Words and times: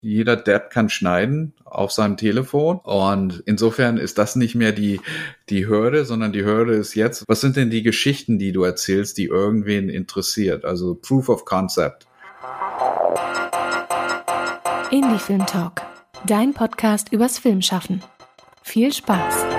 jeder 0.00 0.36
Depp 0.36 0.70
kann 0.70 0.88
schneiden 0.88 1.54
auf 1.64 1.92
seinem 1.92 2.16
Telefon. 2.16 2.80
Und 2.82 3.42
insofern 3.46 3.96
ist 3.96 4.18
das 4.18 4.36
nicht 4.36 4.54
mehr 4.54 4.72
die, 4.72 5.00
die 5.48 5.66
Hürde, 5.66 6.04
sondern 6.04 6.32
die 6.32 6.44
Hürde 6.44 6.74
ist 6.74 6.94
jetzt, 6.94 7.24
was 7.26 7.40
sind 7.40 7.56
denn 7.56 7.70
die 7.70 7.82
Geschichten, 7.82 8.38
die 8.38 8.52
du 8.52 8.62
erzählst, 8.62 9.18
die 9.18 9.26
irgendwen 9.26 9.88
interessiert? 9.88 10.64
Also 10.64 10.94
Proof 10.94 11.28
of 11.28 11.44
Concept. 11.44 12.06
Indie 14.90 15.18
Film 15.18 15.44
Talk, 15.46 15.82
dein 16.26 16.54
Podcast 16.54 17.12
übers 17.12 17.38
Filmschaffen. 17.38 18.02
Viel 18.62 18.92
Spaß! 18.92 19.57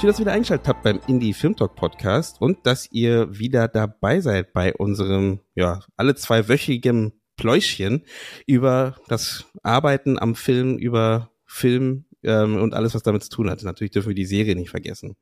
Schön, 0.00 0.08
dass 0.08 0.18
ihr 0.18 0.24
wieder 0.24 0.32
eingeschaltet 0.32 0.66
habt 0.66 0.82
beim 0.82 0.98
Indie 1.08 1.34
Film 1.34 1.54
Talk 1.54 1.76
Podcast 1.76 2.40
und 2.40 2.64
dass 2.64 2.90
ihr 2.90 3.38
wieder 3.38 3.68
dabei 3.68 4.22
seid 4.22 4.54
bei 4.54 4.74
unserem, 4.74 5.40
ja, 5.54 5.80
alle 5.98 6.14
zwei 6.14 6.48
wöchigen 6.48 7.12
Pläuschchen 7.36 8.06
über 8.46 8.96
das 9.08 9.44
Arbeiten 9.62 10.18
am 10.18 10.36
Film, 10.36 10.78
über 10.78 11.30
Film 11.44 12.06
ähm, 12.22 12.56
und 12.56 12.72
alles, 12.72 12.94
was 12.94 13.02
damit 13.02 13.24
zu 13.24 13.28
tun 13.28 13.50
hat. 13.50 13.62
Natürlich 13.62 13.90
dürfen 13.90 14.08
wir 14.08 14.14
die 14.14 14.24
Serie 14.24 14.56
nicht 14.56 14.70
vergessen. 14.70 15.16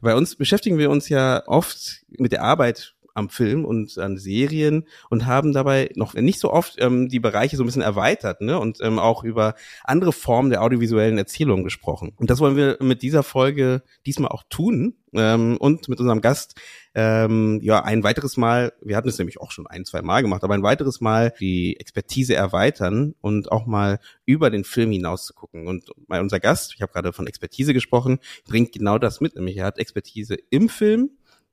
Bei 0.00 0.14
uns 0.14 0.36
beschäftigen 0.36 0.78
wir 0.78 0.88
uns 0.88 1.10
ja 1.10 1.42
oft 1.46 2.06
mit 2.08 2.32
der 2.32 2.44
Arbeit 2.44 2.93
am 3.14 3.28
Film 3.30 3.64
und 3.64 3.96
an 3.98 4.18
Serien 4.18 4.86
und 5.08 5.26
haben 5.26 5.52
dabei 5.52 5.90
noch 5.94 6.14
nicht 6.14 6.40
so 6.40 6.52
oft 6.52 6.74
ähm, 6.78 7.08
die 7.08 7.20
Bereiche 7.20 7.56
so 7.56 7.62
ein 7.62 7.66
bisschen 7.66 7.82
erweitert 7.82 8.40
ne? 8.40 8.58
und 8.58 8.78
ähm, 8.82 8.98
auch 8.98 9.22
über 9.22 9.54
andere 9.84 10.12
Formen 10.12 10.50
der 10.50 10.62
audiovisuellen 10.62 11.16
Erzählung 11.16 11.62
gesprochen. 11.62 12.12
Und 12.16 12.30
das 12.30 12.40
wollen 12.40 12.56
wir 12.56 12.76
mit 12.80 13.02
dieser 13.02 13.22
Folge 13.22 13.82
diesmal 14.04 14.30
auch 14.30 14.42
tun 14.50 14.94
ähm, 15.14 15.56
und 15.58 15.88
mit 15.88 16.00
unserem 16.00 16.20
Gast 16.20 16.60
ähm, 16.94 17.60
ja 17.62 17.84
ein 17.84 18.02
weiteres 18.02 18.36
Mal, 18.36 18.72
wir 18.82 18.96
hatten 18.96 19.08
es 19.08 19.18
nämlich 19.18 19.40
auch 19.40 19.52
schon 19.52 19.66
ein, 19.68 19.84
zwei 19.84 20.02
Mal 20.02 20.22
gemacht, 20.22 20.42
aber 20.42 20.54
ein 20.54 20.62
weiteres 20.62 21.00
Mal 21.00 21.32
die 21.38 21.78
Expertise 21.78 22.34
erweitern 22.34 23.14
und 23.20 23.52
auch 23.52 23.66
mal 23.66 24.00
über 24.26 24.50
den 24.50 24.64
Film 24.64 24.90
hinaus 24.90 25.26
zu 25.26 25.34
gucken. 25.34 25.68
Und 25.68 25.90
bei 26.08 26.20
unser 26.20 26.40
Gast, 26.40 26.74
ich 26.74 26.82
habe 26.82 26.92
gerade 26.92 27.12
von 27.12 27.28
Expertise 27.28 27.72
gesprochen, 27.72 28.18
bringt 28.44 28.72
genau 28.72 28.98
das 28.98 29.20
mit, 29.20 29.36
nämlich 29.36 29.56
er 29.56 29.66
hat 29.66 29.78
Expertise 29.78 30.36
im 30.50 30.68
Film 30.68 31.10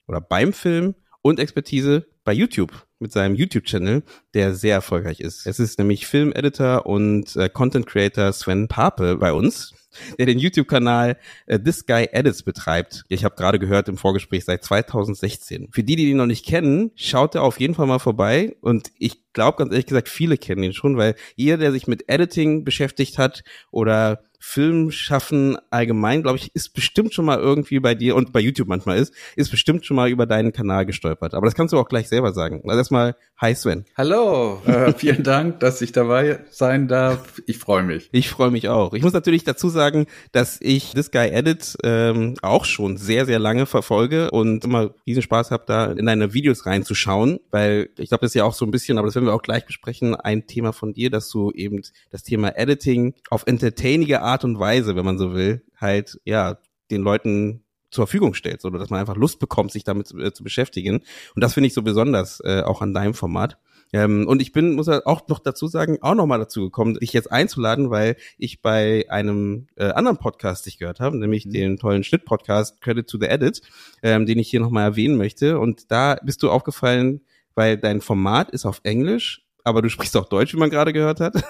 oder 0.07 0.21
beim 0.21 0.53
Film 0.53 0.95
und 1.21 1.39
Expertise 1.39 2.07
bei 2.23 2.33
YouTube 2.33 2.85
mit 2.99 3.11
seinem 3.11 3.35
YouTube-Channel, 3.35 4.03
der 4.33 4.53
sehr 4.53 4.75
erfolgreich 4.75 5.19
ist. 5.19 5.47
Es 5.47 5.59
ist 5.59 5.79
nämlich 5.79 6.05
Film-Editor 6.05 6.85
und 6.85 7.35
äh, 7.35 7.49
Content-Creator 7.49 8.31
Sven 8.31 8.67
Pape 8.67 9.17
bei 9.17 9.33
uns, 9.33 9.73
der 10.17 10.27
den 10.27 10.39
YouTube-Kanal 10.39 11.17
äh, 11.47 11.59
This 11.59 11.85
Guy 11.85 12.09
Edits 12.11 12.43
betreibt. 12.43 13.03
Ich 13.09 13.23
habe 13.23 13.35
gerade 13.35 13.59
gehört 13.59 13.89
im 13.89 13.97
Vorgespräch 13.97 14.45
seit 14.45 14.63
2016. 14.63 15.69
Für 15.71 15.83
die, 15.83 15.95
die 15.95 16.11
ihn 16.11 16.17
noch 16.17 16.27
nicht 16.27 16.45
kennen, 16.45 16.91
schaut 16.95 17.35
er 17.35 17.43
auf 17.43 17.59
jeden 17.59 17.75
Fall 17.75 17.87
mal 17.87 17.99
vorbei 17.99 18.55
und 18.61 18.91
ich 18.97 19.30
glaube 19.33 19.57
ganz 19.57 19.71
ehrlich 19.71 19.85
gesagt, 19.85 20.09
viele 20.09 20.37
kennen 20.37 20.63
ihn 20.63 20.73
schon, 20.73 20.97
weil 20.97 21.15
jeder, 21.35 21.57
der 21.57 21.71
sich 21.71 21.87
mit 21.87 22.09
Editing 22.09 22.63
beschäftigt 22.63 23.17
hat 23.17 23.43
oder 23.71 24.21
Filmschaffen 24.43 25.55
allgemein, 25.69 26.23
glaube 26.23 26.39
ich, 26.39 26.53
ist 26.55 26.73
bestimmt 26.73 27.13
schon 27.13 27.25
mal 27.25 27.37
irgendwie 27.37 27.79
bei 27.79 27.93
dir 27.93 28.15
und 28.15 28.33
bei 28.33 28.39
YouTube 28.39 28.67
manchmal 28.67 28.97
ist, 28.97 29.13
ist 29.35 29.51
bestimmt 29.51 29.85
schon 29.85 29.95
mal 29.95 30.09
über 30.09 30.25
deinen 30.25 30.51
Kanal 30.51 30.87
gestolpert. 30.87 31.35
Aber 31.35 31.45
das 31.45 31.53
kannst 31.53 31.73
du 31.73 31.77
auch 31.77 31.87
gleich 31.87 32.09
selber 32.09 32.33
sagen. 32.33 32.63
Also 32.65 32.79
erstmal, 32.79 33.15
hi 33.37 33.53
Sven. 33.53 33.85
Hallo, 33.95 34.59
äh, 34.65 34.93
vielen 34.93 35.21
Dank, 35.21 35.59
dass 35.59 35.81
ich 35.83 35.91
dabei 35.91 36.39
sein 36.49 36.87
darf. 36.87 37.39
Ich 37.45 37.59
freue 37.59 37.83
mich. 37.83 38.09
Ich 38.11 38.29
freue 38.29 38.49
mich 38.49 38.67
auch. 38.67 38.93
Ich 38.93 39.03
muss 39.03 39.13
natürlich 39.13 39.43
dazu 39.43 39.69
sagen, 39.69 40.07
dass 40.31 40.57
ich 40.59 40.93
This 40.93 41.11
Guy 41.11 41.29
Edit 41.29 41.77
ähm, 41.83 42.33
auch 42.41 42.65
schon 42.65 42.97
sehr, 42.97 43.27
sehr 43.27 43.37
lange 43.37 43.67
verfolge 43.67 44.31
und 44.31 44.65
immer 44.65 44.95
riesen 45.05 45.21
Spaß 45.21 45.51
habe, 45.51 45.65
da 45.67 45.91
in 45.91 46.07
deine 46.07 46.33
Videos 46.33 46.65
reinzuschauen, 46.65 47.39
weil 47.51 47.89
ich 47.99 48.09
glaube, 48.09 48.21
das 48.21 48.31
ist 48.31 48.35
ja 48.35 48.43
auch 48.43 48.55
so 48.55 48.65
ein 48.65 48.71
bisschen, 48.71 48.97
aber 48.97 49.07
das 49.07 49.15
werden 49.21 49.27
wir 49.27 49.35
auch 49.35 49.43
gleich 49.43 49.65
besprechen, 49.65 50.15
ein 50.15 50.47
Thema 50.47 50.73
von 50.73 50.93
dir, 50.93 51.11
dass 51.11 51.29
du 51.29 51.51
eben 51.51 51.81
das 52.09 52.23
Thema 52.23 52.57
Editing 52.57 53.13
auf 53.29 53.43
entertainige 53.45 54.21
Art 54.21 54.43
und 54.43 54.59
Weise, 54.59 54.95
wenn 54.95 55.05
man 55.05 55.19
so 55.19 55.35
will, 55.35 55.63
halt, 55.77 56.19
ja, 56.25 56.57
den 56.89 57.03
Leuten 57.03 57.63
zur 57.91 58.07
Verfügung 58.07 58.33
stellst 58.33 58.65
oder 58.65 58.79
dass 58.79 58.89
man 58.89 58.99
einfach 58.99 59.15
Lust 59.15 59.39
bekommt, 59.39 59.71
sich 59.71 59.83
damit 59.83 60.11
äh, 60.13 60.33
zu 60.33 60.43
beschäftigen. 60.43 61.01
Und 61.35 61.43
das 61.43 61.53
finde 61.53 61.67
ich 61.67 61.73
so 61.73 61.83
besonders 61.83 62.39
äh, 62.39 62.63
auch 62.65 62.81
an 62.81 62.93
deinem 62.93 63.13
Format. 63.13 63.57
Ähm, 63.93 64.25
und 64.27 64.41
ich 64.41 64.53
bin, 64.53 64.75
muss 64.75 64.87
auch 64.87 65.27
noch 65.27 65.39
dazu 65.39 65.67
sagen, 65.67 65.97
auch 66.01 66.15
noch 66.15 66.25
mal 66.25 66.37
dazu 66.37 66.61
gekommen, 66.61 66.95
dich 66.95 67.13
jetzt 67.13 67.31
einzuladen, 67.31 67.89
weil 67.89 68.15
ich 68.37 68.61
bei 68.61 69.05
einem 69.09 69.67
äh, 69.75 69.89
anderen 69.91 70.17
Podcast 70.17 70.65
dich 70.65 70.77
gehört 70.77 70.99
habe, 70.99 71.17
nämlich 71.17 71.45
mhm. 71.45 71.51
den 71.51 71.77
tollen 71.77 72.03
Schnitt-Podcast 72.03 72.81
Credit 72.81 73.07
to 73.07 73.17
the 73.19 73.27
Edit, 73.27 73.61
ähm, 74.01 74.25
den 74.25 74.39
ich 74.39 74.49
hier 74.49 74.61
noch 74.61 74.71
mal 74.71 74.83
erwähnen 74.83 75.17
möchte. 75.17 75.59
Und 75.59 75.91
da 75.91 76.17
bist 76.23 76.41
du 76.41 76.49
aufgefallen, 76.49 77.21
weil 77.55 77.77
dein 77.77 78.01
Format 78.01 78.51
ist 78.51 78.65
auf 78.65 78.81
Englisch, 78.83 79.45
aber 79.63 79.81
du 79.81 79.89
sprichst 79.89 80.15
auch 80.17 80.27
Deutsch, 80.27 80.53
wie 80.53 80.59
man 80.59 80.69
gerade 80.69 80.93
gehört 80.93 81.19
hat. 81.19 81.43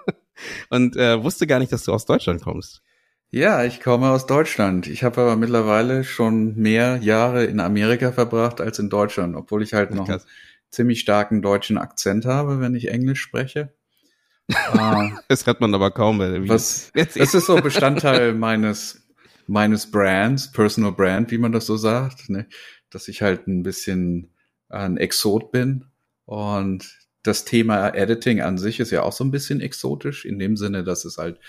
und 0.70 0.96
äh, 0.96 1.22
wusste 1.22 1.46
gar 1.46 1.58
nicht, 1.58 1.72
dass 1.72 1.84
du 1.84 1.92
aus 1.92 2.06
Deutschland 2.06 2.42
kommst. 2.42 2.82
Ja, 3.30 3.64
ich 3.64 3.80
komme 3.80 4.10
aus 4.10 4.26
Deutschland. 4.26 4.86
Ich 4.86 5.04
habe 5.04 5.20
aber 5.20 5.36
mittlerweile 5.36 6.02
schon 6.02 6.56
mehr 6.56 6.96
Jahre 7.02 7.44
in 7.44 7.60
Amerika 7.60 8.10
verbracht 8.12 8.60
als 8.60 8.78
in 8.78 8.88
Deutschland, 8.88 9.36
obwohl 9.36 9.62
ich 9.62 9.74
halt 9.74 9.94
noch 9.94 10.08
einen 10.08 10.20
ziemlich 10.70 11.00
starken 11.00 11.42
deutschen 11.42 11.76
Akzent 11.76 12.24
habe, 12.24 12.60
wenn 12.60 12.74
ich 12.74 12.88
Englisch 12.88 13.20
spreche. 13.20 13.74
Ah. 14.50 15.10
das 15.28 15.46
hat 15.46 15.60
man 15.60 15.74
aber 15.74 15.90
kaum. 15.90 16.20
Was, 16.48 16.90
das 16.94 17.16
ist 17.16 17.46
so 17.46 17.56
Bestandteil 17.56 18.32
meines 18.34 19.04
meines 19.48 19.90
Brands, 19.90 20.52
Personal 20.52 20.92
Brand, 20.92 21.30
wie 21.30 21.38
man 21.38 21.52
das 21.52 21.66
so 21.66 21.76
sagt, 21.76 22.28
ne? 22.28 22.46
dass 22.90 23.08
ich 23.08 23.22
halt 23.22 23.48
ein 23.48 23.62
bisschen 23.62 24.34
ein 24.68 24.96
Exot 24.96 25.52
bin 25.52 25.86
und 26.24 26.98
das 27.22 27.44
Thema 27.44 27.94
Editing 27.94 28.40
an 28.40 28.58
sich 28.58 28.80
ist 28.80 28.90
ja 28.90 29.02
auch 29.02 29.12
so 29.12 29.24
ein 29.24 29.30
bisschen 29.30 29.60
exotisch, 29.60 30.24
in 30.24 30.38
dem 30.38 30.56
Sinne, 30.56 30.84
dass 30.84 31.04
es 31.04 31.18
halt 31.18 31.40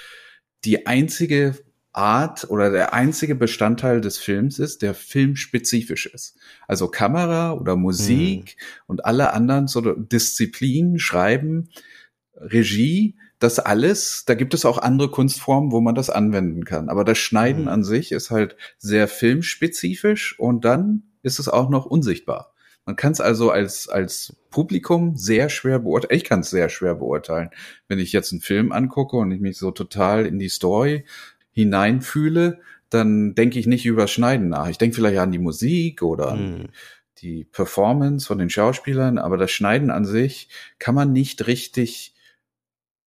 die 0.66 0.88
einzige 0.88 1.56
Art 1.92 2.50
oder 2.50 2.70
der 2.70 2.94
einzige 2.94 3.36
Bestandteil 3.36 4.02
des 4.02 4.18
Films 4.18 4.60
ist, 4.60 4.82
der 4.82 4.94
filmspezifisch 4.94 6.06
ist. 6.06 6.38
Also 6.68 6.88
Kamera 6.88 7.54
oder 7.54 7.76
Musik 7.76 8.58
mhm. 8.58 8.84
und 8.88 9.06
alle 9.06 9.34
anderen 9.34 9.68
so 9.68 9.82
Disziplinen, 9.82 11.00
Schreiben, 11.00 11.70
Regie, 12.36 13.18
das 13.40 13.60
alles, 13.60 14.24
da 14.26 14.36
gibt 14.36 14.54
es 14.54 14.66
auch 14.66 14.78
andere 14.78 15.10
Kunstformen, 15.10 15.72
wo 15.72 15.82
man 15.82 15.96
das 15.96 16.10
anwenden 16.10 16.66
kann. 16.66 16.90
Aber 16.90 17.06
das 17.06 17.18
Schneiden 17.18 17.64
mhm. 17.64 17.70
an 17.70 17.84
sich 17.84 18.12
ist 18.12 18.32
halt 18.32 18.56
sehr 18.78 19.08
filmspezifisch 19.08 20.38
und 20.38 20.66
dann 20.66 21.04
ist 21.24 21.40
es 21.40 21.48
auch 21.48 21.70
noch 21.70 21.86
unsichtbar. 21.86 22.54
Man 22.90 22.96
kann 22.96 23.12
es 23.12 23.22
also 23.22 23.52
als, 23.52 23.88
als 23.88 24.36
Publikum 24.50 25.16
sehr 25.16 25.50
schwer 25.50 25.78
beurteilen. 25.78 26.18
Ich 26.18 26.24
kann 26.24 26.40
es 26.40 26.50
sehr 26.50 26.70
schwer 26.70 26.96
beurteilen. 26.96 27.52
Wenn 27.88 28.00
ich 28.00 28.14
jetzt 28.14 28.32
einen 28.32 28.42
Film 28.42 28.72
angucke 28.72 29.16
und 29.16 29.30
ich 29.30 29.40
mich 29.40 29.60
so 29.60 29.70
total 29.70 30.26
in 30.26 30.40
die 30.40 30.50
Story 30.50 31.06
hineinfühle, 31.52 32.62
dann 32.90 33.36
denke 33.36 33.60
ich 33.60 33.68
nicht 33.68 33.86
über 33.86 34.08
Schneiden 34.08 34.50
nach. 34.50 34.70
Ich 34.70 34.80
denke 34.80 34.96
vielleicht 34.96 35.20
an 35.20 35.32
die 35.32 35.38
Musik 35.38 36.02
oder 36.02 36.32
hm. 36.32 36.70
die 37.20 37.44
Performance 37.44 38.26
von 38.26 38.40
den 38.40 38.50
Schauspielern, 38.50 39.20
aber 39.20 39.38
das 39.38 39.52
Schneiden 39.52 39.92
an 39.92 40.06
sich 40.06 40.50
kann 40.80 40.96
man 40.96 41.14
nicht 41.14 41.46
richtig 41.46 42.16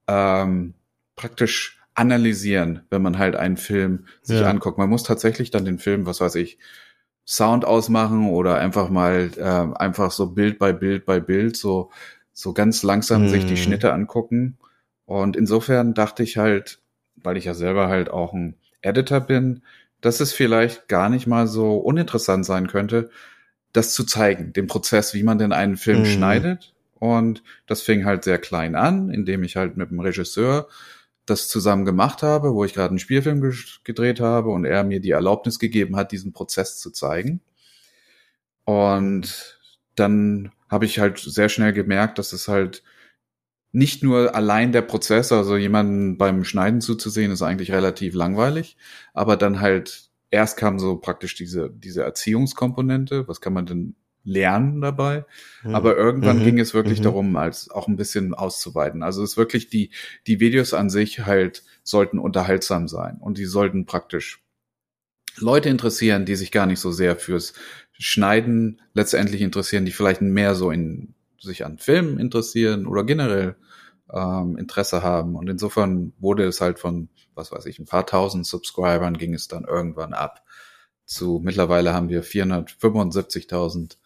ähm, 0.06 0.74
praktisch 1.16 1.82
analysieren, 1.94 2.82
wenn 2.88 3.02
man 3.02 3.18
halt 3.18 3.34
einen 3.34 3.56
Film 3.56 4.06
sich 4.22 4.38
ja. 4.38 4.48
anguckt. 4.48 4.78
Man 4.78 4.90
muss 4.90 5.02
tatsächlich 5.02 5.50
dann 5.50 5.64
den 5.64 5.80
Film, 5.80 6.06
was 6.06 6.20
weiß 6.20 6.36
ich, 6.36 6.58
Sound 7.26 7.64
ausmachen 7.64 8.28
oder 8.28 8.58
einfach 8.58 8.88
mal 8.88 9.30
äh, 9.36 9.78
einfach 9.78 10.10
so 10.10 10.30
Bild 10.30 10.58
bei 10.58 10.72
Bild 10.72 11.06
bei 11.06 11.20
Bild 11.20 11.56
so 11.56 11.90
so 12.32 12.52
ganz 12.52 12.82
langsam 12.82 13.26
mm. 13.26 13.28
sich 13.28 13.44
die 13.44 13.52
mhm. 13.52 13.58
Schnitte 13.58 13.92
angucken. 13.92 14.58
Und 15.04 15.36
insofern 15.36 15.94
dachte 15.94 16.22
ich 16.22 16.36
halt, 16.36 16.80
weil 17.16 17.36
ich 17.36 17.44
ja 17.44 17.54
selber 17.54 17.88
halt 17.88 18.10
auch 18.10 18.32
ein 18.32 18.56
Editor 18.80 19.20
bin, 19.20 19.62
dass 20.00 20.20
es 20.20 20.32
vielleicht 20.32 20.88
gar 20.88 21.08
nicht 21.08 21.26
mal 21.26 21.46
so 21.46 21.76
uninteressant 21.76 22.44
sein 22.44 22.66
könnte, 22.66 23.10
das 23.72 23.94
zu 23.94 24.04
zeigen, 24.04 24.52
den 24.52 24.66
Prozess, 24.66 25.14
wie 25.14 25.22
man 25.22 25.38
denn 25.38 25.52
einen 25.52 25.76
Film 25.76 26.02
mm. 26.02 26.06
schneidet. 26.06 26.74
Und 26.98 27.42
das 27.66 27.82
fing 27.82 28.04
halt 28.04 28.24
sehr 28.24 28.38
klein 28.38 28.74
an, 28.74 29.10
indem 29.10 29.42
ich 29.44 29.56
halt 29.56 29.76
mit 29.76 29.90
dem 29.90 30.00
Regisseur 30.00 30.68
das 31.26 31.48
zusammen 31.48 31.84
gemacht 31.84 32.22
habe, 32.22 32.54
wo 32.54 32.64
ich 32.64 32.74
gerade 32.74 32.90
einen 32.90 32.98
Spielfilm 32.98 33.40
gedreht 33.84 34.20
habe 34.20 34.50
und 34.50 34.64
er 34.64 34.84
mir 34.84 35.00
die 35.00 35.10
Erlaubnis 35.10 35.58
gegeben 35.58 35.96
hat, 35.96 36.12
diesen 36.12 36.32
Prozess 36.32 36.78
zu 36.78 36.90
zeigen. 36.90 37.40
Und 38.64 39.60
dann 39.94 40.52
habe 40.68 40.84
ich 40.84 40.98
halt 40.98 41.18
sehr 41.18 41.48
schnell 41.48 41.72
gemerkt, 41.72 42.18
dass 42.18 42.32
es 42.32 42.48
halt 42.48 42.82
nicht 43.72 44.02
nur 44.02 44.34
allein 44.34 44.72
der 44.72 44.82
Prozess, 44.82 45.32
also 45.32 45.56
jemanden 45.56 46.18
beim 46.18 46.44
Schneiden 46.44 46.80
zuzusehen, 46.80 47.32
ist 47.32 47.42
eigentlich 47.42 47.72
relativ 47.72 48.14
langweilig, 48.14 48.76
aber 49.14 49.36
dann 49.36 49.60
halt 49.60 50.10
erst 50.30 50.56
kam 50.56 50.78
so 50.78 50.96
praktisch 50.96 51.34
diese, 51.34 51.70
diese 51.70 52.02
Erziehungskomponente, 52.02 53.28
was 53.28 53.40
kann 53.40 53.52
man 53.52 53.66
denn 53.66 53.94
lernen 54.24 54.80
dabei. 54.80 55.24
Mhm. 55.62 55.74
Aber 55.74 55.96
irgendwann 55.96 56.38
Mhm. 56.40 56.44
ging 56.44 56.58
es 56.60 56.74
wirklich 56.74 57.00
Mhm. 57.00 57.04
darum, 57.04 57.36
als 57.36 57.70
auch 57.70 57.88
ein 57.88 57.96
bisschen 57.96 58.34
auszuweiten. 58.34 59.02
Also 59.02 59.22
es 59.22 59.32
ist 59.32 59.36
wirklich 59.36 59.68
die, 59.68 59.90
die 60.26 60.40
Videos 60.40 60.74
an 60.74 60.90
sich 60.90 61.20
halt 61.26 61.64
sollten 61.82 62.18
unterhaltsam 62.18 62.88
sein 62.88 63.18
und 63.20 63.38
die 63.38 63.44
sollten 63.46 63.86
praktisch 63.86 64.40
Leute 65.38 65.68
interessieren, 65.70 66.26
die 66.26 66.36
sich 66.36 66.52
gar 66.52 66.66
nicht 66.66 66.80
so 66.80 66.90
sehr 66.92 67.16
fürs 67.16 67.54
Schneiden 67.92 68.80
letztendlich 68.94 69.40
interessieren, 69.40 69.84
die 69.84 69.92
vielleicht 69.92 70.20
mehr 70.20 70.54
so 70.54 70.70
in 70.70 71.14
sich 71.40 71.64
an 71.64 71.78
Filmen 71.78 72.18
interessieren 72.18 72.86
oder 72.86 73.02
generell 73.04 73.56
ähm, 74.12 74.56
Interesse 74.58 75.02
haben. 75.02 75.34
Und 75.36 75.48
insofern 75.48 76.12
wurde 76.18 76.44
es 76.44 76.60
halt 76.60 76.78
von, 76.78 77.08
was 77.34 77.50
weiß 77.50 77.64
ich, 77.66 77.78
ein 77.78 77.86
paar 77.86 78.06
tausend 78.06 78.46
Subscribern 78.46 79.16
ging 79.16 79.34
es 79.34 79.48
dann 79.48 79.64
irgendwann 79.64 80.12
ab. 80.12 80.44
Zu 81.06 81.40
mittlerweile 81.42 81.94
haben 81.94 82.08
wir 82.10 82.22
475.000 82.22 83.96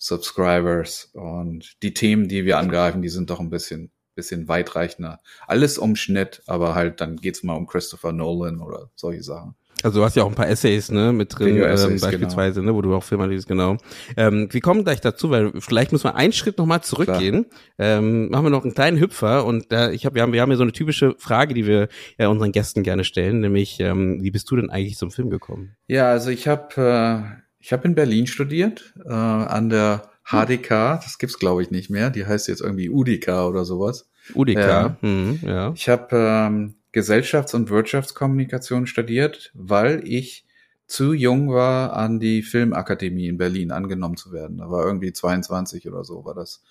Subscribers 0.00 1.10
und 1.12 1.76
die 1.82 1.94
Themen, 1.94 2.26
die 2.26 2.46
wir 2.46 2.58
angreifen, 2.58 3.02
die 3.02 3.10
sind 3.10 3.30
doch 3.30 3.38
ein 3.38 3.50
bisschen 3.50 3.92
bisschen 4.16 4.48
weitreichender. 4.48 5.20
Alles 5.46 5.78
um 5.78 5.96
Schnitt, 5.96 6.42
aber 6.46 6.74
halt 6.74 7.00
dann 7.00 7.16
geht's 7.16 7.42
mal 7.42 7.54
um 7.54 7.66
Christopher 7.66 8.12
Nolan 8.12 8.60
oder 8.60 8.90
solche 8.96 9.22
Sachen. 9.22 9.54
Also 9.82 10.00
du 10.00 10.04
hast 10.04 10.14
ja 10.14 10.24
auch 10.24 10.28
ein 10.28 10.34
paar 10.34 10.48
Essays 10.48 10.90
ne, 10.90 11.12
mit 11.12 11.38
drin, 11.38 11.56
ähm, 11.56 11.98
beispielsweise, 12.00 12.62
ne, 12.62 12.74
wo 12.74 12.82
du 12.82 12.94
auch 12.94 13.02
Filme 13.02 13.26
liest, 13.26 13.48
genau. 13.48 13.78
Ähm, 14.14 14.48
wir 14.50 14.60
kommen 14.60 14.84
gleich 14.84 15.00
dazu, 15.00 15.30
weil 15.30 15.52
vielleicht 15.58 15.92
müssen 15.92 16.04
wir 16.04 16.16
einen 16.16 16.34
Schritt 16.34 16.58
nochmal 16.58 16.82
zurückgehen. 16.82 17.46
Ähm, 17.78 18.28
machen 18.28 18.44
wir 18.44 18.50
noch 18.50 18.64
einen 18.64 18.74
kleinen 18.74 19.00
Hüpfer 19.00 19.46
und 19.46 19.72
da, 19.72 19.90
ich 19.90 20.04
hab, 20.04 20.14
wir 20.14 20.22
haben 20.22 20.34
wir 20.34 20.42
haben 20.42 20.50
ja 20.50 20.58
so 20.58 20.64
eine 20.64 20.72
typische 20.72 21.14
Frage, 21.18 21.54
die 21.54 21.66
wir 21.66 21.88
ja 22.18 22.28
unseren 22.28 22.52
Gästen 22.52 22.82
gerne 22.82 23.04
stellen, 23.04 23.40
nämlich 23.40 23.80
ähm, 23.80 24.22
wie 24.22 24.30
bist 24.30 24.50
du 24.50 24.56
denn 24.56 24.68
eigentlich 24.68 24.98
zum 24.98 25.10
Film 25.10 25.30
gekommen? 25.30 25.76
Ja, 25.86 26.10
also 26.10 26.28
ich 26.30 26.46
habe 26.46 26.76
äh, 26.76 27.40
ich 27.60 27.72
habe 27.72 27.86
in 27.86 27.94
Berlin 27.94 28.26
studiert 28.26 28.94
äh, 29.04 29.12
an 29.12 29.68
der 29.68 30.10
HDK. 30.24 31.00
Das 31.02 31.18
gibt's 31.18 31.38
glaube 31.38 31.62
ich 31.62 31.70
nicht 31.70 31.90
mehr. 31.90 32.10
Die 32.10 32.26
heißt 32.26 32.48
jetzt 32.48 32.60
irgendwie 32.60 32.88
UDK 32.90 33.28
oder 33.48 33.64
sowas. 33.64 34.08
UDK, 34.34 34.58
Ja. 34.58 34.96
mhm, 35.00 35.40
ja. 35.42 35.72
Ich 35.74 35.88
habe 35.88 36.08
ähm, 36.16 36.74
Gesellschafts- 36.92 37.54
und 37.54 37.70
Wirtschaftskommunikation 37.70 38.86
studiert, 38.86 39.50
weil 39.54 40.02
ich 40.06 40.46
zu 40.86 41.12
jung 41.12 41.52
war, 41.52 41.92
an 41.94 42.18
die 42.18 42.42
Filmakademie 42.42 43.28
in 43.28 43.38
Berlin 43.38 43.70
angenommen 43.70 44.16
zu 44.16 44.32
werden. 44.32 44.58
Da 44.58 44.70
war 44.70 44.84
irgendwie 44.84 45.12
22 45.12 45.86
oder 45.88 46.02
so, 46.04 46.24
war 46.24 46.34
das 46.34 46.62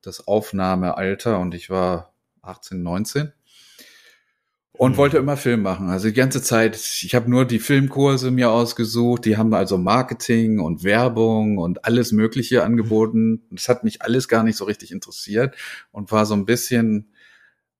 das 0.00 0.28
Aufnahmealter 0.28 1.40
und 1.40 1.54
ich 1.54 1.70
war 1.70 2.12
18, 2.42 2.82
19 2.82 3.32
und 4.78 4.92
Mhm. 4.92 4.96
wollte 4.96 5.18
immer 5.18 5.36
Film 5.36 5.62
machen. 5.62 5.90
Also 5.90 6.06
die 6.08 6.14
ganze 6.14 6.40
Zeit, 6.40 6.76
ich 6.76 7.14
habe 7.14 7.28
nur 7.28 7.44
die 7.44 7.58
Filmkurse 7.58 8.30
mir 8.30 8.50
ausgesucht, 8.50 9.24
die 9.24 9.36
haben 9.36 9.52
also 9.52 9.76
Marketing 9.76 10.60
und 10.60 10.84
Werbung 10.84 11.58
und 11.58 11.84
alles 11.84 12.12
Mögliche 12.12 12.62
angeboten. 12.62 13.42
Das 13.50 13.68
hat 13.68 13.82
mich 13.82 14.02
alles 14.02 14.28
gar 14.28 14.44
nicht 14.44 14.56
so 14.56 14.64
richtig 14.64 14.92
interessiert 14.92 15.56
und 15.90 16.12
war 16.12 16.24
so 16.26 16.34
ein 16.34 16.46
bisschen, 16.46 17.08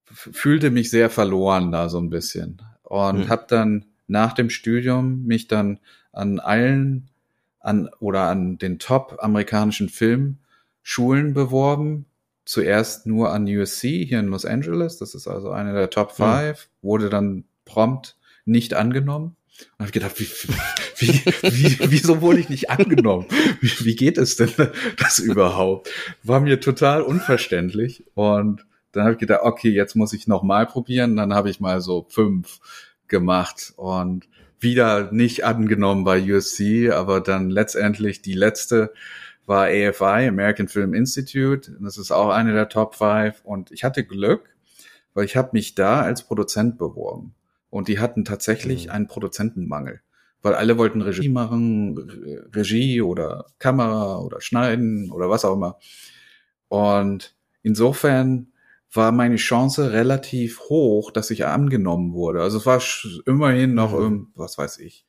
fühlte 0.05 0.71
mich 0.71 0.89
sehr 0.89 1.09
verloren 1.09 1.71
da 1.71 1.87
so 1.87 1.99
ein 1.99 2.09
bisschen. 2.09 2.61
Und 2.83 3.19
Mhm. 3.25 3.29
habe 3.29 3.45
dann 3.47 3.85
nach 4.07 4.33
dem 4.33 4.49
Studium 4.49 5.23
mich 5.25 5.47
dann 5.47 5.79
an 6.11 6.39
allen 6.39 7.09
an 7.61 7.89
oder 7.99 8.23
an 8.23 8.57
den 8.57 8.77
top 8.79 9.17
amerikanischen 9.19 9.87
Filmschulen 9.89 11.33
beworben. 11.33 12.05
Zuerst 12.49 13.05
nur 13.05 13.31
an 13.31 13.45
USC 13.45 14.03
hier 14.05 14.19
in 14.19 14.29
Los 14.29 14.43
Angeles, 14.43 14.97
das 14.97 15.13
ist 15.13 15.27
also 15.27 15.51
eine 15.51 15.71
der 15.71 15.91
Top 15.91 16.17
Mhm. 16.17 16.23
Five, 16.23 16.69
wurde 16.81 17.11
dann 17.11 17.43
prompt 17.63 18.17
nicht 18.43 18.73
angenommen. 18.73 19.35
Und 19.77 19.83
habe 19.85 19.91
gedacht, 19.91 20.19
wie, 20.19 20.27
wie, 20.97 21.25
wie, 21.43 21.91
wieso 21.91 22.21
wurde 22.21 22.39
ich 22.39 22.49
nicht 22.49 22.71
angenommen? 22.71 23.27
Wie, 23.61 23.85
wie 23.85 23.95
geht 23.95 24.17
es 24.17 24.35
denn 24.35 24.49
das 24.97 25.19
überhaupt? 25.19 25.91
War 26.23 26.39
mir 26.39 26.59
total 26.59 27.03
unverständlich. 27.03 28.03
Und 28.15 28.65
dann 28.93 29.03
habe 29.03 29.13
ich 29.13 29.19
gedacht, 29.19 29.41
okay, 29.43 29.69
jetzt 29.69 29.95
muss 29.95 30.13
ich 30.13 30.27
noch 30.27 30.41
mal 30.41 30.65
probieren. 30.65 31.17
Dann 31.17 31.35
habe 31.35 31.51
ich 31.51 31.59
mal 31.59 31.81
so 31.81 32.07
fünf 32.09 32.61
gemacht 33.07 33.73
und 33.75 34.27
wieder 34.59 35.11
nicht 35.11 35.43
angenommen 35.45 36.03
bei 36.03 36.19
USC, 36.19 36.89
aber 36.89 37.21
dann 37.21 37.51
letztendlich 37.51 38.23
die 38.23 38.33
letzte 38.33 38.91
war 39.49 39.65
AFI, 39.65 40.27
American 40.27 40.67
Film 40.67 40.93
Institute. 40.93 41.75
Das 41.81 41.97
ist 41.97 42.11
auch 42.11 42.29
eine 42.29 42.53
der 42.53 42.69
Top 42.69 42.95
Five. 42.95 43.41
Und 43.43 43.71
ich 43.71 43.83
hatte 43.83 44.03
Glück, 44.05 44.55
weil 45.13 45.25
ich 45.25 45.35
habe 45.35 45.49
mich 45.53 45.75
da 45.75 46.01
als 46.01 46.23
Produzent 46.23 46.77
beworben. 46.77 47.33
Und 47.71 47.87
die 47.87 47.99
hatten 47.99 48.25
tatsächlich 48.25 48.85
Mhm. 48.85 48.91
einen 48.91 49.07
Produzentenmangel. 49.07 50.01
Weil 50.41 50.53
alle 50.53 50.77
wollten 50.77 51.01
Regie 51.01 51.29
machen, 51.29 51.97
Re- 51.97 52.47
Regie 52.55 53.01
oder 53.01 53.47
Kamera 53.59 54.19
oder 54.19 54.39
Schneiden 54.39 55.11
oder 55.11 55.29
was 55.29 55.43
auch 55.43 55.55
immer. 55.55 55.77
Und 56.67 57.35
insofern 57.63 58.47
war 58.93 59.11
meine 59.11 59.35
Chance 59.35 59.91
relativ 59.91 60.61
hoch, 60.61 61.11
dass 61.11 61.29
ich 61.31 61.45
angenommen 61.45 62.13
wurde. 62.13 62.41
Also 62.41 62.57
es 62.59 62.65
war 62.65 62.81
immerhin 63.25 63.73
noch, 63.73 63.97
Mhm. 63.99 64.27
was 64.35 64.57
weiß 64.57 64.79
ich, 64.79 65.05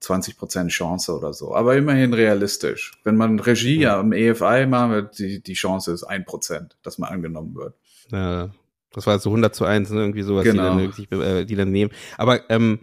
20 0.00 0.38
Prozent 0.38 0.70
Chance 0.70 1.14
oder 1.16 1.32
so. 1.32 1.54
Aber 1.54 1.76
immerhin 1.76 2.14
realistisch. 2.14 2.92
Wenn 3.04 3.16
man 3.16 3.38
Regie 3.38 3.80
Mhm. 3.80 3.84
am 3.86 4.12
EFI 4.12 4.66
macht, 4.66 4.90
wird 4.90 5.18
die, 5.18 5.42
die 5.42 5.52
Chance 5.54 5.92
ist 5.92 6.04
ein 6.04 6.24
Prozent, 6.24 6.76
dass 6.82 6.98
man 6.98 7.10
angenommen 7.10 7.54
wird. 7.54 7.74
Ja, 8.10 8.50
das 8.92 9.06
war 9.06 9.18
so 9.18 9.30
100 9.30 9.54
zu 9.54 9.64
1, 9.64 9.90
ne? 9.90 10.00
irgendwie 10.00 10.22
sowas, 10.22 10.44
Genau. 10.44 10.78
die, 10.86 11.06
dann, 11.08 11.20
äh, 11.22 11.44
die 11.46 11.54
dann 11.54 11.70
nehmen. 11.70 11.92
Aber 12.18 12.48
ähm, 12.50 12.80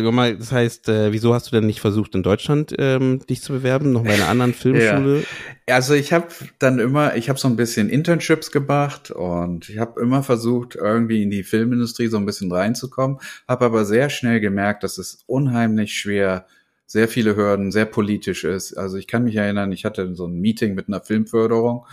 mal, 0.00 0.36
das 0.36 0.50
heißt, 0.52 0.88
äh, 0.88 1.12
wieso 1.12 1.34
hast 1.34 1.48
du 1.48 1.56
denn 1.56 1.66
nicht 1.66 1.80
versucht, 1.80 2.14
in 2.14 2.22
Deutschland 2.22 2.74
ähm, 2.78 3.20
dich 3.26 3.42
zu 3.42 3.52
bewerben, 3.52 3.92
noch 3.92 4.04
bei 4.04 4.14
einer 4.14 4.28
anderen 4.28 4.54
Filmschule? 4.54 5.24
Also 5.66 5.94
ich 5.94 6.12
habe 6.12 6.28
dann 6.58 6.78
immer, 6.78 7.16
ich 7.16 7.28
habe 7.28 7.38
so 7.38 7.48
ein 7.48 7.56
bisschen 7.56 7.88
Internships 7.90 8.50
gemacht 8.50 9.10
und 9.10 9.68
ich 9.68 9.78
habe 9.78 10.00
immer 10.00 10.22
versucht, 10.22 10.76
irgendwie 10.76 11.22
in 11.22 11.30
die 11.30 11.42
Filmindustrie 11.42 12.08
so 12.08 12.16
ein 12.16 12.26
bisschen 12.26 12.50
reinzukommen, 12.50 13.18
habe 13.46 13.66
aber 13.66 13.84
sehr 13.84 14.08
schnell 14.08 14.40
gemerkt, 14.40 14.82
dass 14.82 14.98
es 14.98 15.22
unheimlich 15.26 15.94
schwer, 15.98 16.46
sehr 16.86 17.08
viele 17.08 17.36
Hürden, 17.36 17.70
sehr 17.72 17.86
politisch 17.86 18.44
ist. 18.44 18.74
Also 18.74 18.96
ich 18.96 19.06
kann 19.06 19.24
mich 19.24 19.36
erinnern, 19.36 19.72
ich 19.72 19.84
hatte 19.84 20.14
so 20.14 20.26
ein 20.26 20.40
Meeting 20.40 20.74
mit 20.74 20.88
einer 20.88 21.00
Filmförderung, 21.00 21.86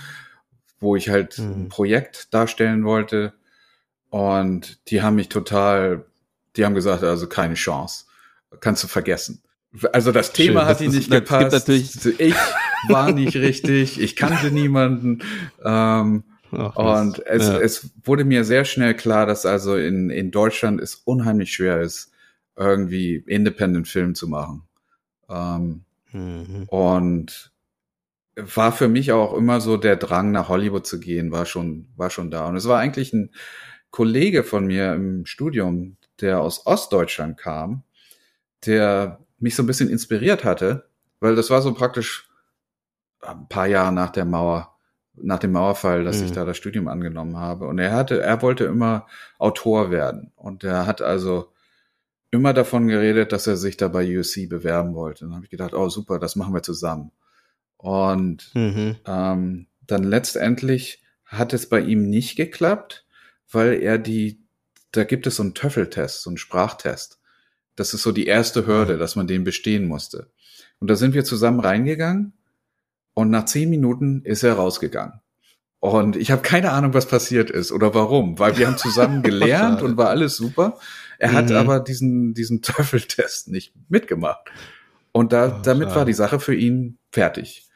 wo 0.80 0.96
ich 0.96 1.10
halt 1.10 1.38
Mhm. 1.40 1.66
ein 1.66 1.69
Projekt 1.69 2.34
darstellen 2.34 2.86
wollte 2.86 3.34
und 4.10 4.80
die 4.90 5.01
haben 5.01 5.16
mich 5.16 5.30
total, 5.30 6.06
die 6.56 6.66
haben 6.66 6.75
gesagt, 6.75 7.04
also 7.04 7.28
keine 7.28 7.54
Chance, 7.56 8.06
kannst 8.60 8.84
du 8.84 8.88
vergessen. 8.88 9.42
Also 9.94 10.12
das 10.12 10.28
Schön, 10.28 10.48
Thema 10.48 10.62
das 10.62 10.69
hat 10.69 10.81
ihnen 10.81 10.96
nicht 10.96 11.12
gepasst. 11.12 11.51
natürlich- 11.51 12.19
Ich 12.19 12.36
war 12.88 13.12
nicht 13.12 13.36
richtig, 13.36 14.00
ich 14.00 14.16
kannte 14.16 14.51
niemanden. 14.51 15.22
Ähm, 15.63 16.24
Ach, 16.51 16.75
und 16.75 17.19
es, 17.28 17.48
ja. 17.48 17.60
es 17.60 17.92
wurde 18.04 18.25
mir 18.25 18.44
sehr 18.44 18.66
schnell 18.66 18.96
klar, 18.96 19.28
dass 19.28 19.46
also 19.46 19.75
in, 19.75 20.10
in 20.10 20.31
Deutschland 20.31 20.81
es 20.81 20.96
unheimlich 20.96 21.54
schwer 21.54 21.81
ist, 21.81 22.12
irgendwie 22.56 23.15
Independent 23.27 23.88
Film 23.88 24.15
zu 24.15 24.27
machen. 24.27 24.63
Ähm, 25.29 25.84
Mhm. 26.12 26.63
und 26.70 27.51
war 28.36 28.72
für 28.72 28.88
mich 28.88 29.12
auch 29.12 29.36
immer 29.36 29.62
so 29.62 29.77
der 29.77 29.96
Drang 29.96 30.32
nach 30.32 30.50
Hollywood 30.50 30.88
zu 30.88 31.00
gehen, 31.00 31.32
war 31.32 31.46
schon, 31.46 31.88
war 31.98 32.10
schon 32.10 32.32
da. 32.32 32.48
Und 32.48 32.56
es 32.56 32.68
war 32.68 32.79
eigentlich 32.79 33.13
ein 33.13 33.29
Kollege 33.91 34.44
von 34.44 34.65
mir 34.65 34.96
im 34.96 35.27
Studium, 35.27 35.98
der 36.22 36.42
aus 36.42 36.66
Ostdeutschland 36.66 37.38
kam, 37.38 37.84
der 38.66 39.20
mich 39.40 39.56
so 39.56 39.64
ein 39.64 39.68
bisschen 39.68 39.90
inspiriert 39.90 40.44
hatte, 40.44 40.90
weil 41.20 41.36
das 41.36 41.50
war 41.50 41.62
so 41.62 41.74
praktisch 41.74 42.30
ein 43.22 43.48
paar 43.50 43.68
Jahre 43.68 43.92
nach 43.94 44.10
der 44.10 44.26
Mauer, 44.26 44.76
nach 45.16 45.40
dem 45.40 45.52
Mauerfall, 45.52 46.04
dass 46.04 46.20
Mhm. 46.20 46.26
ich 46.26 46.32
da 46.32 46.46
das 46.46 46.58
Studium 46.58 46.88
angenommen 46.88 47.38
habe. 47.38 47.68
Und 47.68 47.80
er 47.80 47.92
hatte, 47.94 48.22
er 48.22 48.42
wollte 48.42 48.66
immer 48.66 49.08
Autor 49.38 49.92
werden. 49.92 50.32
Und 50.36 50.64
er 50.64 50.86
hat 50.86 51.02
also 51.02 51.52
immer 52.32 52.54
davon 52.54 52.88
geredet, 52.88 53.32
dass 53.32 53.48
er 53.48 53.58
sich 53.58 53.76
da 53.76 53.88
bei 53.88 54.18
USC 54.18 54.48
bewerben 54.48 54.94
wollte. 54.94 55.26
Und 55.26 55.32
dann 55.32 55.36
habe 55.38 55.46
ich 55.46 55.52
gedacht, 55.52 55.74
oh 55.74 55.90
super, 55.90 56.20
das 56.20 56.36
machen 56.36 56.54
wir 56.54 56.64
zusammen. 56.64 57.12
Und 57.78 58.52
Mhm. 58.54 58.98
ähm, 59.06 59.68
dann 59.88 60.04
letztendlich 60.04 61.02
hat 61.26 61.54
es 61.54 61.68
bei 61.70 61.80
ihm 61.82 62.10
nicht 62.10 62.36
geklappt, 62.36 63.06
weil 63.52 63.74
er 63.82 63.98
die, 63.98 64.42
da 64.91 65.03
gibt 65.03 65.27
es 65.27 65.36
so 65.38 65.43
einen 65.43 65.53
Töffeltest, 65.53 66.22
so 66.24 66.29
einen 66.29 66.38
Sprachtest. 66.38 67.19
Das 67.75 67.93
ist 67.93 68.03
so 68.03 68.12
die 68.12 68.25
erste 68.27 68.65
Hürde, 68.67 68.98
dass 68.98 69.15
man 69.15 69.27
den 69.27 69.43
bestehen 69.43 69.86
musste. 69.88 70.31
Und 70.79 70.89
da 70.89 70.96
sind 70.96 71.13
wir 71.13 71.24
zusammen 71.24 71.60
reingegangen 71.60 72.34
und 73.13 73.29
nach 73.29 73.46
zehn 73.46 73.69
Minuten 73.69 74.22
ist 74.24 74.43
er 74.43 74.53
rausgegangen. 74.53 75.22
Und 75.81 76.17
ich 76.17 76.31
habe 76.31 76.41
keine 76.41 76.72
Ahnung, 76.72 76.93
was 76.93 77.05
passiert 77.05 77.50
ist 77.50 77.72
oder 77.72 77.93
warum, 77.93 78.38
weil 78.38 78.58
wir 78.58 78.67
haben 78.67 78.77
zusammen 78.77 79.24
gelernt 79.24 79.75
Schade. 79.79 79.86
und 79.86 79.98
war 79.98 80.10
alles 80.10 80.36
super. 80.36 80.77
Er 81.19 81.31
hat 81.34 81.50
Mhm. 81.50 81.55
aber 81.55 81.79
diesen, 81.79 82.34
diesen 82.34 82.62
Töffeltest 82.62 83.48
nicht 83.50 83.74
mitgemacht. 83.88 84.39
Und 85.13 85.31
da, 85.34 85.58
Oh, 85.58 85.62
damit 85.63 85.88
schade. 85.89 86.00
war 86.00 86.05
die 86.05 86.13
Sache 86.13 86.39
für 86.39 86.53
ihn 86.55 86.98
fertig. 87.12 87.67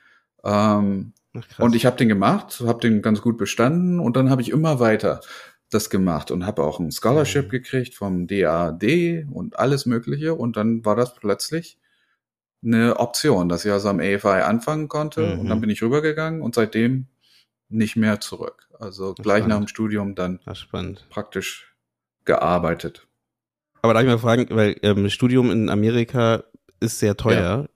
Ähm, 0.43 1.13
Ach, 1.35 1.59
und 1.59 1.75
ich 1.75 1.85
habe 1.85 1.95
den 1.97 2.09
gemacht, 2.09 2.61
habe 2.65 2.79
den 2.81 3.01
ganz 3.01 3.21
gut 3.21 3.37
bestanden 3.37 3.99
und 3.99 4.17
dann 4.17 4.29
habe 4.29 4.41
ich 4.41 4.49
immer 4.51 4.79
weiter 4.79 5.21
das 5.73 5.89
gemacht 5.89 6.31
und 6.31 6.45
habe 6.45 6.63
auch 6.63 6.79
ein 6.79 6.91
Scholarship 6.91 7.45
Mhm. 7.47 7.49
gekriegt 7.49 7.95
vom 7.95 8.27
DAD 8.27 9.25
und 9.31 9.57
alles 9.59 9.85
Mögliche 9.85 10.33
und 10.35 10.57
dann 10.57 10.85
war 10.85 10.95
das 10.95 11.15
plötzlich 11.15 11.77
eine 12.65 12.97
Option, 12.99 13.49
dass 13.49 13.65
ich 13.65 13.71
also 13.71 13.89
am 13.89 13.99
AFI 13.99 14.41
anfangen 14.43 14.87
konnte 14.87 15.21
Mhm. 15.35 15.39
und 15.39 15.49
dann 15.49 15.61
bin 15.61 15.69
ich 15.69 15.81
rübergegangen 15.81 16.41
und 16.41 16.55
seitdem 16.55 17.07
nicht 17.69 17.95
mehr 17.95 18.19
zurück. 18.19 18.69
Also 18.79 19.13
gleich 19.15 19.39
Spannend. 19.39 19.49
nach 19.49 19.57
dem 19.59 19.67
Studium 19.67 20.15
dann 20.15 20.39
praktisch 21.09 21.75
gearbeitet. 22.25 23.07
Aber 23.81 23.93
darf 23.93 24.03
ich 24.03 24.09
mal 24.09 24.17
fragen, 24.17 24.47
weil 24.51 24.77
ähm, 24.81 25.09
Studium 25.09 25.51
in 25.51 25.69
Amerika 25.69 26.43
ist 26.79 26.99
sehr 26.99 27.17
teuer. 27.17 27.67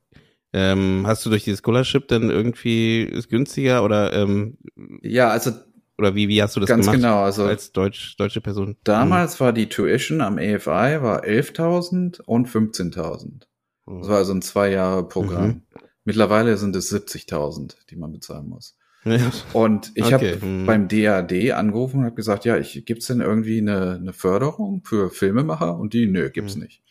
Ähm, 0.54 1.04
hast 1.06 1.25
du 1.25 1.30
durch 1.30 1.44
die 1.44 1.56
Scholarship 1.56 2.08
dann 2.08 2.30
irgendwie 2.30 3.04
ist 3.04 3.27
günstiger 3.30 3.84
oder 3.84 4.13
ähm, 4.13 4.58
Ja, 5.01 5.30
also 5.30 5.51
oder 5.98 6.16
wie 6.16 6.27
wie 6.27 6.42
hast 6.42 6.56
du 6.56 6.60
das 6.60 6.68
ganz 6.70 6.86
gemacht 6.86 6.98
genau. 6.98 7.24
Also 7.24 7.44
als 7.46 7.72
deutsch 7.72 8.16
deutsche 8.18 8.42
Person? 8.42 8.77
damals 8.84 9.39
war 9.39 9.54
die 9.54 9.68
Tuition 9.70 10.22
am 10.22 10.38
AFI 10.38 11.01
war 11.01 11.24
11.000 11.24 12.22
und 12.22 12.48
15.000. 12.48 13.44
Hm. 13.88 14.00
Das 14.00 14.10
war 14.10 14.18
also 14.18 14.34
ein 14.34 14.42
zwei 14.42 14.72
Jahre 14.72 15.08
Programm. 15.08 15.48
Mhm. 15.48 15.62
Mittlerweile 16.06 16.56
sind 16.58 16.75
es 16.75 16.94
70.000, 16.94 17.75
die 17.89 17.98
man 17.98 18.12
bezahlen 18.13 18.48
muss. 18.48 18.77
Ja. 19.04 19.32
Und 19.54 19.92
ich 19.96 20.06
Okay, 20.06 20.13
habe 20.34 20.42
hm. 20.42 20.66
beim 20.66 20.88
DAD 20.88 21.51
angerufen 21.51 22.00
und 22.00 22.06
habe 22.06 22.16
gesagt, 22.16 22.46
ja, 22.46 22.58
ich, 22.58 22.86
gibt's 22.86 23.08
denn 23.08 23.22
irgendwie 23.22 23.60
eine, 23.60 23.96
eine 23.96 24.13
Förderung 24.13 24.84
für 24.84 25.10
Filmemacher? 25.10 25.77
Und 25.77 25.94
die, 25.94 26.08
nö, 26.08 26.30
gibt's 26.30 26.56
Hm. 26.56 26.62
nicht. 26.63 26.82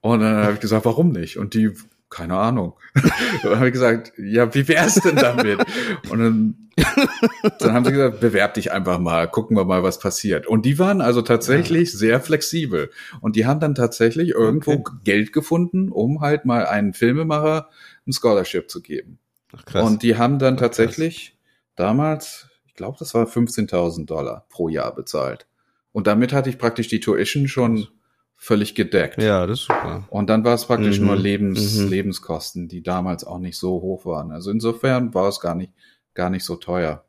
Und 0.00 0.20
dann 0.20 0.36
habe 0.44 0.54
ich 0.54 0.60
gesagt, 0.60 0.84
warum 0.86 1.12
nicht? 1.12 1.36
Und 1.36 1.54
die, 1.54 1.72
keine 2.08 2.36
Ahnung. 2.36 2.74
dann 3.42 3.56
habe 3.56 3.66
ich 3.66 3.72
gesagt, 3.72 4.12
ja, 4.16 4.52
wie 4.54 4.66
wär's 4.68 4.94
denn 4.94 5.16
damit? 5.16 5.60
und 6.10 6.18
dann, 6.18 6.69
dann 7.58 7.72
haben 7.72 7.84
sie 7.84 7.92
gesagt, 7.92 8.20
bewerb 8.20 8.54
dich 8.54 8.72
einfach 8.72 8.98
mal, 8.98 9.28
gucken 9.28 9.56
wir 9.56 9.64
mal, 9.64 9.82
was 9.82 9.98
passiert. 9.98 10.46
Und 10.46 10.64
die 10.66 10.78
waren 10.78 11.00
also 11.00 11.22
tatsächlich 11.22 11.92
sehr 11.92 12.20
flexibel. 12.20 12.90
Und 13.20 13.36
die 13.36 13.46
haben 13.46 13.60
dann 13.60 13.74
tatsächlich 13.74 14.30
irgendwo 14.30 14.72
Okay. 14.72 14.92
Geld 15.04 15.32
gefunden, 15.32 15.90
um 15.90 16.20
halt 16.20 16.44
mal 16.44 16.66
einen 16.66 16.92
Filmemacher 16.94 17.68
ein 18.06 18.12
Scholarship 18.12 18.70
zu 18.70 18.80
geben. 18.82 19.18
Ach, 19.56 19.64
krass. 19.64 19.86
Und 19.86 20.02
die 20.02 20.16
haben 20.16 20.38
dann 20.38 20.54
Ach, 20.54 20.58
krass. 20.60 20.76
tatsächlich 20.76 21.36
damals, 21.76 22.48
ich 22.66 22.74
glaube, 22.74 22.96
das 22.98 23.14
war 23.14 23.26
15.000 23.26 24.06
Dollar 24.06 24.46
pro 24.48 24.68
Jahr 24.68 24.94
bezahlt. 24.94 25.46
Und 25.92 26.06
damit 26.06 26.32
hatte 26.32 26.50
ich 26.50 26.58
praktisch 26.58 26.88
die 26.88 27.00
Tuition 27.00 27.48
schon 27.48 27.88
völlig 28.36 28.74
gedeckt. 28.74 29.20
ja, 29.20 29.46
das 29.46 29.60
ist 29.60 29.66
super. 29.66 30.04
Und 30.08 30.30
dann 30.30 30.44
war 30.44 30.54
es 30.54 30.64
praktisch 30.64 30.98
Mhm. 30.98 31.06
nur 31.06 31.16
Lebens, 31.16 31.76
Mhm. 31.76 31.88
Lebenskosten, 31.88 32.68
die 32.68 32.82
damals 32.82 33.24
auch 33.24 33.38
nicht 33.38 33.58
so 33.58 33.72
hoch 33.82 34.06
waren. 34.06 34.30
Also 34.30 34.50
insofern 34.50 35.12
war 35.12 35.28
es 35.28 35.40
gar 35.40 35.54
nicht, 35.54 35.72
gar 36.14 36.30
nicht 36.30 36.44
so 36.44 36.56
teuer 36.56 37.04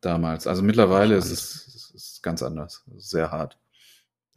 damals. 0.00 0.46
Also 0.46 0.62
mittlerweile 0.62 1.16
ist 1.16 1.30
es, 1.30 1.66
es 1.74 1.90
ist 1.94 2.22
ganz 2.22 2.42
anders. 2.42 2.84
Sehr 2.96 3.30
hart. 3.30 3.58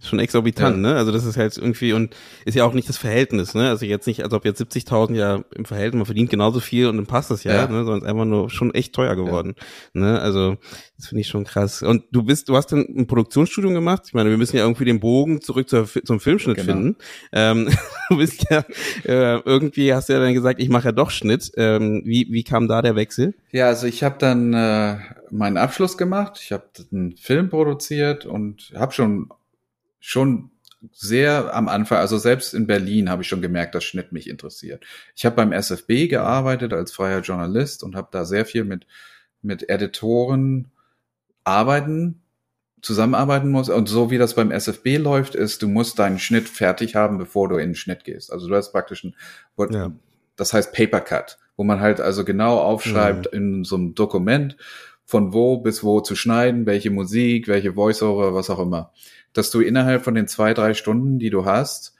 Schon 0.03 0.17
exorbitant, 0.19 0.77
Ja. 0.77 0.81
ne? 0.81 0.95
Also 0.95 1.11
das 1.11 1.25
ist 1.25 1.37
halt 1.37 1.55
irgendwie 1.57 1.93
und 1.93 2.15
ist 2.45 2.55
ja 2.55 2.63
auch 2.65 2.73
nicht 2.73 2.89
das 2.89 2.97
Verhältnis, 2.97 3.53
ne? 3.53 3.69
Also 3.69 3.85
jetzt 3.85 4.07
nicht, 4.07 4.23
als 4.23 4.33
ob 4.33 4.45
jetzt 4.45 4.59
70.000 4.59 5.13
ja 5.15 5.43
im 5.53 5.65
Verhältnis, 5.65 5.99
man 5.99 6.05
verdient 6.05 6.31
genauso 6.31 6.59
viel 6.59 6.87
und 6.87 6.97
dann 6.97 7.05
passt 7.05 7.29
das 7.29 7.43
ja, 7.43 7.53
Ja. 7.53 7.67
ne? 7.67 7.83
Sondern 7.83 7.97
es 7.97 8.03
ist 8.03 8.09
einfach 8.09 8.25
nur 8.25 8.49
schon 8.49 8.73
echt 8.73 8.93
teuer 8.93 9.15
geworden, 9.15 9.53
ne? 9.93 10.19
Also 10.19 10.57
das 10.97 11.07
finde 11.07 11.21
ich 11.21 11.27
schon 11.27 11.43
krass. 11.43 11.83
Und 11.83 12.03
du 12.11 12.23
bist, 12.23 12.49
du 12.49 12.55
hast 12.55 12.71
dann 12.71 12.79
ein 12.97 13.05
Produktionsstudium 13.07 13.73
gemacht. 13.75 14.03
Ich 14.07 14.13
meine, 14.13 14.29
wir 14.31 14.37
müssen 14.37 14.55
ja 14.57 14.63
irgendwie 14.63 14.85
den 14.85 14.99
Bogen 14.99 15.39
zurück 15.41 15.69
zur, 15.69 15.87
zum 15.87 16.19
Filmschnitt 16.19 16.57
Genau. 16.57 16.71
finden. 16.73 16.95
Ähm, 17.31 17.69
du 18.09 18.17
bist 18.17 18.45
ja 18.49 18.65
äh, 19.05 19.39
irgendwie 19.45 19.93
hast 19.93 20.09
du 20.09 20.13
ja 20.13 20.19
dann 20.19 20.33
gesagt, 20.33 20.59
ich 20.59 20.69
mache 20.69 20.85
ja 20.85 20.91
doch 20.91 21.11
Schnitt. 21.11 21.51
Ähm, 21.57 22.01
wie 22.05 22.27
wie 22.31 22.43
kam 22.43 22.67
da 22.67 22.81
der 22.81 22.95
Wechsel? 22.95 23.35
Ja, 23.51 23.67
also 23.67 23.85
ich 23.85 24.03
habe 24.03 24.15
dann 24.17 24.53
äh, 24.53 24.97
meinen 25.29 25.57
Abschluss 25.57 25.97
gemacht. 25.97 26.39
Ich 26.41 26.51
habe 26.51 26.63
einen 26.91 27.15
Film 27.17 27.49
produziert 27.49 28.25
und 28.25 28.71
habe 28.75 28.93
schon 28.93 29.29
schon 30.01 30.51
sehr 30.91 31.55
am 31.55 31.69
Anfang, 31.69 31.99
also 31.99 32.17
selbst 32.17 32.53
in 32.53 32.67
Berlin 32.67 33.09
habe 33.09 33.21
ich 33.21 33.29
schon 33.29 33.41
gemerkt, 33.41 33.75
dass 33.75 33.83
Schnitt 33.83 34.11
mich 34.11 34.27
interessiert. 34.29 34.83
Ich 35.15 35.25
habe 35.25 35.35
beim 35.35 35.53
SFB 35.53 36.07
gearbeitet 36.09 36.73
als 36.73 36.91
freier 36.91 37.21
Journalist 37.21 37.83
und 37.83 37.95
habe 37.95 38.09
da 38.11 38.25
sehr 38.25 38.45
viel 38.45 38.65
mit 38.65 38.85
mit 39.41 39.69
Editoren 39.69 40.71
arbeiten, 41.43 42.21
zusammenarbeiten 42.81 43.49
muss. 43.49 43.69
Und 43.69 43.89
so 43.89 44.11
wie 44.11 44.17
das 44.17 44.35
beim 44.35 44.51
SFB 44.51 44.97
läuft, 44.97 45.35
ist, 45.35 45.61
du 45.61 45.67
musst 45.67 45.99
deinen 45.99 46.19
Schnitt 46.19 46.49
fertig 46.49 46.95
haben, 46.95 47.17
bevor 47.17 47.49
du 47.49 47.57
in 47.57 47.69
den 47.69 47.75
Schnitt 47.75 48.03
gehst. 48.03 48.31
Also 48.31 48.47
du 48.47 48.55
hast 48.55 48.71
praktisch 48.71 49.03
ein, 49.03 49.15
Ja. 49.71 49.91
das 50.35 50.53
heißt 50.53 50.73
Paper 50.73 51.01
Cut, 51.01 51.37
wo 51.57 51.63
man 51.63 51.79
halt 51.79 51.99
also 52.01 52.25
genau 52.25 52.59
aufschreibt 52.59 53.27
in 53.27 53.63
so 53.63 53.75
einem 53.75 53.95
Dokument, 53.95 54.57
von 55.05 55.33
wo 55.33 55.57
bis 55.57 55.83
wo 55.83 56.01
zu 56.01 56.15
schneiden, 56.15 56.65
welche 56.65 56.89
Musik, 56.89 57.47
welche 57.47 57.75
Voiceover, 57.75 58.33
was 58.33 58.49
auch 58.49 58.59
immer. 58.59 58.93
Dass 59.33 59.51
du 59.51 59.61
innerhalb 59.61 60.03
von 60.03 60.15
den 60.15 60.27
zwei, 60.27 60.53
drei 60.53 60.73
Stunden, 60.73 61.19
die 61.19 61.29
du 61.29 61.45
hast, 61.45 61.95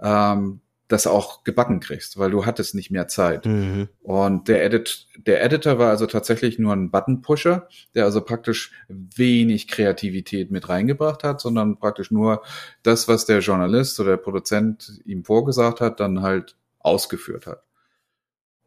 ähm, 0.00 0.60
das 0.88 1.06
auch 1.06 1.42
gebacken 1.42 1.80
kriegst, 1.80 2.18
weil 2.18 2.30
du 2.30 2.44
hattest 2.44 2.74
nicht 2.74 2.90
mehr 2.90 3.08
Zeit. 3.08 3.46
Mhm. 3.46 3.88
Und 4.02 4.48
der, 4.48 4.62
Edit, 4.62 5.06
der 5.16 5.42
Editor 5.42 5.78
war 5.78 5.88
also 5.88 6.06
tatsächlich 6.06 6.58
nur 6.58 6.74
ein 6.74 6.90
Button-Pusher, 6.90 7.66
der 7.94 8.04
also 8.04 8.20
praktisch 8.20 8.72
wenig 8.88 9.68
Kreativität 9.68 10.50
mit 10.50 10.68
reingebracht 10.68 11.24
hat, 11.24 11.40
sondern 11.40 11.78
praktisch 11.78 12.10
nur 12.10 12.42
das, 12.82 13.08
was 13.08 13.24
der 13.24 13.38
Journalist 13.38 13.98
oder 14.00 14.10
der 14.10 14.16
Produzent 14.18 15.00
ihm 15.06 15.24
vorgesagt 15.24 15.80
hat, 15.80 15.98
dann 15.98 16.20
halt 16.20 16.56
ausgeführt 16.80 17.46
hat. 17.46 17.62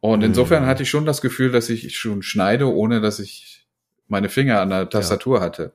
Und 0.00 0.22
insofern 0.22 0.64
Mhm. 0.64 0.66
hatte 0.66 0.82
ich 0.82 0.90
schon 0.90 1.06
das 1.06 1.20
Gefühl, 1.20 1.52
dass 1.52 1.68
ich 1.68 1.96
schon 1.96 2.22
schneide, 2.22 2.72
ohne 2.74 3.00
dass 3.00 3.20
ich 3.20 3.68
meine 4.08 4.28
Finger 4.30 4.60
an 4.60 4.70
der 4.70 4.90
Tastatur 4.90 5.40
hatte. 5.40 5.74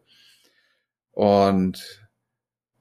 Und 1.11 2.01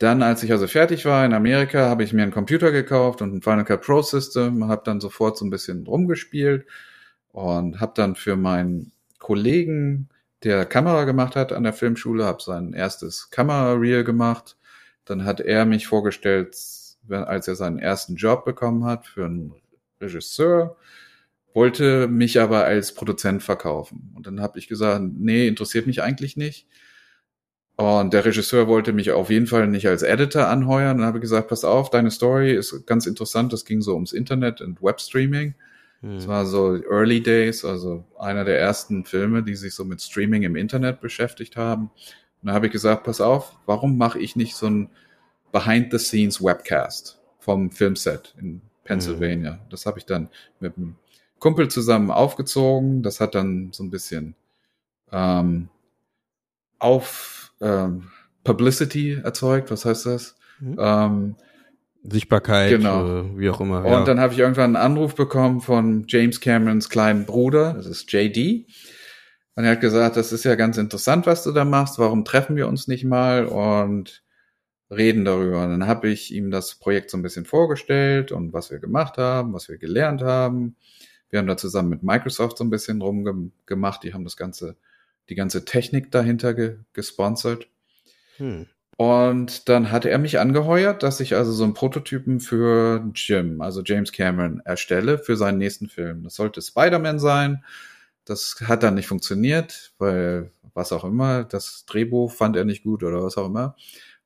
dann, 0.01 0.23
als 0.23 0.43
ich 0.43 0.51
also 0.51 0.67
fertig 0.67 1.05
war 1.05 1.27
in 1.27 1.35
Amerika, 1.35 1.91
habe 1.91 2.03
ich 2.03 2.15
mir 2.15 2.23
einen 2.23 2.33
Computer 2.33 2.73
gekauft 2.73 3.21
und 3.21 3.35
ein 3.35 3.43
Final 3.43 3.67
Cut 3.67 3.83
Pro 3.83 4.01
System, 4.01 4.67
habe 4.67 4.81
dann 4.83 4.99
sofort 4.99 5.37
so 5.37 5.45
ein 5.45 5.51
bisschen 5.51 5.87
rumgespielt 5.87 6.65
und 7.33 7.81
habe 7.81 7.93
dann 7.95 8.15
für 8.15 8.37
meinen 8.37 8.93
Kollegen, 9.19 10.09
der 10.43 10.65
Kamera 10.65 11.05
gemacht 11.05 11.37
hat 11.37 11.53
an 11.53 11.65
der 11.65 11.75
Filmschule, 11.75 12.25
habe 12.25 12.43
sein 12.43 12.73
erstes 12.73 13.29
Kamera-Reel 13.29 14.03
gemacht. 14.03 14.57
Dann 15.05 15.27
hat 15.27 15.41
er 15.41 15.67
mich 15.67 15.87
vorgestellt, 15.87 16.57
als 17.11 17.47
er 17.47 17.55
seinen 17.55 17.79
ersten 17.79 18.17
Job 18.17 18.47
bekommen 18.47 18.87
hat 18.87 19.07
für 19.07 19.27
einen 19.27 19.53
Regisseur, 20.01 20.79
wollte 21.53 22.09
mich 22.09 22.41
aber 22.41 22.65
als 22.65 22.95
Produzent 22.95 23.43
verkaufen. 23.43 24.15
Und 24.17 24.27
dann 24.27 24.41
habe 24.41 24.59
ich 24.59 24.67
gesagt, 24.67 25.05
nee, 25.19 25.47
interessiert 25.47 25.87
mich 25.87 26.03
eigentlich 26.03 26.39
nicht. 26.39 26.67
Und 27.81 28.13
der 28.13 28.25
Regisseur 28.27 28.69
wollte 28.69 28.93
mich 28.93 29.11
auf 29.11 29.31
jeden 29.31 29.47
Fall 29.47 29.67
nicht 29.67 29.89
als 29.89 30.03
Editor 30.03 30.49
anheuern. 30.49 30.99
Dann 30.99 31.07
habe 31.07 31.19
ich 31.19 31.23
gesagt, 31.23 31.49
pass 31.49 31.65
auf, 31.65 31.89
deine 31.89 32.11
Story 32.11 32.53
ist 32.53 32.87
ganz 32.87 33.07
interessant. 33.07 33.53
Das 33.53 33.65
ging 33.65 33.81
so 33.81 33.95
ums 33.95 34.13
Internet 34.13 34.61
und 34.61 34.83
Webstreaming. 34.83 35.55
Es 36.03 36.25
Mhm. 36.25 36.29
war 36.29 36.47
so 36.47 36.77
Early 36.77 37.23
Days, 37.23 37.65
also 37.65 38.05
einer 38.19 38.45
der 38.45 38.59
ersten 38.59 39.05
Filme, 39.05 39.43
die 39.43 39.55
sich 39.55 39.75
so 39.75 39.85
mit 39.85 40.01
Streaming 40.03 40.43
im 40.43 40.57
Internet 40.57 41.01
beschäftigt 41.01 41.57
haben. 41.57 41.91
Und 42.43 42.49
da 42.49 42.53
habe 42.55 42.67
ich 42.67 42.73
gesagt, 42.73 43.05
pass 43.05 43.21
auf, 43.21 43.57
warum 43.67 43.97
mache 43.97 44.19
ich 44.19 44.37
nicht 44.37 44.57
so 44.57 44.67
ein 44.67 44.91
Behind-the-Scenes 45.53 46.43
Webcast 46.43 47.19
vom 47.39 47.71
Filmset 47.71 48.35
in 48.39 48.61
Pennsylvania? 48.85 49.59
Das 49.71 49.87
habe 49.87 49.99
ich 49.99 50.07
dann 50.07 50.29
mit 50.59 50.77
einem 50.77 50.97
Kumpel 51.39 51.69
zusammen 51.69 52.11
aufgezogen. 52.11 53.03
Das 53.03 53.21
hat 53.21 53.35
dann 53.35 53.71
so 53.73 53.83
ein 53.85 53.91
bisschen 53.91 54.35
ähm, 55.13 55.69
auf 56.79 57.40
ähm, 57.61 58.05
Publicity 58.45 59.21
erzeugt. 59.23 59.71
Was 59.71 59.85
heißt 59.85 60.07
das? 60.07 60.37
Mhm. 60.61 60.77
Ähm, 60.79 61.37
Sichtbarkeit, 62.03 62.71
Genau. 62.71 63.21
äh, 63.21 63.39
wie 63.39 63.51
auch 63.51 63.61
immer. 63.61 63.85
und 63.85 64.09
dann 64.09 64.21
habe 64.21 64.33
ich 64.33 64.39
irgendwann 64.39 64.75
einen 64.77 64.85
Anruf 64.85 65.15
bekommen 65.15 65.61
von 65.61 66.05
James 66.09 66.41
Camerons 66.41 66.89
kleinen 66.89 67.27
Bruder, 67.27 67.75
das 67.75 67.87
ist 67.87 68.11
JD. 68.11 68.67
Und 69.55 69.65
er 69.65 69.73
hat 69.73 69.81
gesagt, 69.83 70.17
das 70.17 70.33
ist 70.33 70.45
ja 70.45 70.55
ganz 70.55 70.79
interessant, 70.79 71.27
was 71.27 71.45
du 71.45 71.53
da 71.53 71.67
machst. 71.67 71.99
Warum 71.99 72.25
treffen 72.25 72.57
wir 72.57 72.69
uns 72.69 72.89
nicht 72.89 73.05
mal 73.05 73.45
und 73.45 74.23
reden 74.91 75.27
darüber? 75.27 75.63
Und 75.65 75.71
dann 75.71 75.87
habe 75.87 76.09
ich 76.09 76.33
ihm 76.33 76.51
das 76.51 76.77
Projekt 76.77 77.11
so 77.11 77.19
ein 77.19 77.23
bisschen 77.23 77.45
vorgestellt 77.45 78.33
und 78.33 78.55
was 78.55 78.71
wir 78.71 78.79
gemacht 78.79 79.19
haben, 79.19 79.53
was 79.53 79.69
wir 79.69 79.77
gelernt 79.77 80.23
haben. 80.23 80.77
Wir 81.29 81.41
haben 81.41 81.47
da 81.47 81.59
zusammen 81.59 81.91
mit 81.91 82.03
Microsoft 82.03 82.57
so 82.57 82.65
ein 82.65 82.71
bisschen 82.71 83.03
rumgemacht. 83.03 84.03
Die 84.03 84.15
haben 84.15 84.25
das 84.25 84.39
ganze, 84.39 84.77
die 85.31 85.35
ganze 85.35 85.65
Technik 85.65 86.11
dahinter 86.11 86.55
ge 86.55 86.77
gesponsert. 86.93 87.69
hm. 88.37 88.67
Und 88.97 89.71
dann 89.71 89.91
hatte 89.91 90.11
er 90.11 90.19
mich 90.19 90.39
angeheuert, 90.39 91.03
dass 91.03 91.21
ich 91.21 91.35
also 91.35 91.53
so 91.53 91.65
einen 91.65 91.73
Prototypen 91.73 92.39
für 92.39 93.03
Jim, 93.15 93.63
also 93.63 93.81
James 93.83 94.13
Cameron, 94.13 94.61
erstelle 94.67 95.17
für 95.17 95.37
seinen 95.37 95.57
nächsten 95.57 95.89
Film. 95.89 96.23
Das 96.23 96.35
sollte 96.35 96.61
Spider-Man 96.61 97.19
sein. 97.19 97.65
Das 98.27 98.57
hat 98.63 98.83
dann 98.83 98.97
nicht 98.97 99.07
funktioniert, 99.07 99.95
weil 99.97 100.53
was 100.75 100.93
auch 100.93 101.05
immer, 101.05 101.45
das 101.45 101.87
Drehbuch 101.87 102.31
fand 102.31 102.57
er 102.57 102.67
nicht 102.67 102.85
gut 102.85 103.03
oder 103.03 103.23
was 103.23 103.39
auch 103.39 103.47
immer. 103.47 103.75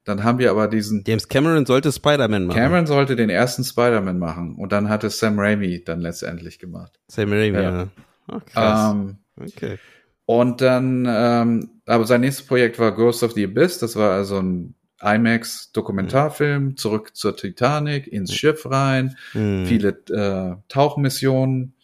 Dann 0.02 0.24
haben 0.24 0.40
wir 0.40 0.50
aber 0.50 0.66
diesen 0.66 1.04
James 1.06 1.28
Cameron 1.28 1.66
sollte 1.66 1.92
Spider-Man 1.92 2.46
machen. 2.46 2.58
Cameron 2.58 2.86
sollte 2.86 3.14
den 3.14 3.30
ersten 3.30 3.62
Spider-Man 3.62 4.18
machen 4.18 4.56
und 4.56 4.72
dann 4.72 4.88
hat 4.88 5.04
es 5.04 5.20
Sam 5.20 5.38
Raimi 5.38 5.84
dann 5.84 6.00
letztendlich 6.00 6.58
gemacht. 6.58 6.98
Sam 7.06 7.32
Raimi, 7.32 7.56
Ja. 7.56 7.62
ja. 7.62 7.88
Oh, 8.26 8.40
krass. 8.44 8.92
Ähm, 8.92 9.18
okay. 9.40 9.78
Und 10.26 10.60
dann, 10.60 11.06
ähm, 11.08 11.70
aber 11.86 12.04
sein 12.06 12.22
nächstes 12.22 12.46
Projekt 12.46 12.78
war 12.78 12.92
Ghost 12.94 13.22
of 13.22 13.32
the 13.32 13.44
Abyss. 13.44 13.78
Das 13.78 13.94
war 13.96 14.12
also 14.12 14.38
ein 14.38 14.74
IMAX 15.02 15.70
Dokumentarfilm, 15.72 16.76
zurück 16.78 17.14
zur 17.14 17.36
Titanic, 17.36 18.06
ins 18.06 18.34
Schiff 18.34 18.64
rein, 18.70 19.16
Mhm. 19.34 19.66
viele 19.66 19.88
äh, 20.10 20.56
Tauchmissionen. 20.68 21.74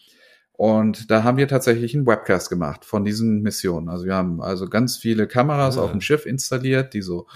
Und 0.53 1.11
da 1.11 1.23
haben 1.25 1.37
wir 1.39 1.49
tatsächlich 1.49 1.95
einen 1.95 2.07
Webcast 2.07 2.51
gemacht 2.51 2.85
von 2.85 3.05
diesen 3.05 3.43
Missionen. 3.43 3.89
Also 3.89 4.05
wir 4.07 4.15
haben 4.15 4.41
also 4.43 4.69
ganz 4.69 4.97
viele 4.97 5.27
Kameras 5.27 5.79
Ah. 5.79 5.83
auf 5.83 5.91
dem 5.93 6.01
Schiff 6.01 6.27
installiert, 6.27 6.93
die 6.95 7.03
so 7.03 7.27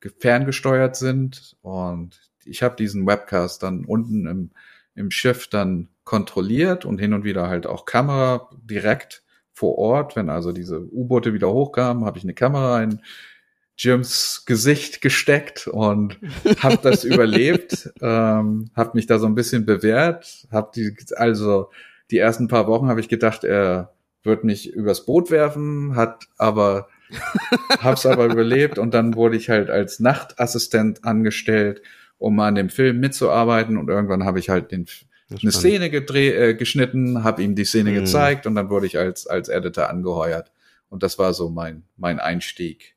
ge- 0.00 0.12
ferngesteuert 0.18 0.96
sind. 0.96 1.56
Und 1.62 2.20
ich 2.44 2.62
habe 2.62 2.76
diesen 2.76 3.06
Webcast 3.06 3.62
dann 3.62 3.84
unten 3.84 4.26
im, 4.26 4.50
im 4.94 5.10
Schiff 5.10 5.48
dann 5.48 5.88
kontrolliert 6.04 6.84
und 6.84 6.98
hin 6.98 7.12
und 7.14 7.24
wieder 7.24 7.48
halt 7.48 7.66
auch 7.66 7.84
Kamera 7.86 8.50
direkt 8.62 9.23
vor 9.54 9.78
Ort. 9.78 10.16
Wenn 10.16 10.28
also 10.28 10.52
diese 10.52 10.80
U-Boote 10.80 11.32
wieder 11.32 11.50
hochkamen, 11.50 12.04
habe 12.04 12.18
ich 12.18 12.24
eine 12.24 12.34
Kamera 12.34 12.82
in 12.82 13.00
Jims 13.76 14.44
Gesicht 14.46 15.00
gesteckt 15.00 15.66
und 15.66 16.18
habe 16.60 16.78
das 16.82 17.04
überlebt, 17.04 17.92
ähm, 18.00 18.70
habe 18.76 18.90
mich 18.94 19.06
da 19.06 19.18
so 19.18 19.26
ein 19.26 19.34
bisschen 19.34 19.64
bewährt, 19.64 20.46
habe 20.52 20.70
die 20.74 20.94
also 21.16 21.70
die 22.10 22.18
ersten 22.18 22.48
paar 22.48 22.66
Wochen 22.66 22.88
habe 22.88 23.00
ich 23.00 23.08
gedacht, 23.08 23.44
er 23.44 23.94
wird 24.22 24.44
mich 24.44 24.72
übers 24.72 25.06
Boot 25.06 25.30
werfen, 25.30 25.96
hat 25.96 26.26
aber 26.38 26.88
hab's 27.80 28.06
aber 28.06 28.26
überlebt 28.26 28.78
und 28.78 28.94
dann 28.94 29.14
wurde 29.14 29.36
ich 29.36 29.50
halt 29.50 29.70
als 29.70 30.00
Nachtassistent 30.00 31.04
angestellt, 31.04 31.82
um 32.18 32.38
an 32.40 32.54
dem 32.54 32.68
Film 32.68 33.00
mitzuarbeiten 33.00 33.76
und 33.76 33.88
irgendwann 33.88 34.24
habe 34.24 34.38
ich 34.38 34.48
halt 34.48 34.70
den 34.70 34.86
eine 35.30 35.38
Spannend. 35.38 35.54
Szene 35.54 35.90
gedreht, 35.90 36.34
äh, 36.36 36.54
geschnitten, 36.54 37.24
habe 37.24 37.42
ihm 37.42 37.54
die 37.54 37.64
Szene 37.64 37.90
Mhm. 37.90 37.94
gezeigt 37.96 38.46
und 38.46 38.54
dann 38.54 38.68
wurde 38.70 38.86
ich 38.86 38.98
als 38.98 39.26
als 39.26 39.48
Editor 39.48 39.88
angeheuert 39.88 40.52
und 40.90 41.02
das 41.02 41.18
war 41.18 41.32
so 41.34 41.48
mein 41.50 41.84
mein 41.96 42.20
Einstieg 42.20 42.94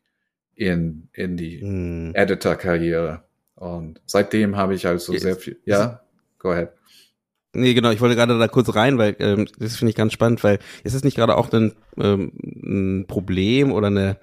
in 0.55 1.09
in 1.13 1.37
die 1.37 1.63
Mhm. 1.63 2.11
Editor-Karriere 2.15 3.23
und 3.55 4.01
seitdem 4.05 4.55
habe 4.57 4.75
ich 4.75 4.87
also 4.87 5.13
Jetzt- 5.13 5.21
sehr 5.23 5.35
viel. 5.35 5.57
Ja, 5.65 6.01
go 6.39 6.49
ahead. 6.51 6.69
Nee, 7.53 7.73
genau, 7.73 7.89
ich 7.91 8.01
wollte 8.01 8.15
gerade 8.15 8.37
da 8.37 8.47
kurz 8.47 8.75
rein, 8.75 8.97
weil 8.99 9.15
ähm, 9.19 9.47
das 9.57 9.77
finde 9.77 9.89
ich 9.91 9.95
ganz 9.95 10.13
spannend, 10.13 10.43
weil 10.43 10.59
ist 10.83 10.93
es 10.93 11.03
nicht 11.03 11.15
gerade 11.15 11.35
auch 11.37 11.51
ein, 11.53 11.73
ähm, 11.97 12.31
ein 12.43 13.05
Problem 13.07 13.71
oder 13.71 13.87
eine, 13.87 14.17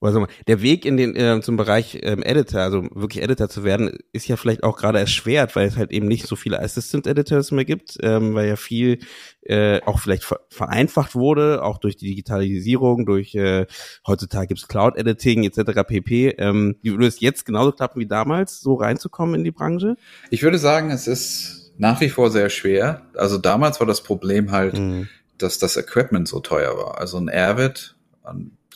man, 0.00 0.26
der 0.46 0.62
Weg 0.62 0.84
in 0.84 0.96
den 0.96 1.16
äh, 1.16 1.40
zum 1.42 1.56
Bereich 1.56 1.98
ähm, 2.02 2.22
Editor, 2.22 2.60
also 2.60 2.82
wirklich 2.94 3.22
Editor 3.22 3.48
zu 3.48 3.64
werden, 3.64 3.98
ist 4.12 4.28
ja 4.28 4.36
vielleicht 4.36 4.62
auch 4.62 4.76
gerade 4.76 4.98
erschwert, 4.98 5.56
weil 5.56 5.66
es 5.66 5.76
halt 5.76 5.90
eben 5.90 6.06
nicht 6.06 6.26
so 6.26 6.36
viele 6.36 6.60
Assistant 6.60 7.06
Editors 7.06 7.50
mehr 7.50 7.64
gibt, 7.64 7.96
ähm, 8.02 8.34
weil 8.34 8.48
ja 8.48 8.56
viel 8.56 9.00
äh, 9.42 9.80
auch 9.82 9.98
vielleicht 9.98 10.24
ver 10.24 10.40
vereinfacht 10.50 11.14
wurde, 11.14 11.62
auch 11.62 11.78
durch 11.78 11.96
die 11.96 12.06
Digitalisierung, 12.06 13.06
durch 13.06 13.34
äh, 13.34 13.66
heutzutage 14.06 14.48
gibt's 14.48 14.68
Cloud 14.68 14.96
Editing 14.96 15.44
etc. 15.44 15.82
pp. 15.86 16.30
Ähm, 16.38 16.76
würde 16.82 17.06
es 17.06 17.20
jetzt 17.20 17.44
genauso 17.44 17.72
klappen 17.72 18.00
wie 18.00 18.06
damals, 18.06 18.60
so 18.60 18.74
reinzukommen 18.74 19.36
in 19.36 19.44
die 19.44 19.50
Branche? 19.50 19.96
Ich 20.30 20.42
würde 20.42 20.58
sagen, 20.58 20.90
es 20.90 21.06
ist 21.06 21.72
nach 21.78 22.00
wie 22.00 22.08
vor 22.08 22.30
sehr 22.30 22.50
schwer. 22.50 23.02
Also 23.14 23.38
damals 23.38 23.80
war 23.80 23.86
das 23.86 24.02
Problem 24.02 24.50
halt, 24.50 24.78
Mhm. 24.78 25.08
dass 25.38 25.58
das 25.58 25.76
Equipment 25.76 26.26
so 26.28 26.40
teuer 26.40 26.76
war. 26.76 26.98
Also 26.98 27.18
ein 27.18 27.28
Avid 27.28 27.94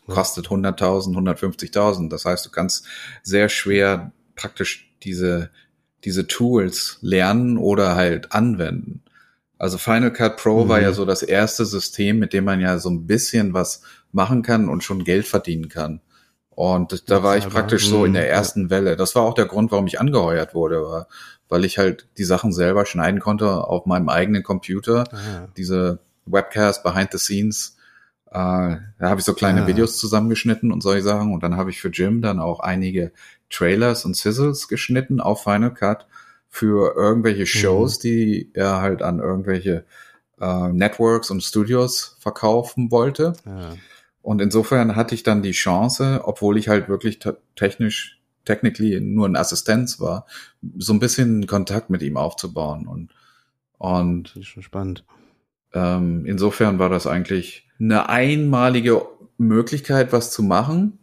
kostet 0.06 0.49
100.000, 0.49 1.14
150.000. 1.16 2.09
Das 2.11 2.25
heißt, 2.25 2.44
du 2.47 2.50
kannst 2.50 2.87
sehr 3.23 3.49
schwer 3.49 4.12
praktisch 4.37 4.92
diese, 5.02 5.50
diese 6.04 6.26
Tools 6.26 6.99
lernen 7.00 7.59
oder 7.59 7.94
halt 7.94 8.32
anwenden. 8.32 9.02
Also 9.59 9.78
Final 9.78 10.12
Cut 10.12 10.38
Pro 10.38 10.64
Mhm. 10.64 10.68
war 10.68 10.80
ja 10.80 10.92
so 10.92 11.04
das 11.04 11.23
erste 11.23 11.64
System, 11.64 12.18
mit 12.18 12.32
dem 12.32 12.44
man 12.44 12.61
ja 12.61 12.78
so 12.78 12.90
ein 12.90 13.06
bisschen 13.06 13.54
was 13.54 13.82
machen 14.11 14.42
kann 14.42 14.68
und 14.68 14.82
schon 14.82 15.04
Geld 15.04 15.26
verdienen 15.26 15.68
kann. 15.68 16.00
Und 16.50 17.09
da 17.09 17.23
war 17.23 17.37
ich 17.38 17.49
praktisch 17.49 17.87
so 17.87 18.04
in 18.04 18.11
mhm, 18.11 18.14
der 18.16 18.26
ja. 18.26 18.32
ersten 18.32 18.68
Welle. 18.71 18.97
Das 18.97 19.14
war 19.14 19.23
auch 19.23 19.35
der 19.35 19.47
Grund, 19.47 19.71
warum 19.73 19.87
ich 19.87 20.00
angeheuert 20.00 20.54
wurde, 20.54 20.82
war, 20.82 21.09
weil 21.49 21.64
ich 21.64 21.78
halt 21.78 22.09
die 22.18 22.25
Sachen 22.25 22.52
selber 22.52 22.85
schneiden 22.85 23.21
konnte 23.21 23.49
auf 23.66 23.87
meinem 23.87 24.09
eigenen 24.11 24.42
Computer 24.42 25.04
Ah. 25.12 25.49
diese 25.56 26.00
Webcast 26.26 26.82
behind 26.82 27.11
the 27.12 27.18
scenes. 27.18 27.72
Äh, 28.33 28.77
da 28.99 29.09
habe 29.11 29.19
ich 29.21 29.25
so 29.27 29.35
kleine 29.35 29.62
Ah. 29.65 29.67
Videos 29.67 29.99
zusammengeschnitten 29.99 30.73
und 30.73 30.83
solche 30.83 31.03
Sachen. 31.03 31.33
Und 31.35 31.43
dann 31.43 31.57
habe 31.57 31.71
ich 31.71 31.81
für 31.81 31.89
Jim 31.91 32.23
dann 32.23 32.39
auch 32.41 32.61
einige 32.61 33.12
Trailers 33.51 34.05
und 34.05 34.17
Sizzles 34.17 34.69
geschnitten 34.69 35.21
auf 35.21 35.43
Final 35.43 35.75
Cut 35.75 36.07
für 36.49 36.95
irgendwelche 36.97 37.47
Shows, 37.47 37.99
die 37.99 38.51
er 38.55 38.81
halt 38.81 39.03
an 39.03 39.18
irgendwelche 39.18 39.85
äh, 40.40 40.68
Networks 40.73 41.31
und 41.31 41.42
Studios 41.42 42.16
verkaufen 42.21 42.90
wollte. 42.90 43.35
Ja. 43.45 43.75
Und 44.23 44.40
insofern 44.40 44.97
hatte 44.97 45.14
ich 45.14 45.25
dann 45.25 45.42
die 45.42 45.51
Chance, 45.53 46.21
obwohl 46.25 46.57
ich 46.57 46.68
halt 46.68 46.88
wirklich 46.88 47.18
te- 47.18 47.38
technisch, 47.57 48.21
technically 48.45 49.01
nur 49.01 49.27
ein 49.29 49.37
Assistenz 49.37 49.99
war, 50.01 50.27
so 50.79 50.92
ein 50.92 51.01
bisschen 51.01 51.47
Kontakt 51.47 51.90
mit 51.90 52.03
ihm 52.03 52.16
aufzubauen. 52.16 52.87
Und, 52.87 53.11
und 53.79 54.31
Das 54.31 54.42
ist 54.42 54.47
schon 54.49 54.62
spannend. 54.62 55.05
ähm, 55.75 56.25
insofern 56.27 56.79
war 56.79 56.88
das 56.88 57.07
eigentlich 57.07 57.66
eine 57.83 58.09
einmalige 58.09 59.03
Möglichkeit, 59.38 60.12
was 60.12 60.31
zu 60.31 60.42
machen. 60.42 60.99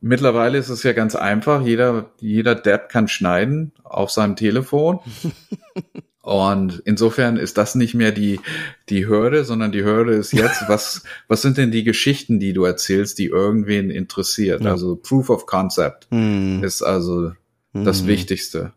Mittlerweile 0.00 0.58
ist 0.58 0.68
es 0.68 0.82
ja 0.82 0.92
ganz 0.92 1.14
einfach. 1.16 1.62
Jeder, 1.64 2.10
jeder 2.20 2.54
Depp 2.54 2.88
kann 2.88 3.08
schneiden 3.08 3.72
auf 3.82 4.10
seinem 4.10 4.36
Telefon. 4.36 5.00
Und 6.22 6.82
insofern 6.84 7.36
ist 7.36 7.56
das 7.56 7.76
nicht 7.76 7.94
mehr 7.94 8.10
die, 8.10 8.40
die 8.88 9.06
Hürde, 9.06 9.44
sondern 9.44 9.70
die 9.70 9.84
Hürde 9.84 10.14
ist 10.14 10.32
jetzt, 10.32 10.64
was, 10.68 11.04
was 11.28 11.40
sind 11.42 11.56
denn 11.56 11.70
die 11.70 11.84
Geschichten, 11.84 12.40
die 12.40 12.52
du 12.52 12.64
erzählst, 12.64 13.18
die 13.20 13.26
irgendwen 13.26 13.90
interessiert? 13.90 14.62
Ja. 14.62 14.72
Also 14.72 14.96
Proof 14.96 15.30
of 15.30 15.46
Concept 15.46 16.08
Hm. 16.10 16.64
ist 16.64 16.82
also 16.82 17.32
das 17.72 18.00
Hm. 18.00 18.06
Wichtigste. 18.08 18.72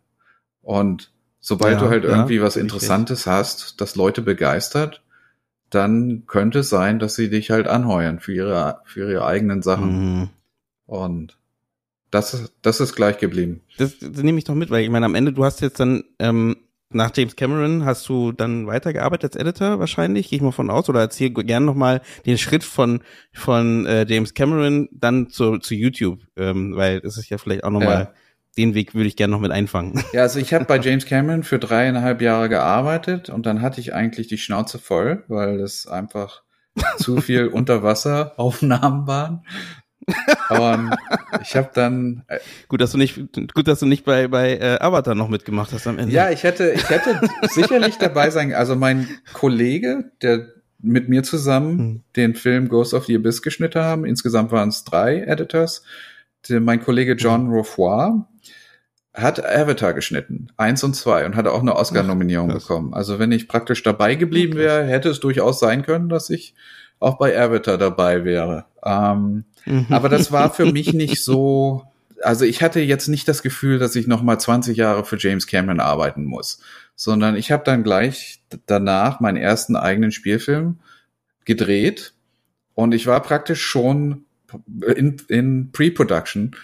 Und 0.61 1.11
sobald 1.39 1.75
Ja, 1.75 1.79
du 1.85 1.89
halt 1.89 2.03
ja, 2.03 2.09
irgendwie 2.11 2.41
was 2.41 2.53
völlig 2.53 2.65
Interessantes 2.71 3.25
hast, 3.25 3.81
das 3.81 3.95
Leute 3.95 4.21
begeistert, 4.21 5.01
dann 5.69 6.23
könnte 6.27 6.59
es 6.59 6.69
sein, 6.69 6.99
dass 6.99 7.15
sie 7.15 7.29
dich 7.29 7.51
halt 7.51 7.67
anheuern 7.67 8.19
für 8.19 8.33
ihre, 8.33 8.79
für 8.85 9.11
ihre 9.11 9.25
eigenen 9.25 9.61
Sachen. 9.61 9.89
Hm. 9.89 10.29
Und 10.85 11.37
das, 12.11 12.33
ist- 12.33 12.53
das 12.61 12.79
ist 12.79 12.95
gleich 12.95 13.17
geblieben. 13.19 13.61
Das, 13.77 13.99
das 13.99 14.23
nehme 14.23 14.37
ich 14.39 14.45
doch 14.45 14.55
mit, 14.55 14.71
weil 14.71 14.83
ich 14.83 14.89
meine, 14.89 15.05
am 15.05 15.15
Ende, 15.15 15.31
du 15.33 15.43
hast 15.45 15.61
jetzt 15.61 15.79
dann, 15.79 16.03
ähm, 16.19 16.57
nach 16.91 17.11
James 17.15 17.35
Cameron 17.35 17.85
hast 17.85 18.09
du 18.09 18.31
dann 18.31 18.65
weitergearbeitet 18.65 19.35
als 19.35 19.39
Editor 19.39 19.77
wahrscheinlich, 19.77 20.27
gehe 20.29 20.37
ich 20.37 20.41
mal 20.41 20.51
von 20.51 20.71
aus, 20.71 20.89
oder 20.89 21.01
erzähl 21.01 21.29
gerne 21.31 21.63
nochmal 21.67 22.01
den 22.25 22.39
Schritt 22.39 22.63
von, 22.63 23.01
von 23.31 23.85
äh, 23.85 24.07
James 24.09 24.33
Cameron 24.33 24.89
dann 24.91 25.29
zu, 25.29 25.59
zu 25.59 25.75
YouTube, 25.75 26.21
ähm, 26.35 26.75
weil 26.75 26.99
das 27.01 27.17
ist 27.17 27.29
ja 27.29 27.37
vielleicht 27.37 27.63
auch 27.63 27.69
nochmal, 27.69 28.05
Ja. 28.05 28.13
Den 28.57 28.73
Weg 28.73 28.93
würde 28.95 29.07
ich 29.07 29.15
gerne 29.15 29.31
noch 29.31 29.39
mit 29.41 29.51
einfangen. 29.51 30.03
Ja, 30.13 30.21
also 30.23 30.39
ich 30.39 30.53
habe 30.53 30.65
bei 30.65 30.79
James 30.79 31.05
Cameron 31.05 31.43
für 31.43 31.59
dreieinhalb 31.59 32.21
Jahre 32.21 32.49
gearbeitet 32.49 33.29
und 33.29 33.45
dann 33.45 33.61
hatte 33.61 33.79
ich 33.81 33.93
eigentlich 33.93 34.27
die 34.27 34.37
Schnauze 34.37 34.79
voll, 34.79 35.23
weil 35.27 35.59
es 35.59 35.87
einfach 35.87 36.41
zu 36.97 37.21
viel 37.21 37.47
Unterwasseraufnahmen 38.13 39.07
waren. 39.07 39.45
Und 40.49 40.95
ich 41.43 41.55
habe 41.55 41.69
dann 41.73 42.23
äh, 42.27 42.39
gut, 42.67 42.81
dass 42.81 42.91
du 42.93 42.97
nicht, 42.97 43.19
gut, 43.53 43.67
dass 43.67 43.79
du 43.79 43.85
nicht 43.85 44.05
bei, 44.05 44.27
bei 44.27 44.57
äh, 44.57 44.77
Avatar 44.79 45.13
noch 45.13 45.29
mitgemacht 45.29 45.71
hast 45.71 45.85
am 45.85 45.99
Ende. 45.99 46.13
Ja, 46.15 46.31
ich 46.31 46.43
hätte, 46.43 46.71
ich 46.71 46.89
hätte 46.89 47.21
sicherlich 47.43 47.97
dabei 47.97 48.31
sein. 48.31 48.53
Also 48.53 48.75
mein 48.75 49.07
Kollege, 49.33 50.11
der 50.23 50.47
mit 50.81 51.09
mir 51.09 51.21
zusammen 51.23 51.77
Hm. 51.77 52.03
den 52.15 52.35
Film 52.35 52.69
Ghost 52.69 52.93
of 52.95 53.05
the 53.05 53.15
Abyss 53.15 53.41
geschnitten 53.43 53.81
haben, 53.83 54.05
insgesamt 54.05 54.51
waren 54.51 54.69
es 54.69 54.83
drei 54.83 55.21
Editors. 55.21 55.83
Der, 56.47 56.59
mein 56.61 56.81
Kollege 56.81 57.13
John 57.13 57.41
Hm. 57.47 57.51
Rofoy 57.53 58.21
hat 59.21 59.43
Avatar 59.45 59.93
geschnitten, 59.93 60.47
eins 60.57 60.83
und 60.83 60.95
zwei, 60.95 61.25
und 61.25 61.35
hatte 61.35 61.51
auch 61.51 61.61
eine 61.61 61.75
Oscar-Nominierung 61.75 62.49
bekommen. 62.49 62.93
Also 62.93 63.19
wenn 63.19 63.31
ich 63.31 63.47
praktisch 63.47 63.83
dabei 63.83 64.15
geblieben 64.15 64.53
Krass. 64.53 64.61
wäre, 64.63 64.83
hätte 64.85 65.09
es 65.09 65.19
durchaus 65.19 65.59
sein 65.59 65.83
können, 65.83 66.09
dass 66.09 66.29
ich 66.29 66.53
auch 66.99 67.17
bei 67.17 67.37
Avatar 67.39 67.77
dabei 67.77 68.23
wäre. 68.25 68.65
Ähm, 68.83 69.45
Mhm. 69.65 69.87
aber 69.89 70.09
das 70.09 70.31
war 70.31 70.53
für 70.53 70.71
mich 70.71 70.93
nicht 70.93 71.23
so. 71.23 71.83
Also 72.21 72.43
ich 72.45 72.61
hatte 72.63 72.79
jetzt 72.81 73.07
nicht 73.07 73.27
das 73.27 73.43
Gefühl, 73.43 73.77
dass 73.79 73.95
ich 73.95 74.07
noch 74.07 74.21
mal 74.23 74.39
20 74.39 74.75
Jahre 74.75 75.05
für 75.05 75.17
James 75.17 75.47
Cameron 75.47 75.79
arbeiten 75.79 76.25
muss, 76.25 76.59
sondern 76.95 77.35
ich 77.35 77.51
habe 77.51 77.63
dann 77.63 77.83
gleich 77.83 78.41
danach 78.65 79.19
meinen 79.19 79.37
ersten 79.37 79.75
eigenen 79.75 80.11
Spielfilm 80.11 80.79
gedreht 81.45 82.13
und 82.73 82.93
ich 82.93 83.07
war 83.07 83.21
praktisch 83.21 83.61
schon 83.61 84.25
in, 84.95 85.17
in 85.29 85.71
Pre-Production, 85.71 86.55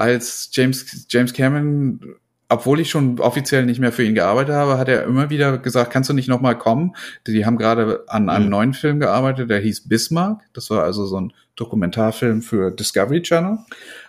als 0.00 0.48
James 0.52 1.06
James 1.10 1.32
Cameron, 1.34 2.00
obwohl 2.48 2.80
ich 2.80 2.90
schon 2.90 3.20
offiziell 3.20 3.66
nicht 3.66 3.80
mehr 3.80 3.92
für 3.92 4.02
ihn 4.02 4.14
gearbeitet 4.14 4.54
habe, 4.54 4.78
hat 4.78 4.88
er 4.88 5.04
immer 5.04 5.30
wieder 5.30 5.58
gesagt, 5.58 5.92
kannst 5.92 6.08
du 6.08 6.14
nicht 6.14 6.28
noch 6.28 6.40
mal 6.40 6.54
kommen? 6.54 6.96
Die 7.26 7.44
haben 7.44 7.58
gerade 7.58 8.04
an 8.08 8.28
einem 8.28 8.46
Mhm. 8.46 8.50
neuen 8.50 8.74
Film 8.74 8.98
gearbeitet, 8.98 9.50
der 9.50 9.60
hieß 9.60 9.88
Bismarck. 9.88 10.40
Das 10.54 10.70
war 10.70 10.82
also 10.82 11.04
so 11.06 11.20
ein 11.20 11.32
Dokumentarfilm 11.56 12.40
für 12.40 12.70
Discovery 12.70 13.22
Channel. 13.22 13.58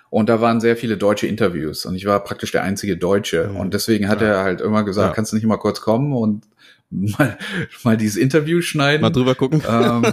Und 0.09 0.29
da 0.29 0.41
waren 0.41 0.59
sehr 0.61 0.75
viele 0.77 0.97
deutsche 0.97 1.27
Interviews 1.27 1.85
und 1.85 1.95
ich 1.95 2.05
war 2.05 2.21
praktisch 2.23 2.51
der 2.51 2.63
einzige 2.63 2.97
Deutsche. 2.97 3.49
Mhm. 3.49 3.57
Und 3.57 3.73
deswegen 3.73 4.07
hat 4.07 4.21
ja. 4.21 4.27
er 4.27 4.43
halt 4.43 4.61
immer 4.61 4.83
gesagt, 4.83 5.09
ja. 5.09 5.13
kannst 5.13 5.33
du 5.33 5.35
nicht 5.35 5.45
mal 5.45 5.57
kurz 5.57 5.81
kommen 5.81 6.13
und 6.13 6.45
mal, 6.89 7.37
mal 7.83 7.97
dieses 7.97 8.17
Interview 8.17 8.61
schneiden. 8.61 9.01
Mal 9.01 9.09
drüber 9.11 9.35
gucken. 9.35 9.61
Ähm, 9.69 10.05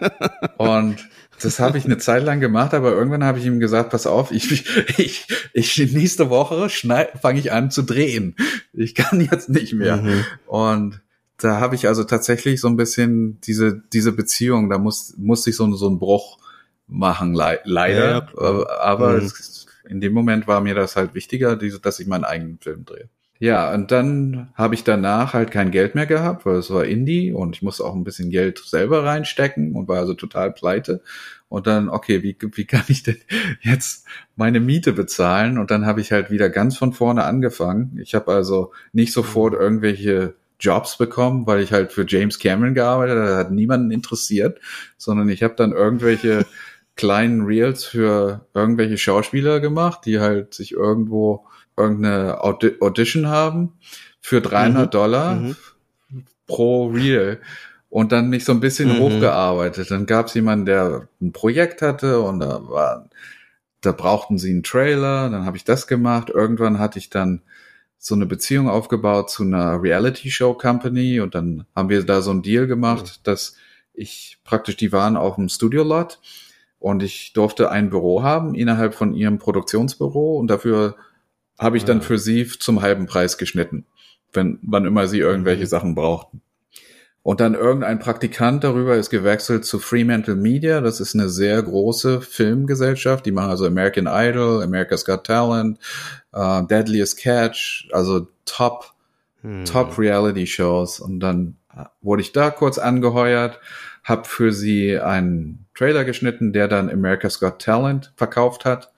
und 0.58 0.96
das 1.40 1.58
habe 1.58 1.78
ich 1.78 1.84
eine 1.84 1.98
Zeit 1.98 2.24
lang 2.24 2.40
gemacht, 2.40 2.74
aber 2.74 2.92
irgendwann 2.92 3.24
habe 3.24 3.38
ich 3.38 3.46
ihm 3.46 3.60
gesagt, 3.60 3.90
pass 3.90 4.06
auf, 4.06 4.30
ich, 4.30 4.66
ich, 4.98 5.26
ich 5.52 5.92
nächste 5.92 6.30
Woche 6.30 6.68
fange 7.20 7.38
ich 7.38 7.52
an 7.52 7.70
zu 7.70 7.82
drehen. 7.82 8.36
Ich 8.72 8.94
kann 8.94 9.20
jetzt 9.20 9.48
nicht 9.48 9.72
mehr. 9.72 9.96
Mhm. 9.96 10.24
Und 10.46 11.00
da 11.38 11.60
habe 11.60 11.74
ich 11.74 11.88
also 11.88 12.04
tatsächlich 12.04 12.60
so 12.60 12.68
ein 12.68 12.76
bisschen 12.76 13.40
diese, 13.42 13.82
diese 13.92 14.12
Beziehung, 14.12 14.70
da 14.70 14.78
muss, 14.78 15.14
musste 15.16 15.50
ich 15.50 15.56
so, 15.56 15.70
so 15.74 15.88
einen 15.88 15.98
Bruch 15.98 16.38
machen, 16.86 17.34
le 17.34 17.60
leider. 17.64 18.28
Ja, 18.36 18.68
aber 18.80 19.12
mhm. 19.14 19.26
es, 19.26 19.66
in 19.88 20.00
dem 20.00 20.12
Moment 20.12 20.46
war 20.46 20.60
mir 20.60 20.74
das 20.74 20.96
halt 20.96 21.14
wichtiger, 21.14 21.56
diese, 21.56 21.80
dass 21.80 22.00
ich 22.00 22.06
meinen 22.06 22.24
eigenen 22.24 22.58
Film 22.58 22.84
drehe. 22.84 23.08
Ja, 23.40 23.74
und 23.74 23.90
dann 23.90 24.48
habe 24.54 24.74
ich 24.74 24.84
danach 24.84 25.34
halt 25.34 25.50
kein 25.50 25.70
Geld 25.72 25.94
mehr 25.94 26.06
gehabt, 26.06 26.46
weil 26.46 26.56
es 26.56 26.70
war 26.70 26.84
Indie 26.84 27.32
und 27.32 27.56
ich 27.56 27.62
musste 27.62 27.84
auch 27.84 27.94
ein 27.94 28.04
bisschen 28.04 28.30
Geld 28.30 28.58
selber 28.64 29.04
reinstecken 29.04 29.74
und 29.74 29.88
war 29.88 29.98
also 29.98 30.14
total 30.14 30.52
pleite. 30.52 31.02
Und 31.48 31.66
dann, 31.66 31.88
okay, 31.88 32.22
wie, 32.22 32.36
wie 32.40 32.64
kann 32.64 32.84
ich 32.88 33.02
denn 33.02 33.18
jetzt 33.60 34.06
meine 34.36 34.60
Miete 34.60 34.92
bezahlen? 34.92 35.58
Und 35.58 35.70
dann 35.70 35.84
habe 35.84 36.00
ich 36.00 36.12
halt 36.12 36.30
wieder 36.30 36.48
ganz 36.48 36.76
von 36.76 36.92
vorne 36.92 37.24
angefangen. 37.24 37.98
Ich 38.02 38.14
habe 38.14 38.32
also 38.32 38.72
nicht 38.92 39.12
sofort 39.12 39.54
mhm. 39.54 39.60
irgendwelche 39.60 40.34
Jobs 40.60 40.96
bekommen, 40.96 41.46
weil 41.46 41.60
ich 41.60 41.72
halt 41.72 41.92
für 41.92 42.06
James 42.06 42.38
Cameron 42.38 42.74
gearbeitet 42.74 43.16
habe. 43.16 43.28
Das 43.28 43.38
hat 43.38 43.52
niemanden 43.52 43.90
interessiert, 43.90 44.60
sondern 44.96 45.28
ich 45.28 45.42
habe 45.42 45.54
dann 45.56 45.72
irgendwelche 45.72 46.46
kleinen 46.96 47.42
Reels 47.42 47.84
für 47.84 48.46
irgendwelche 48.54 48.96
Schauspieler 48.96 49.60
gemacht, 49.60 50.02
die 50.06 50.20
halt 50.20 50.54
sich 50.54 50.72
irgendwo 50.72 51.46
irgendeine 51.76 52.42
Audi 52.42 52.76
Audition 52.80 53.28
haben 53.28 53.72
für 54.20 54.40
300 54.40 54.86
mhm. 54.86 54.90
Dollar 54.90 55.34
mhm. 55.34 55.56
pro 56.46 56.86
Reel 56.88 57.40
und 57.90 58.10
dann 58.10 58.28
mich 58.28 58.44
so 58.44 58.52
ein 58.52 58.60
bisschen 58.60 58.88
mhm. 58.88 59.00
hochgearbeitet. 59.00 59.90
Dann 59.90 60.06
gab 60.06 60.26
es 60.26 60.34
jemanden, 60.34 60.66
der 60.66 61.08
ein 61.20 61.32
Projekt 61.32 61.82
hatte 61.82 62.20
und 62.20 62.40
da 62.40 62.68
war, 62.68 63.08
da 63.80 63.92
brauchten 63.92 64.38
sie 64.38 64.50
einen 64.50 64.62
Trailer, 64.62 65.30
dann 65.30 65.44
habe 65.44 65.56
ich 65.56 65.64
das 65.64 65.86
gemacht. 65.86 66.30
Irgendwann 66.30 66.78
hatte 66.78 66.98
ich 66.98 67.10
dann 67.10 67.42
so 67.98 68.14
eine 68.14 68.26
Beziehung 68.26 68.68
aufgebaut 68.68 69.30
zu 69.30 69.44
einer 69.44 69.82
Reality 69.82 70.30
Show 70.30 70.54
Company 70.54 71.20
und 71.20 71.34
dann 71.34 71.66
haben 71.74 71.88
wir 71.88 72.04
da 72.04 72.20
so 72.20 72.32
einen 72.32 72.42
Deal 72.42 72.66
gemacht, 72.66 73.04
mhm. 73.04 73.22
dass 73.22 73.56
ich 73.94 74.38
praktisch 74.44 74.76
die 74.76 74.92
waren 74.92 75.16
auf 75.16 75.36
dem 75.36 75.48
Studio 75.48 75.84
Lot 75.84 76.18
und 76.78 77.02
ich 77.02 77.32
durfte 77.32 77.70
ein 77.70 77.90
Büro 77.90 78.22
haben 78.22 78.54
innerhalb 78.54 78.94
von 78.94 79.14
ihrem 79.14 79.38
Produktionsbüro 79.38 80.36
und 80.36 80.48
dafür 80.48 80.96
habe 81.58 81.76
ich 81.76 81.84
dann 81.84 82.02
für 82.02 82.18
sie 82.18 82.46
zum 82.46 82.82
halben 82.82 83.06
Preis 83.06 83.38
geschnitten, 83.38 83.86
wenn 84.32 84.58
wann 84.62 84.84
immer 84.84 85.06
sie 85.06 85.20
irgendwelche 85.20 85.64
mhm. 85.64 85.68
Sachen 85.68 85.94
brauchten. 85.94 86.42
Und 87.24 87.40
dann 87.40 87.54
irgendein 87.54 88.00
Praktikant 88.00 88.64
darüber 88.64 88.96
ist 88.96 89.08
gewechselt 89.08 89.64
zu 89.64 89.78
Fremantle 89.78 90.34
Media. 90.34 90.82
Das 90.82 91.00
ist 91.00 91.14
eine 91.14 91.30
sehr 91.30 91.62
große 91.62 92.20
Filmgesellschaft. 92.20 93.24
Die 93.24 93.32
machen 93.32 93.48
also 93.48 93.64
American 93.64 94.06
Idol, 94.06 94.62
America's 94.62 95.06
Got 95.06 95.24
Talent, 95.24 95.78
uh, 96.36 96.60
Deadliest 96.60 97.16
Catch, 97.16 97.88
also 97.92 98.26
Top, 98.44 98.92
hm. 99.40 99.64
Top 99.64 99.98
Reality 99.98 100.46
Shows. 100.46 101.00
Und 101.00 101.20
dann 101.20 101.56
wurde 102.02 102.20
ich 102.20 102.32
da 102.32 102.50
kurz 102.50 102.76
angeheuert, 102.76 103.58
habe 104.02 104.28
für 104.28 104.52
sie 104.52 104.98
einen 104.98 105.64
Trailer 105.74 106.04
geschnitten, 106.04 106.52
der 106.52 106.68
dann 106.68 106.90
America's 106.90 107.40
Got 107.40 107.58
Talent 107.58 108.12
verkauft 108.16 108.66
hat. 108.66 108.92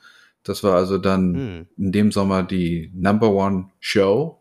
Das 0.49 0.63
war 0.63 0.75
also 0.77 0.99
dann 0.99 1.35
hm. 1.35 1.67
in 1.77 1.93
dem 1.93 2.13
Sommer 2.13 2.43
die 2.43 2.91
Number 2.95 3.31
One 3.31 3.71
Show. 3.81 4.41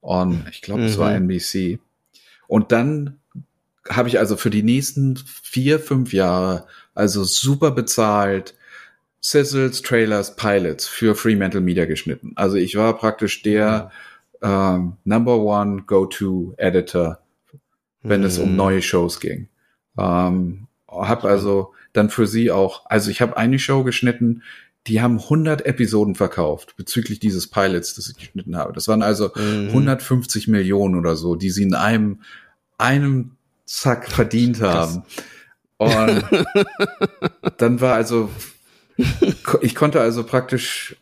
Und 0.00 0.44
ich 0.50 0.62
glaube, 0.62 0.84
es 0.84 0.96
mhm. 0.96 1.00
war 1.00 1.14
NBC. 1.14 1.80
Und 2.46 2.72
dann 2.72 3.18
habe 3.88 4.08
ich 4.08 4.18
also 4.18 4.36
für 4.36 4.50
die 4.50 4.62
nächsten 4.62 5.16
vier, 5.16 5.80
fünf 5.80 6.12
Jahre 6.12 6.66
also 6.94 7.24
super 7.24 7.70
bezahlt 7.70 8.54
Sizzles, 9.20 9.82
Trailers, 9.82 10.36
Pilots 10.36 10.86
für 10.86 11.14
Fremantle 11.14 11.60
Media 11.60 11.86
geschnitten. 11.86 12.32
Also 12.36 12.56
ich 12.56 12.76
war 12.76 12.96
praktisch 12.96 13.42
der 13.42 13.90
ja. 14.42 14.74
ähm, 14.74 14.96
Number 15.04 15.38
One 15.38 15.82
Go-To 15.86 16.54
Editor, 16.56 17.18
wenn 18.02 18.20
mhm. 18.20 18.26
es 18.26 18.38
um 18.38 18.50
mhm. 18.50 18.56
neue 18.56 18.82
Shows 18.82 19.20
ging. 19.20 19.48
Ähm, 19.98 20.68
hab 20.88 21.24
also 21.24 21.72
dann 21.92 22.10
für 22.10 22.26
sie 22.26 22.50
auch, 22.50 22.86
also 22.86 23.10
ich 23.10 23.20
habe 23.20 23.36
eine 23.36 23.58
Show 23.58 23.82
geschnitten, 23.82 24.42
die 24.88 25.02
haben 25.02 25.18
100 25.18 25.66
Episoden 25.66 26.14
verkauft 26.14 26.74
bezüglich 26.76 27.20
dieses 27.20 27.46
Pilots, 27.46 27.94
das 27.94 28.08
ich 28.08 28.16
geschnitten 28.16 28.56
habe. 28.56 28.72
Das 28.72 28.88
waren 28.88 29.02
also 29.02 29.30
mhm. 29.34 29.68
150 29.68 30.48
Millionen 30.48 30.96
oder 30.96 31.14
so, 31.14 31.34
die 31.34 31.50
sie 31.50 31.62
in 31.62 31.74
einem, 31.74 32.22
einem 32.78 33.32
Zack 33.66 34.10
verdient 34.10 34.62
haben. 34.62 35.02
Und 35.76 36.24
dann 37.58 37.80
war 37.80 37.94
also, 37.94 38.30
ich 39.60 39.74
konnte 39.74 40.00
also 40.00 40.24
praktisch 40.24 40.96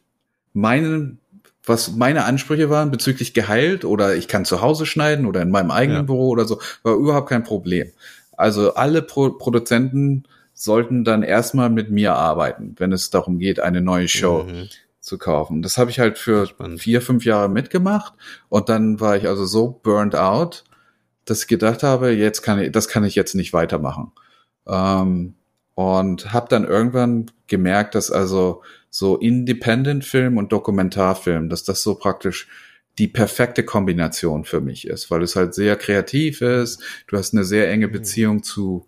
meinen, 0.53 1.19
was 1.65 1.93
meine 1.93 2.25
Ansprüche 2.25 2.69
waren 2.69 2.91
bezüglich 2.91 3.35
Gehalt 3.35 3.85
oder 3.85 4.17
ich 4.17 4.27
kann 4.27 4.45
zu 4.45 4.61
Hause 4.61 4.85
schneiden 4.85 5.27
oder 5.27 5.43
in 5.43 5.51
meinem 5.51 5.71
eigenen 5.71 6.03
ja. 6.03 6.07
Büro 6.07 6.29
oder 6.29 6.45
so, 6.45 6.61
war 6.83 6.97
überhaupt 6.97 7.29
kein 7.29 7.45
Problem. 7.45 7.93
Also 8.37 8.75
alle 8.75 9.01
Pro 9.01 9.31
Produzenten 9.31 10.25
sollten 10.57 11.05
dann 11.05 11.23
erstmal 11.23 11.69
mit 11.69 11.91
mir 11.91 12.15
arbeiten, 12.15 12.75
wenn 12.79 12.91
es 12.91 13.11
darum 13.11 13.39
geht, 13.39 13.61
eine 13.61 13.83
neue 13.83 14.09
Show 14.09 14.45
mhm. 14.45 14.69
zu 15.01 15.19
kaufen. 15.19 15.61
Das 15.61 15.77
habe 15.77 15.91
ich 15.91 16.01
halt 16.01 16.19
für 16.19 16.47
Spannend. 16.47 16.81
vier, 16.81 17.03
fünf 17.03 17.25
Jahre 17.27 17.51
mitgemacht 17.51 18.15
und 18.49 18.71
dann 18.71 18.99
war 18.99 19.17
ich 19.17 19.29
also 19.29 19.45
so 19.45 19.69
burned 19.83 20.17
out, 20.17 20.65
dass 21.27 21.43
ich 21.43 21.49
gedacht 21.49 21.83
habe, 21.83 22.11
jetzt 22.11 22.41
kann 22.41 22.59
ich, 22.59 22.73
das 22.73 22.89
kann 22.89 23.05
ich 23.05 23.15
jetzt 23.15 23.35
nicht 23.35 23.53
weitermachen. 23.53 24.13
Ähm, 24.67 25.35
und 25.75 26.33
habe 26.33 26.49
dann 26.49 26.65
irgendwann 26.65 27.31
gemerkt, 27.49 27.95
dass 27.95 28.11
also 28.11 28.63
so 28.89 29.19
Independent-Film 29.19 30.39
und 30.39 30.53
Dokumentarfilm, 30.53 31.51
dass 31.51 31.65
das 31.65 31.83
so 31.83 31.97
praktisch 31.97 32.49
die 32.99 33.09
perfekte 33.09 33.63
Kombination 33.63 34.45
für 34.45 34.63
mich 34.63 34.87
ist, 34.87 35.11
weil 35.11 35.23
es 35.23 35.37
halt 35.37 35.53
sehr 35.55 35.77
kreativ 35.77 36.41
ist. 36.41 36.83
Du 37.09 37.19
hast 37.19 37.35
eine 37.35 37.45
sehr 37.45 37.71
enge 37.71 37.89
mhm. 37.89 37.93
Beziehung 37.93 38.43
zu 38.43 38.87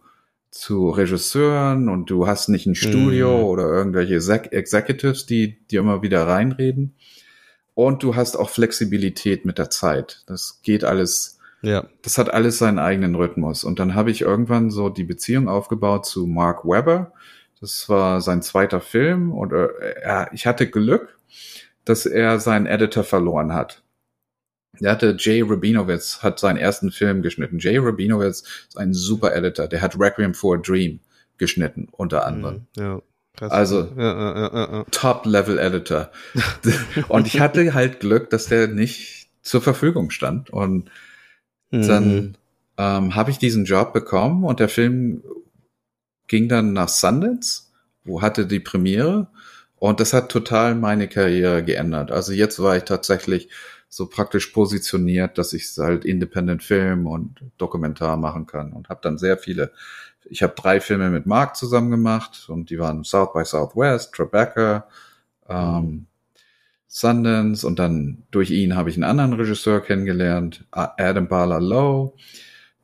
zu 0.59 0.91
Regisseuren 0.91 1.89
und 1.89 2.11
du 2.11 2.27
hast 2.27 2.49
nicht 2.49 2.67
ein 2.67 2.75
Studio 2.75 3.39
mm. 3.39 3.45
oder 3.45 3.65
irgendwelche 3.65 4.17
Executives, 4.17 5.25
die 5.25 5.65
dir 5.69 5.81
immer 5.81 6.03
wieder 6.03 6.27
reinreden. 6.27 6.97
Und 7.75 8.03
du 8.03 8.17
hast 8.17 8.37
auch 8.37 8.51
Flexibilität 8.51 9.45
mit 9.45 9.59
der 9.59 9.71
Zeit. 9.71 10.25
Das 10.27 10.61
geht 10.63 10.83
alles. 10.83 11.39
Ja. 11.63 11.87
Das 12.03 12.19
hat 12.19 12.35
alles 12.35 12.59
seinen 12.59 12.81
eigenen 12.81 13.15
Rhythmus. 13.15 13.63
Und 13.63 13.79
dann 13.79 13.95
habe 13.95 14.11
ich 14.11 14.23
irgendwann 14.23 14.71
so 14.71 14.89
die 14.89 15.05
Beziehung 15.05 15.49
aufgebaut 15.49 16.07
zu 16.07 16.27
Mark 16.27 16.65
Webber. 16.65 17.13
Das 17.61 17.89
war 17.89 18.21
sein 18.21 18.43
zweiter 18.43 18.81
Film 18.81 19.33
und 19.33 19.53
äh, 19.53 20.27
ich 20.33 20.47
hatte 20.47 20.69
Glück, 20.69 21.19
dass 21.85 22.05
er 22.05 22.41
seinen 22.41 22.67
Editor 22.67 23.05
verloren 23.05 23.53
hat. 23.53 23.83
Der 24.81 24.93
hatte 24.93 25.17
Jay 25.19 25.43
Rabinowitz, 25.43 26.23
hat 26.23 26.39
seinen 26.39 26.57
ersten 26.57 26.91
Film 26.91 27.23
geschnitten. 27.23 27.59
Jay 27.59 27.79
Rabinowitz 27.79 28.45
ist 28.69 28.79
ein 28.79 28.95
super 28.95 29.35
Editor. 29.35 29.67
Der 29.67 29.81
hat 29.81 29.99
Requiem 29.99 30.35
for 30.35 30.57
a 30.57 30.61
Dream 30.61 31.01
geschnitten, 31.37 31.89
unter 31.91 32.27
anderem. 32.27 32.67
Mhm, 32.77 32.83
ja. 32.83 33.03
Krass. 33.37 33.53
Also 33.53 33.93
ja, 33.97 34.49
ja, 34.51 34.85
Top-Level-Editor. 34.91 36.11
und 37.09 37.29
ich 37.29 37.39
hatte 37.39 37.73
halt 37.73 38.01
Glück, 38.01 38.31
dass 38.31 38.47
der 38.47 38.67
nicht 38.67 39.29
zur 39.43 39.63
Verfügung 39.63 40.11
stand. 40.11 40.51
Und 40.51 40.91
mhm. 41.71 41.87
dann 41.87 42.39
ähm, 42.79 43.15
habe 43.15 43.31
ich 43.31 43.39
diesen 43.39 43.65
Job 43.65 43.93
bekommen 43.93 44.43
und 44.43 44.59
der 44.59 44.69
Film 44.69 45.23
ging 46.27 46.49
dann 46.49 46.73
nach 46.73 46.89
Sundance, 46.89 47.65
wo 48.03 48.23
hatte 48.23 48.45
die 48.45 48.61
Premiere. 48.61 49.29
Und 49.77 50.01
das 50.01 50.13
hat 50.13 50.31
total 50.31 50.75
meine 50.75 51.07
Karriere 51.07 51.63
geändert. 51.63 52.11
Also 52.11 52.33
jetzt 52.33 52.61
war 52.61 52.77
ich 52.77 52.83
tatsächlich 52.83 53.49
so 53.89 54.07
praktisch 54.07 54.49
positioniert, 54.49 55.39
dass 55.39 55.53
ich 55.53 55.67
halt 55.79 56.05
Independent 56.05 56.63
Film 56.63 57.07
und 57.07 57.41
Dokumentar 57.57 58.17
machen 58.17 58.47
kann 58.47 58.73
und 58.73 58.89
habe 58.89 59.01
dann 59.03 59.19
sehr 59.19 59.39
viele. 59.39 59.73
Ich 60.25 60.43
habe 60.43 60.55
drei 60.55 60.81
Filme 60.81 61.11
mit 61.11 61.27
Mark 61.27 61.57
zusammen 61.57 61.91
gemacht 61.91 62.49
und 62.49 62.71
die 62.71 62.79
waren 62.79 63.03
South 63.05 63.33
by 63.33 63.45
Southwest, 63.45 64.13
Tribeca, 64.13 64.87
ähm, 65.49 66.07
Sundance 66.87 67.67
und 67.67 67.79
dann 67.79 68.25
durch 68.31 68.51
ihn 68.51 68.77
habe 68.77 68.91
ich 68.91 68.97
einen 68.97 69.05
anderen 69.05 69.35
Regisseur 69.35 69.81
kennengelernt, 69.81 70.65
Adam 70.71 71.29
Bala 71.29 71.59
Lowe. 71.59 72.13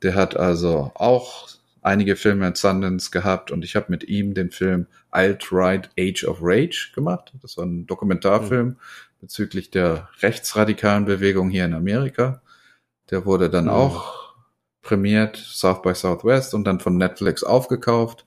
Der 0.03 0.15
hat 0.15 0.37
also 0.37 0.91
auch 0.95 1.49
einige 1.83 2.17
Filme 2.17 2.47
mit 2.47 2.57
Sundance 2.57 3.11
gehabt 3.11 3.51
und 3.51 3.63
ich 3.65 3.77
habe 3.77 3.87
mit 3.89 4.05
ihm 4.05 4.33
den 4.33 4.51
Film 4.51 4.87
Alt-Right 5.11 5.91
Age 5.99 6.25
of 6.25 6.39
Rage 6.41 6.93
gemacht. 6.95 7.33
Das 7.43 7.59
war 7.59 7.67
ein 7.67 7.87
Dokumentarfilm 7.87 8.69
mhm 8.69 8.77
bezüglich 9.25 9.71
der 9.71 10.11
rechtsradikalen 10.21 11.07
Bewegung 11.07 11.49
hier 11.49 11.65
in 11.65 11.73
Amerika. 11.73 12.43
Der 13.11 13.25
wurde 13.25 13.49
dann 13.49 13.65
mhm. 13.65 13.71
auch 13.71 14.35
prämiert, 14.83 15.37
South 15.37 15.81
by 15.83 15.95
Southwest 15.95 16.53
und 16.55 16.65
dann 16.65 16.79
von 16.79 16.99
Netflix 16.99 17.43
aufgekauft. 17.43 18.27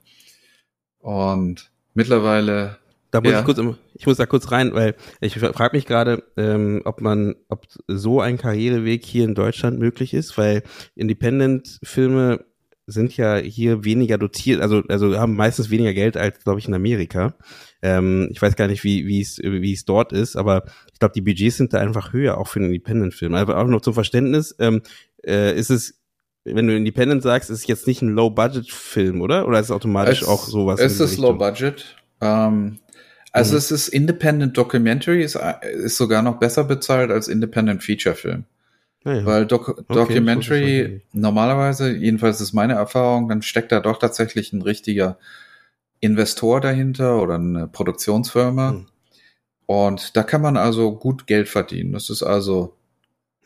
Und 0.98 1.70
mittlerweile 1.94 2.78
Da 3.10 3.22
muss 3.22 3.32
Ja. 3.32 3.38
ich 3.38 3.44
kurz, 3.46 3.58
ich 3.94 4.06
muss 4.06 4.18
da 4.18 4.26
kurz 4.26 4.50
rein, 4.50 4.74
weil 4.74 4.94
ich 5.22 5.38
frage 5.38 5.76
mich 5.76 5.86
gerade, 5.86 6.24
ähm, 6.36 6.82
ob 6.84 7.00
man, 7.00 7.36
ob 7.48 7.64
so 7.86 8.20
ein 8.20 8.36
Karriereweg 8.36 9.02
hier 9.02 9.24
in 9.24 9.34
Deutschland 9.34 9.78
möglich 9.78 10.12
ist, 10.12 10.36
weil 10.36 10.62
Independent-Filme 10.94 12.44
sind 12.86 13.16
ja 13.16 13.36
hier 13.36 13.84
weniger 13.84 14.18
dotiert, 14.18 14.60
also 14.60 14.82
also 14.88 15.18
haben 15.18 15.36
meistens 15.36 15.70
weniger 15.70 15.94
Geld 15.94 16.18
als, 16.18 16.40
glaube 16.44 16.58
ich, 16.58 16.68
in 16.68 16.74
Amerika. 16.74 17.34
Ähm, 17.82 18.28
ich 18.32 18.42
weiß 18.42 18.56
gar 18.56 18.66
nicht, 18.66 18.82
wie 18.84 19.06
wie 19.06 19.20
es 19.20 19.38
wie 19.38 19.72
es 19.72 19.84
dort 19.84 20.12
ist, 20.12 20.36
aber 20.36 20.64
ich 20.92 20.98
glaube, 20.98 21.12
die 21.14 21.20
Budgets 21.20 21.58
sind 21.58 21.72
da 21.72 21.78
einfach 21.78 22.12
höher, 22.12 22.38
auch 22.38 22.48
für 22.48 22.58
einen 22.58 22.70
Independent-Film. 22.70 23.34
Aber 23.34 23.58
auch 23.58 23.66
noch 23.66 23.80
zum 23.80 23.94
Verständnis, 23.94 24.54
ähm, 24.58 24.82
äh, 25.24 25.56
ist 25.56 25.70
es, 25.70 25.94
wenn 26.44 26.66
du 26.66 26.76
Independent 26.76 27.22
sagst, 27.22 27.50
ist 27.50 27.60
es 27.60 27.66
jetzt 27.66 27.86
nicht 27.86 28.02
ein 28.02 28.08
Low-Budget-Film, 28.08 29.20
oder? 29.20 29.46
Oder 29.46 29.60
ist 29.60 29.66
es 29.66 29.70
automatisch 29.70 30.24
auch 30.24 30.44
sowas? 30.44 30.80
Es 30.80 30.98
ist 30.98 31.12
Richtung? 31.12 31.24
low 31.24 31.32
budget. 31.34 31.96
Ähm, 32.20 32.78
also 33.32 33.52
Mhm. 33.52 33.58
es 33.58 33.70
ist 33.70 33.88
Independent 33.88 34.56
Documentary, 34.56 35.22
ist, 35.22 35.38
ist 35.74 35.96
sogar 35.96 36.22
noch 36.22 36.38
besser 36.38 36.64
bezahlt 36.64 37.10
als 37.10 37.28
Independent 37.28 37.84
Feature 37.84 38.14
Film. 38.14 38.44
Ah, 39.04 39.14
ja. 39.14 39.24
Weil 39.24 39.46
Doc 39.46 39.76
ich 39.78 39.86
Documentary 39.94 41.02
normalerweise, 41.12 41.92
jedenfalls 41.92 42.40
ist 42.40 42.52
meine 42.52 42.74
Erfahrung, 42.74 43.28
dann 43.28 43.42
steckt 43.42 43.70
da 43.70 43.80
doch 43.80 43.98
tatsächlich 43.98 44.52
ein 44.52 44.62
richtiger 44.62 45.18
Investor 46.00 46.60
dahinter 46.60 47.20
oder 47.22 47.34
eine 47.34 47.66
Produktionsfirma. 47.68 48.70
Hm. 48.70 48.86
Und 49.66 50.16
da 50.16 50.22
kann 50.22 50.40
man 50.40 50.56
also 50.56 50.94
gut 50.96 51.26
Geld 51.26 51.48
verdienen. 51.48 51.92
Das 51.92 52.08
ist 52.10 52.22
also 52.22 52.74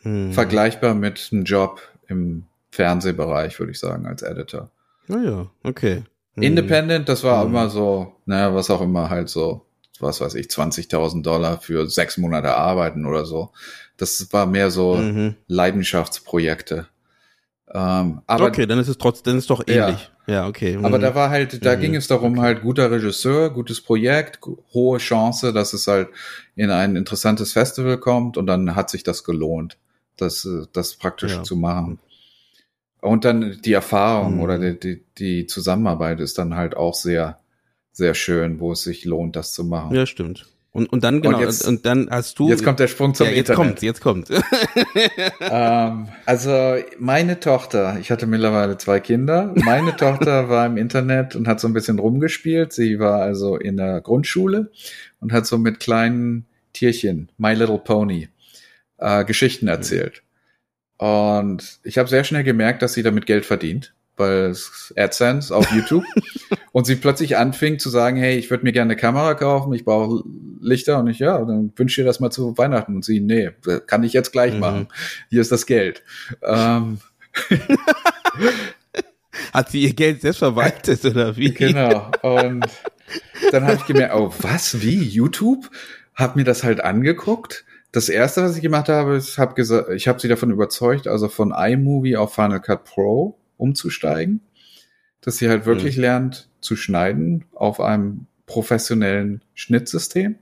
Hm. 0.03 0.31
vergleichbar 0.33 0.93
mit 0.95 1.29
einem 1.31 1.43
Job 1.43 1.81
im 2.07 2.45
Fernsehbereich, 2.71 3.59
würde 3.59 3.71
ich 3.71 3.79
sagen, 3.79 4.05
als 4.05 4.21
Editor. 4.21 4.69
Naja, 5.07 5.47
okay. 5.63 6.03
Hm. 6.35 6.43
Independent, 6.43 7.09
das 7.09 7.23
war 7.23 7.43
Mhm. 7.43 7.49
immer 7.51 7.69
so, 7.69 8.13
naja, 8.25 8.53
was 8.55 8.69
auch 8.69 8.81
immer 8.81 9.09
halt 9.09 9.29
so, 9.29 9.65
was 9.99 10.21
weiß 10.21 10.35
ich, 10.35 10.47
20.000 10.49 11.25
Dollar 11.25 11.59
für 11.59 11.87
sechs 11.87 12.17
Monate 12.17 12.55
arbeiten 12.55 13.05
oder 13.05 13.25
so. 13.25 13.51
Das 13.97 14.31
war 14.33 14.45
mehr 14.45 14.71
so 14.71 14.95
Mhm. 14.95 15.35
Leidenschaftsprojekte. 15.47 16.87
Ähm, 17.71 18.21
aber 18.27 18.45
okay, 18.45 18.65
dann 18.67 18.79
ist 18.79 18.87
es 18.87 18.97
trotzdem, 18.97 19.31
dann 19.31 19.37
ist 19.37 19.43
es 19.45 19.47
doch 19.47 19.67
Ja. 19.67 19.87
ähnlich. 19.87 20.11
Ja, 20.27 20.47
okay. 20.47 20.77
aber 20.81 20.97
mhm. 20.97 21.01
da 21.01 21.15
war 21.15 21.29
halt, 21.29 21.65
da 21.65 21.75
Mhm. 21.75 21.79
ging 21.81 21.95
es 21.95 22.07
darum, 22.07 22.33
Okay. 22.33 22.41
halt 22.41 22.61
guter 22.61 22.89
Regisseur, 22.91 23.49
gutes 23.49 23.81
Projekt, 23.81 24.39
hohe 24.73 24.97
Chance, 24.99 25.51
dass 25.53 25.73
es 25.73 25.87
halt 25.87 26.09
in 26.55 26.69
ein 26.69 26.95
interessantes 26.95 27.51
Festival 27.53 27.97
kommt 27.97 28.37
und 28.37 28.47
dann 28.47 28.75
hat 28.75 28.89
sich 28.89 29.03
das 29.03 29.23
gelohnt, 29.23 29.77
das, 30.17 30.45
äh, 30.45 30.65
das 30.71 30.95
praktisch 30.95 31.33
Ja. 31.33 31.43
zu 31.43 31.55
machen. 31.55 31.99
Und 33.01 33.25
dann 33.25 33.59
die 33.65 33.73
Erfahrung 33.73 34.35
Mhm. 34.35 34.41
oder 34.41 34.59
die, 34.59 34.79
die, 34.79 35.03
die 35.17 35.47
Zusammenarbeit 35.47 36.19
ist 36.21 36.37
dann 36.37 36.55
halt 36.55 36.75
auch 36.77 36.93
sehr, 36.93 37.39
sehr 37.91 38.13
schön, 38.13 38.59
wo 38.61 38.71
es 38.71 38.83
sich 38.83 39.03
lohnt, 39.03 39.35
das 39.35 39.51
zu 39.51 39.63
machen. 39.65 39.93
Ja, 39.93 40.05
stimmt. 40.05 40.45
Und, 40.75 40.91
und 40.91 41.03
dann, 41.03 41.21
genau, 41.21 41.37
und, 41.37 41.43
jetzt- 41.43 41.67
und 41.67 41.85
dann 41.85 42.09
hast 42.09 42.39
du. 42.39 42.49
Jetzt 42.49 42.63
kommt 42.63 42.79
der 42.79 42.87
Sprung 42.87 43.13
zum 43.13 43.27
ja, 43.27 43.33
jetzt 43.33 43.49
Internet. 43.51 43.67
kommt, 43.69 43.81
jetzt 43.83 44.01
kommt. 44.01 44.29
Ähm, 45.39 46.07
also 46.25 46.77
meine 46.97 47.39
Tochter, 47.39 47.97
ich 47.99 48.09
hatte 48.09 48.25
mittlerweile 48.25 48.77
zwei 48.77 48.99
Kinder. 48.99 49.53
Meine 49.55 49.95
Tochter 49.97 50.49
war 50.49 50.65
im 50.65 50.77
Internet 50.77 51.35
und 51.35 51.47
hat 51.47 51.59
so 51.59 51.67
ein 51.67 51.73
bisschen 51.73 51.99
rumgespielt. 51.99 52.73
Sie 52.73 52.97
war 52.99 53.21
also 53.21 53.55
in 53.57 53.77
der 53.77 54.01
Grundschule 54.01 54.71
und 55.19 55.31
hat 55.31 55.45
so 55.45 55.57
mit 55.57 55.79
kleinen 55.79 56.45
Tierchen, 56.73 57.29
My 57.37 57.53
Little 57.53 57.77
Pony, 57.77 58.29
äh, 58.97 59.25
Geschichten 59.25 59.67
erzählt. 59.67 60.23
Und 60.97 61.79
ich 61.83 61.97
habe 61.97 62.09
sehr 62.09 62.23
schnell 62.23 62.43
gemerkt, 62.43 62.81
dass 62.81 62.93
sie 62.93 63.03
damit 63.03 63.25
Geld 63.25 63.45
verdient, 63.45 63.93
weil 64.17 64.45
es 64.51 64.93
AdSense 64.97 65.55
auf 65.55 65.71
YouTube. 65.71 66.03
und 66.71 66.85
sie 66.85 66.95
plötzlich 66.95 67.37
anfing 67.37 67.79
zu 67.79 67.89
sagen, 67.89 68.17
hey, 68.17 68.37
ich 68.37 68.49
würde 68.49 68.63
mir 68.63 68.71
gerne 68.71 68.91
eine 68.91 68.99
Kamera 68.99 69.33
kaufen, 69.33 69.73
ich 69.73 69.85
brauche 69.85 70.23
Lichter 70.61 70.99
und 70.99 71.07
ich, 71.07 71.19
ja, 71.19 71.37
dann 71.43 71.73
wünsche 71.75 72.01
dir 72.01 72.05
das 72.05 72.19
mal 72.19 72.29
zu 72.31 72.57
Weihnachten. 72.57 72.95
Und 72.95 73.05
sie, 73.05 73.19
nee, 73.19 73.51
kann 73.87 74.03
ich 74.03 74.13
jetzt 74.13 74.31
gleich 74.31 74.53
Mhm. 74.53 74.59
machen. 74.59 74.87
Hier 75.29 75.41
ist 75.41 75.51
das 75.51 75.65
Geld. 75.65 76.03
Ähm, 76.41 76.99
Hat 79.51 79.69
sie 79.69 79.81
ihr 79.83 79.93
Geld 79.93 80.21
selbst 80.21 80.39
verwaltet 80.39 81.03
oder 81.05 81.35
wie? 81.37 81.53
genau. 81.53 82.11
Und 82.21 82.65
dann 83.51 83.63
habe 83.65 83.75
ich 83.75 83.85
gemerkt, 83.85 84.15
oh, 84.15 84.31
was, 84.41 84.81
wie, 84.81 85.03
YouTube? 85.03 85.69
Hab 86.15 86.35
mir 86.35 86.43
das 86.43 86.63
halt 86.63 86.81
angeguckt. 86.81 87.65
Das 87.91 88.09
erste, 88.09 88.43
was 88.43 88.55
ich 88.55 88.61
gemacht 88.61 88.89
habe, 88.89 89.15
ist, 89.15 89.37
hab 89.37 89.55
gesagt, 89.55 89.89
ich 89.89 90.07
habe 90.07 90.19
sie 90.19 90.27
davon 90.27 90.51
überzeugt, 90.51 91.07
also 91.07 91.27
von 91.27 91.51
iMovie 91.51 92.17
auf 92.17 92.33
Final 92.33 92.59
Cut 92.61 92.83
Pro 92.85 93.37
umzusteigen, 93.57 94.41
dass 95.21 95.37
sie 95.37 95.49
halt 95.49 95.65
wirklich 95.65 95.95
lernt 95.97 96.49
zu 96.59 96.75
schneiden 96.75 97.45
auf 97.53 97.79
einem 97.79 98.27
professionellen 98.45 99.41
Schnittsystem. 99.53 100.35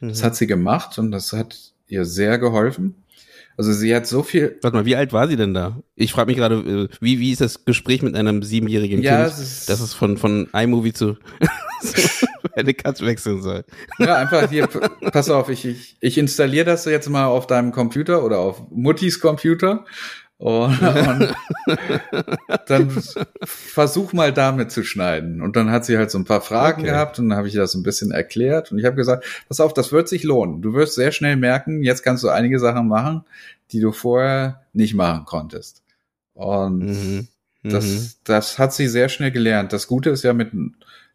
Das 0.00 0.20
Mhm. 0.20 0.24
hat 0.26 0.36
sie 0.36 0.46
gemacht 0.46 0.98
und 0.98 1.10
das 1.10 1.32
hat 1.32 1.72
ihr 1.88 2.04
sehr 2.04 2.38
geholfen. 2.38 2.94
Also 3.56 3.72
sie 3.72 3.92
hat 3.92 4.06
so 4.06 4.22
viel, 4.22 4.56
Warte 4.62 4.76
mal, 4.76 4.84
wie 4.84 4.94
alt 4.94 5.12
war 5.12 5.26
sie 5.26 5.34
denn 5.34 5.52
da? 5.52 5.80
Ich 5.96 6.12
frage 6.12 6.28
mich 6.28 6.36
gerade, 6.36 6.56
äh, 6.56 6.88
wie, 7.00 7.18
wie 7.18 7.32
ist 7.32 7.40
das 7.40 7.64
Gespräch 7.64 8.02
mit 8.02 8.14
einem 8.14 8.44
siebenjährigen 8.44 9.02
ja, 9.02 9.24
Kind, 9.26 9.38
ist, 9.40 9.68
dass 9.68 9.80
es 9.80 9.94
von, 9.94 10.16
von 10.16 10.48
iMovie 10.52 10.92
zu 10.92 11.16
eine 12.54 12.74
Katze 12.74 13.04
wechseln 13.04 13.42
soll? 13.42 13.64
Ja, 13.98 14.14
einfach 14.16 14.48
hier, 14.48 14.68
pass 15.12 15.28
auf, 15.28 15.48
ich, 15.48 15.64
ich, 15.64 15.96
ich 16.00 16.18
installiere 16.18 16.66
das 16.66 16.84
jetzt 16.84 17.08
mal 17.08 17.26
auf 17.26 17.48
deinem 17.48 17.72
Computer 17.72 18.24
oder 18.24 18.38
auf 18.38 18.62
Muttis 18.70 19.18
Computer 19.18 19.84
und, 20.38 20.80
und 20.80 21.34
dann 22.66 22.90
versuch 23.42 24.12
mal 24.12 24.32
damit 24.32 24.70
zu 24.70 24.84
schneiden. 24.84 25.42
Und 25.42 25.56
dann 25.56 25.70
hat 25.70 25.84
sie 25.84 25.98
halt 25.98 26.10
so 26.10 26.18
ein 26.18 26.24
paar 26.24 26.40
Fragen 26.40 26.82
Okay. 26.82 26.90
gehabt 26.92 27.18
und 27.18 27.28
dann 27.28 27.38
habe 27.38 27.48
ich 27.48 27.54
das 27.54 27.74
ein 27.74 27.82
bisschen 27.82 28.10
erklärt 28.12 28.70
und 28.72 28.78
ich 28.78 28.84
habe 28.84 28.96
gesagt, 28.96 29.24
pass 29.48 29.60
auf, 29.60 29.74
das 29.74 29.90
wird 29.92 30.08
sich 30.08 30.22
lohnen. 30.22 30.62
Du 30.62 30.74
wirst 30.74 30.94
sehr 30.94 31.12
schnell 31.12 31.36
merken, 31.36 31.82
jetzt 31.82 32.02
kannst 32.02 32.22
du 32.24 32.28
einige 32.28 32.58
Sachen 32.58 32.86
machen, 32.88 33.24
die 33.72 33.80
du 33.80 33.92
vorher 33.92 34.62
nicht 34.72 34.94
machen 34.94 35.24
konntest. 35.24 35.82
Und 36.34 36.78
Mhm. 36.78 37.28
Mhm. 37.64 37.70
das, 37.70 38.18
das 38.22 38.58
hat 38.60 38.72
sie 38.72 38.86
sehr 38.86 39.08
schnell 39.08 39.32
gelernt. 39.32 39.72
Das 39.72 39.88
Gute 39.88 40.10
ist 40.10 40.22
ja 40.22 40.32
mit 40.32 40.52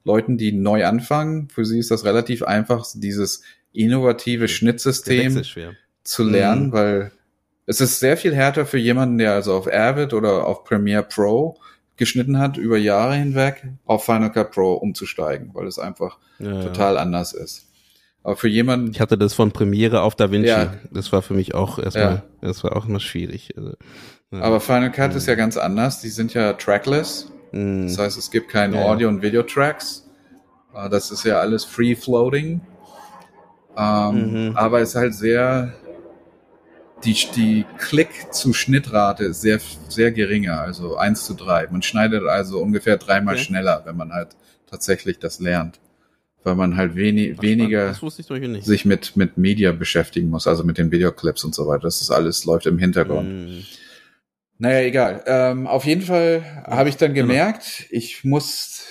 Leuten, 0.03 0.37
die 0.37 0.51
neu 0.51 0.85
anfangen, 0.85 1.47
für 1.49 1.63
sie 1.63 1.79
ist 1.79 1.89
das 1.91 2.03
relativ 2.03 2.43
einfach, 2.43 2.85
dieses 2.93 3.41
innovative 3.71 4.49
Schnittsystem 4.49 5.41
zu 6.03 6.23
lernen, 6.23 6.67
Mhm. 6.67 6.71
weil 6.73 7.11
es 7.65 7.81
ist 7.81 7.99
sehr 7.99 8.17
viel 8.17 8.35
härter 8.35 8.65
für 8.65 8.77
jemanden, 8.77 9.17
der 9.17 9.33
also 9.33 9.53
auf 9.55 9.67
Avid 9.71 10.13
oder 10.13 10.45
auf 10.47 10.63
Premiere 10.63 11.03
Pro 11.03 11.57
geschnitten 11.97 12.39
hat, 12.39 12.57
über 12.57 12.77
Jahre 12.77 13.15
hinweg 13.15 13.63
auf 13.85 14.03
Final 14.05 14.31
Cut 14.31 14.51
Pro 14.51 14.73
umzusteigen, 14.73 15.51
weil 15.53 15.67
es 15.67 15.77
einfach 15.79 16.17
Ja, 16.39 16.51
ja. 16.53 16.63
total 16.63 16.97
anders 16.97 17.33
ist. 17.33 17.67
Aber 18.23 18.35
für 18.37 18.47
jemanden, 18.47 18.91
Ich 18.91 19.01
hatte 19.01 19.17
das 19.17 19.33
von 19.33 19.51
Premiere 19.51 20.01
auf 20.01 20.15
Da 20.15 20.31
Vinci. 20.31 20.47
Ja. 20.49 20.73
Das 20.91 21.11
war 21.11 21.21
für 21.21 21.33
mich 21.33 21.53
auch 21.53 21.77
erstmal, 21.77 22.23
das 22.41 22.63
war 22.63 22.75
auch 22.75 22.87
immer 22.87 22.99
schwierig. 23.01 23.53
Also, 23.57 23.73
ja. 24.31 24.41
aber 24.41 24.59
Final 24.59 24.91
Cut 24.91 25.13
ist 25.13 25.27
ja 25.27 25.35
ganz 25.35 25.57
anders. 25.57 25.99
Die 26.01 26.09
sind 26.09 26.33
ja 26.33 26.53
trackless. 26.53 27.31
Mhm. 27.51 27.83
Das 27.87 27.97
heißt, 27.99 28.17
es 28.17 28.31
gibt 28.31 28.49
keine 28.49 28.77
Ja, 28.77 28.81
ja. 28.85 28.87
Audio- 28.91 29.09
und 29.09 29.21
Video-Tracks. 29.21 30.09
Äh, 30.73 30.89
Das 30.89 31.11
ist 31.11 31.23
ja 31.25 31.39
alles 31.39 31.65
free-floating. 31.65 32.61
Ähm, 33.77 34.49
Mhm. 34.49 34.57
Aber 34.57 34.79
es 34.81 34.89
ist 34.89 34.95
halt 34.95 35.13
sehr, 35.15 35.73
die, 37.05 37.13
die 37.35 37.65
Klick-zu-Schnittrate 37.77 39.25
ist 39.25 39.41
sehr, 39.41 39.59
sehr 39.89 40.11
geringer, 40.11 40.61
also 40.61 40.97
1 40.97 41.25
zu 41.25 41.33
3. 41.33 41.67
Man 41.71 41.81
schneidet 41.81 42.23
also 42.23 42.59
ungefähr 42.59 42.97
dreimal 42.97 43.35
Okay. 43.35 43.43
schneller, 43.43 43.81
wenn 43.85 43.97
man 43.97 44.11
halt 44.13 44.29
tatsächlich 44.69 45.19
das 45.19 45.39
lernt. 45.39 45.79
Weil 46.45 46.55
man 46.55 46.75
halt 46.75 46.95
wenig, 46.95 47.41
weniger 47.41 47.93
sich 47.93 48.83
mit, 48.83 49.15
mit 49.15 49.37
Media 49.37 49.71
beschäftigen 49.71 50.29
muss, 50.29 50.45
also 50.45 50.65
mit 50.65 50.77
den 50.77 50.91
Videoclips 50.91 51.45
und 51.45 51.55
so 51.55 51.67
weiter. 51.67 51.83
Das 51.83 52.01
ist 52.01 52.11
alles, 52.11 52.43
läuft 52.43 52.65
im 52.65 52.77
Hintergrund. 52.77 53.29
Mhm. 53.29 53.63
Naja, 54.57 54.79
egal. 54.85 55.23
Ähm, 55.25 55.67
auf 55.67 55.85
jeden 55.85 56.01
Fall 56.01 56.43
habe 56.65 56.89
ich 56.89 56.97
dann 56.97 57.13
Genau. 57.13 57.27
gemerkt, 57.27 57.85
ich 57.91 58.25
muss, 58.25 58.83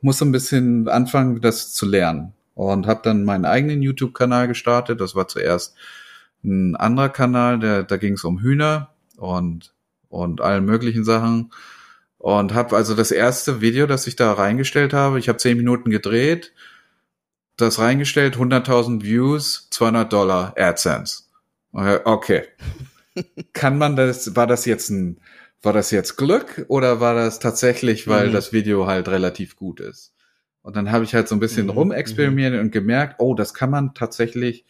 muss 0.00 0.18
so 0.18 0.24
ein 0.24 0.32
bisschen 0.32 0.88
anfangen, 0.88 1.40
das 1.42 1.72
zu 1.74 1.84
lernen. 1.86 2.32
Und 2.54 2.86
habe 2.86 3.00
dann 3.02 3.24
meinen 3.24 3.44
eigenen 3.44 3.82
YouTube-Kanal 3.82 4.48
gestartet. 4.48 5.00
Das 5.00 5.14
war 5.14 5.28
zuerst 5.28 5.74
ein 6.44 6.76
anderer 6.76 7.08
Kanal, 7.08 7.58
der, 7.58 7.82
da 7.84 7.96
ging 7.96 8.14
es 8.14 8.24
um 8.24 8.40
Hühner 8.40 8.90
und, 9.16 9.74
und 10.08 10.40
allen 10.40 10.64
möglichen 10.64 11.04
Sachen. 11.04 11.52
Und 12.18 12.54
habe 12.54 12.76
also 12.76 12.94
das 12.94 13.10
erste 13.10 13.60
Video, 13.60 13.86
das 13.86 14.06
ich 14.06 14.16
da 14.16 14.32
reingestellt 14.32 14.92
habe, 14.94 15.18
ich 15.18 15.28
habe 15.28 15.38
zehn 15.38 15.56
Minuten 15.58 15.90
gedreht, 15.90 16.52
das 17.56 17.78
reingestellt, 17.78 18.36
100.000 18.36 19.02
Views, 19.02 19.68
200 19.70 20.12
Dollar 20.12 20.54
AdSense. 20.58 21.24
Okay. 21.72 22.44
Kann 23.52 23.78
man 23.78 23.96
das, 23.96 24.34
war 24.36 24.46
das 24.46 24.64
jetzt 24.64 24.90
ein, 24.90 25.20
war 25.62 25.72
das 25.72 25.90
jetzt 25.90 26.16
Glück 26.16 26.64
oder 26.68 27.00
war 27.00 27.14
das 27.14 27.38
tatsächlich, 27.38 28.08
weil 28.08 28.28
Mhm. 28.28 28.32
das 28.32 28.52
Video 28.52 28.86
halt 28.86 29.08
relativ 29.08 29.56
gut 29.56 29.80
ist? 29.80 30.12
Und 30.62 30.76
dann 30.76 30.90
habe 30.90 31.04
ich 31.04 31.14
halt 31.14 31.28
so 31.28 31.34
ein 31.36 31.40
bisschen 31.40 31.66
Mhm, 31.66 31.70
rumexperimentiert 31.70 32.60
und 32.60 32.70
gemerkt, 32.70 33.16
oh, 33.18 33.34
das 33.34 33.54
kann 33.54 33.70
man 33.70 33.94
tatsächlich 33.94 34.64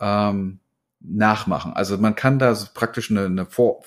ähm, 0.00 0.60
nachmachen. 1.04 1.72
Also 1.74 1.98
man 1.98 2.14
kann 2.14 2.38
da 2.38 2.56
praktisch 2.74 3.10
eine, 3.10 3.26
eine, 3.26 3.46
For 3.46 3.82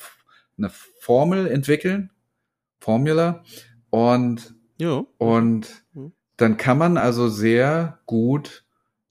eine 0.58 0.70
Formel 0.70 1.48
entwickeln, 1.48 2.12
Formula, 2.80 3.44
und 3.90 4.56
Jo. 4.78 5.08
und 5.18 5.84
dann 6.38 6.58
kann 6.58 6.78
man 6.78 6.98
also 6.98 7.30
sehr 7.30 8.00
gut 8.06 8.66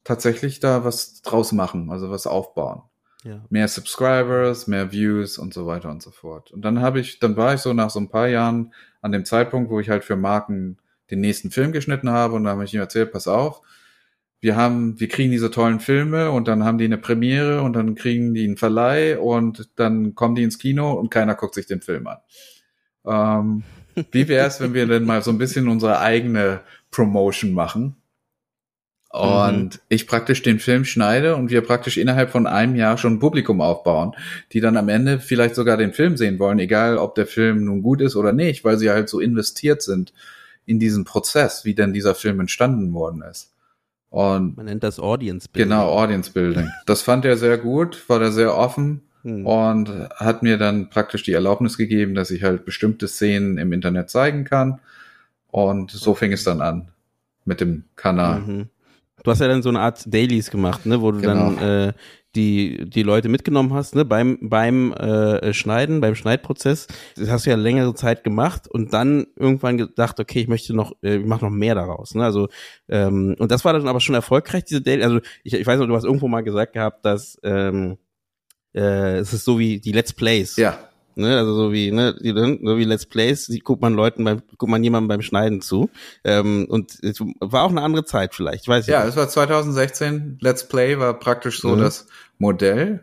tatsächlich 0.05 0.61
da 0.61 0.85
was 0.85 1.23
draus 1.23 1.53
machen, 1.53 1.91
also 1.91 2.11
was 2.11 2.27
aufbauen. 2.27 2.83
Ja. 3.25 3.45
Mehr 3.51 3.67
Subscribers, 3.67 4.69
mehr 4.69 4.93
Views 4.93 5.37
und 5.37 5.53
so 5.53 5.67
weiter 5.67 5.91
und 5.91 6.01
so 6.01 6.13
fort. 6.13 6.53
Und 6.53 6.63
dann 6.63 6.81
habe 6.81 7.01
ich, 7.01 7.19
dann 7.19 7.37
war 7.37 7.55
ich 7.55 7.61
so 7.61 7.73
nach 7.73 7.91
so 7.91 7.99
ein 7.99 8.09
paar 8.09 8.29
Jahren 8.29 8.73
an 9.03 9.11
dem 9.11 9.25
Zeitpunkt, 9.25 9.69
wo 9.69 9.81
ich 9.81 9.91
halt 9.91 10.05
für 10.05 10.15
Marken 10.15 10.79
den 11.11 11.21
nächsten 11.21 11.51
Film 11.51 11.73
geschnitten 11.73 12.11
habe 12.11 12.35
und 12.35 12.45
da 12.45 12.51
habe 12.51 12.65
ich 12.65 12.73
ihm 12.73 12.81
erzählt, 12.81 13.11
pass 13.11 13.27
auf, 13.27 13.63
wir 14.41 14.57
haben, 14.57 15.01
wir 15.01 15.09
kriegen 15.09 15.31
diese 15.31 15.51
tollen 15.51 15.81
Filme 15.81 16.31
und 16.31 16.47
dann 16.49 16.65
haben 16.65 16.79
die 16.79 16.85
eine 16.85 16.99
Premiere 16.99 17.63
und 17.63 17.73
dann 17.73 17.95
kriegen 17.95 18.35
die 18.35 18.45
einen 18.45 18.57
Verleih 18.57 19.19
und 19.19 19.71
dann 19.77 20.15
kommen 20.15 20.35
die 20.35 20.43
ins 20.43 20.59
Kino 20.59 20.93
und 20.93 21.11
keiner 21.11 21.35
guckt 21.35 21.55
sich 21.55 21.67
den 21.67 21.81
Film 21.81 22.07
an. 22.07 22.19
Ähm, 23.07 23.63
wie 24.13 24.29
wäre 24.29 24.47
es, 24.47 24.61
wenn 24.61 24.75
wir 24.75 24.87
denn 24.87 25.05
mal 25.05 25.23
so 25.23 25.31
ein 25.31 25.39
bisschen 25.39 25.69
unsere 25.69 26.01
eigene 26.01 26.61
Promotion 26.91 27.53
machen? 27.53 27.97
Und 29.11 29.75
mhm. 29.75 29.81
ich 29.89 30.07
praktisch 30.07 30.43
den 30.43 30.59
Film 30.59 30.85
schneide 30.85 31.37
und 31.37 31.51
wir 31.51 31.63
praktisch 31.63 31.97
innerhalb 31.97 32.31
von 32.31 32.47
einem 32.47 32.77
Jahr 32.77 32.99
schon 32.99 33.15
ein 33.15 33.19
Publikum 33.19 33.63
aufbauen, 33.63 34.13
die 34.53 34.61
dann 34.61 34.77
am 34.77 34.91
Ende 34.91 35.21
vielleicht 35.21 35.55
sogar 35.55 35.79
den 35.79 35.95
Film 35.95 36.19
sehen 36.19 36.39
wollen, 36.39 36.59
egal 36.59 36.99
ob 36.99 37.15
der 37.15 37.27
Film 37.27 37.65
nun 37.65 37.81
gut 37.81 38.03
ist 38.03 38.17
oder 38.17 38.33
nicht, 38.33 38.65
weil 38.65 38.77
sie 38.77 38.91
halt 38.91 39.09
so 39.09 39.21
investiert 39.21 39.81
sind 39.81 40.13
in 40.67 40.79
diesen 40.79 41.05
Prozess, 41.05 41.65
wie 41.65 41.75
denn 41.75 41.95
dieser 41.95 42.15
Film 42.15 42.41
entstanden 42.41 42.93
worden 42.93 43.23
ist. 43.23 43.56
Und 44.11 44.57
Man 44.57 44.67
nennt 44.67 44.83
das 44.83 44.99
Audience 45.01 45.49
Building. 45.53 45.71
Genau, 45.71 45.91
Audience 45.91 46.31
Building. 46.33 46.71
Das 46.87 47.03
fand 47.03 47.25
er 47.25 47.37
sehr 47.37 47.59
gut, 47.59 48.09
war 48.09 48.19
da 48.19 48.31
sehr 48.31 48.57
offen 48.57 49.03
hm. 49.23 49.47
und 49.47 49.91
hat 50.15 50.43
mir 50.43 50.59
dann 50.59 50.91
praktisch 50.91 51.23
die 51.23 51.33
Erlaubnis 51.33 51.77
gegeben, 51.77 52.15
dass 52.15 52.31
ich 52.31 52.43
halt 52.43 52.65
bestimmte 52.65 53.09
Szenen 53.09 53.59
im 53.59 53.73
Internet 53.73 54.11
zeigen 54.11 54.45
kann. 54.45 54.81
Und 55.49 55.91
so 55.91 56.15
fing 56.15 56.33
es 56.33 56.45
dann 56.45 56.61
an 56.61 56.89
mit 57.45 57.61
dem 57.61 57.85
Kanal. 57.97 58.41
Mhm. 58.41 58.69
Du 59.23 59.31
hast 59.31 59.41
ja 59.41 59.49
dann 59.49 59.63
so 59.63 59.71
eine 59.71 59.81
Art 59.81 60.03
Dailies 60.07 60.51
gemacht, 60.51 60.87
ne, 60.87 61.01
wo 61.01 61.11
du 61.11 61.21
genau. 61.21 61.53
dann 61.53 61.59
äh, 61.59 61.93
die 62.37 62.89
die 62.89 63.03
Leute 63.03 63.29
mitgenommen 63.29 63.73
hast, 63.75 63.95
ne, 63.95 64.05
beim 64.05 64.39
beim 64.41 64.93
äh, 64.93 65.53
Schneiden, 65.53 66.01
beim 66.01 66.15
Schneidprozess. 66.15 66.87
Das 67.17 67.31
hast 67.31 67.47
du 67.47 67.51
ja 67.51 67.57
längere 67.57 67.95
Zeit 67.95 68.23
gemacht 68.23 68.69
und 68.69 68.93
dann 68.93 69.27
irgendwann 69.37 69.79
gedacht, 69.79 70.21
okay, 70.21 70.41
ich 70.41 70.49
möchte 70.49 70.75
noch, 70.75 70.93
äh, 71.03 71.17
ich 71.17 71.27
mache 71.27 71.45
noch 71.45 71.51
mehr 71.51 71.75
daraus, 71.75 72.15
ne? 72.15 72.25
Also 72.25 72.49
ähm, 72.89 73.35
und 73.39 73.51
das 73.51 73.65
war 73.65 73.73
dann 73.73 73.89
aber 73.89 74.01
schon 74.01 74.15
erfolgreich 74.15 74.65
diese 74.65 74.83
Daily. 74.83 75.03
Also 75.03 75.21
ich, 75.43 75.55
ich 75.55 75.67
weiß 75.67 75.81
noch, 75.81 75.87
du 75.87 75.97
hast 75.97 76.05
irgendwo 76.05 76.29
mal 76.29 76.43
gesagt 76.43 76.75
gehabt, 76.75 77.05
dass 77.05 77.39
ähm, 77.43 77.97
äh, 78.75 79.19
es 79.19 79.33
ist 79.33 79.45
so 79.45 79.59
wie 79.59 79.81
die 79.81 79.93
Let's 79.93 80.13
Plays. 80.13 80.57
Ja. 80.57 80.79
Ne, 81.19 81.39
also 81.39 81.55
so 81.55 81.73
wie, 81.73 81.91
ne, 81.93 82.15
die, 82.21 82.29
so 82.29 82.77
wie 82.77 82.85
Let's 82.85 83.07
Plays, 83.07 83.47
die 83.47 83.61
guckt 83.61 83.81
man 83.81 83.95
Leuten 83.95 84.23
beim, 84.23 84.43
guckt 84.59 84.71
man 84.71 84.85
jemandem 84.85 85.09
beim 85.09 85.23
Schneiden 85.23 85.63
zu. 85.63 85.89
Ähm, 86.25 86.67
und 86.69 87.03
es 87.03 87.21
war 87.41 87.65
auch 87.65 87.71
eine 87.71 87.81
andere 87.81 88.05
Zeit 88.05 88.35
vielleicht, 88.35 88.65
ich 88.65 88.69
weiß 88.69 88.87
Ja, 88.87 89.01
nicht. 89.01 89.09
es 89.09 89.17
war 89.17 89.27
2016. 89.27 90.37
Let's 90.43 90.69
Play 90.69 90.99
war 90.99 91.19
praktisch 91.19 91.61
so 91.61 91.75
mhm. 91.75 91.81
das 91.81 92.07
Modell. 92.39 93.03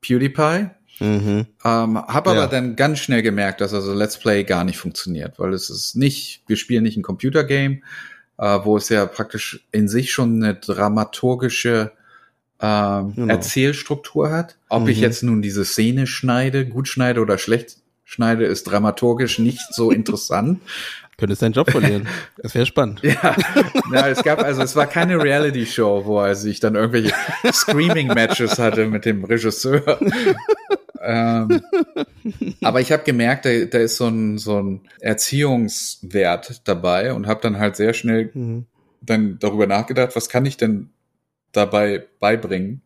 PewDiePie. 0.00 0.70
Mhm. 0.98 1.46
Ähm, 1.64 1.98
hab 1.98 2.26
aber 2.26 2.34
ja. 2.34 2.46
dann 2.48 2.74
ganz 2.74 2.98
schnell 2.98 3.22
gemerkt, 3.22 3.60
dass 3.60 3.72
also 3.72 3.94
Let's 3.94 4.18
Play 4.18 4.42
gar 4.42 4.64
nicht 4.64 4.78
funktioniert, 4.78 5.38
weil 5.38 5.52
es 5.52 5.70
ist 5.70 5.94
nicht, 5.94 6.42
wir 6.48 6.56
spielen 6.56 6.82
nicht 6.82 6.96
ein 6.96 7.02
Computergame, 7.02 7.80
äh, 8.38 8.58
wo 8.64 8.76
es 8.76 8.88
ja 8.88 9.06
praktisch 9.06 9.66
in 9.70 9.86
sich 9.86 10.12
schon 10.12 10.42
eine 10.42 10.56
dramaturgische 10.56 11.92
ähm, 12.62 13.12
genau. 13.14 13.34
Erzählstruktur 13.34 14.30
hat. 14.30 14.56
Ob 14.68 14.84
mhm. 14.84 14.88
ich 14.88 15.00
jetzt 15.00 15.22
nun 15.22 15.42
diese 15.42 15.64
Szene 15.64 16.06
schneide, 16.06 16.64
gut 16.64 16.88
schneide 16.88 17.20
oder 17.20 17.36
schlecht 17.36 17.78
schneide, 18.04 18.44
ist 18.44 18.64
dramaturgisch 18.64 19.38
nicht 19.40 19.74
so 19.74 19.90
interessant. 19.92 20.60
Könntest 21.18 21.42
deinen 21.42 21.52
Job 21.52 21.70
verlieren. 21.70 22.08
Das 22.42 22.54
wäre 22.54 22.66
spannend. 22.66 23.00
ja. 23.02 23.36
ja, 23.92 24.08
es 24.08 24.22
gab, 24.22 24.42
also 24.42 24.62
es 24.62 24.74
war 24.74 24.86
keine 24.86 25.22
Reality-Show, 25.22 26.04
wo 26.04 26.18
also 26.18 26.48
ich 26.48 26.60
dann 26.60 26.74
irgendwelche 26.74 27.14
Screaming-Matches 27.52 28.58
hatte 28.58 28.86
mit 28.86 29.04
dem 29.04 29.24
Regisseur. 29.24 30.00
ähm, 31.00 31.60
aber 32.62 32.80
ich 32.80 32.90
habe 32.90 33.04
gemerkt, 33.04 33.44
da, 33.44 33.50
da 33.66 33.78
ist 33.78 33.96
so 33.96 34.08
ein, 34.08 34.38
so 34.38 34.60
ein 34.60 34.80
Erziehungswert 35.00 36.62
dabei 36.64 37.12
und 37.12 37.26
habe 37.26 37.40
dann 37.42 37.58
halt 37.58 37.76
sehr 37.76 37.92
schnell 37.92 38.30
mhm. 38.34 38.66
dann 39.00 39.38
darüber 39.38 39.66
nachgedacht, 39.66 40.16
was 40.16 40.28
kann 40.28 40.46
ich 40.46 40.56
denn 40.56 40.90
dabei 41.52 42.06
beibringen. 42.18 42.82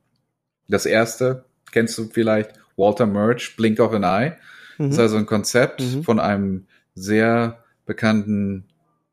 Das 0.68 0.86
erste, 0.86 1.44
kennst 1.72 1.96
du 1.98 2.08
vielleicht 2.08 2.52
Walter 2.76 3.06
Murch, 3.06 3.56
Blink 3.56 3.80
of 3.80 3.92
an 3.92 4.02
Eye. 4.02 4.36
Mhm. 4.78 4.84
Das 4.86 4.94
ist 4.94 4.98
also 4.98 5.16
ein 5.16 5.26
Konzept 5.26 5.80
mhm. 5.80 6.02
von 6.02 6.20
einem 6.20 6.66
sehr 6.94 7.64
bekannten 7.84 8.64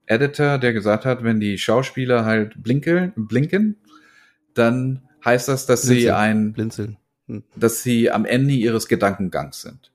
Editor, 0.05 0.57
der 0.57 0.73
gesagt 0.73 1.05
hat, 1.05 1.23
wenn 1.23 1.39
die 1.39 1.57
Schauspieler 1.57 2.25
halt 2.25 2.61
blinkeln, 2.61 3.13
blinken, 3.15 3.77
dann 4.53 5.01
heißt 5.23 5.47
das, 5.47 5.65
dass 5.65 5.85
Blinzeln. 5.85 6.01
sie 6.01 6.11
ein, 6.11 6.53
Blinzeln. 6.53 6.97
Hm. 7.27 7.43
dass 7.55 7.83
sie 7.83 8.11
am 8.11 8.25
Ende 8.25 8.53
ihres 8.53 8.87
Gedankengangs 8.87 9.61
sind. 9.61 9.91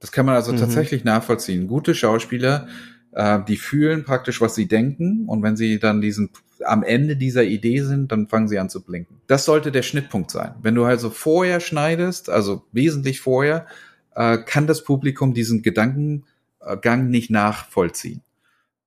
Das 0.00 0.10
kann 0.12 0.26
man 0.26 0.34
also 0.34 0.52
mhm. 0.52 0.58
tatsächlich 0.58 1.04
nachvollziehen. 1.04 1.68
Gute 1.68 1.94
Schauspieler, 1.94 2.68
äh, 3.12 3.40
die 3.46 3.56
fühlen 3.56 4.04
praktisch, 4.04 4.40
was 4.40 4.54
sie 4.54 4.66
denken, 4.66 5.26
und 5.26 5.42
wenn 5.42 5.56
sie 5.56 5.78
dann 5.78 6.00
diesen 6.00 6.30
am 6.64 6.82
Ende 6.82 7.16
dieser 7.16 7.44
Idee 7.44 7.82
sind, 7.82 8.10
dann 8.12 8.26
fangen 8.26 8.48
sie 8.48 8.58
an 8.58 8.68
zu 8.68 8.82
blinken. 8.82 9.20
Das 9.26 9.44
sollte 9.44 9.70
der 9.70 9.82
Schnittpunkt 9.82 10.30
sein. 10.30 10.54
Wenn 10.60 10.74
du 10.74 10.84
also 10.84 11.10
vorher 11.10 11.60
schneidest, 11.60 12.30
also 12.30 12.64
wesentlich 12.72 13.20
vorher, 13.20 13.66
äh, 14.14 14.38
kann 14.38 14.66
das 14.66 14.82
Publikum 14.82 15.34
diesen 15.34 15.62
Gedankengang 15.62 17.10
nicht 17.10 17.30
nachvollziehen. 17.30 18.22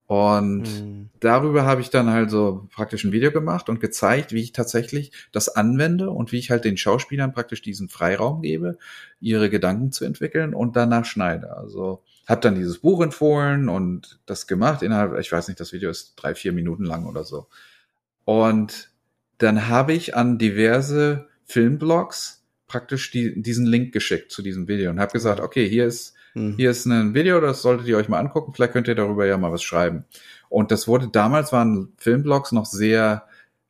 Und 0.07 0.63
mhm. 0.63 1.10
darüber 1.21 1.63
habe 1.63 1.79
ich 1.79 1.89
dann 1.89 2.10
halt 2.10 2.29
so 2.29 2.67
praktisch 2.73 3.05
ein 3.05 3.13
Video 3.13 3.31
gemacht 3.31 3.69
und 3.69 3.79
gezeigt, 3.79 4.34
wie 4.34 4.41
ich 4.41 4.51
tatsächlich 4.51 5.13
das 5.31 5.47
anwende 5.47 6.10
und 6.10 6.34
wie 6.34 6.38
ich 6.38 6.51
halt 6.51 6.65
den 6.65 6.75
Schauspielern 6.75 7.31
praktisch 7.31 7.62
diesen 7.62 7.88
Freiraum 7.88 8.41
gebe, 8.41 8.77
ihre 9.21 9.49
Gedanken 9.49 9.93
zu 9.93 10.03
entwickeln 10.03 10.53
und 10.53 10.75
danach 10.75 11.05
schneide. 11.05 11.55
Also 11.55 12.01
habe 12.27 12.41
dann 12.41 12.55
dieses 12.55 12.79
Buch 12.79 13.01
empfohlen 13.01 13.69
und 13.69 14.19
das 14.25 14.47
gemacht 14.47 14.81
innerhalb, 14.81 15.17
ich 15.19 15.31
weiß 15.31 15.47
nicht, 15.47 15.60
das 15.60 15.73
Video 15.73 15.89
ist 15.89 16.15
drei, 16.15 16.36
vier 16.36 16.53
Minuten 16.53 16.86
lang 16.86 17.05
oder 17.05 17.23
so. 17.23 17.47
Und 18.25 18.89
dann 19.38 19.67
habe 19.67 19.93
ich 19.93 20.15
an 20.15 20.38
diverse 20.38 21.27
Filmblogs 21.45 22.43
praktisch 22.67 23.12
die, 23.12 23.41
diesen 23.41 23.65
Link 23.65 23.91
geschickt 23.91 24.31
zu 24.31 24.41
diesem 24.41 24.67
Video 24.67 24.91
und 24.91 24.99
habe 24.99 25.12
gesagt, 25.12 25.41
okay, 25.41 25.67
hier 25.67 25.86
ist, 25.86 26.13
mhm. 26.36 26.55
hier 26.55 26.71
ist 26.71 26.86
ein 26.86 27.13
Video, 27.13 27.41
das 27.41 27.62
solltet 27.62 27.88
ihr 27.88 27.97
euch 27.97 28.07
mal 28.07 28.19
angucken, 28.19 28.53
vielleicht 28.53 28.73
könnt 28.73 28.88
ihr 28.88 28.95
darüber 28.95 29.25
ja 29.25 29.38
mal 29.38 29.51
was 29.51 29.63
schreiben. 29.63 30.05
Und 30.47 30.71
das 30.71 30.88
wurde, 30.88 31.10
damals 31.10 31.51
waren 31.51 31.91
Filmblogs 31.97 32.51
noch 32.51 32.65
sehr 32.65 33.25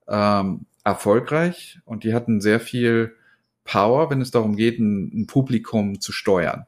ähm, 0.08 0.66
erfolgreich 0.84 1.80
und 1.86 2.04
die 2.04 2.14
hatten 2.14 2.42
sehr 2.42 2.60
viel 2.60 3.16
Power, 3.64 4.10
wenn 4.10 4.22
es 4.22 4.32
darum 4.32 4.56
geht, 4.56 4.80
ein, 4.80 5.22
ein 5.22 5.28
Publikum 5.28 6.02
zu 6.02 6.12
steuern. 6.12 6.66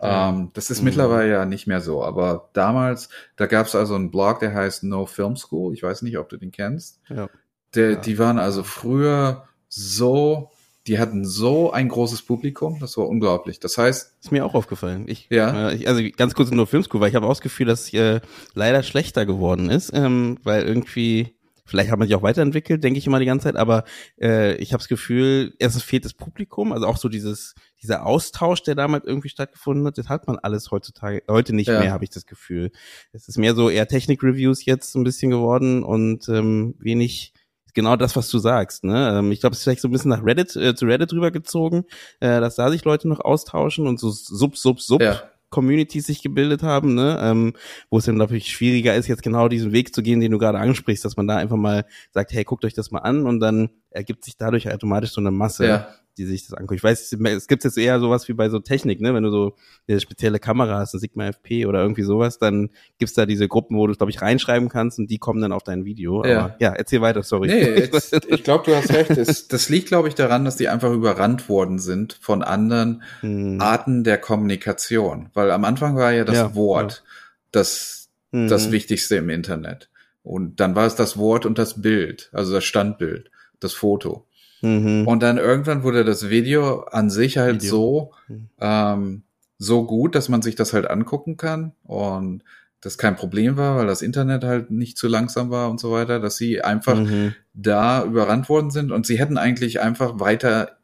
Ähm, 0.00 0.50
das 0.54 0.70
ist 0.70 0.80
mhm. 0.80 0.86
mittlerweile 0.86 1.30
ja 1.30 1.44
nicht 1.44 1.66
mehr 1.66 1.80
so, 1.80 2.04
aber 2.04 2.50
damals, 2.52 3.08
da 3.36 3.46
gab 3.46 3.66
es 3.66 3.74
also 3.74 3.94
einen 3.94 4.10
Blog, 4.10 4.40
der 4.40 4.54
heißt 4.54 4.84
No 4.84 5.06
Film 5.06 5.36
School. 5.36 5.74
Ich 5.74 5.82
weiß 5.82 6.02
nicht, 6.02 6.18
ob 6.18 6.28
du 6.28 6.36
den 6.36 6.52
kennst. 6.52 7.00
Ja. 7.08 7.28
Der, 7.74 7.92
ja. 7.92 7.96
Die 7.96 8.18
waren 8.18 8.38
also 8.38 8.62
früher 8.62 9.44
so, 9.68 10.50
die 10.86 10.98
hatten 10.98 11.24
so 11.24 11.72
ein 11.72 11.88
großes 11.88 12.22
Publikum, 12.22 12.78
das 12.80 12.96
war 12.96 13.08
unglaublich. 13.08 13.60
Das 13.60 13.76
heißt, 13.76 14.16
ist 14.22 14.32
mir 14.32 14.46
auch 14.46 14.54
aufgefallen. 14.54 15.04
Ich, 15.08 15.26
ja. 15.30 15.70
Äh, 15.70 15.74
ich, 15.74 15.88
also 15.88 16.02
ganz 16.16 16.34
kurz 16.34 16.50
No 16.50 16.64
Film 16.64 16.84
School, 16.84 17.00
weil 17.00 17.10
ich 17.10 17.16
habe 17.16 17.26
auch 17.26 17.32
das 17.32 17.40
Gefühl, 17.40 17.66
dass 17.66 17.88
es 17.88 17.94
äh, 17.94 18.20
leider 18.54 18.82
schlechter 18.82 19.26
geworden 19.26 19.68
ist, 19.68 19.90
ähm, 19.92 20.38
weil 20.44 20.62
irgendwie 20.62 21.34
Vielleicht 21.68 21.90
hat 21.90 21.98
man 21.98 22.08
sich 22.08 22.16
auch 22.16 22.22
weiterentwickelt, 22.22 22.82
denke 22.82 22.98
ich 22.98 23.06
immer 23.06 23.18
die 23.18 23.26
ganze 23.26 23.44
Zeit, 23.44 23.56
aber 23.56 23.84
äh, 24.20 24.56
ich 24.56 24.72
habe 24.72 24.80
das 24.80 24.88
Gefühl, 24.88 25.54
es 25.58 25.80
fehlt 25.82 26.04
das 26.04 26.14
Publikum, 26.14 26.72
also 26.72 26.86
auch 26.86 26.96
so 26.96 27.08
dieses 27.08 27.54
dieser 27.82 28.06
Austausch, 28.06 28.62
der 28.62 28.74
damals 28.74 29.04
irgendwie 29.04 29.28
stattgefunden 29.28 29.86
hat, 29.86 29.98
das 29.98 30.08
hat 30.08 30.26
man 30.26 30.38
alles 30.38 30.70
heutzutage 30.70 31.22
heute 31.28 31.54
nicht 31.54 31.68
ja. 31.68 31.78
mehr, 31.78 31.92
habe 31.92 32.04
ich 32.04 32.10
das 32.10 32.26
Gefühl. 32.26 32.72
Es 33.12 33.28
ist 33.28 33.38
mehr 33.38 33.54
so 33.54 33.70
eher 33.70 33.86
Technik-Reviews 33.86 34.64
jetzt 34.64 34.94
ein 34.96 35.04
bisschen 35.04 35.30
geworden 35.30 35.84
und 35.84 36.28
ähm, 36.28 36.74
wenig 36.78 37.34
genau 37.74 37.96
das, 37.96 38.16
was 38.16 38.28
du 38.30 38.38
sagst. 38.38 38.82
Ne? 38.84 39.18
Ähm, 39.18 39.30
ich 39.30 39.40
glaube, 39.40 39.52
es 39.52 39.60
ist 39.60 39.64
vielleicht 39.64 39.82
so 39.82 39.88
ein 39.88 39.92
bisschen 39.92 40.10
nach 40.10 40.24
Reddit 40.24 40.56
äh, 40.56 40.74
zu 40.74 40.86
Reddit 40.86 41.12
rübergezogen, 41.12 41.84
äh, 42.20 42.40
dass 42.40 42.56
da 42.56 42.70
sich 42.70 42.84
Leute 42.84 43.06
noch 43.08 43.20
austauschen 43.20 43.86
und 43.86 44.00
so 44.00 44.10
sub 44.10 44.56
sub 44.56 44.80
sub 44.80 45.00
ja. 45.00 45.22
Communities 45.50 46.06
sich 46.06 46.22
gebildet 46.22 46.62
haben, 46.62 46.94
ne? 46.94 47.18
ähm, 47.20 47.54
wo 47.90 47.98
es 47.98 48.04
dann, 48.04 48.16
glaube 48.16 48.36
ich, 48.36 48.48
schwieriger 48.48 48.94
ist, 48.94 49.08
jetzt 49.08 49.22
genau 49.22 49.48
diesen 49.48 49.72
Weg 49.72 49.94
zu 49.94 50.02
gehen, 50.02 50.20
den 50.20 50.32
du 50.32 50.38
gerade 50.38 50.58
ansprichst, 50.58 51.04
dass 51.04 51.16
man 51.16 51.26
da 51.26 51.36
einfach 51.36 51.56
mal 51.56 51.84
sagt, 52.12 52.32
hey, 52.32 52.44
guckt 52.44 52.64
euch 52.64 52.74
das 52.74 52.90
mal 52.90 53.00
an 53.00 53.26
und 53.26 53.40
dann 53.40 53.70
ergibt 53.90 54.24
sich 54.24 54.36
dadurch 54.36 54.70
automatisch 54.72 55.12
so 55.12 55.20
eine 55.20 55.30
Masse, 55.30 55.66
ja 55.66 55.88
die 56.18 56.26
sich 56.26 56.46
das 56.46 56.54
angucken. 56.54 56.74
Ich 56.74 56.84
weiß, 56.84 57.12
es 57.12 57.46
gibt 57.46 57.64
jetzt 57.64 57.78
eher 57.78 58.00
sowas 58.00 58.28
wie 58.28 58.32
bei 58.32 58.48
so 58.48 58.58
Technik, 58.58 59.00
ne? 59.00 59.14
Wenn 59.14 59.22
du 59.22 59.30
so 59.30 59.54
eine 59.86 60.00
spezielle 60.00 60.38
Kamera 60.38 60.78
hast, 60.78 60.94
ein 60.94 61.00
Sigma 61.00 61.28
FP 61.28 61.66
oder 61.66 61.80
irgendwie 61.80 62.02
sowas, 62.02 62.38
dann 62.38 62.70
gibt's 62.98 63.14
da 63.14 63.24
diese 63.24 63.48
Gruppen, 63.48 63.76
wo 63.76 63.86
du, 63.86 63.94
glaube 63.94 64.10
ich, 64.10 64.20
reinschreiben 64.20 64.68
kannst 64.68 64.98
und 64.98 65.10
die 65.10 65.18
kommen 65.18 65.40
dann 65.40 65.52
auf 65.52 65.62
dein 65.62 65.84
Video. 65.84 66.24
Ja, 66.24 66.44
Aber, 66.44 66.56
ja 66.58 66.72
erzähl 66.72 67.00
weiter, 67.00 67.22
sorry. 67.22 67.48
Nee, 67.48 67.80
jetzt, 67.92 68.12
ich 68.28 68.44
glaube, 68.44 68.64
du 68.66 68.76
hast 68.76 68.92
recht. 68.92 69.10
Es, 69.10 69.48
das 69.48 69.68
liegt, 69.68 69.88
glaube 69.88 70.08
ich, 70.08 70.14
daran, 70.14 70.44
dass 70.44 70.56
die 70.56 70.68
einfach 70.68 70.92
überrannt 70.92 71.48
worden 71.48 71.78
sind 71.78 72.18
von 72.20 72.42
anderen 72.42 73.02
hm. 73.20 73.60
Arten 73.60 74.04
der 74.04 74.18
Kommunikation. 74.18 75.30
Weil 75.34 75.50
am 75.50 75.64
Anfang 75.64 75.96
war 75.96 76.12
ja 76.12 76.24
das 76.24 76.36
ja, 76.36 76.54
Wort 76.54 77.02
ja. 77.04 77.10
das, 77.52 78.08
hm. 78.32 78.48
das 78.48 78.70
Wichtigste 78.70 79.16
im 79.16 79.30
Internet. 79.30 79.88
Und 80.22 80.60
dann 80.60 80.74
war 80.74 80.86
es 80.86 80.94
das 80.94 81.16
Wort 81.16 81.46
und 81.46 81.58
das 81.58 81.80
Bild, 81.80 82.28
also 82.32 82.52
das 82.52 82.64
Standbild. 82.64 83.30
das 83.60 83.72
Foto. 83.72 84.27
Mhm. 84.60 85.06
Und 85.06 85.22
dann 85.22 85.38
irgendwann 85.38 85.82
wurde 85.82 86.04
das 86.04 86.28
Video 86.28 86.82
an 86.82 87.10
sich 87.10 87.38
halt 87.38 87.62
Video. 87.62 87.70
so, 87.70 88.12
mhm. 88.28 88.48
ähm, 88.60 89.22
so 89.58 89.84
gut, 89.84 90.14
dass 90.14 90.28
man 90.28 90.42
sich 90.42 90.54
das 90.54 90.72
halt 90.72 90.88
angucken 90.88 91.36
kann 91.36 91.72
und 91.84 92.44
das 92.80 92.96
kein 92.96 93.16
Problem 93.16 93.56
war, 93.56 93.76
weil 93.76 93.86
das 93.86 94.02
Internet 94.02 94.44
halt 94.44 94.70
nicht 94.70 94.96
zu 94.96 95.08
langsam 95.08 95.50
war 95.50 95.68
und 95.68 95.80
so 95.80 95.90
weiter, 95.90 96.20
dass 96.20 96.36
sie 96.36 96.62
einfach 96.62 96.96
mhm. 96.96 97.34
da 97.54 98.04
überrannt 98.04 98.48
worden 98.48 98.70
sind 98.70 98.92
und 98.92 99.04
sie 99.04 99.18
hätten 99.18 99.36
eigentlich 99.36 99.80
einfach 99.80 100.20
weiter 100.20 100.78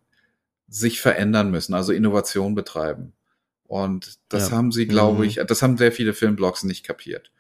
sich 0.68 1.00
verändern 1.00 1.50
müssen, 1.50 1.74
also 1.74 1.92
Innovation 1.92 2.56
betreiben. 2.56 3.12
Und 3.66 4.18
das 4.28 4.50
ja. 4.50 4.56
haben 4.56 4.72
sie, 4.72 4.86
glaube 4.86 5.18
mhm. 5.18 5.24
ich, 5.24 5.40
das 5.46 5.62
haben 5.62 5.76
sehr 5.76 5.92
viele 5.92 6.14
Filmblogs 6.14 6.64
nicht 6.64 6.84
kapiert. 6.84 7.30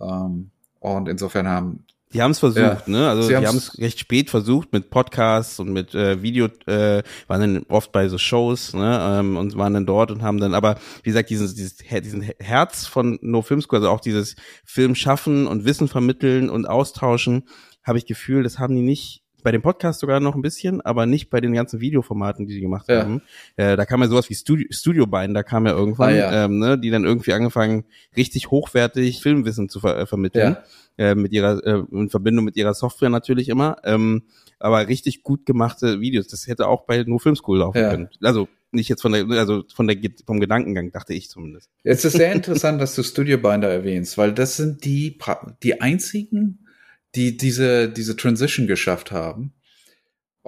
Ähm, 0.00 0.50
und 0.80 1.08
insofern 1.08 1.48
haben 1.48 1.84
die 2.12 2.22
haben 2.22 2.30
es 2.30 2.38
versucht, 2.38 2.60
ja. 2.60 2.82
ne? 2.86 3.08
Also 3.08 3.28
die 3.28 3.36
haben 3.36 3.56
es 3.56 3.78
recht 3.78 3.98
spät 3.98 4.30
versucht 4.30 4.72
mit 4.72 4.90
Podcasts 4.90 5.60
und 5.60 5.70
mit 5.72 5.94
äh, 5.94 6.22
Video, 6.22 6.46
äh, 6.66 7.02
waren 7.26 7.40
dann 7.40 7.66
oft 7.68 7.92
bei 7.92 8.08
so 8.08 8.16
Shows, 8.16 8.72
ne? 8.72 9.18
Ähm, 9.20 9.36
und 9.36 9.56
waren 9.56 9.74
dann 9.74 9.86
dort 9.86 10.10
und 10.10 10.22
haben 10.22 10.38
dann, 10.40 10.54
aber 10.54 10.76
wie 11.02 11.10
gesagt, 11.10 11.30
dieses, 11.30 11.54
dieses 11.54 11.76
diesen 11.76 12.22
Herz 12.38 12.86
von 12.86 13.18
No 13.20 13.42
Film 13.42 13.60
School, 13.60 13.78
also 13.78 13.90
auch 13.90 14.00
dieses 14.00 14.36
Film 14.64 14.94
schaffen 14.94 15.46
und 15.46 15.64
Wissen 15.64 15.88
vermitteln 15.88 16.48
und 16.48 16.66
austauschen, 16.66 17.44
habe 17.84 17.98
ich 17.98 18.06
Gefühl, 18.06 18.42
das 18.42 18.58
haben 18.58 18.74
die 18.74 18.82
nicht 18.82 19.22
bei 19.42 19.52
dem 19.52 19.62
Podcast 19.62 20.00
sogar 20.00 20.20
noch 20.20 20.34
ein 20.34 20.42
bisschen, 20.42 20.80
aber 20.80 21.06
nicht 21.06 21.30
bei 21.30 21.40
den 21.40 21.52
ganzen 21.52 21.80
Videoformaten, 21.80 22.46
die 22.46 22.54
sie 22.54 22.60
gemacht 22.60 22.86
ja. 22.88 23.02
haben. 23.02 23.22
Äh, 23.56 23.76
da 23.76 23.84
kam 23.84 24.02
ja 24.02 24.08
sowas 24.08 24.28
wie 24.30 24.34
Studio, 24.34 24.66
Studio 24.70 25.06
Bein, 25.06 25.34
da 25.34 25.42
kam 25.42 25.66
ja 25.66 25.72
irgendwann, 25.72 26.14
ah, 26.14 26.16
ja. 26.16 26.44
Ähm, 26.44 26.58
ne, 26.58 26.78
die 26.78 26.90
dann 26.90 27.04
irgendwie 27.04 27.32
angefangen, 27.32 27.84
richtig 28.16 28.50
hochwertig 28.50 29.22
Filmwissen 29.22 29.68
zu 29.68 29.80
ver 29.80 29.98
äh, 29.98 30.06
vermitteln. 30.06 30.54
Ja 30.54 30.62
äh, 30.98 31.14
mit 31.14 31.32
ihrer, 31.32 31.64
äh, 31.64 31.84
in 31.92 32.10
Verbindung 32.10 32.44
mit 32.44 32.56
ihrer 32.56 32.74
Software 32.74 33.08
natürlich 33.08 33.48
immer. 33.48 33.76
Ähm, 33.84 34.24
aber 34.58 34.88
richtig 34.88 35.22
gut 35.22 35.46
gemachte 35.46 36.00
Videos. 36.00 36.26
Das 36.26 36.46
hätte 36.48 36.66
auch 36.66 36.84
bei 36.84 37.04
No 37.04 37.18
Film 37.18 37.36
School 37.36 37.58
laufen 37.58 37.78
ja. 37.78 37.90
können. 37.90 38.08
Also 38.20 38.48
nicht 38.72 38.88
jetzt 38.88 39.00
von 39.00 39.12
der, 39.12 39.24
also 39.30 39.64
von 39.72 39.86
der 39.86 39.96
vom 40.26 40.40
Gedankengang, 40.40 40.90
dachte 40.90 41.14
ich 41.14 41.30
zumindest. 41.30 41.70
Es 41.84 42.04
ist 42.04 42.14
sehr 42.14 42.32
interessant, 42.32 42.80
dass 42.82 42.94
du 42.94 43.02
Studio 43.02 43.38
Binder 43.38 43.70
erwähnst, 43.70 44.18
weil 44.18 44.32
das 44.34 44.56
sind 44.56 44.84
die, 44.84 45.18
die 45.62 45.80
einzigen, 45.80 46.66
die 47.14 47.36
diese, 47.36 47.88
diese 47.88 48.16
Transition 48.16 48.66
geschafft 48.66 49.12
haben. 49.12 49.54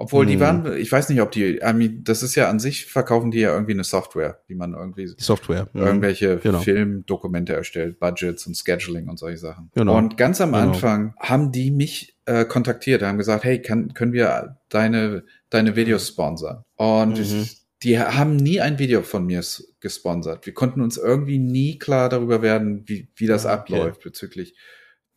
Obwohl 0.01 0.25
die 0.25 0.33
hm. 0.33 0.39
waren, 0.39 0.77
ich 0.77 0.91
weiß 0.91 1.09
nicht, 1.09 1.21
ob 1.21 1.31
die, 1.31 1.57
I 1.57 1.73
mean, 1.73 2.03
das 2.03 2.23
ist 2.23 2.33
ja 2.33 2.49
an 2.49 2.59
sich, 2.59 2.87
verkaufen 2.87 3.29
die 3.29 3.39
ja 3.39 3.53
irgendwie 3.53 3.73
eine 3.73 3.83
Software, 3.83 4.41
die 4.49 4.55
man 4.55 4.73
irgendwie 4.73 5.07
Software, 5.17 5.69
mhm. 5.73 5.81
irgendwelche 5.81 6.37
genau. 6.37 6.59
Filmdokumente 6.59 7.53
erstellt, 7.53 7.99
Budgets 7.99 8.47
und 8.47 8.57
Scheduling 8.57 9.09
und 9.09 9.19
solche 9.19 9.37
Sachen. 9.37 9.69
Genau. 9.75 9.95
Und 9.95 10.17
ganz 10.17 10.41
am 10.41 10.53
genau. 10.53 10.63
Anfang 10.63 11.13
haben 11.19 11.51
die 11.51 11.69
mich 11.69 12.17
äh, 12.25 12.45
kontaktiert, 12.45 13.03
haben 13.03 13.19
gesagt, 13.19 13.43
hey, 13.43 13.61
kann, 13.61 13.93
können 13.93 14.13
wir 14.13 14.57
deine, 14.69 15.23
deine 15.51 15.75
Videos 15.75 16.07
sponsern? 16.07 16.63
Und 16.77 17.19
mhm. 17.19 17.47
die 17.83 17.99
haben 17.99 18.37
nie 18.37 18.59
ein 18.59 18.79
Video 18.79 19.03
von 19.03 19.25
mir 19.25 19.43
gesponsert. 19.81 20.47
Wir 20.47 20.55
konnten 20.55 20.81
uns 20.81 20.97
irgendwie 20.97 21.37
nie 21.37 21.77
klar 21.77 22.09
darüber 22.09 22.41
werden, 22.41 22.85
wie, 22.87 23.09
wie 23.15 23.27
das 23.27 23.45
okay. 23.45 23.53
abläuft 23.53 24.01
bezüglich 24.01 24.55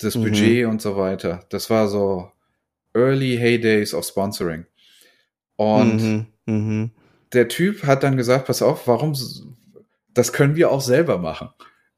des 0.03 0.17
mhm. 0.17 0.25
Budget 0.25 0.67
und 0.67 0.83
so 0.83 0.97
weiter. 0.97 1.45
Das 1.51 1.71
war 1.71 1.89
so 1.89 2.31
early 2.95 3.37
heydays 3.37 3.95
of 3.95 4.05
sponsoring. 4.05 4.67
Und 5.57 6.03
mhm, 6.47 6.83
mh. 6.83 6.91
der 7.33 7.49
Typ 7.49 7.85
hat 7.85 8.03
dann 8.03 8.17
gesagt, 8.17 8.47
pass 8.47 8.63
auf, 8.63 8.87
warum, 8.87 9.15
das 10.13 10.33
können 10.33 10.57
wir 10.57 10.71
auch 10.71 10.81
selber 10.81 11.19
machen. 11.19 11.51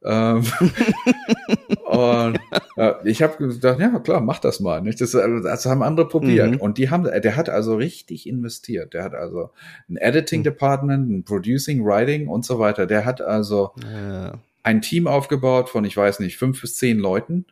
Ähm, 0.04 0.44
und 1.84 2.38
äh, 2.76 2.92
ich 3.04 3.22
habe 3.22 3.36
gedacht, 3.38 3.80
ja 3.80 3.98
klar, 3.98 4.20
mach 4.20 4.38
das 4.38 4.60
mal. 4.60 4.80
Nicht? 4.82 5.00
Das, 5.00 5.12
das 5.12 5.66
haben 5.66 5.82
andere 5.82 6.08
probiert. 6.08 6.52
Mhm. 6.52 6.60
Und 6.60 6.78
die 6.78 6.90
haben, 6.90 7.04
der 7.04 7.36
hat 7.36 7.48
also 7.48 7.76
richtig 7.76 8.28
investiert. 8.28 8.94
Der 8.94 9.02
hat 9.02 9.14
also 9.14 9.50
ein 9.88 9.96
Editing 9.96 10.40
mhm. 10.40 10.44
Department, 10.44 11.10
ein 11.10 11.24
Producing, 11.24 11.84
Writing 11.84 12.28
und 12.28 12.44
so 12.44 12.58
weiter. 12.58 12.86
Der 12.86 13.04
hat 13.04 13.20
also 13.20 13.72
ja. 13.82 14.34
ein 14.62 14.82
Team 14.82 15.06
aufgebaut 15.06 15.70
von, 15.70 15.84
ich 15.84 15.96
weiß 15.96 16.20
nicht, 16.20 16.36
fünf 16.36 16.60
bis 16.60 16.76
zehn 16.76 16.98
Leuten, 16.98 17.46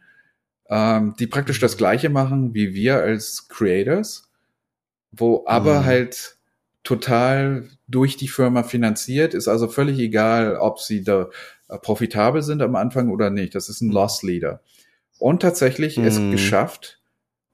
ähm, 0.69 1.15
die 1.19 1.27
praktisch 1.27 1.61
das 1.61 1.77
gleiche 1.77 2.11
machen 2.11 2.55
wie 2.55 2.75
wir 2.75 2.97
als 2.97 3.49
Creators 3.49 4.31
wo 5.19 5.45
aber 5.47 5.81
mhm. 5.81 5.85
halt 5.85 6.37
total 6.83 7.69
durch 7.89 8.17
die 8.17 8.29
Firma 8.29 8.63
finanziert, 8.63 9.35
ist 9.35 9.49
also 9.49 9.69
völlig 9.69 9.99
egal, 9.99 10.57
ob 10.57 10.81
sie 10.81 11.03
da 11.03 11.29
äh, 11.69 11.79
profitabel 11.79 12.43
sind 12.43 12.63
am 12.63 12.77
Anfang 12.77 13.11
oder 13.11 13.31
nicht. 13.31 13.55
Das 13.55 13.69
ist 13.69 13.81
ein 13.81 13.91
Loss 13.91 14.23
Leader. 14.23 14.61
Und 15.19 15.43
tatsächlich 15.43 15.97
mhm. 15.97 16.05
es 16.05 16.19
geschafft, 16.31 17.01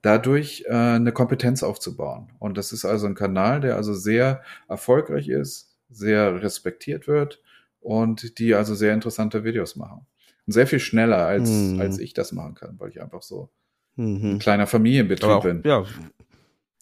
dadurch 0.02 0.64
äh, 0.66 0.72
eine 0.72 1.12
Kompetenz 1.12 1.62
aufzubauen. 1.62 2.32
Und 2.38 2.56
das 2.58 2.72
ist 2.72 2.84
also 2.84 3.06
ein 3.06 3.14
Kanal, 3.14 3.60
der 3.60 3.76
also 3.76 3.94
sehr 3.94 4.42
erfolgreich 4.68 5.28
ist, 5.28 5.76
sehr 5.90 6.42
respektiert 6.42 7.06
wird 7.06 7.40
und 7.80 8.38
die 8.38 8.54
also 8.54 8.74
sehr 8.74 8.94
interessante 8.94 9.44
Videos 9.44 9.76
machen. 9.76 10.06
Und 10.50 10.54
sehr 10.54 10.66
viel 10.66 10.80
schneller, 10.80 11.26
als, 11.26 11.48
mhm. 11.48 11.80
als 11.80 11.98
ich 11.98 12.12
das 12.12 12.32
machen 12.32 12.56
kann, 12.56 12.74
weil 12.78 12.90
ich 12.90 13.00
einfach 13.00 13.22
so 13.22 13.50
mhm. 13.94 14.32
ein 14.32 14.38
kleiner 14.40 14.66
Familienbetrieb 14.66 15.30
auch, 15.30 15.44
bin. 15.44 15.62
Ja, 15.64 15.84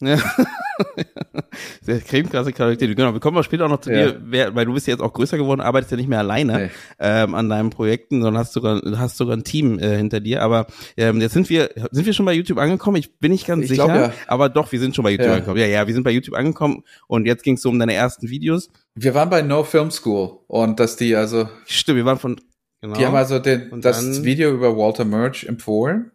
ja. 0.01 0.17
Sehr 1.81 1.99
cremekrasse 1.99 2.53
Charaktere. 2.53 2.95
Genau, 2.95 3.11
wir 3.11 3.19
kommen 3.19 3.35
mal 3.35 3.43
später 3.43 3.65
auch 3.65 3.69
noch 3.69 3.81
zu 3.81 3.91
ja. 3.91 4.11
dir, 4.11 4.21
wer, 4.23 4.55
weil 4.55 4.65
du 4.65 4.73
bist 4.73 4.87
ja 4.87 4.93
jetzt 4.93 5.01
auch 5.01 5.11
größer 5.11 5.37
geworden, 5.37 5.59
arbeitest 5.59 5.91
ja 5.91 5.97
nicht 5.97 6.07
mehr 6.07 6.19
alleine 6.19 6.57
nee. 6.57 6.69
ähm, 6.99 7.35
an 7.35 7.49
deinen 7.49 7.69
Projekten, 7.69 8.21
sondern 8.21 8.39
hast 8.39 8.53
sogar, 8.53 8.81
hast 8.97 9.17
sogar 9.17 9.35
ein 9.35 9.43
Team 9.43 9.77
äh, 9.77 9.97
hinter 9.97 10.21
dir. 10.21 10.41
Aber 10.41 10.67
ähm, 10.95 11.19
jetzt 11.19 11.33
sind 11.33 11.49
wir, 11.49 11.71
sind 11.91 12.05
wir 12.05 12.13
schon 12.13 12.25
bei 12.25 12.33
YouTube 12.33 12.59
angekommen? 12.59 12.95
Ich 12.95 13.19
bin 13.19 13.31
nicht 13.33 13.45
ganz 13.45 13.63
ich 13.63 13.69
sicher. 13.71 13.85
Glaub, 13.85 13.97
ja. 13.97 14.13
Aber 14.27 14.47
doch, 14.47 14.71
wir 14.71 14.79
sind 14.79 14.95
schon 14.95 15.03
bei 15.03 15.11
YouTube 15.11 15.27
ja. 15.27 15.33
angekommen. 15.33 15.59
Ja, 15.59 15.67
ja, 15.67 15.85
wir 15.85 15.93
sind 15.93 16.03
bei 16.03 16.11
YouTube 16.11 16.35
angekommen 16.35 16.83
und 17.07 17.25
jetzt 17.25 17.43
ging 17.43 17.55
es 17.55 17.61
so 17.61 17.69
um 17.69 17.77
deine 17.77 17.93
ersten 17.93 18.29
Videos. 18.29 18.69
Wir 18.95 19.13
waren 19.13 19.29
bei 19.29 19.41
No 19.41 19.63
Film 19.63 19.91
School 19.91 20.39
und 20.47 20.79
dass 20.79 20.95
die 20.95 21.15
also. 21.15 21.49
Stimmt, 21.65 21.97
wir 21.97 22.05
waren 22.05 22.19
von. 22.19 22.39
Genau. 22.81 22.97
Die 22.97 23.05
haben 23.05 23.15
also 23.15 23.39
den, 23.39 23.81
das 23.81 24.23
Video 24.23 24.51
über 24.51 24.77
Walter 24.77 25.05
Murch 25.05 25.45
empfohlen 25.45 26.11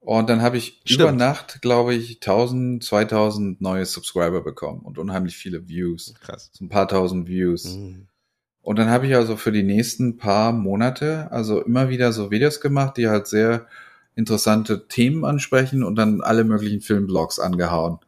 und 0.00 0.30
dann 0.30 0.40
habe 0.40 0.56
ich 0.56 0.80
Stimmt. 0.84 1.00
über 1.00 1.12
Nacht, 1.12 1.60
glaube 1.60 1.94
ich, 1.94 2.16
1000, 2.16 2.82
2000 2.82 3.60
neue 3.60 3.84
Subscriber 3.84 4.40
bekommen 4.40 4.80
und 4.80 4.98
unheimlich 4.98 5.36
viele 5.36 5.68
Views. 5.68 6.14
Krass. 6.20 6.50
So 6.52 6.64
ein 6.64 6.70
paar 6.70 6.88
tausend 6.88 7.28
Views. 7.28 7.76
Mhm. 7.76 8.06
Und 8.62 8.78
dann 8.78 8.88
habe 8.88 9.06
ich 9.06 9.14
also 9.14 9.36
für 9.36 9.52
die 9.52 9.62
nächsten 9.62 10.16
paar 10.16 10.52
Monate 10.52 11.30
also 11.30 11.62
immer 11.62 11.90
wieder 11.90 12.12
so 12.12 12.30
Videos 12.30 12.60
gemacht, 12.60 12.96
die 12.96 13.08
halt 13.08 13.26
sehr 13.26 13.66
interessante 14.14 14.86
Themen 14.88 15.24
ansprechen 15.24 15.82
und 15.82 15.96
dann 15.96 16.22
alle 16.22 16.44
möglichen 16.44 16.80
Filmblogs 16.80 17.38
angehauen, 17.38 17.98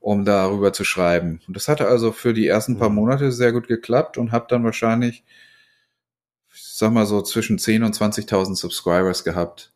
um 0.00 0.24
darüber 0.24 0.72
zu 0.72 0.84
schreiben. 0.84 1.40
Und 1.46 1.56
das 1.56 1.68
hatte 1.68 1.88
also 1.88 2.12
für 2.12 2.34
die 2.34 2.46
ersten 2.46 2.78
paar 2.78 2.90
mhm. 2.90 2.96
Monate 2.96 3.32
sehr 3.32 3.52
gut 3.52 3.68
geklappt 3.68 4.18
und 4.18 4.32
habe 4.32 4.46
dann 4.48 4.64
wahrscheinlich, 4.64 5.18
ich 5.18 5.24
sag 6.78 6.92
mal 6.92 7.06
so 7.06 7.22
zwischen 7.22 7.58
10 7.58 7.84
und 7.84 7.96
20.000 7.96 8.54
Subscribers 8.56 9.24
gehabt 9.24 9.72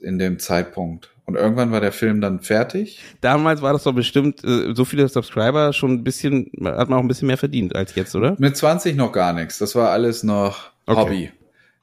in 0.00 0.18
dem 0.18 0.38
Zeitpunkt. 0.38 1.10
Und 1.24 1.34
irgendwann 1.34 1.72
war 1.72 1.80
der 1.80 1.90
Film 1.90 2.20
dann 2.20 2.38
fertig. 2.38 3.00
Damals 3.20 3.62
war 3.62 3.72
das 3.72 3.82
doch 3.82 3.92
bestimmt 3.94 4.44
äh, 4.44 4.72
so 4.72 4.84
viele 4.84 5.08
Subscriber 5.08 5.72
schon 5.72 5.90
ein 5.92 6.04
bisschen, 6.04 6.52
hat 6.64 6.88
man 6.88 7.00
auch 7.00 7.02
ein 7.02 7.08
bisschen 7.08 7.26
mehr 7.26 7.36
verdient 7.36 7.74
als 7.74 7.96
jetzt, 7.96 8.14
oder? 8.14 8.36
Mit 8.38 8.56
20 8.56 8.94
noch 8.94 9.10
gar 9.10 9.32
nichts. 9.32 9.58
Das 9.58 9.74
war 9.74 9.90
alles 9.90 10.22
noch 10.22 10.70
okay. 10.86 11.00
Hobby. 11.00 11.32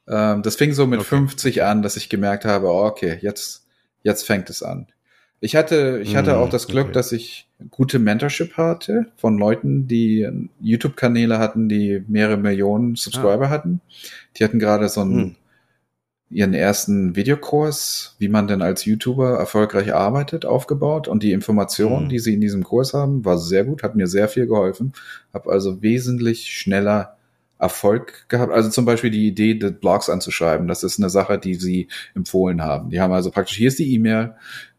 Ähm, 0.08 0.44
das 0.44 0.56
fing 0.56 0.72
so 0.72 0.88
mit 0.88 1.02
okay. 1.02 1.10
50 1.10 1.64
an, 1.64 1.82
dass 1.82 1.98
ich 1.98 2.08
gemerkt 2.08 2.46
habe, 2.46 2.68
oh, 2.68 2.86
okay, 2.86 3.18
jetzt, 3.22 3.68
jetzt 4.02 4.26
fängt 4.26 4.50
es 4.50 4.64
an. 4.64 4.88
Ich 5.44 5.58
hatte, 5.58 6.00
ich 6.02 6.16
hatte 6.16 6.36
mm, 6.36 6.38
auch 6.38 6.50
das 6.50 6.68
Glück, 6.68 6.86
okay. 6.86 6.94
dass 6.94 7.12
ich 7.12 7.48
gute 7.70 8.00
Mentorship 8.00 8.56
hatte 8.56 9.08
von 9.18 9.38
Leuten, 9.38 9.88
die 9.88 10.50
YouTube-Kanäle 10.62 11.38
hatten, 11.38 11.68
die 11.68 12.04
mehrere 12.08 12.38
Millionen 12.38 12.96
Subscriber 12.96 13.48
ah. 13.48 13.50
hatten. 13.50 13.82
Die 14.38 14.44
hatten 14.44 14.58
gerade 14.60 14.88
so 14.88 15.02
ein 15.02 15.16
mm 15.16 15.36
ihren 16.34 16.54
ersten 16.54 17.16
Videokurs, 17.16 18.16
wie 18.18 18.28
man 18.28 18.48
denn 18.48 18.62
als 18.62 18.86
YouTuber 18.86 19.38
erfolgreich 19.38 19.94
arbeitet, 19.94 20.46
aufgebaut 20.46 21.08
und 21.08 21.24
die 21.24 21.32
Informationen, 21.32 22.06
mhm. 22.06 22.10
die 22.10 22.20
sie 22.20 22.34
in 22.34 22.42
diesem 22.42 22.64
Kurs 22.64 22.94
haben, 22.94 23.24
war 23.24 23.38
sehr 23.38 23.66
gut, 23.66 23.84
hat 23.84 23.96
mir 23.96 24.08
sehr 24.08 24.28
viel 24.28 24.48
geholfen, 24.48 24.94
habe 25.34 25.52
also 25.52 25.82
wesentlich 25.82 26.50
schneller 26.50 27.18
Erfolg 27.60 28.28
gehabt. 28.30 28.52
Also 28.52 28.70
zum 28.70 28.86
Beispiel 28.86 29.12
die 29.12 29.28
Idee, 29.28 29.54
die 29.54 29.70
Blogs 29.70 30.10
anzuschreiben, 30.10 30.68
das 30.68 30.84
ist 30.84 31.00
eine 31.00 31.10
Sache, 31.10 31.38
die 31.38 31.54
sie 31.56 31.88
empfohlen 32.16 32.62
haben. 32.62 32.90
Die 32.90 33.00
haben 33.00 33.14
also 33.14 33.32
praktisch, 33.32 33.58
hier 33.58 33.68
ist 33.68 33.80
die 33.80 33.94
E-Mail, 33.94 34.34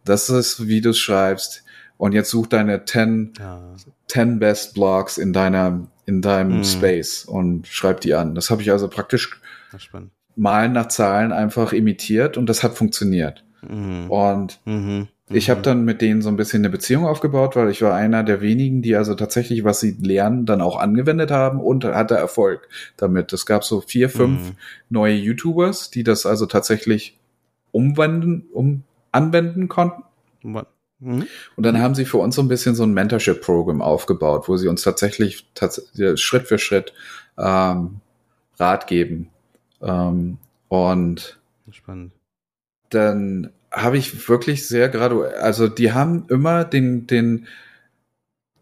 das 0.05 0.29
ist, 0.31 0.67
wie 0.67 0.81
du 0.81 0.91
es 0.91 0.99
schreibst 0.99 1.65
und 1.97 2.13
jetzt 2.13 2.31
such 2.31 2.49
deine 2.49 2.85
10, 2.85 3.35
ja. 3.39 3.63
10 4.09 4.39
Best 4.39 4.75
Blogs 4.75 5.19
in 5.19 5.33
deiner 5.33 5.87
in 6.07 6.21
deinem 6.21 6.59
mhm. 6.59 6.65
Space 6.65 7.25
und 7.25 7.67
schreib 7.67 8.01
die 8.01 8.15
an. 8.15 8.35
Das 8.35 8.51
habe 8.51 8.63
ich 8.63 8.71
also 8.71 8.89
praktisch 8.89 9.41
Malen 10.37 10.73
nach 10.73 10.89
Zahlen 10.89 11.33
einfach 11.33 11.73
imitiert 11.73 12.37
und 12.37 12.49
das 12.49 12.63
hat 12.63 12.75
funktioniert. 12.75 13.45
Mhm. 13.63 14.11
Und 14.11 14.61
mhm. 14.65 15.09
ich 15.31 15.49
habe 15.49 15.61
mhm. 15.61 15.65
dann 15.65 15.85
mit 15.85 16.03
denen 16.03 16.23
so 16.23 16.29
ein 16.29 16.37
bisschen 16.37 16.61
eine 16.61 16.71
Beziehung 16.71 17.07
aufgebaut, 17.07 17.57
weil 17.57 17.71
ich 17.71 17.81
war 17.83 17.95
einer 17.95 18.23
der 18.23 18.41
wenigen, 18.41 18.83
die 18.83 18.97
also 18.97 19.15
tatsächlich, 19.15 19.65
was 19.65 19.81
sie 19.81 19.97
lernen, 20.01 20.47
dann 20.47 20.61
auch 20.61 20.79
angewendet 20.79 21.31
haben 21.31 21.61
und 21.61 21.85
hatte 21.85 22.17
Erfolg 22.17 22.69
damit. 22.97 23.33
Es 23.33 23.47
gab 23.47 23.65
so 23.65 23.81
vier, 23.81 24.11
fünf 24.11 24.51
mhm. 24.51 24.57
neue 24.91 25.15
YouTubers, 25.15 25.91
die 25.91 26.05
das 26.05 26.27
also 26.27 26.47
tatsächlich 26.47 27.19
umwenden, 27.73 28.47
um 28.53 28.83
anwenden 29.15 29.69
konnten. 29.69 30.03
Mhm. 30.43 31.27
Und 31.57 31.67
dann 31.67 31.81
haben 31.81 31.95
sie 31.95 32.05
für 32.05 32.19
uns 32.19 32.35
so 32.35 32.43
ein 32.43 32.49
bisschen 32.49 32.75
so 32.75 32.83
ein 32.83 32.95
Mentorship-Programm 32.95 33.83
aufgebaut, 33.83 34.49
wo 34.49 34.57
sie 34.57 34.69
uns 34.69 34.83
tatsächlich 34.83 35.47
tats 35.55 35.93
Schritt 36.17 36.49
für 36.49 36.59
Schritt 36.59 36.93
ähm, 37.39 38.01
Rat 38.59 38.87
geben. 38.87 39.31
Ähm, 39.83 40.39
und 40.69 41.39
Spannend. 41.71 42.13
dann 42.91 43.51
habe 43.71 43.99
ich 43.99 44.29
wirklich 44.29 44.67
sehr 44.67 44.89
gerade, 44.89 45.37
also 45.41 45.69
die 45.69 45.93
haben 45.93 46.27
immer 46.29 46.65
den, 46.65 47.07
den, 47.07 47.47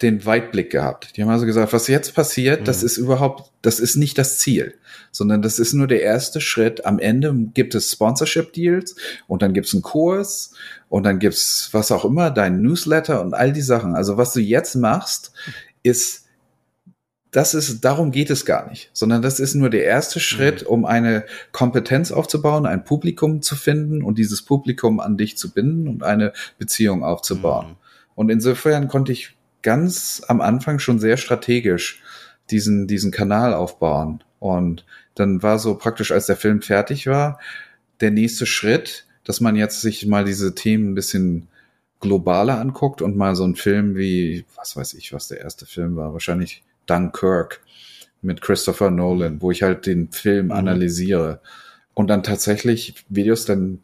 den 0.02 0.26
Weitblick 0.26 0.70
gehabt. 0.70 1.16
Die 1.16 1.22
haben 1.22 1.30
also 1.30 1.46
gesagt, 1.46 1.72
was 1.72 1.88
jetzt 1.88 2.14
passiert, 2.14 2.60
mhm. 2.60 2.64
das 2.64 2.82
ist 2.82 2.96
überhaupt, 2.96 3.50
das 3.62 3.80
ist 3.80 3.96
nicht 3.96 4.18
das 4.18 4.38
Ziel, 4.38 4.74
sondern 5.10 5.42
das 5.42 5.58
ist 5.58 5.72
nur 5.72 5.86
der 5.86 6.02
erste 6.02 6.40
Schritt. 6.40 6.84
Am 6.84 6.98
Ende 6.98 7.32
gibt 7.54 7.74
es 7.74 7.92
Sponsorship-Deals 7.92 8.96
und 9.26 9.42
dann 9.42 9.52
gibt 9.52 9.66
es 9.66 9.74
einen 9.74 9.82
Kurs 9.82 10.54
und 10.88 11.04
dann 11.04 11.18
gibt's 11.18 11.68
was 11.72 11.92
auch 11.92 12.04
immer, 12.04 12.30
dein 12.30 12.60
Newsletter 12.62 13.20
und 13.20 13.34
all 13.34 13.52
die 13.52 13.62
Sachen. 13.62 13.94
Also 13.94 14.16
was 14.16 14.32
du 14.32 14.40
jetzt 14.40 14.74
machst, 14.74 15.32
ist 15.82 16.22
das 17.32 17.54
ist, 17.54 17.82
darum 17.82 18.10
geht 18.10 18.28
es 18.28 18.44
gar 18.44 18.68
nicht, 18.68 18.90
sondern 18.92 19.22
das 19.22 19.40
ist 19.40 19.54
nur 19.54 19.70
der 19.70 19.84
erste 19.84 20.20
Schritt, 20.20 20.62
mhm. 20.62 20.68
um 20.68 20.84
eine 20.84 21.24
Kompetenz 21.50 22.12
aufzubauen, 22.12 22.66
ein 22.66 22.84
Publikum 22.84 23.40
zu 23.40 23.56
finden 23.56 24.02
und 24.02 24.18
dieses 24.18 24.42
Publikum 24.42 25.00
an 25.00 25.16
dich 25.16 25.38
zu 25.38 25.50
binden 25.50 25.88
und 25.88 26.02
eine 26.02 26.34
Beziehung 26.58 27.02
aufzubauen. 27.02 27.68
Mhm. 27.68 27.76
Und 28.14 28.30
insofern 28.30 28.86
konnte 28.88 29.12
ich 29.12 29.34
ganz 29.62 30.22
am 30.26 30.40
Anfang 30.40 30.78
schon 30.78 30.98
sehr 30.98 31.16
strategisch 31.16 32.02
diesen, 32.50 32.86
diesen 32.86 33.10
Kanal 33.10 33.54
aufbauen. 33.54 34.22
Und 34.38 34.84
dann 35.14 35.42
war 35.42 35.58
so 35.58 35.76
praktisch, 35.76 36.12
als 36.12 36.26
der 36.26 36.36
Film 36.36 36.62
fertig 36.62 37.06
war, 37.06 37.38
der 38.00 38.10
nächste 38.10 38.46
Schritt, 38.46 39.06
dass 39.24 39.40
man 39.40 39.56
jetzt 39.56 39.80
sich 39.80 40.06
mal 40.06 40.24
diese 40.24 40.54
Themen 40.54 40.90
ein 40.90 40.94
bisschen 40.94 41.48
globaler 42.00 42.58
anguckt 42.58 43.00
und 43.00 43.16
mal 43.16 43.36
so 43.36 43.44
einen 43.44 43.54
Film 43.54 43.96
wie, 43.96 44.44
was 44.56 44.76
weiß 44.76 44.94
ich, 44.94 45.12
was 45.12 45.28
der 45.28 45.40
erste 45.40 45.66
Film 45.66 45.96
war, 45.96 46.12
wahrscheinlich 46.12 46.64
Dunkirk 46.86 47.60
mit 48.22 48.40
Christopher 48.40 48.90
Nolan, 48.90 49.40
wo 49.40 49.50
ich 49.50 49.62
halt 49.62 49.86
den 49.86 50.10
Film 50.10 50.46
mhm. 50.46 50.52
analysiere 50.52 51.40
und 51.94 52.08
dann 52.08 52.22
tatsächlich 52.22 53.04
Videos 53.08 53.44
dann 53.44 53.80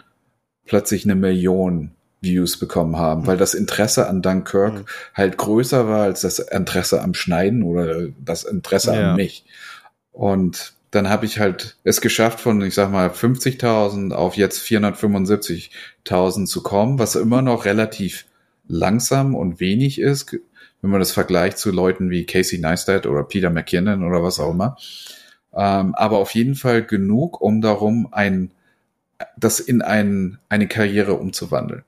plötzlich 0.67 1.05
eine 1.05 1.15
Million 1.15 1.93
Views 2.21 2.59
bekommen 2.59 2.97
haben, 2.97 3.23
mhm. 3.23 3.27
weil 3.27 3.37
das 3.37 3.55
Interesse 3.55 4.09
an 4.09 4.23
Dunkirk 4.23 4.75
mhm. 4.75 4.85
halt 5.15 5.39
größer 5.39 5.89
war 5.89 6.03
als 6.03 6.23
das 6.23 6.39
Interesse 6.39 7.03
am 7.03 7.15
Schneiden 7.15 7.63
oder 7.63 8.09
das 8.19 8.45
Interesse 8.45 8.95
ja. 8.95 9.11
an 9.11 9.17
mich. 9.17 9.45
Und 10.13 10.75
dann 10.91 11.09
habe 11.09 11.27
ich 11.27 11.39
halt 11.39 11.77
es 11.85 12.01
geschafft, 12.01 12.41
von, 12.41 12.63
ich 12.63 12.75
sag 12.75 12.91
mal, 12.91 13.09
50.000 13.09 14.13
auf 14.13 14.37
jetzt 14.37 14.63
475.000 14.67 16.47
zu 16.47 16.63
kommen, 16.63 16.99
was 16.99 17.15
immer 17.15 17.43
noch 17.43 17.65
relativ 17.65 18.25
langsam 18.67 19.35
und 19.35 19.61
wenig 19.61 20.01
ist, 20.01 20.37
wenn 20.81 20.91
man 20.91 21.01
das 21.01 21.13
vergleicht 21.13 21.59
zu 21.59 21.71
Leuten 21.71 22.11
wie 22.11 22.25
Casey 22.25 22.59
Neistat 22.59 23.07
oder 23.07 23.25
Peter 23.25 23.51
McKinnon 23.51 24.05
oder 24.05 24.23
was 24.23 24.41
auch 24.41 24.51
immer. 24.51 24.77
Ähm, 25.55 25.95
aber 25.95 26.19
auf 26.19 26.35
jeden 26.35 26.55
Fall 26.55 26.85
genug, 26.85 27.41
um 27.41 27.61
darum 27.61 28.09
ein, 28.13 28.53
das 29.37 29.61
in 29.61 29.83
ein, 29.83 30.39
eine 30.49 30.69
Karriere 30.69 31.15
umzuwandeln. 31.15 31.85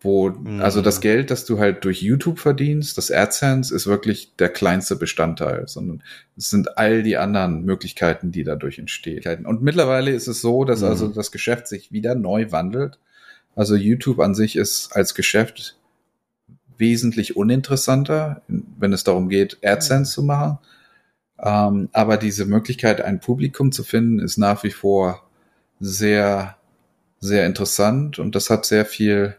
Wo, 0.00 0.30
mhm. 0.30 0.60
also 0.60 0.80
das 0.80 1.00
Geld, 1.00 1.30
das 1.30 1.44
du 1.44 1.58
halt 1.58 1.84
durch 1.84 2.02
YouTube 2.02 2.38
verdienst, 2.38 2.96
das 2.98 3.10
AdSense 3.10 3.74
ist 3.74 3.88
wirklich 3.88 4.36
der 4.36 4.48
kleinste 4.48 4.94
Bestandteil, 4.94 5.66
sondern 5.66 6.04
es 6.36 6.50
sind 6.50 6.78
all 6.78 7.02
die 7.02 7.16
anderen 7.16 7.64
Möglichkeiten, 7.64 8.30
die 8.30 8.44
dadurch 8.44 8.78
entstehen. 8.78 9.44
Und 9.44 9.62
mittlerweile 9.62 10.12
ist 10.12 10.28
es 10.28 10.40
so, 10.40 10.64
dass 10.64 10.82
mhm. 10.82 10.88
also 10.88 11.08
das 11.08 11.32
Geschäft 11.32 11.66
sich 11.66 11.90
wieder 11.90 12.14
neu 12.14 12.52
wandelt. 12.52 12.98
Also 13.56 13.74
YouTube 13.74 14.20
an 14.20 14.36
sich 14.36 14.54
ist 14.54 14.92
als 14.92 15.16
Geschäft 15.16 15.76
wesentlich 16.76 17.36
uninteressanter, 17.36 18.42
wenn 18.46 18.92
es 18.92 19.02
darum 19.02 19.28
geht, 19.28 19.58
AdSense 19.64 20.12
zu 20.12 20.22
machen. 20.22 20.58
Ähm, 21.40 21.88
aber 21.92 22.16
diese 22.16 22.46
Möglichkeit, 22.46 23.00
ein 23.00 23.20
Publikum 23.20 23.72
zu 23.72 23.84
finden, 23.84 24.20
ist 24.20 24.38
nach 24.38 24.62
wie 24.64 24.70
vor 24.70 25.28
sehr, 25.80 26.56
sehr 27.20 27.46
interessant 27.46 28.18
und 28.18 28.34
das 28.34 28.50
hat 28.50 28.64
sehr 28.66 28.84
viel, 28.84 29.36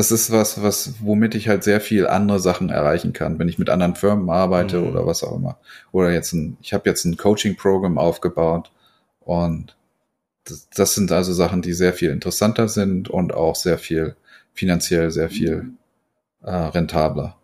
das 0.00 0.10
ist 0.10 0.30
was, 0.30 0.62
was, 0.62 0.94
womit 1.00 1.34
ich 1.34 1.48
halt 1.48 1.62
sehr 1.62 1.78
viel 1.78 2.06
andere 2.06 2.40
Sachen 2.40 2.70
erreichen 2.70 3.12
kann, 3.12 3.38
wenn 3.38 3.50
ich 3.50 3.58
mit 3.58 3.68
anderen 3.68 3.94
Firmen 3.94 4.30
arbeite 4.30 4.78
mhm. 4.78 4.88
oder 4.88 5.06
was 5.06 5.22
auch 5.22 5.36
immer. 5.36 5.58
Oder 5.92 6.10
jetzt 6.10 6.32
ein, 6.32 6.56
ich 6.62 6.72
habe 6.72 6.88
jetzt 6.88 7.04
ein 7.04 7.18
Coaching-Programm 7.18 7.98
aufgebaut 7.98 8.72
und 9.20 9.76
das, 10.44 10.70
das, 10.74 10.94
sind 10.94 11.12
also 11.12 11.34
Sachen, 11.34 11.60
die 11.60 11.74
sehr 11.74 11.92
viel 11.92 12.10
interessanter 12.12 12.66
sind 12.68 13.10
und 13.10 13.34
auch 13.34 13.54
sehr 13.54 13.76
viel 13.76 14.16
finanziell 14.54 15.10
sehr 15.10 15.28
viel 15.28 15.74
äh, 16.42 16.50
rentabler. 16.50 17.36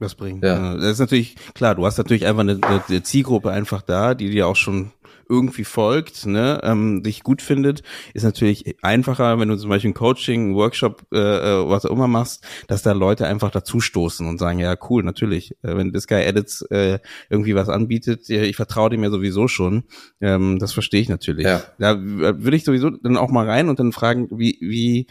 Was 0.00 0.14
bringt. 0.14 0.42
Ja. 0.42 0.74
Das 0.76 0.92
ist 0.92 0.98
natürlich, 0.98 1.36
klar, 1.54 1.74
du 1.74 1.84
hast 1.84 1.98
natürlich 1.98 2.26
einfach 2.26 2.40
eine, 2.40 2.58
eine 2.62 3.02
Zielgruppe 3.02 3.50
einfach 3.50 3.82
da, 3.82 4.14
die 4.14 4.30
dir 4.30 4.48
auch 4.48 4.56
schon 4.56 4.92
irgendwie 5.28 5.64
folgt, 5.64 6.26
ne, 6.26 6.60
ähm, 6.64 7.04
dich 7.04 7.22
gut 7.22 7.40
findet, 7.40 7.82
ist 8.14 8.24
natürlich 8.24 8.76
einfacher, 8.82 9.38
wenn 9.38 9.48
du 9.48 9.56
zum 9.56 9.70
Beispiel 9.70 9.90
ein 9.90 9.94
Coaching, 9.94 10.50
ein 10.50 10.54
Workshop, 10.56 11.06
äh, 11.12 11.18
äh, 11.18 11.68
was 11.68 11.86
auch 11.86 11.92
immer 11.92 12.08
machst, 12.08 12.44
dass 12.66 12.82
da 12.82 12.92
Leute 12.92 13.28
einfach 13.28 13.50
dazustoßen 13.50 14.26
und 14.26 14.38
sagen, 14.38 14.58
ja, 14.58 14.76
cool, 14.88 15.04
natürlich, 15.04 15.52
äh, 15.62 15.76
wenn 15.76 15.92
das 15.92 16.08
Guy 16.08 16.22
Edits 16.24 16.62
äh, 16.70 16.98
irgendwie 17.28 17.54
was 17.54 17.68
anbietet, 17.68 18.28
ich 18.28 18.56
vertraue 18.56 18.90
dem 18.90 19.04
ja 19.04 19.10
sowieso 19.10 19.46
schon, 19.46 19.84
ähm, 20.20 20.58
das 20.58 20.72
verstehe 20.72 21.00
ich 21.00 21.08
natürlich. 21.08 21.46
Ja. 21.46 21.62
Da 21.78 21.96
würde 22.00 22.56
ich 22.56 22.64
sowieso 22.64 22.90
dann 22.90 23.16
auch 23.16 23.30
mal 23.30 23.48
rein 23.48 23.68
und 23.68 23.78
dann 23.78 23.92
fragen, 23.92 24.28
wie, 24.32 24.58
wie, 24.60 25.06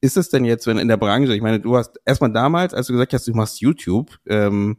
ist 0.00 0.16
es 0.16 0.30
denn 0.30 0.44
jetzt, 0.44 0.66
wenn 0.66 0.78
in 0.78 0.88
der 0.88 0.96
Branche, 0.96 1.34
ich 1.34 1.42
meine, 1.42 1.60
du 1.60 1.76
hast 1.76 2.00
erstmal 2.04 2.32
damals, 2.32 2.74
als 2.74 2.86
du 2.86 2.94
gesagt 2.94 3.12
hast, 3.12 3.26
du 3.26 3.34
machst 3.34 3.60
YouTube, 3.60 4.18
ähm, 4.26 4.78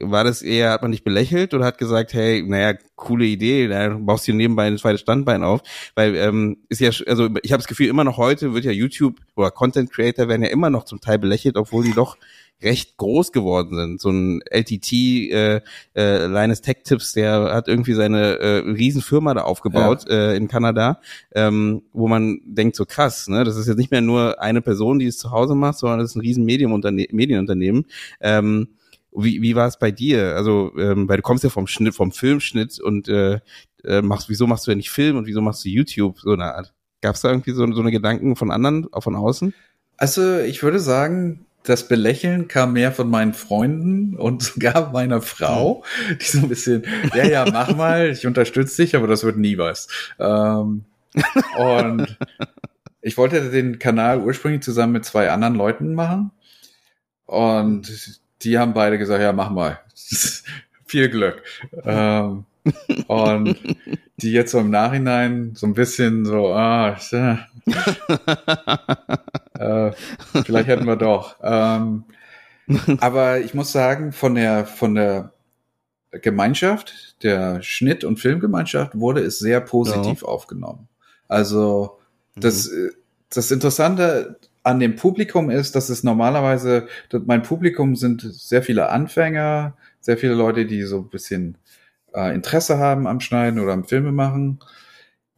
war 0.00 0.24
das 0.24 0.42
eher, 0.42 0.70
hat 0.70 0.82
man 0.82 0.92
dich 0.92 1.04
belächelt 1.04 1.54
oder 1.54 1.64
hat 1.64 1.78
gesagt, 1.78 2.12
hey, 2.12 2.44
naja, 2.46 2.78
coole 2.94 3.24
Idee, 3.24 3.68
da 3.68 3.96
baust 3.98 4.28
du 4.28 4.32
nebenbei 4.32 4.66
ein 4.66 4.78
zweites 4.78 5.00
Standbein 5.00 5.42
auf, 5.42 5.60
weil 5.94 6.14
ähm, 6.16 6.58
ist 6.68 6.80
ja, 6.80 6.90
also 7.06 7.28
ich 7.42 7.52
habe 7.52 7.60
das 7.60 7.66
Gefühl, 7.66 7.88
immer 7.88 8.04
noch 8.04 8.16
heute 8.16 8.54
wird 8.54 8.64
ja 8.64 8.70
YouTube 8.70 9.16
oder 9.36 9.50
Content 9.50 9.90
Creator 9.92 10.28
werden 10.28 10.42
ja 10.42 10.50
immer 10.50 10.70
noch 10.70 10.84
zum 10.84 11.00
Teil 11.00 11.18
belächelt, 11.18 11.56
obwohl 11.56 11.84
die 11.84 11.94
doch 11.94 12.16
recht 12.62 12.96
groß 12.96 13.32
geworden 13.32 13.76
sind. 13.76 14.00
So 14.00 14.10
ein 14.10 14.40
LTT, 14.50 14.92
äh, 14.92 15.60
äh, 15.94 16.26
Linus 16.26 16.60
Tech 16.60 16.78
Tips, 16.84 17.12
der 17.12 17.54
hat 17.54 17.68
irgendwie 17.68 17.94
seine 17.94 18.38
äh, 18.38 18.58
Riesenfirma 18.58 19.34
da 19.34 19.42
aufgebaut 19.42 20.04
ja. 20.08 20.32
äh, 20.32 20.36
in 20.36 20.48
Kanada, 20.48 21.00
ähm, 21.34 21.82
wo 21.92 22.08
man 22.08 22.40
denkt, 22.44 22.76
so 22.76 22.84
krass, 22.84 23.28
ne? 23.28 23.44
Das 23.44 23.56
ist 23.56 23.68
jetzt 23.68 23.78
nicht 23.78 23.90
mehr 23.90 24.00
nur 24.00 24.40
eine 24.42 24.60
Person, 24.60 24.98
die 24.98 25.06
es 25.06 25.18
zu 25.18 25.30
Hause 25.30 25.54
macht, 25.54 25.78
sondern 25.78 26.00
das 26.00 26.10
ist 26.10 26.16
ein 26.16 26.20
riesen 26.20 26.44
Medienunternehmen. 26.44 27.86
Ähm, 28.20 28.68
wie, 29.12 29.42
wie 29.42 29.54
war 29.54 29.66
es 29.66 29.78
bei 29.78 29.90
dir? 29.90 30.36
Also, 30.36 30.72
ähm, 30.78 31.08
weil 31.08 31.16
du 31.16 31.22
kommst 31.22 31.44
ja 31.44 31.50
vom 31.50 31.66
Schnitt, 31.66 31.94
vom 31.94 32.12
Filmschnitt 32.12 32.80
und 32.80 33.08
äh, 33.08 33.40
äh, 33.84 34.02
machst, 34.02 34.28
wieso 34.28 34.46
machst 34.46 34.66
du 34.66 34.70
ja 34.70 34.76
nicht 34.76 34.90
Film 34.90 35.16
und 35.16 35.26
wieso 35.26 35.40
machst 35.40 35.64
du 35.64 35.68
YouTube 35.68 36.18
so 36.18 36.32
eine 36.32 36.54
Art? 36.54 36.74
Gab 37.00 37.14
es 37.14 37.20
da 37.20 37.30
irgendwie 37.30 37.52
so, 37.52 37.70
so 37.72 37.80
eine 37.80 37.90
Gedanken 37.90 38.36
von 38.36 38.50
anderen, 38.50 38.92
auch 38.92 39.02
von 39.02 39.14
außen? 39.14 39.54
Also 39.96 40.38
ich 40.38 40.62
würde 40.62 40.78
sagen, 40.78 41.46
das 41.62 41.88
Belächeln 41.88 42.48
kam 42.48 42.72
mehr 42.72 42.92
von 42.92 43.10
meinen 43.10 43.34
Freunden 43.34 44.16
und 44.16 44.42
sogar 44.54 44.92
meiner 44.92 45.20
Frau, 45.20 45.84
die 46.20 46.24
so 46.24 46.38
ein 46.38 46.48
bisschen, 46.48 46.84
ja, 47.14 47.26
ja, 47.26 47.44
mach 47.50 47.74
mal, 47.76 48.10
ich 48.10 48.26
unterstütze 48.26 48.82
dich, 48.82 48.96
aber 48.96 49.06
das 49.06 49.24
wird 49.24 49.36
nie 49.36 49.58
was. 49.58 49.88
Ähm, 50.18 50.84
und 51.58 52.18
ich 53.00 53.16
wollte 53.16 53.50
den 53.50 53.78
Kanal 53.78 54.20
ursprünglich 54.20 54.62
zusammen 54.62 54.92
mit 54.92 55.04
zwei 55.04 55.30
anderen 55.30 55.54
Leuten 55.54 55.94
machen. 55.94 56.30
Und 57.26 58.20
die 58.42 58.58
haben 58.58 58.74
beide 58.74 58.98
gesagt, 58.98 59.22
ja, 59.22 59.32
mach 59.32 59.50
mal. 59.50 59.80
Viel 60.86 61.08
Glück. 61.10 61.42
Ähm, 61.84 62.44
und 63.06 63.56
die 64.16 64.32
jetzt 64.32 64.52
so 64.52 64.58
im 64.58 64.70
Nachhinein 64.70 65.52
so 65.54 65.66
ein 65.66 65.74
bisschen 65.74 66.24
so, 66.24 66.52
ah, 66.52 66.96
äh, 69.58 69.92
vielleicht 70.44 70.68
hätten 70.68 70.86
wir 70.86 70.96
doch. 70.96 71.36
Ähm, 71.42 72.04
aber 73.00 73.40
ich 73.40 73.54
muss 73.54 73.72
sagen, 73.72 74.12
von 74.12 74.34
der, 74.34 74.66
von 74.66 74.94
der 74.94 75.32
Gemeinschaft, 76.10 77.16
der 77.22 77.62
Schnitt- 77.62 78.04
und 78.04 78.18
Filmgemeinschaft, 78.18 78.98
wurde 78.98 79.20
es 79.20 79.38
sehr 79.38 79.60
positiv 79.60 80.22
ja. 80.22 80.28
aufgenommen. 80.28 80.88
Also, 81.28 81.98
das, 82.34 82.70
mhm. 82.70 82.90
das 83.30 83.50
Interessante 83.50 84.38
an 84.62 84.80
dem 84.80 84.96
Publikum 84.96 85.50
ist, 85.50 85.74
dass 85.74 85.88
es 85.88 86.04
normalerweise, 86.04 86.88
mein 87.26 87.42
Publikum 87.42 87.96
sind 87.96 88.20
sehr 88.20 88.62
viele 88.62 88.90
Anfänger, 88.90 89.76
sehr 90.00 90.18
viele 90.18 90.34
Leute, 90.34 90.66
die 90.66 90.82
so 90.82 90.98
ein 90.98 91.08
bisschen 91.08 91.56
äh, 92.14 92.34
Interesse 92.34 92.78
haben 92.78 93.06
am 93.06 93.20
Schneiden 93.20 93.60
oder 93.60 93.72
am 93.72 93.84
Filme 93.84 94.12
machen. 94.12 94.60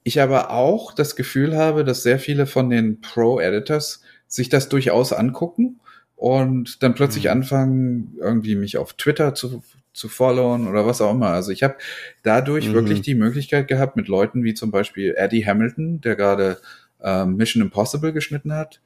Ich 0.02 0.20
aber 0.20 0.50
auch 0.50 0.92
das 0.94 1.16
Gefühl 1.16 1.56
habe, 1.56 1.84
dass 1.84 2.02
sehr 2.02 2.18
viele 2.18 2.46
von 2.46 2.70
den 2.70 3.00
Pro-Editors 3.00 4.02
sich 4.26 4.48
das 4.48 4.68
durchaus 4.68 5.12
angucken 5.12 5.80
und 6.16 6.82
dann 6.82 6.94
plötzlich 6.94 7.24
mhm. 7.24 7.30
anfangen, 7.30 8.16
irgendwie 8.18 8.56
mich 8.56 8.78
auf 8.78 8.94
Twitter 8.94 9.34
zu, 9.34 9.62
zu 9.92 10.08
followen 10.08 10.68
oder 10.68 10.86
was 10.86 11.00
auch 11.00 11.12
immer. 11.12 11.28
Also 11.28 11.50
ich 11.50 11.62
habe 11.62 11.76
dadurch 12.22 12.68
mhm. 12.68 12.74
wirklich 12.74 13.02
die 13.02 13.14
Möglichkeit 13.14 13.68
gehabt, 13.68 13.96
mit 13.96 14.08
Leuten 14.08 14.44
wie 14.44 14.54
zum 14.54 14.70
Beispiel 14.70 15.14
Eddie 15.16 15.46
Hamilton, 15.46 16.00
der 16.00 16.16
gerade 16.16 16.58
äh, 17.02 17.24
Mission 17.24 17.62
Impossible 17.62 18.12
geschnitten 18.12 18.52
hat, 18.52 18.80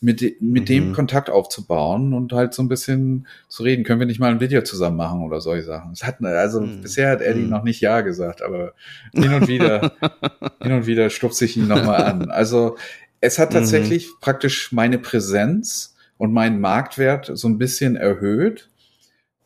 mit, 0.00 0.20
mit 0.40 0.62
mhm. 0.62 0.66
dem 0.66 0.92
Kontakt 0.92 1.30
aufzubauen 1.30 2.12
und 2.12 2.32
halt 2.32 2.54
so 2.54 2.62
ein 2.62 2.68
bisschen 2.68 3.26
zu 3.48 3.62
reden. 3.62 3.84
Können 3.84 4.00
wir 4.00 4.06
nicht 4.06 4.20
mal 4.20 4.30
ein 4.30 4.40
Video 4.40 4.62
zusammen 4.62 4.96
machen 4.96 5.22
oder 5.22 5.40
solche 5.40 5.64
Sachen? 5.64 5.92
Es 5.92 6.04
hat, 6.04 6.22
also 6.22 6.60
mhm. 6.60 6.82
bisher 6.82 7.10
hat 7.10 7.20
Eddie 7.20 7.42
mhm. 7.42 7.50
noch 7.50 7.64
nicht 7.64 7.80
Ja 7.80 8.00
gesagt, 8.02 8.42
aber 8.42 8.74
hin 9.12 9.32
und 9.32 9.48
wieder, 9.48 9.92
hin 10.62 10.72
und 10.72 10.86
wieder 10.86 11.10
stupse 11.10 11.44
ich 11.44 11.56
ihn 11.56 11.66
nochmal 11.66 12.04
an. 12.04 12.30
Also 12.30 12.76
es 13.20 13.38
hat 13.38 13.50
mhm. 13.50 13.54
tatsächlich 13.54 14.08
praktisch 14.20 14.72
meine 14.72 14.98
Präsenz 14.98 15.96
und 16.16 16.32
meinen 16.32 16.60
Marktwert 16.60 17.30
so 17.34 17.48
ein 17.48 17.58
bisschen 17.58 17.96
erhöht, 17.96 18.68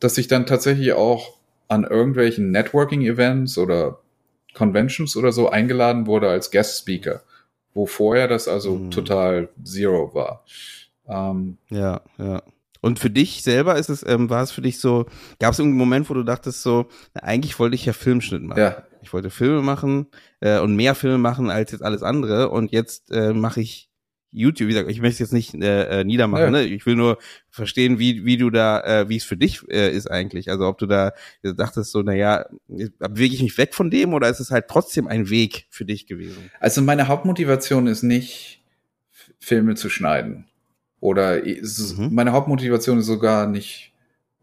dass 0.01 0.19
ich 0.19 0.29
dann 0.29 0.47
tatsächlich 0.47 0.93
auch 0.93 1.39
an 1.69 1.85
irgendwelchen 1.85 2.51
Networking-Events 2.51 3.57
oder 3.57 4.01
Conventions 4.55 5.17
oder 5.17 5.33
so 5.33 5.49
eingeladen 5.49 6.07
wurde 6.07 6.29
als 6.29 6.51
Guest 6.51 6.79
Speaker 6.81 7.23
wo 7.75 7.87
vorher 7.87 8.29
das 8.29 8.49
also 8.49 8.77
mhm. 8.77 8.91
total 8.91 9.49
Zero 9.63 10.15
war. 10.15 10.45
Ähm, 11.09 11.59
ja, 11.71 12.01
ja. 12.19 12.43
Und 12.81 12.99
für 12.99 13.11
dich 13.11 13.43
selber 13.45 13.77
ist 13.77 13.89
es, 13.89 14.05
ähm, 14.07 14.29
war 14.29 14.43
es 14.43 14.51
für 14.51 14.61
dich 14.61 14.81
so, 14.81 15.07
gab 15.39 15.53
es 15.53 15.61
irgendeinen 15.61 15.79
Moment, 15.79 16.11
wo 16.11 16.15
du 16.15 16.25
dachtest 16.25 16.63
so, 16.63 16.87
na, 17.15 17.23
eigentlich 17.23 17.59
wollte 17.61 17.77
ich 17.77 17.87
ja 17.87 17.93
Filmschnitt 17.93 18.43
machen. 18.43 18.59
Ja. 18.59 18.83
Ich 19.03 19.13
wollte 19.13 19.31
Filme 19.31 19.63
machen 19.63 20.07
äh, 20.41 20.59
und 20.59 20.75
mehr 20.75 20.97
Filme 20.97 21.19
machen 21.19 21.49
als 21.49 21.71
jetzt 21.71 21.83
alles 21.83 22.03
andere 22.03 22.51
und 22.51 22.73
jetzt 22.73 23.13
äh, 23.13 23.33
mache 23.33 23.61
ich 23.61 23.92
YouTube, 24.33 24.69
wie 24.69 24.73
gesagt, 24.73 24.91
ich 24.91 25.01
möchte 25.01 25.15
es 25.15 25.19
jetzt 25.31 25.33
nicht 25.33 25.55
äh, 25.55 26.01
äh, 26.01 26.05
niedermachen, 26.05 26.45
ja. 26.45 26.51
ne? 26.51 26.65
Ich 26.65 26.87
will 26.87 26.97
nur 26.97 27.19
verstehen, 27.51 27.99
wie, 27.99 28.25
wie 28.25 28.39
du 28.39 28.51
da, 28.51 28.81
äh, 28.81 29.09
wie 29.09 29.17
es 29.17 29.25
für 29.25 29.37
dich 29.37 29.61
äh, 29.69 29.95
ist 29.95 30.11
eigentlich. 30.11 30.51
Also 30.51 30.67
ob 30.67 30.79
du 30.79 30.87
da 30.87 31.13
dachtest 31.43 31.93
so, 31.93 32.03
naja, 32.03 32.47
bewege 32.67 33.35
ich 33.35 33.43
mich 33.43 33.59
weg 33.59 33.75
von 33.75 33.91
dem 33.91 34.15
oder 34.15 34.29
ist 34.29 34.41
es 34.41 34.51
halt 34.51 34.69
trotzdem 34.69 35.07
ein 35.07 35.29
Weg 35.29 35.67
für 35.69 35.85
dich 35.85 36.07
gewesen? 36.07 36.51
Also 36.61 36.81
meine 36.81 37.09
Hauptmotivation 37.09 37.87
ist 37.87 38.03
nicht, 38.03 38.63
Filme 39.39 39.75
zu 39.75 39.91
schneiden. 39.91 40.47
Oder 41.01 41.43
mhm. 41.43 42.11
meine 42.13 42.33
Hauptmotivation 42.33 43.01
ist 43.01 43.07
sogar 43.07 43.49
nicht, 43.49 43.93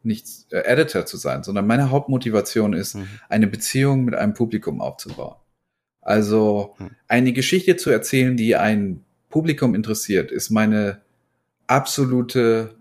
nicht 0.03 0.51
äh, 0.51 0.59
Editor 0.65 1.05
zu 1.05 1.15
sein, 1.15 1.41
sondern 1.41 1.65
meine 1.65 1.89
Hauptmotivation 1.89 2.73
ist, 2.73 2.95
mhm. 2.95 3.07
eine 3.29 3.47
Beziehung 3.47 4.03
mit 4.03 4.13
einem 4.13 4.33
Publikum 4.33 4.81
aufzubauen. 4.81 5.37
Also 6.01 6.75
mhm. 6.77 6.89
eine 7.07 7.31
Geschichte 7.31 7.77
zu 7.77 7.89
erzählen, 7.89 8.35
die 8.35 8.57
ein 8.57 9.05
Publikum 9.29 9.75
interessiert, 9.75 10.31
ist 10.31 10.49
meine 10.49 11.01
absolute 11.67 12.75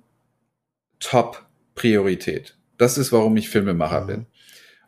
Top-Priorität. 1.01 2.57
Das 2.79 2.99
ist, 2.99 3.13
warum 3.13 3.37
ich 3.37 3.51
Filmemacher 3.51 4.03
mhm. 4.03 4.07
bin. 4.07 4.27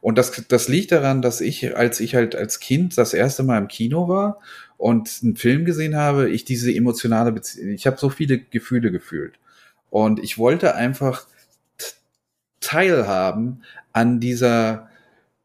Und 0.00 0.16
das, 0.16 0.46
das 0.48 0.68
liegt 0.68 0.92
daran, 0.92 1.20
dass 1.20 1.42
ich, 1.42 1.76
als 1.76 2.00
ich 2.00 2.14
halt 2.14 2.34
als 2.34 2.58
Kind 2.58 2.96
das 2.96 3.12
erste 3.12 3.42
Mal 3.42 3.58
im 3.58 3.68
Kino 3.68 4.08
war 4.08 4.40
und 4.78 5.20
einen 5.22 5.36
Film 5.36 5.66
gesehen 5.66 5.94
habe, 5.94 6.30
ich 6.30 6.46
diese 6.46 6.72
emotionale 6.74 7.32
Beziehung, 7.32 7.68
ich 7.68 7.86
habe 7.86 7.98
so 7.98 8.08
viele 8.08 8.38
Gefühle 8.38 8.90
gefühlt. 8.90 9.34
Und 9.90 10.18
ich 10.20 10.38
wollte 10.38 10.74
einfach 10.74 11.26
teilhaben 12.60 13.62
an 13.92 14.20
dieser 14.20 14.88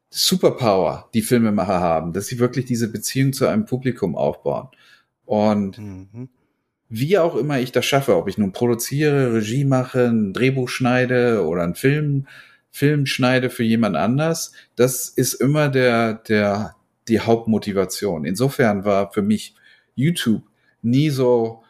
Superpower, 0.08 1.10
die 1.12 1.22
Filmemacher 1.22 1.80
haben, 1.80 2.12
dass 2.14 2.28
sie 2.28 2.38
wirklich 2.38 2.64
diese 2.64 2.90
Beziehung 2.90 3.34
zu 3.34 3.46
einem 3.46 3.66
Publikum 3.66 4.16
aufbauen. 4.16 4.68
Und 5.26 5.78
mhm. 5.78 6.28
wie 6.88 7.18
auch 7.18 7.36
immer 7.36 7.60
ich 7.60 7.72
das 7.72 7.84
schaffe, 7.84 8.16
ob 8.16 8.28
ich 8.28 8.38
nun 8.38 8.52
produziere, 8.52 9.34
Regie 9.34 9.64
mache, 9.64 10.06
ein 10.06 10.32
Drehbuch 10.32 10.68
schneide 10.68 11.44
oder 11.44 11.62
einen 11.62 11.74
Film, 11.74 12.26
Film 12.70 13.06
schneide 13.06 13.50
für 13.50 13.64
jemand 13.64 13.96
anders, 13.96 14.52
das 14.76 15.08
ist 15.08 15.34
immer 15.34 15.68
der, 15.68 16.14
der, 16.14 16.76
die 17.08 17.20
Hauptmotivation. 17.20 18.24
Insofern 18.24 18.84
war 18.84 19.12
für 19.12 19.22
mich 19.22 19.54
YouTube 19.94 20.42
nie 20.82 21.10
so 21.10 21.62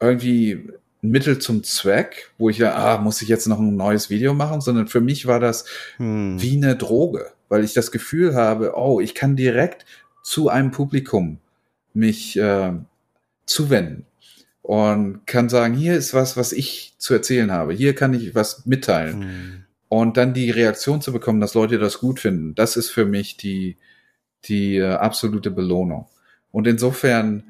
irgendwie 0.00 0.68
ein 1.02 1.10
Mittel 1.10 1.38
zum 1.38 1.62
Zweck, 1.64 2.32
wo 2.38 2.50
ich 2.50 2.58
ja, 2.58 2.74
ah, 2.74 2.98
muss 2.98 3.22
ich 3.22 3.28
jetzt 3.28 3.46
noch 3.46 3.58
ein 3.58 3.76
neues 3.76 4.10
Video 4.10 4.34
machen, 4.34 4.60
sondern 4.60 4.88
für 4.88 5.00
mich 5.00 5.26
war 5.26 5.40
das 5.40 5.64
hm. 5.96 6.40
wie 6.40 6.56
eine 6.56 6.76
Droge, 6.76 7.32
weil 7.48 7.64
ich 7.64 7.72
das 7.72 7.90
Gefühl 7.90 8.34
habe, 8.34 8.74
oh, 8.76 9.00
ich 9.00 9.14
kann 9.14 9.36
direkt 9.36 9.84
zu 10.22 10.48
einem 10.48 10.70
Publikum 10.70 11.38
mich 11.94 12.36
äh, 12.38 12.72
zuwenden 13.46 14.06
und 14.62 15.26
kann 15.26 15.48
sagen, 15.48 15.74
hier 15.74 15.94
ist 15.94 16.14
was, 16.14 16.36
was 16.36 16.52
ich 16.52 16.94
zu 16.98 17.14
erzählen 17.14 17.50
habe, 17.50 17.72
hier 17.72 17.94
kann 17.94 18.14
ich 18.14 18.34
was 18.34 18.64
mitteilen. 18.66 19.18
Mhm. 19.18 19.64
Und 19.88 20.16
dann 20.16 20.32
die 20.32 20.50
Reaktion 20.50 21.02
zu 21.02 21.12
bekommen, 21.12 21.40
dass 21.40 21.54
Leute 21.54 21.78
das 21.78 21.98
gut 21.98 22.20
finden, 22.20 22.54
das 22.54 22.76
ist 22.76 22.90
für 22.90 23.04
mich 23.04 23.36
die, 23.36 23.76
die 24.46 24.76
äh, 24.76 24.94
absolute 24.94 25.50
Belohnung. 25.50 26.06
Und 26.50 26.66
insofern 26.66 27.44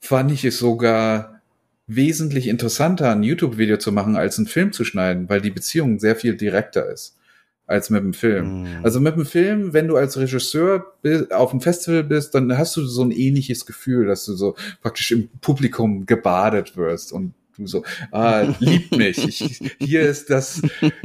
fand 0.00 0.32
ich 0.32 0.44
es 0.44 0.58
sogar 0.58 1.42
wesentlich 1.86 2.48
interessanter, 2.48 3.10
ein 3.10 3.22
YouTube-Video 3.22 3.76
zu 3.76 3.92
machen, 3.92 4.16
als 4.16 4.38
einen 4.38 4.46
Film 4.46 4.72
zu 4.72 4.84
schneiden, 4.84 5.28
weil 5.28 5.42
die 5.42 5.50
Beziehung 5.50 5.98
sehr 5.98 6.16
viel 6.16 6.36
direkter 6.36 6.90
ist 6.90 7.18
als 7.66 7.90
mit 7.90 8.02
dem 8.02 8.12
Film. 8.12 8.62
Mm. 8.62 8.84
Also 8.84 9.00
mit 9.00 9.16
dem 9.16 9.26
Film, 9.26 9.72
wenn 9.72 9.88
du 9.88 9.96
als 9.96 10.18
Regisseur 10.18 10.84
auf 11.30 11.50
dem 11.50 11.60
Festival 11.60 12.04
bist, 12.04 12.34
dann 12.34 12.56
hast 12.56 12.76
du 12.76 12.84
so 12.84 13.02
ein 13.02 13.10
ähnliches 13.10 13.66
Gefühl, 13.66 14.06
dass 14.06 14.24
du 14.26 14.34
so 14.34 14.54
praktisch 14.82 15.12
im 15.12 15.28
Publikum 15.40 16.06
gebadet 16.06 16.76
wirst 16.76 17.12
und 17.12 17.32
du 17.56 17.66
so, 17.66 17.84
ah, 18.10 18.42
liebt 18.58 18.96
mich. 18.96 19.18
Ich, 19.26 19.72
hier 19.78 20.02
ist 20.02 20.30
das, 20.30 20.60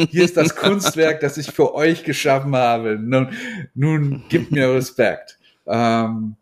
hier 0.10 0.24
ist 0.24 0.36
das 0.38 0.56
Kunstwerk, 0.56 1.22
das 1.22 1.38
ich 1.38 1.52
für 1.52 1.74
euch 1.74 2.04
geschaffen 2.04 2.56
habe. 2.56 2.98
Nun, 3.00 3.30
nun 3.74 4.24
gib 4.30 4.52
mir 4.52 4.74
Respekt. 4.74 5.38
Ähm, 5.68 6.36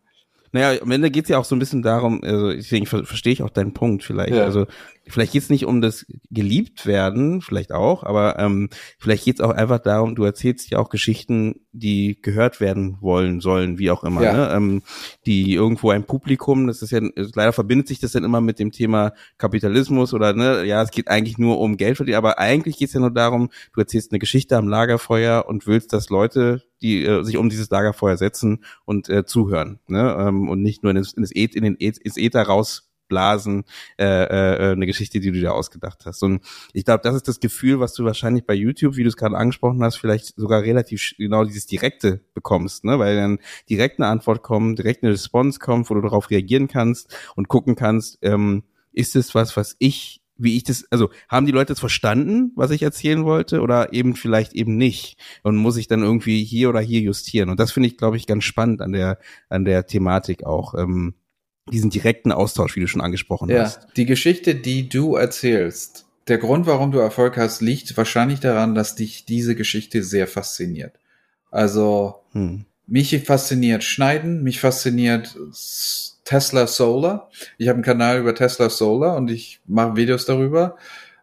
naja, 0.51 0.82
am 0.82 0.91
Ende 0.91 1.11
geht's 1.11 1.30
ja 1.30 1.38
auch 1.38 1.45
so 1.45 1.55
ein 1.55 1.59
bisschen 1.59 1.82
darum, 1.82 2.24
also 2.24 2.51
deswegen 2.53 2.86
verstehe 2.86 3.34
ich 3.34 3.43
auch 3.43 3.49
deinen 3.49 3.74
Punkt 3.74 4.03
vielleicht. 4.03 4.34
Ja. 4.34 4.45
Also 4.45 4.65
vielleicht 5.10 5.34
geht's 5.34 5.49
nicht 5.49 5.66
um 5.66 5.82
das 5.82 6.05
geliebt 6.30 6.86
werden, 6.86 7.41
vielleicht 7.41 7.72
auch, 7.72 8.03
aber 8.03 8.39
ähm, 8.39 8.70
vielleicht 8.99 9.26
geht's 9.26 9.41
auch 9.41 9.51
einfach 9.51 9.80
darum, 9.80 10.16
du 10.16 10.24
erzählst 10.24 10.70
ja 10.70 10.80
auch 10.80 10.89
Geschichten, 10.89 11.62
die 11.72 12.20
gehört 12.22 12.60
werden 12.60 12.97
wollen, 13.01 13.39
sollen, 13.41 13.78
wie 13.78 13.91
auch 13.91 14.03
immer, 14.03 14.24
ja. 14.24 14.34
ne? 14.34 14.53
ähm, 14.53 14.82
die 15.26 15.53
irgendwo 15.53 15.91
ein 15.91 16.03
Publikum, 16.03 16.68
das 16.68 16.82
ist 16.82 16.91
ja, 16.91 17.01
leider 17.36 17.53
verbindet 17.53 17.88
sich 17.88 17.99
das 17.99 18.12
dann 18.12 18.24
immer 18.24 18.41
mit 18.41 18.60
dem 18.60 18.72
Thema 18.72 19.14
Kapitalismus 19.38 20.14
oder 20.14 20.34
ne, 20.34 20.64
ja, 20.66 20.82
es 20.82 20.91
geht 20.91 21.08
eigentlich 21.08 21.38
nur 21.38 21.60
um 21.60 21.78
Geld 21.78 21.97
verdienen, 21.97 22.18
aber 22.18 22.39
eigentlich 22.39 22.78
geht's 22.78 22.93
ja 22.93 22.99
nur 22.99 23.12
darum, 23.12 23.49
du 23.74 23.82
erzählst 23.82 24.12
eine 24.12 24.20
Geschichte 24.20 24.58
am 24.58 24.68
Lagerfeuer 24.68 25.45
und 25.47 25.68
willst, 25.68 25.93
dass 25.93 26.10
Leute 26.10 26.64
die 26.82 27.05
äh, 27.05 27.24
sich 27.24 27.38
um 27.38 27.49
dieses 27.49 27.70
Lagerfeuer 27.70 28.18
setzen 28.18 28.64
und 28.86 29.10
äh, 29.10 29.26
zuhören 29.26 29.80
ne? 29.88 30.16
ähm, 30.20 30.49
und 30.49 30.62
nicht 30.62 30.84
nur 30.84 30.91
in 30.91 30.97
das, 30.97 31.14
in 31.14 31.24
das 31.24 31.32
in 31.32 31.64
den 31.64 31.76
ins 31.76 32.18
Äther 32.18 32.43
raus 32.43 32.86
Blasen 33.08 33.64
äh, 33.99 34.05
äh, 34.05 34.72
eine 34.72 34.86
Geschichte, 34.86 35.20
die 35.20 35.32
du 35.32 35.39
dir 35.39 35.53
ausgedacht 35.53 36.05
hast. 36.05 36.24
Und 36.24 36.43
ich 36.74 36.86
glaube, 36.86 37.01
das 37.03 37.16
ist 37.16 37.28
das 37.28 37.39
Gefühl, 37.39 37.80
was 37.80 37.93
du 37.93 38.05
wahrscheinlich 38.05 38.45
bei 38.45 38.53
YouTube, 38.53 38.95
wie 38.95 39.03
du 39.03 39.10
es 39.10 39.18
gerade 39.18 39.38
angesprochen 39.38 39.84
hast, 39.84 39.97
vielleicht 39.97 40.36
sogar 40.38 40.62
relativ 40.62 41.14
genau 41.18 41.43
dieses 41.43 41.66
Direkte 41.66 42.22
bekommst, 42.34 42.84
ne? 42.84 42.99
weil 42.99 43.16
dann 43.16 43.39
direkt 43.70 43.99
eine 43.99 44.08
Antwort 44.08 44.43
kommt, 44.43 44.80
direkt 44.80 45.03
eine 45.03 45.12
Response 45.12 45.60
kommt, 45.60 45.89
wo 45.89 45.93
du 45.93 46.01
darauf 46.01 46.30
reagieren 46.30 46.68
kannst 46.68 47.16
und 47.36 47.47
gucken 47.47 47.76
kannst, 47.76 48.20
ähm, 48.22 48.64
ist 48.91 49.16
es 49.16 49.36
was, 49.36 49.55
was 49.55 49.76
ich 49.80 50.22
wie 50.38 50.55
ich 50.55 50.64
das, 50.64 50.86
also 50.91 51.10
haben 51.28 51.45
die 51.45 51.51
Leute 51.51 51.74
das 51.74 51.80
verstanden, 51.80 52.51
was 52.55 52.72
ich 52.72 52.84
erzählen 52.84 53.26
wollte, 53.26 53.62
oder 53.62 53.93
eben 53.93 54.16
vielleicht 54.16 54.53
eben 54.53 54.78
nicht 54.78 55.18
und 55.43 55.58
muss 55.58 55.78
ich 55.78 55.88
dann 55.88 56.03
irgendwie 56.03 56.43
hier 56.43 56.70
oder 56.70 56.80
hier 56.80 57.01
justieren? 57.01 57.49
Und 57.49 57.60
das 57.60 57.72
finde 57.72 57.88
ich, 57.88 57.97
glaube 57.97 58.18
ich, 58.18 58.28
ganz 58.28 58.43
spannend 58.43 58.82
an 58.82 58.91
der 58.91 59.20
an 59.49 59.66
der 59.66 59.88
Thematik 59.88 60.45
auch. 60.45 60.74
Ähm, 60.76 61.16
diesen 61.72 61.89
direkten 61.89 62.32
Austausch, 62.32 62.76
wie 62.76 62.82
du 62.82 62.88
schon 62.88 63.01
angesprochen 63.01 63.49
ja, 63.49 63.63
hast. 63.63 63.88
Die 63.95 64.05
Geschichte, 64.05 64.55
die 64.55 64.89
du 64.89 65.15
erzählst, 65.15 66.05
der 66.28 66.38
Grund, 66.38 66.65
warum 66.65 66.91
du 66.91 66.99
Erfolg 66.99 67.38
hast, 67.38 67.61
liegt 67.61 67.95
wahrscheinlich 67.95 68.39
daran, 68.39 68.76
dass 68.76 68.95
dich 68.95 69.26
diese 69.26 69.55
Geschichte 69.55 70.03
sehr 70.03 70.28
fasziniert. 70.28 70.99
Also 71.51 72.15
hm. 72.34 72.65
mich 72.86 73.18
fasziniert 73.24 73.84
Schneiden, 73.84 74.43
mich 74.43 74.59
fasziniert 74.59 75.38
Tesla 76.26 76.68
Solar. 76.68 77.30
Ich 77.57 77.70
habe 77.70 77.78
einen 77.78 77.84
Kanal 77.84 78.20
über 78.20 78.36
Tesla 78.36 78.70
Solar 78.70 79.15
und 79.15 79.32
ich 79.32 79.61
mache 79.65 79.95
Videos 79.95 80.26
darüber. 80.26 80.76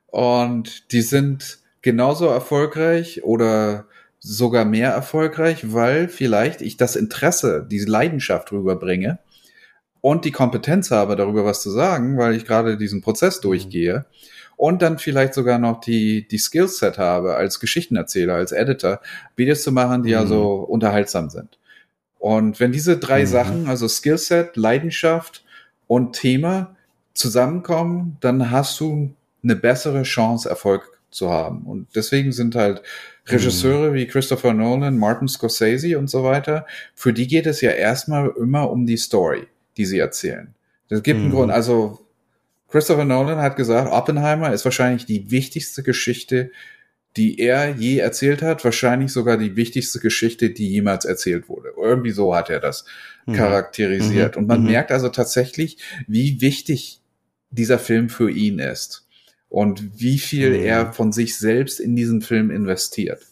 Und 0.06 0.92
die 0.92 1.02
sind 1.02 1.58
genauso 1.82 2.26
erfolgreich 2.26 3.22
oder 3.24 3.86
sogar 4.18 4.64
mehr 4.64 4.90
erfolgreich, 4.90 5.74
weil 5.74 6.08
vielleicht 6.08 6.62
ich 6.62 6.78
das 6.78 6.96
Interesse, 6.96 7.66
diese 7.70 7.90
Leidenschaft 7.90 8.52
rüberbringe 8.52 9.18
und 10.04 10.26
die 10.26 10.32
Kompetenz 10.32 10.90
habe, 10.90 11.16
darüber 11.16 11.46
was 11.46 11.62
zu 11.62 11.70
sagen, 11.70 12.18
weil 12.18 12.34
ich 12.34 12.44
gerade 12.44 12.76
diesen 12.76 13.00
Prozess 13.00 13.38
mhm. 13.38 13.42
durchgehe 13.44 14.04
und 14.58 14.82
dann 14.82 14.98
vielleicht 14.98 15.32
sogar 15.32 15.58
noch 15.58 15.80
die, 15.80 16.28
die 16.28 16.36
Skillset 16.36 16.98
habe, 16.98 17.36
als 17.36 17.58
Geschichtenerzähler, 17.58 18.34
als 18.34 18.52
Editor, 18.52 19.00
Videos 19.34 19.62
zu 19.62 19.72
machen, 19.72 20.02
die 20.02 20.10
mhm. 20.10 20.18
also 20.18 20.56
unterhaltsam 20.56 21.30
sind. 21.30 21.58
Und 22.18 22.60
wenn 22.60 22.70
diese 22.70 22.98
drei 22.98 23.22
mhm. 23.22 23.26
Sachen, 23.26 23.66
also 23.66 23.88
Skillset, 23.88 24.58
Leidenschaft 24.58 25.42
und 25.86 26.14
Thema 26.14 26.76
zusammenkommen, 27.14 28.18
dann 28.20 28.50
hast 28.50 28.78
du 28.80 29.14
eine 29.42 29.56
bessere 29.56 30.02
Chance, 30.02 30.50
Erfolg 30.50 30.98
zu 31.10 31.30
haben. 31.30 31.62
Und 31.62 31.86
deswegen 31.94 32.32
sind 32.32 32.56
halt 32.56 32.82
Regisseure 33.26 33.92
mhm. 33.92 33.94
wie 33.94 34.06
Christopher 34.06 34.52
Nolan, 34.52 34.98
Martin 34.98 35.28
Scorsese 35.28 35.98
und 35.98 36.10
so 36.10 36.24
weiter, 36.24 36.66
für 36.94 37.14
die 37.14 37.26
geht 37.26 37.46
es 37.46 37.62
ja 37.62 37.70
erstmal 37.70 38.30
immer 38.36 38.70
um 38.70 38.84
die 38.84 38.98
Story 38.98 39.46
die 39.76 39.84
sie 39.84 39.98
erzählen. 39.98 40.54
Das 40.88 41.02
gibt 41.02 41.18
mhm. 41.18 41.26
einen 41.26 41.34
Grund. 41.34 41.52
Also 41.52 42.00
Christopher 42.68 43.04
Nolan 43.04 43.38
hat 43.38 43.56
gesagt, 43.56 43.90
Oppenheimer 43.90 44.52
ist 44.52 44.64
wahrscheinlich 44.64 45.06
die 45.06 45.30
wichtigste 45.30 45.82
Geschichte, 45.82 46.50
die 47.16 47.38
er 47.38 47.70
je 47.70 47.98
erzählt 47.98 48.42
hat, 48.42 48.64
wahrscheinlich 48.64 49.12
sogar 49.12 49.38
die 49.38 49.54
wichtigste 49.54 50.00
Geschichte, 50.00 50.50
die 50.50 50.68
jemals 50.68 51.04
erzählt 51.04 51.48
wurde. 51.48 51.70
Irgendwie 51.76 52.10
so 52.10 52.34
hat 52.34 52.50
er 52.50 52.60
das 52.60 52.84
mhm. 53.26 53.34
charakterisiert. 53.34 54.34
Mhm. 54.34 54.42
Und 54.42 54.48
man 54.48 54.62
mhm. 54.62 54.70
merkt 54.70 54.90
also 54.90 55.08
tatsächlich, 55.08 55.78
wie 56.08 56.40
wichtig 56.40 57.00
dieser 57.50 57.78
Film 57.78 58.08
für 58.08 58.30
ihn 58.30 58.58
ist 58.58 59.06
und 59.48 60.00
wie 60.00 60.18
viel 60.18 60.50
mhm. 60.50 60.64
er 60.64 60.92
von 60.92 61.12
sich 61.12 61.38
selbst 61.38 61.78
in 61.78 61.94
diesen 61.94 62.20
Film 62.20 62.50
investiert. 62.50 63.24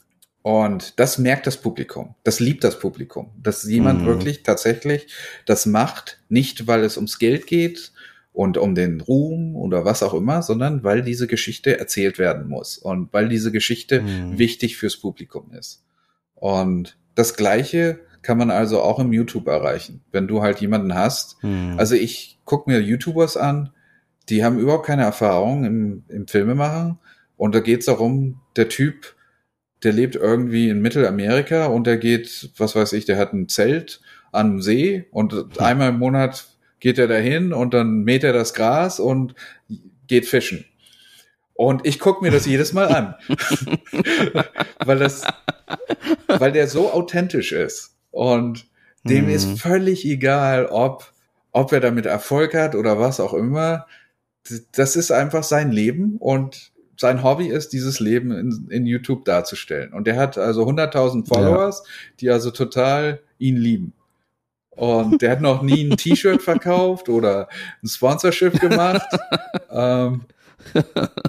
Und 0.42 0.98
das 0.98 1.18
merkt 1.18 1.46
das 1.46 1.56
Publikum. 1.56 2.14
Das 2.24 2.40
liebt 2.40 2.64
das 2.64 2.78
Publikum. 2.80 3.30
Dass 3.40 3.64
jemand 3.64 4.02
mhm. 4.02 4.06
wirklich 4.06 4.42
tatsächlich 4.42 5.06
das 5.46 5.66
macht, 5.66 6.20
nicht 6.28 6.66
weil 6.66 6.82
es 6.82 6.96
ums 6.96 7.18
Geld 7.18 7.46
geht 7.46 7.92
und 8.32 8.58
um 8.58 8.74
den 8.74 9.00
Ruhm 9.00 9.54
oder 9.56 9.84
was 9.84 10.02
auch 10.02 10.14
immer, 10.14 10.42
sondern 10.42 10.82
weil 10.82 11.02
diese 11.02 11.28
Geschichte 11.28 11.78
erzählt 11.78 12.18
werden 12.18 12.48
muss 12.48 12.76
und 12.76 13.12
weil 13.12 13.28
diese 13.28 13.52
Geschichte 13.52 14.02
mhm. 14.02 14.38
wichtig 14.38 14.76
fürs 14.76 14.96
Publikum 14.96 15.52
ist. 15.52 15.84
Und 16.34 16.96
das 17.14 17.34
Gleiche 17.34 18.00
kann 18.22 18.38
man 18.38 18.50
also 18.50 18.80
auch 18.80 18.98
im 18.98 19.12
YouTube 19.12 19.46
erreichen, 19.48 20.02
wenn 20.10 20.26
du 20.26 20.42
halt 20.42 20.60
jemanden 20.60 20.94
hast. 20.94 21.42
Mhm. 21.44 21.74
Also 21.76 21.94
ich 21.94 22.40
gucke 22.44 22.70
mir 22.70 22.80
YouTubers 22.80 23.36
an, 23.36 23.70
die 24.28 24.44
haben 24.44 24.58
überhaupt 24.58 24.86
keine 24.86 25.02
Erfahrung 25.02 25.64
im, 25.64 26.04
im 26.08 26.26
Filmemachen 26.26 26.98
und 27.36 27.54
da 27.54 27.60
geht 27.60 27.80
es 27.80 27.86
darum, 27.86 28.40
der 28.56 28.68
Typ 28.68 29.14
der 29.82 29.92
lebt 29.92 30.16
irgendwie 30.16 30.68
in 30.68 30.80
Mittelamerika 30.80 31.66
und 31.66 31.86
der 31.86 31.96
geht, 31.96 32.50
was 32.56 32.74
weiß 32.76 32.92
ich, 32.92 33.04
der 33.04 33.18
hat 33.18 33.32
ein 33.32 33.48
Zelt 33.48 34.00
am 34.30 34.62
See 34.62 35.06
und 35.10 35.60
einmal 35.60 35.90
im 35.90 35.98
Monat 35.98 36.46
geht 36.80 36.98
er 36.98 37.06
dahin 37.06 37.52
und 37.52 37.74
dann 37.74 38.02
mäht 38.02 38.24
er 38.24 38.32
das 38.32 38.54
Gras 38.54 38.98
und 38.98 39.34
geht 40.08 40.26
fischen. 40.26 40.64
Und 41.54 41.86
ich 41.86 42.00
gucke 42.00 42.24
mir 42.24 42.30
das 42.30 42.46
jedes 42.46 42.72
Mal 42.72 42.88
an. 42.88 43.14
weil 44.84 44.98
das, 44.98 45.22
weil 46.26 46.50
der 46.50 46.66
so 46.66 46.90
authentisch 46.90 47.52
ist. 47.52 47.94
Und 48.10 48.66
dem 49.04 49.26
mhm. 49.26 49.30
ist 49.30 49.60
völlig 49.60 50.04
egal, 50.04 50.66
ob, 50.66 51.12
ob 51.52 51.72
er 51.72 51.80
damit 51.80 52.06
Erfolg 52.06 52.54
hat 52.54 52.74
oder 52.74 52.98
was 52.98 53.20
auch 53.20 53.34
immer. 53.34 53.86
Das 54.72 54.96
ist 54.96 55.12
einfach 55.12 55.44
sein 55.44 55.70
Leben 55.70 56.16
und 56.18 56.71
sein 56.96 57.22
Hobby 57.22 57.48
ist, 57.48 57.72
dieses 57.72 58.00
Leben 58.00 58.30
in, 58.32 58.68
in 58.70 58.86
YouTube 58.86 59.24
darzustellen. 59.24 59.92
Und 59.92 60.06
der 60.06 60.16
hat 60.16 60.38
also 60.38 60.66
100.000 60.66 61.26
Followers, 61.26 61.82
ja. 61.84 62.12
die 62.20 62.30
also 62.30 62.50
total 62.50 63.20
ihn 63.38 63.56
lieben. 63.56 63.92
Und 64.70 65.20
der 65.20 65.32
hat 65.32 65.40
noch 65.40 65.62
nie 65.62 65.84
ein 65.84 65.96
T-Shirt 65.96 66.42
verkauft 66.42 67.08
oder 67.08 67.48
ein 67.82 67.88
Sponsorship 67.88 68.58
gemacht. 68.60 69.06
ähm, 69.70 70.22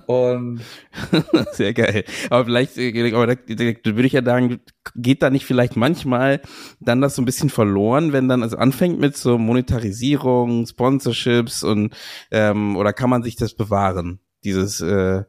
und 0.06 0.62
sehr 1.52 1.74
geil. 1.74 2.04
Aber 2.30 2.46
vielleicht, 2.46 2.78
aber 2.78 3.28
da, 3.28 3.36
da, 3.36 3.72
da 3.72 3.96
würde 3.96 4.06
ich 4.06 4.14
ja 4.14 4.24
sagen, 4.24 4.60
geht 4.96 5.24
da 5.24 5.30
nicht 5.30 5.46
vielleicht 5.46 5.76
manchmal 5.76 6.42
dann 6.80 7.02
das 7.02 7.16
so 7.16 7.22
ein 7.22 7.26
bisschen 7.26 7.50
verloren, 7.50 8.14
wenn 8.14 8.28
dann 8.28 8.44
also 8.44 8.58
anfängt 8.58 9.00
mit 9.00 9.18
so 9.18 9.38
Monetarisierung, 9.38 10.66
Sponsorships 10.68 11.64
und 11.64 11.96
ähm, 12.32 12.76
oder 12.78 12.94
kann 12.94 13.10
man 13.10 13.24
sich 13.24 13.36
das 13.36 13.56
bewahren? 13.56 14.20
Dieses 14.44 14.82
äh, 14.82 15.24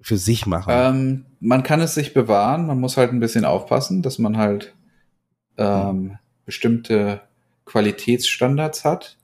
für 0.00 0.16
sich 0.16 0.46
machen? 0.46 0.72
Ähm, 0.72 1.24
man 1.40 1.62
kann 1.62 1.80
es 1.80 1.94
sich 1.94 2.14
bewahren, 2.14 2.66
man 2.66 2.80
muss 2.80 2.96
halt 2.96 3.12
ein 3.12 3.20
bisschen 3.20 3.44
aufpassen, 3.44 4.02
dass 4.02 4.18
man 4.18 4.36
halt 4.36 4.74
ähm, 5.56 6.18
bestimmte 6.44 7.20
Qualitätsstandards 7.64 8.84
hat. 8.84 9.16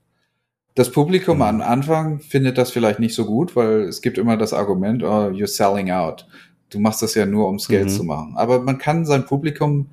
Das 0.74 0.90
Publikum 0.90 1.36
mhm. 1.36 1.42
am 1.42 1.60
Anfang 1.62 2.20
findet 2.20 2.58
das 2.58 2.70
vielleicht 2.70 2.98
nicht 2.98 3.14
so 3.14 3.24
gut, 3.24 3.54
weil 3.56 3.82
es 3.82 4.02
gibt 4.02 4.18
immer 4.18 4.36
das 4.36 4.52
Argument, 4.52 5.02
oh, 5.02 5.28
you're 5.30 5.46
selling 5.46 5.90
out. 5.90 6.26
Du 6.70 6.80
machst 6.80 7.02
das 7.02 7.14
ja 7.14 7.26
nur, 7.26 7.46
ums 7.46 7.68
Geld 7.68 7.86
mhm. 7.86 7.90
zu 7.90 8.04
machen. 8.04 8.34
Aber 8.36 8.60
man 8.60 8.78
kann 8.78 9.06
sein 9.06 9.24
Publikum 9.24 9.90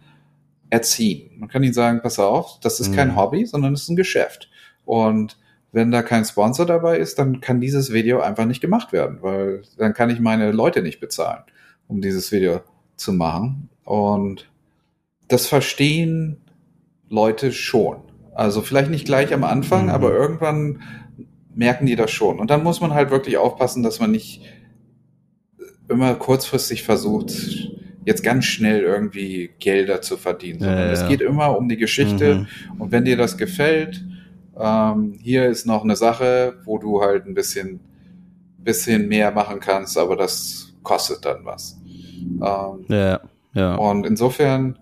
erziehen. 0.72 1.32
Man 1.38 1.50
kann 1.50 1.64
ihnen 1.64 1.74
sagen, 1.74 2.02
pass 2.02 2.18
auf, 2.18 2.60
das 2.62 2.80
ist 2.80 2.90
mhm. 2.90 2.96
kein 2.96 3.16
Hobby, 3.16 3.46
sondern 3.46 3.74
es 3.74 3.84
ist 3.84 3.90
ein 3.90 3.96
Geschäft. 3.96 4.50
Und 4.86 5.38
wenn 5.72 5.92
da 5.92 6.02
kein 6.02 6.26
Sponsor 6.26 6.66
dabei 6.66 6.98
ist, 6.98 7.18
dann 7.18 7.40
kann 7.40 7.62
dieses 7.62 7.94
Video 7.94 8.20
einfach 8.20 8.46
nicht 8.46 8.62
gemacht 8.62 8.92
werden, 8.92 9.20
weil 9.22 9.62
dann 9.78 9.94
kann 9.94 10.10
ich 10.10 10.20
meine 10.20 10.52
Leute 10.52 10.82
nicht 10.82 11.00
bezahlen, 11.00 11.44
um 11.88 12.02
dieses 12.02 12.32
Video 12.32 12.62
zu 12.98 13.14
machen. 13.14 13.70
Und 13.84 14.50
das 15.28 15.48
verstehen 15.48 16.38
Leute 17.10 17.52
schon. 17.52 17.98
Also 18.34 18.62
vielleicht 18.62 18.92
nicht 18.92 19.06
gleich 19.06 19.34
am 19.34 19.44
Anfang, 19.44 19.84
mhm. 19.84 19.92
aber 19.92 20.14
irgendwann 20.14 20.82
merken 21.54 21.86
die 21.86 21.96
das 21.96 22.12
schon. 22.12 22.40
Und 22.40 22.50
dann 22.50 22.64
muss 22.64 22.82
man 22.82 22.94
halt 22.94 23.12
wirklich 23.12 23.38
aufpassen, 23.38 23.84
dass 23.84 24.00
man 24.00 24.12
nicht 24.12 24.42
immer 25.90 26.16
kurzfristig 26.16 26.84
versucht, 26.84 27.32
jetzt 28.06 28.24
ganz 28.24 28.46
schnell 28.46 28.82
irgendwie 28.82 29.52
Gelder 29.60 30.02
zu 30.02 30.18
verdienen, 30.18 30.60
sondern 30.60 30.80
ja, 30.80 30.86
ja. 30.86 30.92
es 30.92 31.08
geht 31.08 31.22
immer 31.22 31.58
um 31.58 31.70
die 31.70 31.78
Geschichte. 31.78 32.36
Mhm. 32.36 32.82
Und 32.82 32.92
wenn 32.92 33.06
dir 33.06 33.18
das 33.18 33.38
gefällt, 33.38 34.04
ähm, 34.58 35.14
hier 35.22 35.48
ist 35.48 35.66
noch 35.66 35.84
eine 35.84 35.96
Sache, 35.96 36.60
wo 36.66 36.78
du 36.78 37.02
halt 37.02 37.26
ein 37.26 37.34
bisschen, 37.34 37.80
bisschen 38.58 39.08
mehr 39.08 39.32
machen 39.32 39.60
kannst, 39.60 39.98
aber 39.98 40.16
das 40.16 40.74
kostet 40.84 41.26
dann 41.26 41.46
was. 41.46 41.80
Ähm, 42.42 42.86
ja, 42.88 43.22
ja. 43.54 43.76
Und 43.76 44.06
insofern 44.06 44.78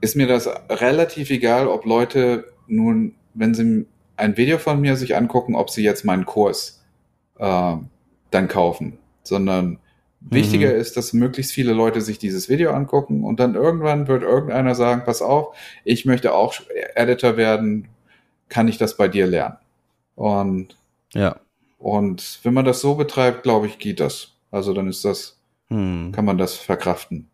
ist 0.00 0.16
mir 0.16 0.26
das 0.26 0.48
relativ 0.68 1.30
egal, 1.30 1.68
ob 1.68 1.84
Leute 1.84 2.46
nun, 2.66 3.14
wenn 3.34 3.54
sie 3.54 3.86
ein 4.16 4.36
Video 4.36 4.58
von 4.58 4.80
mir 4.80 4.96
sich 4.96 5.16
angucken, 5.16 5.54
ob 5.54 5.70
sie 5.70 5.82
jetzt 5.82 6.04
meinen 6.04 6.26
Kurs 6.26 6.84
äh, 7.38 7.76
dann 8.30 8.48
kaufen, 8.48 8.98
sondern 9.22 9.78
Wichtiger 10.30 10.72
mhm. 10.72 10.80
ist, 10.80 10.96
dass 10.96 11.12
möglichst 11.12 11.52
viele 11.52 11.72
Leute 11.72 12.00
sich 12.00 12.18
dieses 12.18 12.48
Video 12.48 12.72
angucken 12.72 13.24
und 13.24 13.40
dann 13.40 13.54
irgendwann 13.54 14.08
wird 14.08 14.22
irgendeiner 14.22 14.74
sagen, 14.74 15.02
pass 15.04 15.22
auf, 15.22 15.54
ich 15.84 16.04
möchte 16.04 16.34
auch 16.34 16.54
Editor 16.94 17.36
werden, 17.36 17.88
kann 18.48 18.68
ich 18.68 18.78
das 18.78 18.96
bei 18.96 19.08
dir 19.08 19.26
lernen? 19.26 19.56
Und 20.14 20.76
ja. 21.12 21.36
Und 21.78 22.38
wenn 22.44 22.54
man 22.54 22.64
das 22.64 22.80
so 22.80 22.94
betreibt, 22.94 23.42
glaube 23.42 23.66
ich, 23.66 23.78
geht 23.78 23.98
das. 23.98 24.28
Also 24.52 24.72
dann 24.72 24.88
ist 24.88 25.04
das, 25.04 25.38
mhm. 25.68 26.12
kann 26.12 26.24
man 26.24 26.38
das 26.38 26.54
verkraften. 26.54 27.28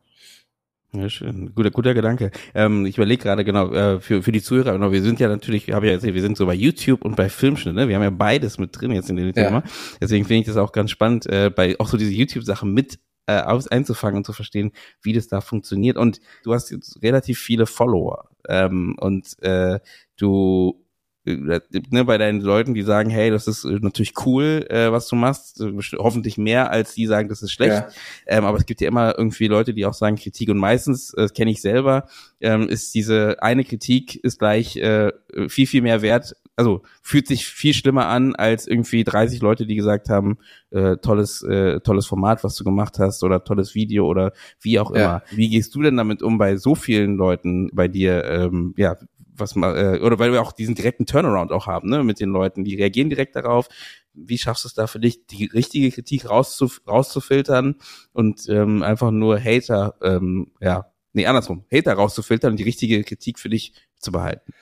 Ja, 0.92 1.08
schön. 1.10 1.52
Guter, 1.54 1.70
guter 1.70 1.92
Gedanke. 1.92 2.30
Ähm, 2.54 2.86
ich 2.86 2.96
überlege 2.96 3.22
gerade 3.22 3.44
genau, 3.44 3.70
äh, 3.72 4.00
für, 4.00 4.22
für 4.22 4.32
die 4.32 4.40
Zuhörer, 4.40 4.72
genau, 4.72 4.90
wir 4.90 5.02
sind 5.02 5.20
ja 5.20 5.28
natürlich, 5.28 5.70
habe 5.70 5.86
ja 5.86 5.92
erzählt, 5.92 6.14
wir 6.14 6.22
sind 6.22 6.38
so 6.38 6.46
bei 6.46 6.54
YouTube 6.54 7.04
und 7.04 7.14
bei 7.14 7.28
Filmschnitt, 7.28 7.74
ne? 7.74 7.88
Wir 7.88 7.96
haben 7.96 8.02
ja 8.02 8.10
beides 8.10 8.58
mit 8.58 8.70
drin 8.78 8.92
jetzt 8.92 9.10
in 9.10 9.16
dem 9.16 9.26
ja. 9.26 9.32
Thema. 9.32 9.62
Deswegen 10.00 10.24
finde 10.24 10.40
ich 10.40 10.46
das 10.46 10.56
auch 10.56 10.72
ganz 10.72 10.90
spannend, 10.90 11.26
äh, 11.26 11.50
bei 11.54 11.78
auch 11.78 11.88
so 11.88 11.98
diese 11.98 12.12
YouTube-Sachen 12.12 12.72
mit 12.72 12.98
äh, 13.26 13.42
aus, 13.42 13.68
einzufangen 13.68 14.16
und 14.16 14.24
zu 14.24 14.32
verstehen, 14.32 14.72
wie 15.02 15.12
das 15.12 15.28
da 15.28 15.42
funktioniert. 15.42 15.98
Und 15.98 16.20
du 16.42 16.54
hast 16.54 16.70
jetzt 16.70 17.02
relativ 17.02 17.38
viele 17.38 17.66
Follower. 17.66 18.30
Ähm, 18.48 18.96
und 18.98 19.40
äh, 19.42 19.80
du 20.16 20.82
ne, 21.24 22.04
bei 22.04 22.18
deinen 22.18 22.40
Leuten, 22.40 22.74
die 22.74 22.82
sagen, 22.82 23.10
hey, 23.10 23.30
das 23.30 23.46
ist 23.46 23.64
äh, 23.64 23.78
natürlich 23.80 24.14
cool, 24.24 24.66
äh, 24.70 24.90
was 24.92 25.08
du 25.08 25.16
machst, 25.16 25.60
äh, 25.60 25.72
hoffentlich 25.98 26.38
mehr, 26.38 26.70
als 26.70 26.94
die 26.94 27.06
sagen, 27.06 27.28
das 27.28 27.42
ist 27.42 27.52
schlecht. 27.52 27.72
Ja. 27.72 27.88
Ähm, 28.26 28.44
aber 28.44 28.58
es 28.58 28.66
gibt 28.66 28.80
ja 28.80 28.88
immer 28.88 29.18
irgendwie 29.18 29.46
Leute, 29.46 29.74
die 29.74 29.86
auch 29.86 29.94
sagen 29.94 30.16
Kritik 30.16 30.48
und 30.48 30.58
meistens, 30.58 31.12
äh, 31.14 31.28
kenne 31.28 31.50
ich 31.50 31.60
selber, 31.60 32.08
ähm, 32.40 32.68
ist 32.68 32.94
diese 32.94 33.42
eine 33.42 33.64
Kritik 33.64 34.16
ist 34.16 34.38
gleich 34.38 34.76
äh, 34.76 35.12
viel, 35.48 35.66
viel 35.66 35.82
mehr 35.82 36.02
wert, 36.02 36.34
also 36.58 36.82
fühlt 37.02 37.28
sich 37.28 37.46
viel 37.46 37.72
schlimmer 37.72 38.06
an 38.06 38.34
als 38.34 38.66
irgendwie 38.66 39.04
30 39.04 39.40
Leute, 39.40 39.64
die 39.64 39.76
gesagt 39.76 40.08
haben, 40.08 40.38
äh, 40.70 40.96
tolles, 40.96 41.42
äh, 41.42 41.78
tolles 41.80 42.06
Format, 42.06 42.42
was 42.42 42.56
du 42.56 42.64
gemacht 42.64 42.98
hast 42.98 43.22
oder 43.22 43.44
tolles 43.44 43.76
Video 43.76 44.06
oder 44.06 44.32
wie 44.60 44.80
auch 44.80 44.90
immer. 44.90 45.00
Ja. 45.00 45.22
Wie 45.30 45.48
gehst 45.48 45.74
du 45.76 45.82
denn 45.82 45.96
damit 45.96 46.20
um 46.20 46.36
bei 46.36 46.56
so 46.56 46.74
vielen 46.74 47.16
Leuten 47.16 47.70
bei 47.72 47.86
dir? 47.86 48.24
Ähm, 48.24 48.74
ja, 48.76 48.96
was 49.38 49.54
mal, 49.54 49.96
äh, 49.96 50.00
oder 50.00 50.18
weil 50.18 50.32
wir 50.32 50.42
auch 50.42 50.52
diesen 50.52 50.74
direkten 50.74 51.06
Turnaround 51.06 51.52
auch 51.52 51.66
haben, 51.66 51.88
ne, 51.88 52.02
mit 52.04 52.20
den 52.20 52.30
Leuten, 52.30 52.64
die 52.64 52.76
reagieren 52.76 53.10
direkt 53.10 53.36
darauf. 53.36 53.68
Wie 54.12 54.38
schaffst 54.38 54.64
du 54.64 54.68
es 54.68 54.74
da 54.74 54.86
für 54.86 55.00
dich, 55.00 55.26
die 55.26 55.46
richtige 55.46 55.90
Kritik 55.90 56.28
rauszuf 56.28 56.82
rauszufiltern 56.86 57.76
und 58.12 58.48
ähm, 58.48 58.82
einfach 58.82 59.10
nur 59.10 59.40
Hater, 59.40 59.94
ähm, 60.02 60.52
ja, 60.60 60.92
nee, 61.12 61.26
andersrum, 61.26 61.64
Hater 61.72 61.94
rauszufiltern 61.94 62.52
und 62.52 62.56
die 62.56 62.64
richtige 62.64 63.04
Kritik 63.04 63.38
für 63.38 63.48
dich 63.48 63.72
zu 63.98 64.12
behalten? 64.12 64.52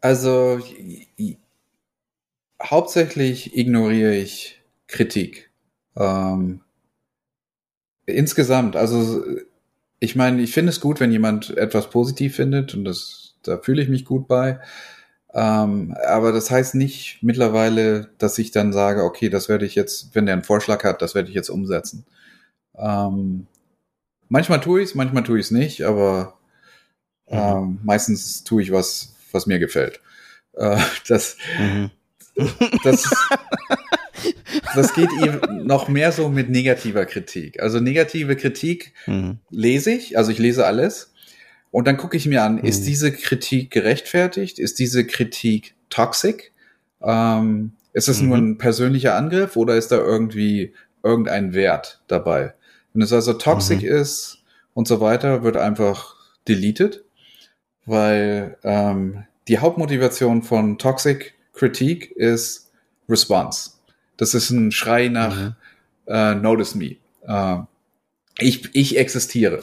Also 0.00 0.60
hauptsächlich 2.62 3.56
ignoriere 3.56 4.16
ich 4.16 4.60
Kritik. 4.86 5.50
Ähm, 5.96 6.60
insgesamt, 8.06 8.76
also 8.76 9.22
ich 10.00 10.16
meine, 10.16 10.42
ich 10.42 10.52
finde 10.52 10.70
es 10.70 10.80
gut, 10.80 11.00
wenn 11.00 11.12
jemand 11.12 11.56
etwas 11.56 11.90
positiv 11.90 12.36
findet 12.36 12.74
und 12.74 12.84
das 12.84 13.27
da 13.48 13.58
fühle 13.58 13.82
ich 13.82 13.88
mich 13.88 14.04
gut 14.04 14.28
bei. 14.28 14.60
Ähm, 15.34 15.94
aber 16.06 16.32
das 16.32 16.50
heißt 16.50 16.74
nicht 16.74 17.18
mittlerweile, 17.22 18.10
dass 18.18 18.38
ich 18.38 18.50
dann 18.50 18.72
sage, 18.72 19.04
okay, 19.04 19.28
das 19.28 19.48
werde 19.48 19.66
ich 19.66 19.74
jetzt, 19.74 20.14
wenn 20.14 20.26
der 20.26 20.34
einen 20.34 20.44
Vorschlag 20.44 20.84
hat, 20.84 21.02
das 21.02 21.14
werde 21.14 21.28
ich 21.28 21.34
jetzt 21.34 21.50
umsetzen. 21.50 22.06
Ähm, 22.76 23.46
manchmal 24.28 24.60
tue 24.60 24.80
ich 24.80 24.90
es, 24.90 24.94
manchmal 24.94 25.24
tue 25.24 25.38
ich 25.38 25.46
es 25.46 25.50
nicht, 25.50 25.82
aber 25.82 26.38
mhm. 27.28 27.38
ähm, 27.38 27.78
meistens 27.82 28.44
tue 28.44 28.62
ich 28.62 28.72
was, 28.72 29.14
was 29.32 29.46
mir 29.46 29.58
gefällt. 29.58 30.00
Äh, 30.54 30.78
das, 31.08 31.36
mhm. 31.58 31.90
das, 32.82 33.10
das 34.74 34.94
geht 34.94 35.10
ihm 35.12 35.40
noch 35.64 35.88
mehr 35.88 36.12
so 36.12 36.30
mit 36.30 36.48
negativer 36.48 37.04
Kritik. 37.04 37.60
Also 37.60 37.80
negative 37.80 38.36
Kritik 38.36 38.94
mhm. 39.06 39.40
lese 39.50 39.92
ich, 39.92 40.16
also 40.16 40.30
ich 40.30 40.38
lese 40.38 40.66
alles. 40.66 41.12
Und 41.70 41.86
dann 41.86 41.96
gucke 41.96 42.16
ich 42.16 42.26
mir 42.26 42.42
an, 42.42 42.56
mhm. 42.56 42.64
ist 42.64 42.86
diese 42.86 43.12
Kritik 43.12 43.70
gerechtfertigt? 43.70 44.58
Ist 44.58 44.78
diese 44.78 45.06
Kritik 45.06 45.74
toxic? 45.90 46.52
Ähm, 47.02 47.72
ist 47.92 48.08
es 48.08 48.20
mhm. 48.20 48.28
nur 48.28 48.36
ein 48.38 48.58
persönlicher 48.58 49.14
Angriff 49.14 49.56
oder 49.56 49.76
ist 49.76 49.92
da 49.92 49.96
irgendwie 49.96 50.74
irgendein 51.02 51.52
Wert 51.52 52.02
dabei? 52.08 52.54
Wenn 52.92 53.02
es 53.02 53.12
also 53.12 53.34
toxic 53.34 53.82
mhm. 53.82 53.88
ist 53.88 54.38
und 54.74 54.88
so 54.88 55.00
weiter, 55.00 55.42
wird 55.42 55.56
einfach 55.56 56.16
deleted, 56.46 57.04
weil 57.84 58.56
ähm, 58.64 59.24
die 59.48 59.58
Hauptmotivation 59.58 60.42
von 60.42 60.78
Toxic 60.78 61.34
Kritik 61.52 62.12
ist 62.12 62.70
Response. 63.08 63.70
Das 64.16 64.34
ist 64.34 64.50
ein 64.50 64.72
Schrei 64.72 65.08
nach 65.08 65.36
mhm. 65.36 65.54
äh, 66.06 66.34
Notice 66.34 66.74
Me. 66.74 66.96
Äh, 67.22 67.58
ich, 68.38 68.74
ich 68.74 68.96
existiere. 68.98 69.60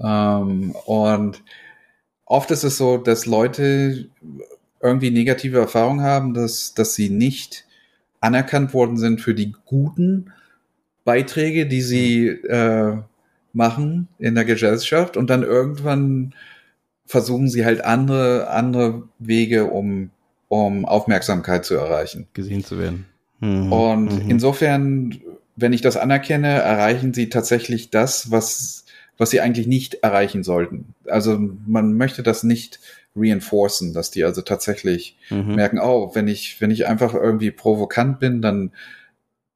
Ähm, 0.00 0.74
und 0.86 1.42
oft 2.24 2.50
ist 2.50 2.64
es 2.64 2.76
so, 2.76 2.98
dass 2.98 3.26
Leute 3.26 4.08
irgendwie 4.82 5.10
negative 5.10 5.58
Erfahrungen 5.58 6.02
haben, 6.02 6.34
dass, 6.34 6.74
dass 6.74 6.94
sie 6.94 7.10
nicht 7.10 7.66
anerkannt 8.20 8.74
worden 8.74 8.96
sind 8.96 9.20
für 9.20 9.34
die 9.34 9.54
guten 9.64 10.32
Beiträge, 11.04 11.66
die 11.66 11.82
sie 11.82 12.28
äh, 12.28 12.96
machen 13.52 14.08
in 14.18 14.34
der 14.34 14.44
Gesellschaft 14.44 15.16
und 15.16 15.30
dann 15.30 15.42
irgendwann 15.42 16.34
versuchen 17.06 17.48
sie 17.48 17.64
halt 17.64 17.84
andere, 17.84 18.48
andere 18.48 19.04
Wege, 19.18 19.66
um, 19.66 20.10
um 20.48 20.84
Aufmerksamkeit 20.84 21.64
zu 21.64 21.74
erreichen. 21.74 22.26
Gesehen 22.32 22.64
zu 22.64 22.78
werden. 22.78 23.06
Mhm. 23.40 23.72
Und 23.72 24.24
mhm. 24.24 24.30
insofern, 24.30 25.20
wenn 25.56 25.72
ich 25.72 25.80
das 25.80 25.96
anerkenne, 25.96 26.48
erreichen 26.48 27.14
sie 27.14 27.28
tatsächlich 27.28 27.90
das, 27.90 28.30
was, 28.30 28.84
was 29.16 29.30
sie 29.30 29.40
eigentlich 29.40 29.66
nicht 29.66 29.94
erreichen 29.94 30.42
sollten. 30.42 30.94
Also 31.06 31.38
man 31.66 31.94
möchte 31.94 32.22
das 32.22 32.42
nicht 32.42 32.80
reinforcen, 33.16 33.92
dass 33.92 34.10
die 34.10 34.24
also 34.24 34.42
tatsächlich 34.42 35.16
mhm. 35.30 35.54
merken, 35.54 35.78
oh, 35.78 36.14
wenn 36.14 36.28
ich, 36.28 36.60
wenn 36.60 36.70
ich 36.70 36.86
einfach 36.86 37.14
irgendwie 37.14 37.50
provokant 37.50 38.18
bin, 38.18 38.42
dann, 38.42 38.72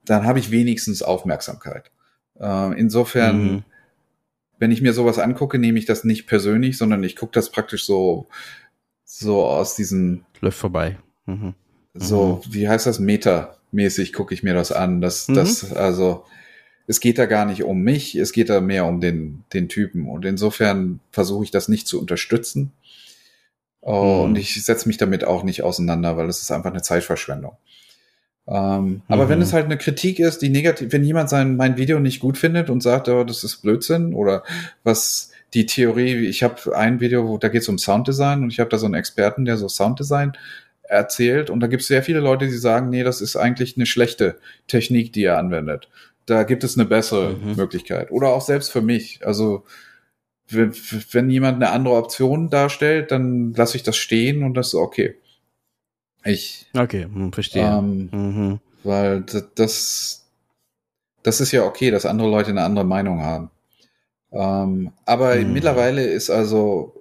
dann 0.05 0.25
habe 0.25 0.39
ich 0.39 0.51
wenigstens 0.51 1.03
Aufmerksamkeit. 1.03 1.91
Äh, 2.39 2.79
insofern, 2.79 3.43
mhm. 3.43 3.65
wenn 4.59 4.71
ich 4.71 4.81
mir 4.81 4.93
sowas 4.93 5.19
angucke, 5.19 5.59
nehme 5.59 5.79
ich 5.79 5.87
das 5.87 6.05
nicht 6.05 6.27
persönlich, 6.27 6.79
sondern 6.79 7.03
ich 7.03 7.17
gucke 7.17 7.33
das 7.33 7.51
praktisch 7.51 7.85
so, 7.85 8.29
so 9.05 9.45
aus 9.45 9.75
diesen. 9.75 10.25
Läuft 10.41 10.59
vorbei. 10.59 10.99
Mhm. 11.27 11.55
So, 11.95 12.43
mhm. 12.45 12.55
wie 12.55 12.69
heißt 12.69 12.87
das? 12.87 13.01
Meta-mäßig 13.73 14.13
gucke 14.13 14.35
ich 14.35 14.43
mir 14.43 14.55
das 14.55 14.73
an. 14.73 15.01
Das, 15.01 15.29
mhm. 15.29 15.35
das, 15.35 15.73
also, 15.73 16.25
es 16.87 17.01
geht 17.01 17.19
da 17.19 17.27
gar 17.27 17.45
nicht 17.45 17.63
um 17.63 17.83
mich, 17.83 18.15
es 18.15 18.33
geht 18.33 18.49
da 18.49 18.61
mehr 18.61 18.87
um 18.87 19.01
den, 19.01 19.45
den 19.53 19.69
Typen. 19.69 20.09
Und 20.09 20.25
insofern 20.25 21.01
versuche 21.13 21.45
ich 21.45 21.51
das 21.51 21.69
nicht 21.69 21.87
zu 21.87 22.01
unterstützen. 22.01 22.73
Oh, 23.81 24.17
mhm. 24.19 24.25
Und 24.25 24.39
ich 24.39 24.65
setze 24.65 24.89
mich 24.89 24.97
damit 24.97 25.25
auch 25.25 25.45
nicht 25.45 25.63
auseinander, 25.63 26.17
weil 26.17 26.29
es 26.29 26.43
ist 26.43 26.51
einfach 26.51 26.71
eine 26.71 26.83
Zeitverschwendung. 26.83 27.57
Ähm, 28.47 28.85
mhm. 28.85 29.03
Aber 29.09 29.29
wenn 29.29 29.43
es 29.43 29.53
halt 29.53 29.67
eine 29.67 29.77
Kritik 29.77 30.19
ist, 30.19 30.41
die 30.41 30.49
negativ, 30.49 30.93
wenn 30.93 31.05
jemand 31.05 31.29
sein, 31.29 31.57
mein 31.57 31.77
Video 31.77 32.01
nicht 32.01 32.21
gut 32.21 32.39
findet 32.39 32.71
und 32.71 32.83
sagt, 32.83 33.09
oh, 33.09 33.25
das 33.25 33.45
ist 33.45 33.59
Blödsinn 33.59 34.15
oder 34.15 34.43
was 34.83 35.31
die 35.55 35.67
Theorie, 35.67 36.27
ich 36.27 36.43
habe 36.43 36.77
ein 36.77 37.01
Video, 37.01 37.27
wo 37.29 37.39
da 37.39 37.49
geht 37.49 37.63
es 37.63 37.69
um 37.69 37.79
Sounddesign 37.79 38.43
und 38.43 38.53
ich 38.53 38.61
habe 38.61 38.71
da 38.71 38.79
so 38.79 38.87
einen 38.87 38.95
Experten, 38.95 39.45
der 39.45 39.57
so 39.57 39.69
Sounddesign 39.69 40.33
erzählt 40.89 41.51
und 41.51 41.61
da 41.61 41.67
gibt 41.67 41.83
es 41.83 41.89
sehr 41.89 42.03
viele 42.03 42.21
Leute, 42.21 42.47
die 42.47 42.57
sagen, 42.57 42.91
nee, 42.91 43.05
das 43.05 43.21
ist 43.21 43.37
eigentlich 43.37 43.77
eine 43.77 43.87
schlechte 43.87 44.39
Technik, 44.67 45.13
die 45.13 45.25
er 45.25 45.39
anwendet. 45.39 45.89
Da 46.27 46.43
gibt 46.43 46.65
es 46.65 46.77
eine 46.77 46.87
bessere 46.87 47.35
mhm. 47.35 47.57
Möglichkeit. 47.57 48.11
Oder 48.11 48.29
auch 48.29 48.43
selbst 48.43 48.71
für 48.71 48.83
mich. 48.83 49.27
Also 49.27 49.65
wenn, 50.49 50.75
wenn 51.13 51.31
jemand 51.31 51.57
eine 51.57 51.71
andere 51.71 51.97
Option 51.97 52.51
darstellt, 52.51 53.11
dann 53.11 53.55
lasse 53.55 53.77
ich 53.77 53.83
das 53.83 53.97
stehen 53.97 54.43
und 54.43 54.55
das 54.55 54.69
ist 54.69 54.75
okay. 54.75 55.15
Ich. 56.25 56.67
Okay, 56.77 57.05
hm, 57.05 57.33
verstehe. 57.33 57.65
Ähm, 57.65 58.09
mhm. 58.13 58.61
Weil 58.83 59.25
das, 59.55 60.27
das 61.23 61.41
ist 61.41 61.53
ja 61.53 61.65
okay, 61.65 61.91
dass 61.91 62.07
andere 62.07 62.31
Leute 62.31 62.51
eine 62.51 62.65
andere 62.65 62.85
Meinung 62.85 63.23
haben. 63.23 63.51
Ähm, 64.33 64.93
aber 65.05 65.37
mhm. 65.37 65.53
mittlerweile 65.53 66.05
ist 66.05 66.31
also 66.31 66.98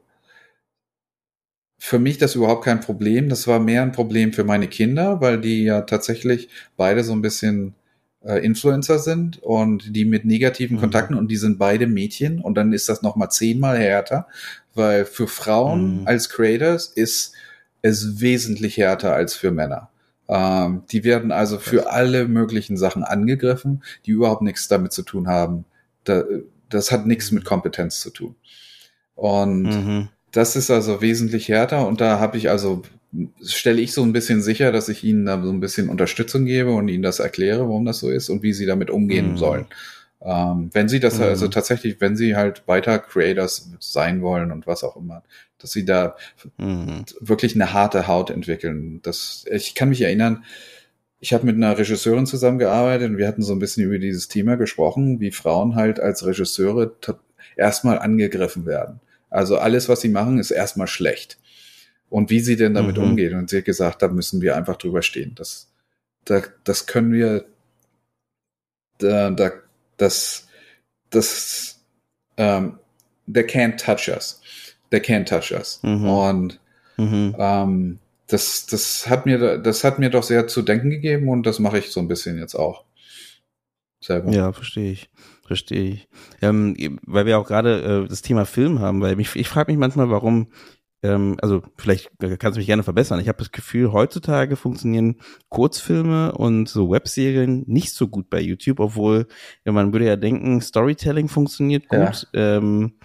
für 1.78 2.00
mich 2.00 2.18
das 2.18 2.36
überhaupt 2.36 2.66
kein 2.66 2.82
Problem. 2.82 3.30
Das 3.30 3.48
war 3.48 3.60
mehr 3.60 3.84
ein 3.84 3.92
Problem 3.92 4.34
für 4.34 4.44
meine 4.44 4.68
Kinder, 4.68 5.22
weil 5.22 5.40
die 5.40 5.64
ja 5.64 5.82
tatsächlich 5.82 6.50
beide 6.76 7.04
so 7.04 7.14
ein 7.14 7.22
bisschen 7.22 7.76
äh, 8.24 8.44
Influencer 8.44 9.00
sind 9.00 9.42
und 9.44 9.96
die 9.96 10.06
mit 10.06 10.26
negativen 10.26 10.78
mhm. 10.78 10.82
Kontakten 10.82 11.16
und 11.16 11.30
die 11.30 11.38
sind 11.38 11.60
beide 11.60 11.88
Mädchen 11.88 12.42
und 12.42 12.56
dann 12.56 12.74
ist 12.74 12.90
das 12.90 13.02
nochmal 13.02 13.30
zehnmal 13.30 13.78
härter, 13.78 14.28
weil 14.74 15.06
für 15.06 15.28
Frauen 15.28 16.02
mhm. 16.02 16.08
als 16.08 16.30
Creators 16.30 16.88
ist 16.88 17.34
es 17.82 18.20
wesentlich 18.22 18.78
härter 18.78 19.14
als 19.14 19.36
für 19.36 19.52
Männer. 19.52 19.90
Ähm, 20.28 20.84
die 20.92 21.04
werden 21.04 21.32
also 21.32 21.58
für 21.60 21.92
alle 21.92 22.28
möglichen 22.28 22.76
Sachen 22.76 23.04
angegriffen, 23.04 23.84
die 24.06 24.12
überhaupt 24.12 24.42
nichts 24.42 24.68
damit 24.68 24.92
zu 24.92 25.04
tun 25.04 25.28
haben. 25.28 25.66
Da, 26.04 26.24
das 26.70 26.92
hat 26.92 27.06
nichts 27.06 27.32
mit 27.32 27.46
Kompetenz 27.46 28.02
zu 28.02 28.10
tun. 28.10 28.36
Und 29.16 29.64
mhm. 29.64 30.10
Das 30.38 30.56
ist 30.56 30.70
also 30.70 31.02
wesentlich 31.02 31.50
härter 31.50 31.88
und 31.88 32.00
da 32.00 32.20
habe 32.20 32.38
ich 32.38 32.52
also 32.52 32.84
stelle 33.44 33.82
ich 33.82 33.92
so 33.92 34.04
ein 34.04 34.14
bisschen 34.14 34.44
sicher, 34.44 34.72
dass 34.72 34.88
ich 34.88 35.04
ihnen 35.04 35.26
da 35.26 35.42
so 35.42 35.50
ein 35.50 35.60
bisschen 35.60 35.90
Unterstützung 35.90 36.46
gebe 36.46 36.72
und 36.72 36.90
ihnen 36.90 37.02
das 37.02 37.18
erkläre, 37.18 37.62
warum 37.62 37.86
das 37.86 37.98
so 37.98 38.12
ist 38.12 38.30
und 38.30 38.44
wie 38.44 38.54
sie 38.54 38.68
damit 38.68 38.92
umgehen 38.92 39.32
mhm. 39.32 39.38
sollen. 39.38 39.66
Ähm, 40.22 40.70
wenn 40.74 40.90
sie 40.90 41.00
das 41.00 41.18
mhm. 41.18 41.24
also 41.24 41.48
tatsächlich, 41.48 42.00
wenn 42.02 42.16
sie 42.16 42.36
halt 42.36 42.68
weiter 42.68 43.00
Creators 43.00 43.72
sein 43.80 44.22
wollen 44.22 44.52
und 44.52 44.68
was 44.68 44.84
auch 44.84 44.96
immer, 44.96 45.24
dass 45.58 45.72
sie 45.72 45.86
da 45.86 46.16
mhm. 46.58 47.06
wirklich 47.20 47.56
eine 47.56 47.74
harte 47.74 48.08
Haut 48.08 48.30
entwickeln. 48.30 49.00
Das, 49.02 49.44
ich 49.50 49.74
kann 49.74 49.90
mich 49.90 50.02
erinnern, 50.02 50.44
ich 51.20 51.34
habe 51.34 51.48
mit 51.48 51.56
einer 51.56 51.76
Regisseurin 51.76 52.28
zusammengearbeitet 52.28 53.10
und 53.10 53.18
wir 53.18 53.28
hatten 53.28 53.42
so 53.42 53.54
ein 53.54 53.60
bisschen 53.60 53.86
über 53.86 53.98
dieses 53.98 54.28
Thema 54.28 54.56
gesprochen, 54.56 55.20
wie 55.20 55.32
Frauen 55.32 55.74
halt 55.74 56.00
als 56.00 56.28
Regisseure 56.28 56.96
erstmal 57.56 57.98
angegriffen 57.98 58.68
werden. 58.68 59.00
Also 59.30 59.58
alles, 59.58 59.90
was 59.90 60.02
sie 60.02 60.10
machen, 60.10 60.40
ist 60.40 60.52
erstmal 60.52 60.88
schlecht 60.88 61.38
und 62.10 62.30
wie 62.30 62.40
sie 62.40 62.56
denn 62.56 62.74
damit 62.74 62.98
mhm. 62.98 63.04
umgeht. 63.04 63.34
Und 63.34 63.50
sie 63.50 63.58
hat 63.58 63.66
gesagt, 63.66 64.02
da 64.02 64.08
müssen 64.08 64.42
wir 64.42 64.56
einfach 64.56 64.78
drüber 64.78 65.02
stehen. 65.02 65.34
Das, 65.36 65.72
da, 66.26 66.42
das 66.64 66.88
können 66.88 67.12
wir, 67.12 67.46
da, 69.00 69.30
da, 69.32 69.52
das, 69.98 70.48
das, 71.10 71.84
ähm, 72.38 72.80
they 73.32 73.44
can't 73.44 73.78
touch 73.78 74.10
us. 74.10 74.42
They 74.90 75.00
can't 75.00 75.26
touch 75.26 75.52
us. 75.52 75.80
Mhm. 75.84 76.10
Und 76.10 76.60
mhm. 76.98 77.36
Ähm, 77.38 78.00
das, 78.28 78.66
das 78.66 79.08
hat 79.08 79.26
mir, 79.26 79.58
das 79.58 79.84
hat 79.84 80.00
mir 80.00 80.10
doch 80.10 80.24
sehr 80.24 80.48
zu 80.48 80.62
denken 80.62 80.90
gegeben 80.90 81.30
und 81.30 81.46
das 81.46 81.60
mache 81.60 81.80
ich 81.80 81.92
so 81.92 82.00
ein 82.00 82.08
bisschen 82.08 82.38
jetzt 82.38 82.56
auch. 82.56 82.84
Selber. 84.00 84.32
Ja, 84.32 84.54
verstehe 84.54 84.92
ich. 84.92 85.10
Verstehe 85.48 85.92
ich. 85.92 86.08
Ähm, 86.42 87.00
weil 87.06 87.26
wir 87.26 87.40
auch 87.40 87.48
gerade 87.48 88.04
äh, 88.04 88.08
das 88.08 88.22
Thema 88.22 88.46
Film 88.46 88.80
haben, 88.80 89.02
weil 89.02 89.16
mich, 89.16 89.36
ich 89.36 89.48
frage 89.48 89.72
mich 89.72 89.80
manchmal, 89.80 90.10
warum 90.10 90.48
ähm, 91.04 91.38
also 91.42 91.62
vielleicht 91.78 92.12
kannst 92.20 92.58
du 92.58 92.60
mich 92.60 92.68
gerne 92.68 92.84
verbessern. 92.84 93.20
Ich 93.20 93.28
habe 93.28 93.38
das 93.38 93.52
Gefühl, 93.52 93.92
heutzutage 93.92 94.56
funktionieren 94.56 95.18
Kurzfilme 95.50 96.34
und 96.34 96.68
so 96.68 96.92
Webserien 96.92 97.64
nicht 97.68 97.94
so 97.94 98.08
gut 98.08 98.30
bei 98.30 98.42
YouTube, 98.42 98.80
obwohl 98.80 99.28
ja, 99.64 99.72
man 99.72 99.94
würde 99.94 100.06
ja 100.06 100.16
denken, 100.16 100.60
Storytelling 100.60 101.28
funktioniert 101.30 101.88
gut. 101.88 102.28
Ja. 102.34 102.58
Ähm, 102.58 102.96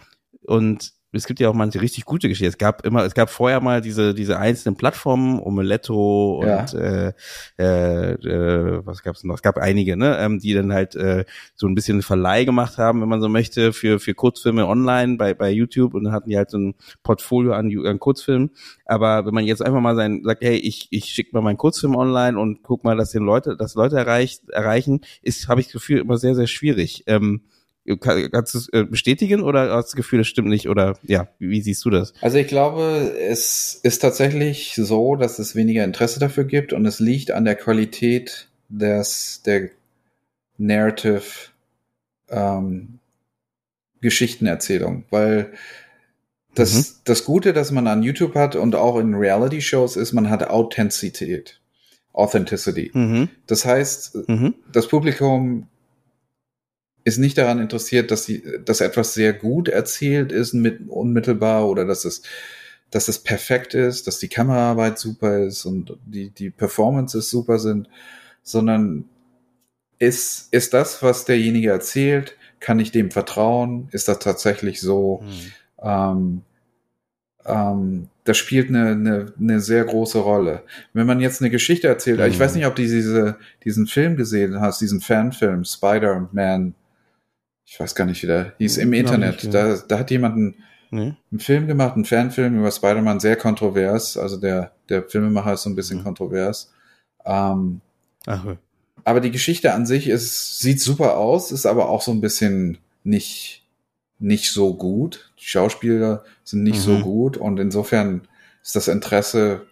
und 0.45 0.93
es 1.13 1.27
gibt 1.27 1.41
ja 1.41 1.51
auch 1.51 1.55
manche 1.55 1.81
richtig 1.81 2.05
gute 2.07 2.29
Geschichten. 2.29 2.49
Es 2.49 2.59
gab 2.59 2.87
immer, 2.87 3.05
es 3.05 3.15
gab 3.15 3.29
vorher 3.29 3.61
mal 3.61 3.83
diese 3.83 4.15
diese 4.15 4.39
einzelnen 4.39 4.77
Plattformen, 4.77 5.39
Omeletto 5.39 6.41
und 6.41 6.47
ja. 6.47 6.65
äh, 6.73 7.13
äh, 7.59 8.13
äh, 8.13 8.87
was 8.87 9.03
gab's 9.03 9.23
noch? 9.23 9.35
Es 9.35 9.43
gab 9.43 9.59
einige, 9.59 9.97
ne, 9.97 10.17
ähm, 10.19 10.39
die 10.39 10.55
dann 10.55 10.73
halt 10.73 10.95
äh, 10.95 11.25
so 11.55 11.67
ein 11.67 11.75
bisschen 11.75 12.03
Verleih 12.03 12.45
gemacht 12.45 12.79
haben, 12.79 13.03
wenn 13.03 13.09
man 13.09 13.21
so 13.21 13.29
möchte, 13.29 13.73
für 13.73 14.01
für 14.01 14.15
Kurzfilme 14.15 14.67
online 14.67 15.19
bei 15.19 15.35
bei 15.35 15.51
YouTube 15.51 15.95
und 15.95 16.05
dann 16.05 16.13
hatten 16.15 16.31
die 16.31 16.37
halt 16.37 16.51
so 16.51 16.59
ein 16.59 16.75
Portfolio 17.03 17.53
an, 17.53 17.71
an 17.87 17.99
Kurzfilmen. 17.99 18.51
Aber 18.87 19.27
wenn 19.27 19.35
man 19.35 19.45
jetzt 19.45 19.63
einfach 19.63 19.81
mal 19.81 19.97
sein 19.97 20.23
sagt, 20.25 20.43
hey, 20.43 20.57
ich 20.57 20.89
ich 20.91 21.07
schicke 21.07 21.31
mal 21.35 21.43
meinen 21.43 21.59
Kurzfilm 21.59 21.95
online 21.95 22.39
und 22.39 22.63
guck 22.63 22.85
mal, 22.85 22.97
dass 22.97 23.11
den 23.11 23.25
Leute, 23.25 23.57
dass 23.57 23.75
Leute 23.75 23.97
erreicht 23.97 24.49
erreichen, 24.49 25.01
ist, 25.21 25.49
habe 25.49 25.61
ich 25.61 25.67
das 25.67 25.75
Gefühl 25.75 26.01
immer 26.01 26.17
sehr 26.17 26.35
sehr 26.35 26.47
schwierig. 26.47 27.05
Ähm, 27.07 27.43
Kannst 27.99 28.55
du 28.55 28.59
es 28.59 28.69
äh, 28.73 28.85
bestätigen 28.85 29.43
oder 29.43 29.63
hast 29.71 29.71
du 29.71 29.77
das 29.89 29.97
Gefühl, 29.97 30.19
das 30.19 30.29
stimmt 30.29 30.49
nicht? 30.49 30.69
Oder 30.69 30.97
ja, 31.03 31.29
wie, 31.39 31.51
wie, 31.51 31.63
siehst 31.63 31.85
du 31.85 31.91
das? 31.91 32.13
Also 32.21 32.39
ich 32.39 32.47
glaube, 32.47 33.15
es 33.19 33.75
ist 33.83 33.99
tatsächlich 33.99 34.75
so, 34.77 35.17
dass 35.17 35.41
es 35.41 35.57
weniger 35.57 35.83
Interesse 35.83 36.21
dafür 36.21 36.45
gibt 36.45 36.73
und 36.73 36.87
es 36.87 37.01
liegt 37.01 37.33
an 37.33 37.45
der 37.45 37.57
Qualität 37.57 38.49
des, 38.69 39.43
der 39.45 39.71
Narrative 40.59 41.23
ähm, 42.31 43.01
Geschichtenerzählung. 44.01 45.05
Weil 45.11 45.53
das, 46.55 46.75
mhm. 46.75 46.95
das 47.05 47.25
Gute, 47.25 47.53
das 47.53 47.73
man 47.73 47.89
an 47.89 48.05
YouTube 48.05 48.37
hat 48.37 48.55
und 48.55 48.77
auch 48.77 48.99
in 48.99 49.15
Reality-Shows 49.15 49.97
ist, 49.97 50.13
man 50.13 50.31
hat 50.31 50.49
Authentizität. 50.49 51.61
Authenticity. 52.13 52.91
Mhm. 52.93 53.31
Das 53.47 53.65
heißt, 53.65 54.29
Mhm. 54.29 54.55
das 54.71 54.87
Publikum 54.87 55.69
ist 57.05 57.19
nicht 57.19 57.39
daran 57.39 57.59
interessiert, 57.61 58.11
dass, 58.11 58.25
sie, 58.25 58.43
dass 58.65 58.81
etwas 58.81 59.15
sehr 59.15 59.33
gut 59.33 59.69
erzählt 59.69 60.33
ist, 60.33 60.53
mit, 60.55 60.89
unmittelbar 60.89 61.69
oder 61.69 61.85
dass 61.85 62.05
es, 62.05 62.23
dass 62.91 63.09
es 63.09 63.19
perfekt 63.19 63.75
ist, 63.75 64.07
dass 64.07 64.19
die 64.19 64.29
Kameraarbeit 64.29 64.99
super 64.99 65.39
ist 65.39 65.65
und 65.65 65.97
die, 66.05 66.31
die 66.31 66.51
Performances 66.51 67.31
super 67.31 67.59
sind, 67.59 67.89
sondern 68.43 69.05
ist, 69.99 70.49
ist 70.53 70.75
das, 70.75 71.03
was 71.03 71.25
derjenige 71.25 71.71
erzählt, 71.71 72.37
kann 72.61 72.81
ich 72.81 72.93
dem 72.93 73.11
vertrauen? 73.11 73.89
Ist 73.93 74.09
das 74.09 74.19
tatsächlich 74.19 74.81
so? 74.81 75.23
Mhm. 75.23 75.53
Ähm, 75.83 76.43
ähm, 77.45 78.09
das 78.25 78.37
spielt 78.37 78.69
eine, 78.69 78.91
eine, 78.91 79.33
eine 79.39 79.61
sehr 79.61 79.85
große 79.85 80.19
Rolle. 80.19 80.63
Wenn 80.93 81.07
man 81.07 81.21
jetzt 81.21 81.41
eine 81.41 81.51
Geschichte 81.51 81.89
erzählt, 81.89 82.21
ich 82.21 82.39
Mhm. 82.39 82.43
weiß 82.43 82.55
nicht, 82.55 82.67
ob 82.67 82.77
du 82.77 82.83
diese, 82.83 83.37
diesen 83.65 83.87
Film 83.87 84.17
gesehen 84.17 84.61
hast, 84.61 84.81
diesen 84.81 85.01
Fanfilm, 85.01 85.65
Spider-Man, 85.65 86.75
ich 87.73 87.81
weiß 87.81 87.95
gar 87.95 88.05
nicht, 88.05 88.23
wie 88.23 88.27
der 88.27 88.53
hieß, 88.59 88.77
im 88.77 88.93
Internet. 88.93 89.53
da, 89.55 89.77
da 89.77 89.99
hat 89.99 90.11
jemand 90.11 90.37
einen, 90.37 90.55
Nee? 90.91 91.15
einen 91.31 91.41
Film 91.41 91.67
gemacht, 91.67 91.95
einen 91.95 92.05
Fanfilm 92.05 92.59
über 92.59 92.71
Spider-Man, 92.71 93.19
sehr 93.19 93.37
kontrovers. 93.37 94.19
Also 94.19 94.37
der, 94.37 94.73
der 94.91 95.05
Filmemacher 95.05 95.55
ist 95.55 95.63
so 95.63 95.71
ein 95.71 95.75
bisschen 95.75 96.01
Mhm. 96.01 96.05
kontrovers. 96.05 96.71
Ähm, 97.25 97.81
Ach, 98.27 98.45
aber 99.05 99.21
die 99.21 99.31
Geschichte 99.31 99.73
an 99.73 99.87
sich 99.87 100.07
ist, 100.07 100.59
sieht 100.61 100.83
super 100.83 101.17
aus, 101.17 101.51
ist 101.51 101.65
aber 101.65 101.89
auch 101.89 102.03
so 102.03 102.11
ein 102.13 102.21
bisschen 102.21 102.77
nicht, 103.05 103.65
nicht 104.19 104.53
so 104.53 104.75
gut. 104.75 105.33
Die 105.41 105.47
Schauspieler 105.49 106.25
sind 106.45 106.63
nicht 106.63 106.83
so 106.83 106.99
Mhm. 106.99 107.03
gut 107.03 107.37
und 107.39 107.59
insofern 107.59 108.29
ist 108.63 108.77
das 108.77 108.87
Interesse, 108.89 109.67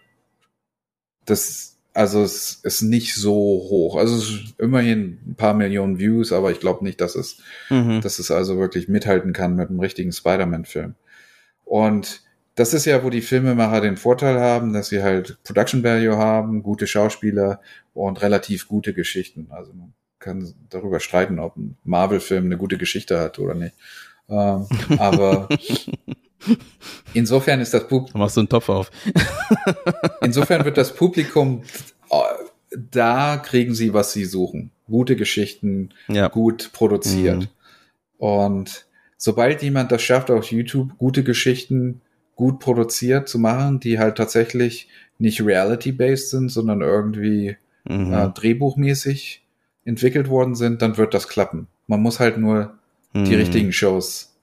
das, 1.26 1.76
also 1.92 2.22
es 2.22 2.60
ist 2.62 2.82
nicht 2.82 3.14
so 3.14 3.32
hoch. 3.32 3.96
Also 3.96 4.16
es 4.16 4.22
ist 4.30 4.54
immerhin 4.58 5.18
ein 5.26 5.34
paar 5.36 5.54
Millionen 5.54 5.98
Views, 5.98 6.32
aber 6.32 6.50
ich 6.50 6.60
glaube 6.60 6.84
nicht, 6.84 7.00
dass 7.00 7.14
es, 7.14 7.38
Mhm. 7.68 8.00
dass 8.00 8.18
es 8.18 8.30
also 8.30 8.58
wirklich 8.58 8.88
mithalten 8.88 9.32
kann 9.32 9.56
mit 9.56 9.68
einem 9.68 9.80
richtigen 9.80 10.12
Spider-Man-Film. 10.12 10.94
Und 11.64 12.22
das 12.54 12.74
ist 12.74 12.84
ja, 12.84 13.02
wo 13.04 13.10
die 13.10 13.22
Filmemacher 13.22 13.80
den 13.80 13.96
Vorteil 13.96 14.38
haben, 14.40 14.72
dass 14.72 14.88
sie 14.88 15.02
halt 15.02 15.38
Production 15.44 15.82
Value 15.82 16.16
haben, 16.16 16.62
gute 16.62 16.86
Schauspieler 16.86 17.60
und 17.94 18.20
relativ 18.22 18.68
gute 18.68 18.92
Geschichten. 18.92 19.46
Also 19.50 19.72
man 19.72 19.92
kann 20.18 20.52
darüber 20.68 21.00
streiten, 21.00 21.38
ob 21.38 21.56
ein 21.56 21.76
Marvel-Film 21.84 22.44
eine 22.46 22.56
gute 22.56 22.76
Geschichte 22.76 23.18
hat 23.18 23.38
oder 23.38 23.54
nicht. 23.54 23.74
Ähm, 24.30 24.66
aber 24.98 25.48
insofern 27.14 27.60
ist 27.60 27.74
das 27.74 27.86
Pub 27.88 28.10
Da 28.12 28.18
machst 28.18 28.36
du 28.36 28.40
einen 28.40 28.48
Topf 28.48 28.68
auf. 28.68 28.90
insofern 30.22 30.64
wird 30.64 30.76
das 30.76 30.94
Publikum 30.94 31.62
äh, 32.10 32.16
da 32.90 33.36
kriegen 33.36 33.74
sie, 33.74 33.92
was 33.92 34.12
sie 34.12 34.24
suchen. 34.24 34.70
Gute 34.86 35.16
Geschichten, 35.16 35.90
Ja. 36.08 36.28
gut 36.28 36.70
produziert. 36.72 37.40
Mhm. 37.40 37.48
Und 38.18 38.86
sobald 39.16 39.62
jemand 39.62 39.90
das 39.90 40.02
schafft, 40.02 40.30
auf 40.30 40.52
YouTube 40.52 40.96
gute 40.98 41.24
Geschichten 41.24 42.00
gut 42.36 42.60
produziert 42.60 43.28
zu 43.28 43.38
machen, 43.40 43.80
die 43.80 43.98
halt 43.98 44.16
tatsächlich 44.16 44.88
nicht 45.18 45.42
reality-based 45.44 46.30
sind, 46.30 46.48
sondern 46.50 46.80
irgendwie 46.80 47.56
Mhm. 47.88 48.12
äh, 48.12 48.28
drehbuchmäßig 48.28 49.42
entwickelt 49.84 50.28
worden 50.28 50.54
sind, 50.54 50.80
dann 50.82 50.96
wird 50.96 51.12
das 51.14 51.26
klappen. 51.28 51.66
Man 51.86 52.00
muss 52.02 52.20
halt 52.20 52.38
nur 52.38 52.74
die 53.14 53.18
Mhm. 53.20 53.26
richtigen 53.34 53.72
Shows, 53.72 54.34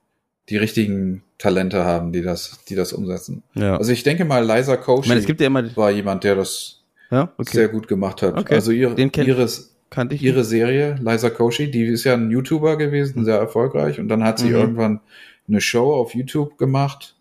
die 0.50 0.58
richtigen 0.58 1.24
Talente 1.38 1.86
haben, 1.86 2.12
die 2.12 2.22
das, 2.22 2.60
die 2.68 2.76
das 2.76 2.94
umsetzen. 2.94 3.44
Ja. 3.54 3.78
Also 3.78 3.92
ich 3.92 4.04
denke 4.04 4.26
mal, 4.26 4.44
Liza 4.46 4.76
Koshy 4.78 5.10
meine, 5.10 5.20
es 5.22 5.26
gibt 5.28 5.40
ja 5.42 5.48
immer. 5.48 5.76
war 5.78 5.92
jemand, 5.92 6.24
der 6.24 6.36
das 6.36 6.82
Ja, 7.12 7.32
okay. 7.38 7.52
sehr 7.58 7.70
gut 7.70 7.88
gemacht 7.88 8.22
hat. 8.22 8.38
Okay. 8.38 8.56
Also 8.56 8.72
ihre, 8.72 8.96
Den 8.96 9.12
kenn- 9.12 9.26
ihre, 9.28 10.44
Serie, 10.44 10.96
Liza 11.02 11.30
Koshy, 11.30 11.70
die 11.72 11.84
ist 11.86 12.04
ja 12.04 12.14
ein 12.16 12.30
YouTuber 12.32 12.76
gewesen, 12.78 13.24
sehr 13.24 13.38
erfolgreich. 13.38 14.00
Und 14.00 14.10
dann 14.10 14.24
hat 14.24 14.40
sie 14.40 14.50
Mhm. 14.50 14.56
irgendwann 14.56 15.00
eine 15.48 15.62
Show 15.62 15.94
auf 15.94 16.14
YouTube 16.16 16.58
gemacht, 16.58 17.16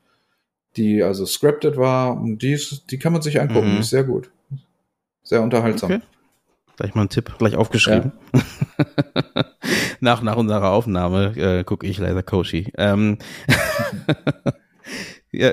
die 0.76 1.02
also 1.02 1.24
scripted 1.26 1.76
war. 1.76 2.20
Und 2.20 2.38
die, 2.42 2.52
ist, 2.54 2.90
die 2.90 2.98
kann 2.98 3.12
man 3.12 3.22
sich 3.22 3.40
angucken, 3.40 3.74
Mhm. 3.74 3.80
ist 3.80 3.90
sehr 3.90 4.02
gut. 4.04 4.30
Sehr 5.22 5.42
unterhaltsam. 5.42 5.92
Okay. 5.92 6.02
Gleich 6.76 6.94
mal 6.94 7.02
einen 7.02 7.08
Tipp, 7.10 7.32
gleich 7.38 7.54
aufgeschrieben. 7.56 8.12
nach, 10.06 10.22
nach 10.22 10.36
unserer 10.36 10.70
Aufnahme 10.70 11.36
äh, 11.36 11.64
gucke 11.64 11.86
ich 11.86 11.98
leider 11.98 12.22
Koshi. 12.22 12.72
Ähm, 12.78 13.18
ja, 15.32 15.52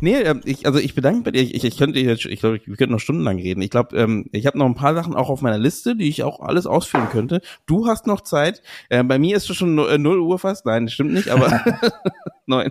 nee, 0.00 0.16
ähm, 0.16 0.40
ich, 0.44 0.66
also 0.66 0.78
ich 0.80 0.94
bedanke 0.94 1.18
mich 1.18 1.24
bei 1.24 1.30
dir. 1.30 1.42
Ich, 1.42 1.64
ich 1.64 1.78
könnte 1.78 2.00
jetzt, 2.00 2.24
ich 2.26 2.40
glaube, 2.40 2.60
wir 2.64 2.76
könnten 2.76 2.92
noch 2.92 3.00
stundenlang 3.00 3.38
reden. 3.38 3.62
Ich 3.62 3.70
glaube, 3.70 3.96
ähm, 3.96 4.26
ich 4.32 4.44
habe 4.46 4.58
noch 4.58 4.66
ein 4.66 4.74
paar 4.74 4.94
Sachen 4.94 5.14
auch 5.14 5.30
auf 5.30 5.40
meiner 5.40 5.58
Liste, 5.58 5.96
die 5.96 6.08
ich 6.08 6.24
auch 6.24 6.40
alles 6.40 6.66
ausführen 6.66 7.08
könnte. 7.10 7.40
Du 7.66 7.86
hast 7.86 8.06
noch 8.06 8.20
Zeit. 8.22 8.60
Äh, 8.88 9.04
bei 9.04 9.18
mir 9.18 9.36
ist 9.36 9.48
es 9.48 9.56
schon 9.56 9.74
nu- 9.76 9.86
äh, 9.86 9.98
0 9.98 10.18
Uhr 10.18 10.38
fast. 10.38 10.66
Nein, 10.66 10.86
das 10.86 10.92
stimmt 10.92 11.12
nicht, 11.12 11.28
aber 11.30 11.48
9, 12.46 12.70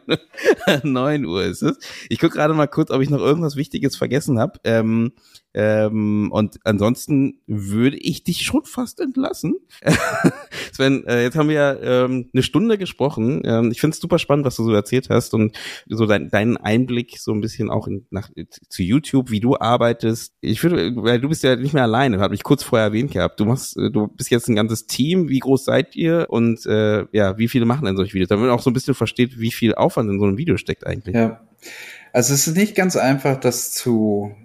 9 0.84 1.26
Uhr 1.26 1.44
ist 1.44 1.62
es. 1.62 1.78
Ich 2.10 2.20
gucke 2.20 2.36
gerade 2.36 2.54
mal 2.54 2.68
kurz, 2.68 2.92
ob 2.92 3.02
ich 3.02 3.10
noch 3.10 3.20
irgendwas 3.20 3.56
Wichtiges 3.56 3.96
vergessen 3.96 4.40
habe. 4.40 4.60
Ähm, 4.64 5.14
ähm, 5.58 6.32
und 6.34 6.58
ansonsten 6.66 7.40
würde 7.48 7.96
ich 7.96 8.26
dich 8.26 8.42
schon 8.42 8.66
fast 8.66 9.00
entlassen. 9.00 9.56
Sven, 10.74 11.06
äh, 11.08 11.24
jetzt 11.24 11.38
haben 11.38 11.48
wir 11.48 11.80
ähm, 11.82 12.30
eine 12.34 12.44
Stunde 12.44 12.78
gesprochen. 12.78 13.42
Ähm, 13.46 13.72
ich 13.72 13.80
finde 13.80 13.96
es 13.96 14.02
super 14.02 14.20
spannend, 14.20 14.46
was 14.46 14.58
du 14.58 14.66
so 14.66 14.74
erzählt 14.74 15.10
hast 15.10 15.34
und 15.34 15.58
so 15.88 16.08
dein, 16.08 16.30
deinen 16.30 16.58
Einblick 16.58 17.18
so 17.20 17.32
ein 17.32 17.40
bisschen 17.40 17.70
auch 17.70 17.88
in, 17.88 18.06
nach, 18.10 18.30
zu 18.68 18.84
YouTube, 18.84 19.32
wie 19.32 19.40
du 19.40 19.56
arbeitest. 19.58 20.34
Ich 20.42 20.62
würde, 20.62 20.94
weil 20.98 21.22
du 21.22 21.30
bist 21.30 21.44
ja 21.44 21.56
nicht 21.56 21.74
mehr 21.74 21.84
alleine, 21.84 22.20
habe 22.20 22.36
ich 22.36 22.44
kurz 22.44 22.62
vorher 22.62 22.88
erwähnt 22.88 23.12
gehabt. 23.12 23.40
Du 23.40 23.46
machst, 23.46 23.78
äh, 23.78 23.90
du 23.90 24.08
bist 24.08 24.32
jetzt 24.32 24.50
ein 24.50 24.56
ganzes 24.58 24.88
Team. 24.88 25.30
Wie 25.30 25.40
groß 25.40 25.64
seid 25.64 25.96
ihr 25.96 26.26
und 26.28 26.66
äh, 26.66 27.06
ja, 27.14 27.38
wie 27.38 27.48
viele 27.48 27.64
machen 27.64 27.86
denn 27.86 27.96
solche 27.96 28.14
Videos? 28.14 28.28
Damit 28.28 28.48
man 28.48 28.54
auch 28.54 28.62
so 28.62 28.70
ein 28.70 28.74
bisschen 28.74 28.94
versteht, 28.94 29.40
wie 29.40 29.52
viel 29.52 29.65
Aufwand 29.74 30.10
in 30.10 30.20
so 30.20 30.26
einem 30.26 30.38
Video 30.38 30.58
steckt 30.58 30.86
eigentlich. 30.86 31.16
Ja. 31.16 31.42
Also 32.14 32.34
es 32.34 32.48
ist 32.48 32.56
nicht 32.56 32.76
ganz 32.76 32.96
einfach, 32.96 33.40
das 33.40 33.72
zu. 33.72 34.36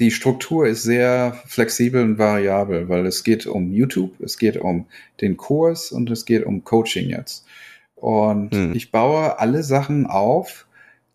Die 0.00 0.10
Struktur 0.10 0.66
ist 0.66 0.82
sehr 0.82 1.38
flexibel 1.46 2.02
und 2.02 2.18
variabel, 2.18 2.88
weil 2.88 3.06
es 3.06 3.22
geht 3.22 3.46
um 3.46 3.72
YouTube, 3.72 4.18
es 4.20 4.38
geht 4.38 4.56
um 4.56 4.86
den 5.20 5.36
Kurs 5.36 5.92
und 5.92 6.10
es 6.10 6.24
geht 6.24 6.44
um 6.44 6.64
Coaching 6.64 7.08
jetzt. 7.10 7.46
Und 7.94 8.52
Hm. 8.52 8.74
ich 8.74 8.90
baue 8.90 9.38
alle 9.38 9.62
Sachen 9.62 10.06
auf, 10.06 10.66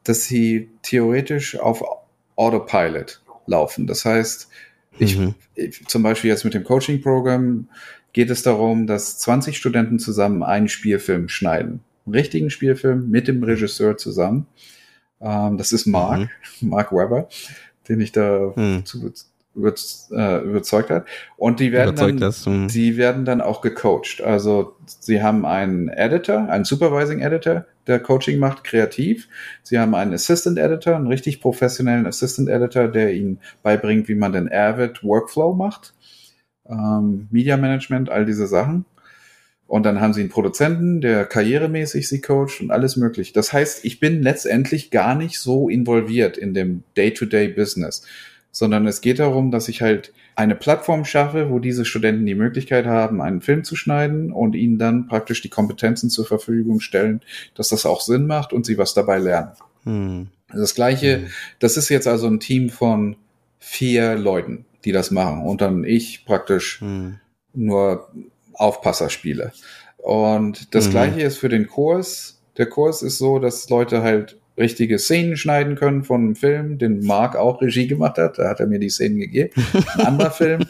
dass 0.05 0.23
sie 0.23 0.69
theoretisch 0.82 1.59
auf 1.59 1.84
Autopilot 2.38 3.21
laufen. 3.47 3.86
Das 3.86 4.05
heißt, 4.05 4.47
ich, 4.97 5.17
Mhm. 5.17 5.36
ich, 5.55 5.86
zum 5.88 6.01
Beispiel 6.03 6.30
jetzt 6.30 6.45
mit 6.45 6.53
dem 6.53 6.63
Coaching-Programm 6.63 7.67
geht 8.13 8.30
es 8.30 8.43
darum, 8.43 8.88
dass 8.88 9.19
20 9.19 9.57
Studenten 9.57 9.99
zusammen 9.99 10.41
einen 10.41 10.69
Spielfilm 10.69 11.27
schneiden. 11.27 11.82
Richtigen 12.12 12.49
Spielfilm 12.49 13.10
mit 13.10 13.28
dem 13.28 13.43
Regisseur 13.43 13.97
zusammen. 13.97 14.47
Ähm, 15.22 15.57
das 15.57 15.72
ist 15.72 15.86
Mark, 15.86 16.30
Mark 16.62 16.91
Webber, 16.91 17.28
den 17.88 18.01
ich 18.01 18.12
da 18.12 18.53
Hm. 18.55 18.86
zu, 18.86 19.12
über, 19.55 19.74
äh, 20.12 20.41
überzeugt 20.43 20.89
hat. 20.89 21.05
Und 21.38 21.60
die 21.60 21.72
werden 21.72 21.89
Überzeugt 21.89 22.14
dann, 22.14 22.20
das. 22.20 22.45
Hm. 22.45 22.68
die 22.68 22.97
werden 22.97 23.26
dann 23.26 23.41
auch 23.41 23.62
gecoacht. 23.62 24.22
Also 24.22 24.76
sie 24.86 25.22
haben 25.22 25.45
einen 25.45 25.89
Editor, 25.89 26.49
einen 26.49 26.66
Supervising 26.66 27.20
Editor, 27.20 27.66
der 27.88 27.99
Coaching 27.99 28.39
macht, 28.39 28.64
kreativ. 28.64 29.28
Sie 29.64 29.80
haben 29.80 29.95
einen 29.95 30.14
Assistant 30.14 30.57
Editor, 30.57 30.95
einen 30.95 31.07
richtig 31.07 31.41
professionellen 31.41 32.05
Assistant 32.05 32.49
Editor, 32.49 32.88
der 32.88 33.14
ihnen 33.14 33.39
beibringt, 33.64 34.07
wie 34.07 34.16
man 34.16 34.32
den 34.32 34.51
Avid 34.51 35.03
Workflow 35.03 35.53
macht. 35.53 35.93
Ähm, 36.68 37.28
Media 37.32 37.57
Management, 37.57 38.10
all 38.10 38.26
diese 38.26 38.47
Sachen. 38.47 38.86
Und 39.70 39.84
dann 39.86 40.01
haben 40.01 40.13
sie 40.13 40.22
einen 40.22 40.32
Produzenten, 40.32 40.99
der 40.99 41.26
karrieremäßig 41.26 42.09
sie 42.09 42.22
coacht 42.22 42.59
und 42.59 42.72
alles 42.72 42.97
möglich. 42.97 43.34
Das 43.34 43.53
heißt, 43.53 43.86
ich 43.86 43.99
bin 43.99 44.24
letztendlich 44.24 44.89
gar 44.89 45.13
nicht 45.13 45.38
so 45.39 45.70
involviert 45.70 46.38
in 46.39 46.55
dem 46.55 46.84
Day-to-Day-Business, 46.97 48.01
sondern 48.51 48.88
es 48.88 48.99
geht 49.01 49.20
darum, 49.20 49.51
dass 49.51 49.67
ich 49.67 49.84
halt 49.84 50.11
eine 50.36 50.55
Plattform 50.55 51.05
schaffe, 51.05 51.51
wo 51.51 51.59
diese 51.59 51.86
Studenten 51.86 52.26
die 52.26 52.34
Möglichkeit 52.34 52.88
haben, 52.88 53.22
einen 53.22 53.41
Film 53.41 53.63
zu 53.63 53.76
schneiden 53.76 54.32
und 54.32 54.55
ihnen 54.55 54.80
dann 54.80 55.05
praktisch 55.05 55.41
die 55.43 55.49
Kompetenzen 55.49 56.09
zur 56.09 56.26
Verfügung 56.26 56.80
stellen, 56.80 57.22
dass 57.53 57.70
das 57.70 57.86
auch 57.86 58.01
Sinn 58.01 58.26
macht 58.26 58.53
und 58.53 58.65
sie 58.65 58.80
was 58.80 58.95
dabei 58.95 59.20
lernen. 59.20 59.51
Hm. 59.84 60.28
Das 60.51 60.74
gleiche, 60.74 61.20
Mhm. 61.20 61.28
das 61.59 61.78
ist 61.78 61.89
jetzt 61.89 62.07
also 62.07 62.26
ein 62.26 62.39
Team 62.39 62.70
von 62.70 63.17
vier 63.59 64.15
Leuten, 64.15 64.65
die 64.84 64.93
das 64.93 65.11
machen 65.11 65.43
und 65.43 65.61
dann 65.61 65.84
ich 65.84 66.26
praktisch 66.26 66.82
Hm. 66.82 67.20
nur 67.53 68.09
Aufpasser 68.60 69.10
spiele. 69.10 69.51
Und 69.97 70.74
das 70.76 70.88
Mhm. 70.88 70.91
gleiche 70.91 71.22
ist 71.22 71.38
für 71.38 71.49
den 71.49 71.68
Kurs. 71.68 72.39
Der 72.57 72.68
Kurs 72.68 73.01
ist 73.01 73.18
so, 73.18 73.39
dass 73.39 73.70
Leute 73.70 74.03
halt 74.03 74.38
richtige 74.57 74.99
Szenen 74.99 75.38
schneiden 75.38 75.76
können 75.76 76.03
von 76.03 76.22
einem 76.22 76.36
Film, 76.36 76.78
den 76.78 77.05
Mark 77.05 77.36
auch 77.38 77.62
Regie 77.62 77.88
gemacht 77.88 78.18
hat. 78.18 78.38
Da 78.38 78.49
hat 78.49 78.60
er 78.60 78.68
mir 78.68 78.80
die 78.80 78.89
Szenen 78.89 79.18
gegeben. 79.20 79.51
Ein 79.97 80.05
anderer 80.05 80.32
Film. 80.32 80.66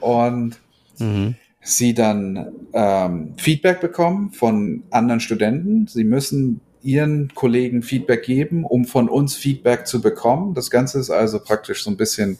Und 0.00 0.60
Mhm. 0.98 1.34
sie 1.62 1.94
dann 1.94 2.52
ähm, 2.74 3.32
Feedback 3.38 3.80
bekommen 3.80 4.32
von 4.32 4.82
anderen 4.90 5.20
Studenten. 5.20 5.86
Sie 5.86 6.04
müssen 6.04 6.60
ihren 6.82 7.34
Kollegen 7.34 7.82
Feedback 7.82 8.22
geben, 8.24 8.64
um 8.64 8.84
von 8.86 9.08
uns 9.08 9.34
Feedback 9.34 9.86
zu 9.86 10.00
bekommen. 10.02 10.54
Das 10.54 10.70
Ganze 10.70 10.98
ist 10.98 11.10
also 11.10 11.38
praktisch 11.40 11.82
so 11.84 11.90
ein 11.90 11.96
bisschen 11.96 12.38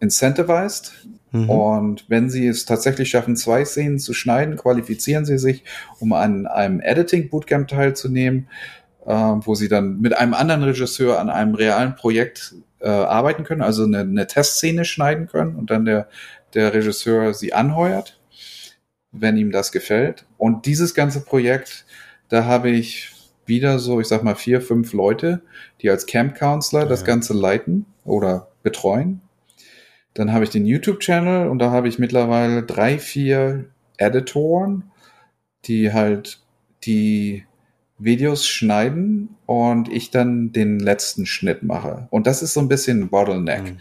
incentivized. 0.00 0.92
Mhm. 1.32 1.50
Und 1.50 2.04
wenn 2.08 2.30
sie 2.30 2.46
es 2.46 2.64
tatsächlich 2.64 3.10
schaffen, 3.10 3.36
zwei 3.36 3.64
Szenen 3.64 3.98
zu 3.98 4.12
schneiden, 4.12 4.56
qualifizieren 4.56 5.24
sie 5.24 5.38
sich, 5.38 5.64
um 5.98 6.12
an 6.12 6.46
einem 6.46 6.80
Editing-Bootcamp 6.80 7.68
teilzunehmen, 7.68 8.48
äh, 9.06 9.12
wo 9.12 9.54
sie 9.54 9.68
dann 9.68 10.00
mit 10.00 10.16
einem 10.16 10.34
anderen 10.34 10.62
Regisseur 10.62 11.20
an 11.20 11.30
einem 11.30 11.54
realen 11.54 11.94
Projekt 11.94 12.54
äh, 12.80 12.88
arbeiten 12.88 13.44
können, 13.44 13.62
also 13.62 13.84
eine, 13.84 14.00
eine 14.00 14.26
Testszene 14.26 14.84
schneiden 14.84 15.26
können 15.26 15.56
und 15.56 15.70
dann 15.70 15.84
der, 15.84 16.08
der 16.54 16.74
Regisseur 16.74 17.34
sie 17.34 17.52
anheuert, 17.52 18.18
wenn 19.12 19.36
ihm 19.36 19.52
das 19.52 19.72
gefällt. 19.72 20.26
Und 20.38 20.66
dieses 20.66 20.94
ganze 20.94 21.20
Projekt, 21.20 21.84
da 22.28 22.44
habe 22.44 22.70
ich 22.70 23.12
wieder 23.46 23.78
so, 23.78 24.00
ich 24.00 24.08
sag 24.08 24.22
mal, 24.22 24.36
vier, 24.36 24.60
fünf 24.60 24.92
Leute, 24.92 25.42
die 25.82 25.90
als 25.90 26.06
Camp 26.06 26.36
Counselor 26.36 26.84
ja. 26.84 26.88
das 26.88 27.04
Ganze 27.04 27.34
leiten 27.34 27.86
oder 28.04 28.48
betreuen. 28.62 29.20
Dann 30.20 30.34
habe 30.34 30.44
ich 30.44 30.50
den 30.50 30.66
YouTube-Channel 30.66 31.48
und 31.48 31.60
da 31.60 31.70
habe 31.70 31.88
ich 31.88 31.98
mittlerweile 31.98 32.62
drei, 32.62 32.98
vier 32.98 33.64
Editoren, 33.96 34.90
die 35.64 35.94
halt 35.94 36.42
die 36.84 37.46
Videos 37.96 38.46
schneiden 38.46 39.36
und 39.46 39.90
ich 39.90 40.10
dann 40.10 40.52
den 40.52 40.78
letzten 40.78 41.24
Schnitt 41.24 41.62
mache. 41.62 42.06
Und 42.10 42.26
das 42.26 42.42
ist 42.42 42.52
so 42.52 42.60
ein 42.60 42.68
bisschen 42.68 43.00
ein 43.00 43.08
Bottleneck. 43.08 43.62
Mhm. 43.62 43.78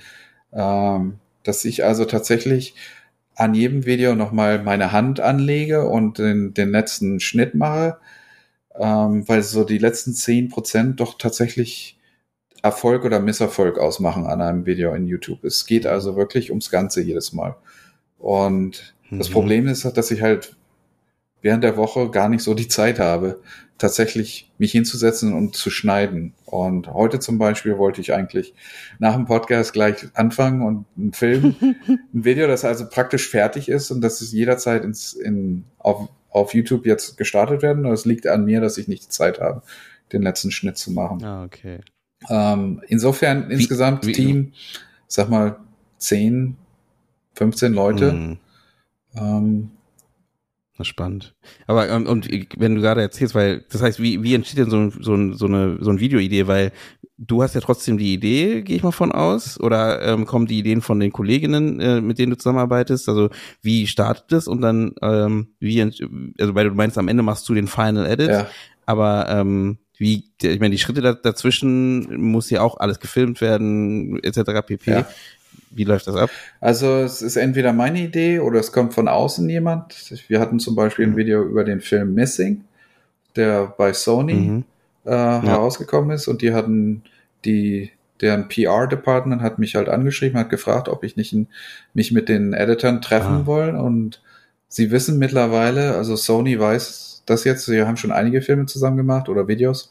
Ähm, 0.54 1.20
dass 1.44 1.66
ich 1.66 1.84
also 1.84 2.06
tatsächlich 2.06 2.74
an 3.36 3.54
jedem 3.54 3.86
Video 3.86 4.16
nochmal 4.16 4.64
meine 4.64 4.94
Hand 4.94 5.20
anlege 5.20 5.90
und 5.90 6.20
den, 6.20 6.54
den 6.54 6.70
letzten 6.70 7.20
Schnitt 7.20 7.54
mache, 7.54 7.98
ähm, 8.80 9.28
weil 9.28 9.44
so 9.44 9.66
die 9.66 9.78
letzten 9.78 10.14
zehn 10.14 10.48
Prozent 10.48 11.02
doch 11.02 11.18
tatsächlich 11.18 11.99
Erfolg 12.62 13.06
oder 13.06 13.20
Misserfolg 13.20 13.78
ausmachen 13.78 14.26
an 14.26 14.42
einem 14.42 14.66
Video 14.66 14.94
in 14.94 15.08
YouTube. 15.08 15.44
Es 15.44 15.66
geht 15.66 15.86
also 15.86 16.16
wirklich 16.16 16.50
ums 16.50 16.70
Ganze 16.70 17.02
jedes 17.02 17.34
Mal. 17.34 17.56
Und 18.18 18.96
mhm. 19.10 19.18
das 19.18 19.30
Problem 19.30 19.68
ist, 19.68 19.86
dass 19.86 20.12
ich 20.12 20.22
halt 20.22 20.56
während 21.42 21.64
der 21.64 21.78
Woche 21.78 22.10
gar 22.10 22.30
nicht 22.30 22.44
so 22.44 22.54
die 22.54 22.68
Zeit 22.68 23.00
habe, 23.00 23.40
tatsächlich 23.78 24.52
mich 24.58 24.74
hinzusetzen 24.74 25.34
und 25.34 25.56
zu 25.56 25.70
schneiden. 25.70 26.34
Und 26.46 26.94
heute 26.94 27.20
zum 27.20 27.38
Beispiel 27.38 27.78
wollte 27.78 28.02
ich 28.02 28.14
eigentlich 28.14 28.54
nach 29.00 29.16
dem 29.16 29.26
Podcast 29.26 29.72
gleich 29.72 30.08
anfangen 30.14 30.62
und 30.62 30.86
einen 30.98 31.14
Film, 31.14 31.56
ein 31.88 32.26
Video, 32.26 32.48
das 32.48 32.66
also 32.66 32.88
praktisch 32.90 33.30
fertig 33.30 33.70
ist 33.70 33.90
und 33.92 34.02
das 34.02 34.22
ist 34.22 34.34
jederzeit 34.34 34.84
ins, 34.84 35.14
in, 35.14 35.64
auf, 35.78 36.10
auf 36.30 36.54
YouTube 36.54 36.86
jetzt 36.86 37.18
gestartet 37.18 37.62
werden. 37.62 37.84
Das 37.84 38.06
liegt 38.06 38.28
an 38.28 38.44
mir, 38.44 38.60
dass 38.60 38.78
ich 38.78 38.90
nicht 38.90 39.06
die 39.06 39.10
Zeit 39.10 39.40
habe, 39.40 39.62
den 40.12 40.22
letzten 40.22 40.52
Schnitt 40.52 40.78
zu 40.78 40.92
machen. 40.92 41.24
Ah, 41.24 41.46
okay. 41.46 41.80
Ähm, 42.30 42.82
insofern 42.88 43.50
wie, 43.50 43.54
insgesamt 43.54 44.06
wie, 44.06 44.12
Team, 44.12 44.54
sag 45.08 45.30
mal, 45.30 45.58
10, 46.00 46.58
15 47.36 47.74
Leute. 47.74 48.12
Mhm. 48.12 48.38
Ähm, 49.16 49.72
spannend. 50.82 51.36
Aber 51.68 51.90
ähm, 51.90 52.08
und 52.08 52.30
wenn 52.58 52.76
du 52.76 52.82
gerade 52.82 53.02
erzählst, 53.02 53.36
weil 53.36 53.66
das 53.70 53.82
heißt, 53.82 54.02
wie, 54.02 54.24
wie 54.24 54.34
entsteht 54.34 54.60
denn 54.60 54.70
so, 54.70 54.90
so, 54.90 55.34
so 55.34 55.46
eine 55.46 55.78
so 55.82 55.90
eine 55.90 56.00
Videoidee? 56.00 56.48
Weil 56.48 56.72
du 57.18 57.44
hast 57.44 57.56
ja 57.56 57.62
trotzdem 57.62 57.98
die 57.98 58.14
Idee, 58.14 58.62
gehe 58.62 58.78
ich 58.78 58.84
mal 58.84 58.92
von 58.92 59.12
aus, 59.12 59.60
oder 59.60 60.02
ähm, 60.02 60.26
kommen 60.26 60.46
die 60.46 60.60
Ideen 60.60 60.82
von 60.82 61.00
den 61.00 61.12
Kolleginnen, 61.12 61.80
äh, 61.80 62.02
mit 62.02 62.18
denen 62.18 62.32
du 62.32 62.38
zusammenarbeitest? 62.38 63.10
Also 63.10 63.30
wie 63.62 63.88
startet 63.88 64.32
es 64.32 64.48
und 64.48 64.62
dann 64.62 64.94
ähm, 65.02 65.50
wie 65.60 65.82
also 65.82 66.56
weil 66.56 66.70
du 66.70 66.76
meinst, 66.76 66.98
am 66.98 67.08
Ende 67.08 67.24
machst 67.24 67.48
du 67.50 67.54
den 67.54 67.68
Final 67.68 68.06
Edit, 68.06 68.30
ja. 68.30 68.48
aber 68.86 69.28
ähm, 69.30 69.80
wie, 70.00 70.24
ich 70.42 70.60
meine, 70.60 70.72
die 70.72 70.80
Schritte 70.80 71.02
dazwischen 71.02 72.22
muss 72.22 72.50
ja 72.50 72.62
auch 72.62 72.80
alles 72.80 73.00
gefilmt 73.00 73.42
werden, 73.42 74.24
etc. 74.24 74.66
pp. 74.66 74.92
Ja. 74.92 75.08
Wie 75.72 75.84
läuft 75.84 76.08
das 76.08 76.16
ab? 76.16 76.30
Also 76.62 77.00
es 77.00 77.22
ist 77.22 77.36
entweder 77.36 77.74
meine 77.74 78.00
Idee 78.00 78.40
oder 78.40 78.60
es 78.60 78.72
kommt 78.72 78.94
von 78.94 79.08
außen 79.08 79.48
jemand. 79.50 79.94
Wir 80.28 80.40
hatten 80.40 80.60
zum 80.60 80.76
Beispiel 80.76 81.06
ein 81.06 81.12
mhm. 81.12 81.18
Video 81.18 81.44
über 81.44 81.64
den 81.64 81.82
Film 81.82 82.14
Missing, 82.14 82.64
der 83.36 83.74
bei 83.78 83.94
Sony 83.94 84.34
mhm. 84.34 84.64
äh, 85.06 85.12
ja. 85.12 85.44
herausgekommen 85.44 86.12
ist 86.16 86.28
und 86.28 86.42
die 86.42 86.54
hatten 86.54 87.04
die 87.46 87.92
deren 88.22 88.48
PR-Department 88.50 89.42
hat 89.42 89.60
mich 89.60 89.76
halt 89.76 89.88
angeschrieben, 89.88 90.38
hat 90.40 90.50
gefragt, 90.50 90.90
ob 90.90 91.04
ich 91.04 91.16
nicht 91.16 91.32
in, 91.32 91.48
mich 91.94 92.12
mit 92.12 92.28
den 92.28 92.54
Editoren 92.54 93.02
treffen 93.02 93.44
ah. 93.44 93.46
wollen 93.46 93.76
und 93.76 94.22
sie 94.68 94.92
wissen 94.92 95.18
mittlerweile, 95.20 95.96
also 95.96 96.16
Sony 96.16 96.60
weiß 96.60 97.19
das 97.30 97.44
jetzt, 97.44 97.66
sie 97.66 97.84
haben 97.84 97.98
schon 97.98 98.12
einige 98.12 98.42
Filme 98.42 98.66
zusammen 98.66 98.98
gemacht 98.98 99.30
oder 99.30 99.48
Videos 99.48 99.90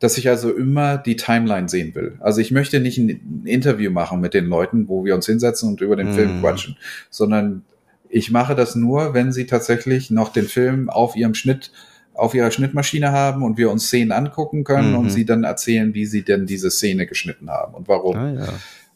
dass 0.00 0.16
ich 0.16 0.28
also 0.28 0.52
immer 0.52 0.96
die 0.96 1.16
Timeline 1.16 1.68
sehen 1.68 1.94
will. 1.94 2.16
Also 2.20 2.40
ich 2.40 2.50
möchte 2.50 2.80
nicht 2.80 2.98
ein 2.98 3.42
Interview 3.44 3.90
machen 3.90 4.20
mit 4.20 4.34
den 4.34 4.46
Leuten, 4.46 4.88
wo 4.88 5.04
wir 5.04 5.14
uns 5.14 5.26
hinsetzen 5.26 5.68
und 5.68 5.80
über 5.80 5.96
den 5.96 6.12
mm. 6.12 6.14
Film 6.14 6.40
quatschen, 6.40 6.76
sondern 7.10 7.64
ich 8.08 8.30
mache 8.30 8.54
das 8.54 8.74
nur, 8.74 9.12
wenn 9.12 9.32
sie 9.32 9.46
tatsächlich 9.46 10.10
noch 10.10 10.32
den 10.32 10.46
Film 10.46 10.88
auf 10.88 11.16
ihrem 11.16 11.34
Schnitt, 11.34 11.72
auf 12.14 12.34
ihrer 12.34 12.50
Schnittmaschine 12.50 13.12
haben 13.12 13.42
und 13.42 13.58
wir 13.58 13.70
uns 13.70 13.86
Szenen 13.86 14.12
angucken 14.12 14.64
können 14.64 14.92
mhm. 14.92 14.98
und 14.98 15.10
sie 15.10 15.24
dann 15.24 15.44
erzählen, 15.44 15.94
wie 15.94 16.06
sie 16.06 16.24
denn 16.24 16.46
diese 16.46 16.70
Szene 16.70 17.06
geschnitten 17.06 17.50
haben 17.50 17.74
und 17.74 17.86
warum. 17.86 18.16
Ah, 18.16 18.32
ja. 18.32 18.48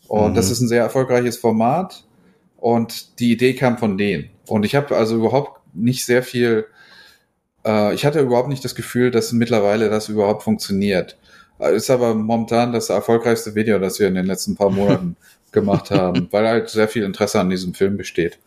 Und 0.08 0.30
mhm. 0.30 0.34
das 0.34 0.50
ist 0.50 0.60
ein 0.60 0.68
sehr 0.68 0.82
erfolgreiches 0.82 1.36
Format 1.36 2.04
und 2.56 3.18
die 3.20 3.32
Idee 3.32 3.54
kam 3.54 3.76
von 3.76 3.98
denen. 3.98 4.30
Und 4.48 4.64
ich 4.64 4.74
habe 4.74 4.96
also 4.96 5.16
überhaupt 5.16 5.60
nicht 5.74 6.04
sehr 6.04 6.22
viel 6.22 6.66
äh, 7.64 7.94
ich 7.94 8.04
hatte 8.04 8.20
überhaupt 8.20 8.48
nicht 8.48 8.64
das 8.64 8.74
Gefühl, 8.74 9.10
dass 9.10 9.32
mittlerweile 9.32 9.90
das 9.90 10.08
überhaupt 10.08 10.42
funktioniert. 10.42 11.16
Äh, 11.58 11.76
ist 11.76 11.90
aber 11.90 12.14
momentan 12.14 12.72
das 12.72 12.90
erfolgreichste 12.90 13.54
Video, 13.54 13.78
das 13.78 14.00
wir 14.00 14.08
in 14.08 14.14
den 14.14 14.26
letzten 14.26 14.54
paar 14.54 14.70
Monaten 14.70 15.16
gemacht 15.52 15.90
haben, 15.90 16.28
weil 16.30 16.48
halt 16.48 16.68
sehr 16.70 16.88
viel 16.88 17.02
Interesse 17.02 17.40
an 17.40 17.50
diesem 17.50 17.74
Film 17.74 17.96
besteht. 17.96 18.38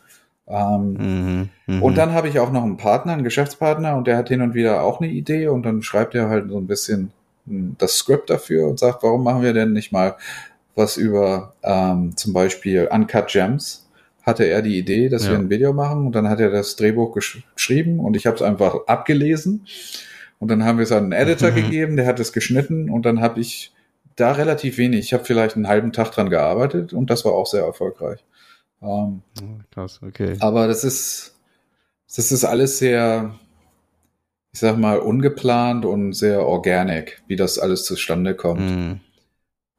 Ähm, 0.47 1.49
mhm, 1.65 1.81
und 1.81 1.97
dann 1.97 2.13
habe 2.13 2.27
ich 2.27 2.39
auch 2.39 2.51
noch 2.51 2.63
einen 2.63 2.77
Partner, 2.77 3.13
einen 3.13 3.23
Geschäftspartner, 3.23 3.95
und 3.95 4.05
der 4.05 4.17
hat 4.17 4.29
hin 4.29 4.41
und 4.41 4.53
wieder 4.53 4.83
auch 4.83 5.01
eine 5.01 5.11
Idee 5.11 5.47
und 5.47 5.63
dann 5.63 5.81
schreibt 5.81 6.13
er 6.13 6.29
halt 6.29 6.49
so 6.49 6.57
ein 6.57 6.67
bisschen 6.67 7.11
hm, 7.47 7.75
das 7.79 7.97
Skript 7.97 8.29
dafür 8.29 8.67
und 8.67 8.79
sagt, 8.79 9.01
warum 9.03 9.23
machen 9.23 9.41
wir 9.41 9.53
denn 9.53 9.73
nicht 9.73 9.91
mal 9.91 10.15
was 10.75 10.97
über 10.97 11.53
ähm, 11.63 12.15
zum 12.15 12.33
Beispiel 12.33 12.87
Uncut 12.91 13.27
Gems? 13.27 13.84
Hatte 14.25 14.45
er 14.45 14.61
die 14.61 14.77
Idee, 14.77 15.09
dass 15.09 15.25
ja. 15.25 15.31
wir 15.31 15.37
ein 15.37 15.49
Video 15.49 15.71
machen 15.71 16.07
und 16.07 16.13
dann 16.13 16.29
hat 16.29 16.39
er 16.39 16.49
das 16.49 16.75
Drehbuch 16.75 17.13
gesch 17.13 17.43
geschrieben 17.55 17.99
und 17.99 18.15
ich 18.15 18.25
habe 18.25 18.35
es 18.35 18.41
einfach 18.41 18.87
abgelesen 18.87 19.67
und 20.39 20.49
dann 20.49 20.63
haben 20.63 20.77
wir 20.77 20.83
es 20.83 20.91
an 20.91 21.03
einen 21.03 21.11
Editor 21.11 21.51
mhm. 21.51 21.55
gegeben, 21.55 21.95
der 21.95 22.07
hat 22.07 22.19
es 22.19 22.33
geschnitten 22.33 22.89
und 22.89 23.05
dann 23.05 23.21
habe 23.21 23.39
ich 23.39 23.71
da 24.15 24.31
relativ 24.31 24.77
wenig. 24.77 25.01
Ich 25.01 25.13
habe 25.13 25.25
vielleicht 25.25 25.55
einen 25.55 25.67
halben 25.67 25.91
Tag 25.91 26.11
dran 26.11 26.29
gearbeitet 26.29 26.93
und 26.93 27.09
das 27.09 27.25
war 27.25 27.33
auch 27.33 27.45
sehr 27.45 27.63
erfolgreich. 27.63 28.23
Ähm, 28.81 29.21
Krass, 29.71 29.99
okay. 30.01 30.37
Aber 30.39 30.67
das 30.67 30.83
ist, 30.83 31.35
das 32.15 32.31
ist 32.31 32.45
alles 32.45 32.79
sehr, 32.79 33.35
ich 34.53 34.59
sag 34.59 34.77
mal, 34.77 34.99
ungeplant 34.99 35.85
und 35.85 36.13
sehr 36.13 36.45
organic, 36.45 37.21
wie 37.27 37.35
das 37.35 37.59
alles 37.59 37.85
zustande 37.85 38.35
kommt. 38.35 38.61
Mhm. 38.61 38.99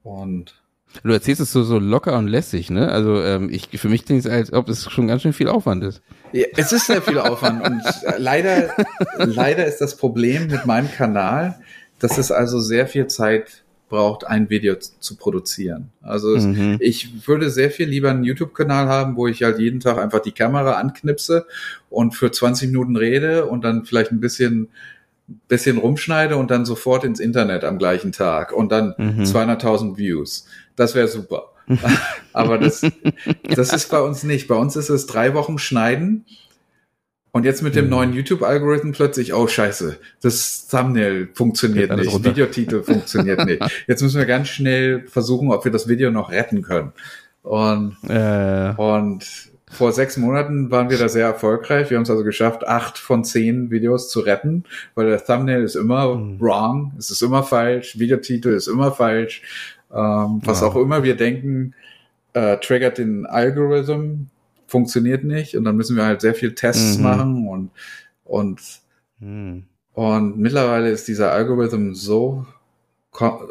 Und 0.03 0.62
Du 1.03 1.12
erzählst 1.12 1.40
es 1.40 1.53
so, 1.53 1.62
so 1.62 1.78
locker 1.78 2.16
und 2.18 2.28
lässig, 2.28 2.70
ne? 2.70 2.90
Also 2.90 3.22
ähm, 3.22 3.49
ich, 3.51 3.68
für 3.80 3.88
mich 3.88 4.05
klingt 4.05 4.24
es, 4.24 4.30
als 4.30 4.53
ob 4.53 4.68
es 4.68 4.90
schon 4.90 5.07
ganz 5.07 5.22
schön 5.22 5.32
viel 5.32 5.49
Aufwand 5.49 5.84
ist. 5.84 6.03
Ja, 6.32 6.47
es 6.57 6.72
ist 6.72 6.86
sehr 6.86 7.03
viel 7.03 7.18
Aufwand 7.18 7.64
und 7.66 7.82
äh, 8.05 8.18
leider, 8.18 8.74
leider 9.18 9.66
ist 9.66 9.80
das 9.80 9.97
Problem 9.97 10.49
mit 10.49 10.66
meinem 10.66 10.90
Kanal, 10.90 11.59
dass 11.99 12.18
es 12.18 12.30
also 12.30 12.61
sehr 12.61 12.86
viel 12.86 13.07
Zeit 13.07 13.64
braucht, 13.88 14.26
ein 14.26 14.51
Video 14.51 14.74
zu 14.76 15.16
produzieren. 15.16 15.90
Also 16.03 16.36
mhm. 16.36 16.76
ich 16.80 17.26
würde 17.26 17.50
sehr 17.50 17.71
viel 17.71 17.88
lieber 17.88 18.11
einen 18.11 18.25
YouTube-Kanal 18.25 18.88
haben, 18.88 19.16
wo 19.16 19.29
ich 19.29 19.42
halt 19.42 19.58
jeden 19.58 19.80
Tag 19.80 19.99
einfach 19.99 20.21
die 20.21 20.33
Kamera 20.33 20.72
anknipse 20.72 21.46
und 21.88 22.14
für 22.14 22.30
20 22.30 22.71
Minuten 22.71 22.96
rede 22.96 23.46
und 23.46 23.64
dann 23.64 23.84
vielleicht 23.84 24.11
ein 24.11 24.21
bisschen 24.21 24.68
bisschen 25.49 25.79
rumschneide 25.79 26.37
und 26.37 26.50
dann 26.50 26.64
sofort 26.64 27.04
ins 27.04 27.18
Internet 27.18 27.64
am 27.64 27.79
gleichen 27.79 28.12
Tag 28.12 28.53
und 28.53 28.71
dann 28.71 28.95
mhm. 28.96 29.22
200.000 29.22 29.96
Views. 29.96 30.46
Das 30.76 30.94
wäre 30.94 31.08
super. 31.08 31.53
Aber 32.32 32.58
das, 32.58 32.82
das 33.42 33.72
ist 33.72 33.90
bei 33.90 34.00
uns 34.00 34.22
nicht. 34.22 34.46
Bei 34.46 34.54
uns 34.54 34.76
ist 34.76 34.88
es 34.88 35.07
drei 35.07 35.34
Wochen 35.34 35.58
schneiden 35.58 36.24
und 37.36 37.44
jetzt 37.44 37.62
mit 37.62 37.74
dem 37.74 37.84
mhm. 37.84 37.90
neuen 37.90 38.12
YouTube-Algorithmen 38.14 38.94
plötzlich, 38.94 39.34
oh 39.34 39.46
scheiße, 39.46 39.98
das 40.22 40.68
Thumbnail 40.68 41.28
funktioniert 41.34 41.94
nicht, 41.94 42.11
runter. 42.11 42.30
Videotitel 42.30 42.82
funktioniert 42.82 43.44
nicht. 43.44 43.62
Jetzt 43.86 44.00
müssen 44.00 44.16
wir 44.16 44.24
ganz 44.24 44.48
schnell 44.48 45.07
versuchen, 45.07 45.53
ob 45.53 45.62
wir 45.62 45.70
das 45.70 45.86
Video 45.86 46.11
noch 46.11 46.30
retten 46.30 46.62
können. 46.62 46.92
Und, 47.42 47.98
äh. 48.08 48.72
und 48.78 49.26
vor 49.70 49.92
sechs 49.92 50.16
Monaten 50.16 50.70
waren 50.70 50.88
wir 50.88 50.96
da 50.96 51.11
sehr 51.11 51.26
erfolgreich. 51.26 51.90
Wir 51.90 51.98
haben 51.98 52.04
es 52.04 52.11
also 52.11 52.24
geschafft, 52.24 52.66
acht 52.66 52.96
von 52.96 53.22
zehn 53.22 53.70
Videos 53.70 54.08
zu 54.08 54.20
retten, 54.20 54.64
weil 54.94 55.07
der 55.07 55.22
Thumbnail 55.22 55.62
ist 55.62 55.74
immer 55.74 56.14
mhm. 56.14 56.40
wrong, 56.40 56.94
es 56.98 57.11
ist 57.11 57.20
immer 57.20 57.42
falsch, 57.42 57.98
Videotitel 57.98 58.48
ist 58.48 58.66
immer 58.66 58.92
falsch. 58.92 59.42
Ähm, 59.92 60.41
was 60.45 60.61
ja. 60.61 60.67
auch 60.67 60.76
immer 60.76 61.03
wir 61.03 61.17
denken, 61.17 61.75
äh, 62.33 62.58
triggert 62.58 62.99
den 62.99 63.26
Algorithm, 63.26 64.29
funktioniert 64.67 65.25
nicht 65.25 65.57
und 65.57 65.64
dann 65.64 65.76
müssen 65.76 65.96
wir 65.96 66.04
halt 66.04 66.21
sehr 66.21 66.34
viel 66.34 66.54
Tests 66.54 66.96
mhm. 66.96 67.03
machen 67.03 67.49
und 67.49 67.71
und 68.25 68.61
mhm. 69.21 69.64
und 69.95 70.38
mittlerweile 70.38 70.91
ist 70.91 71.08
dieser 71.08 71.33
Algorithm 71.33 71.95
so 71.95 72.46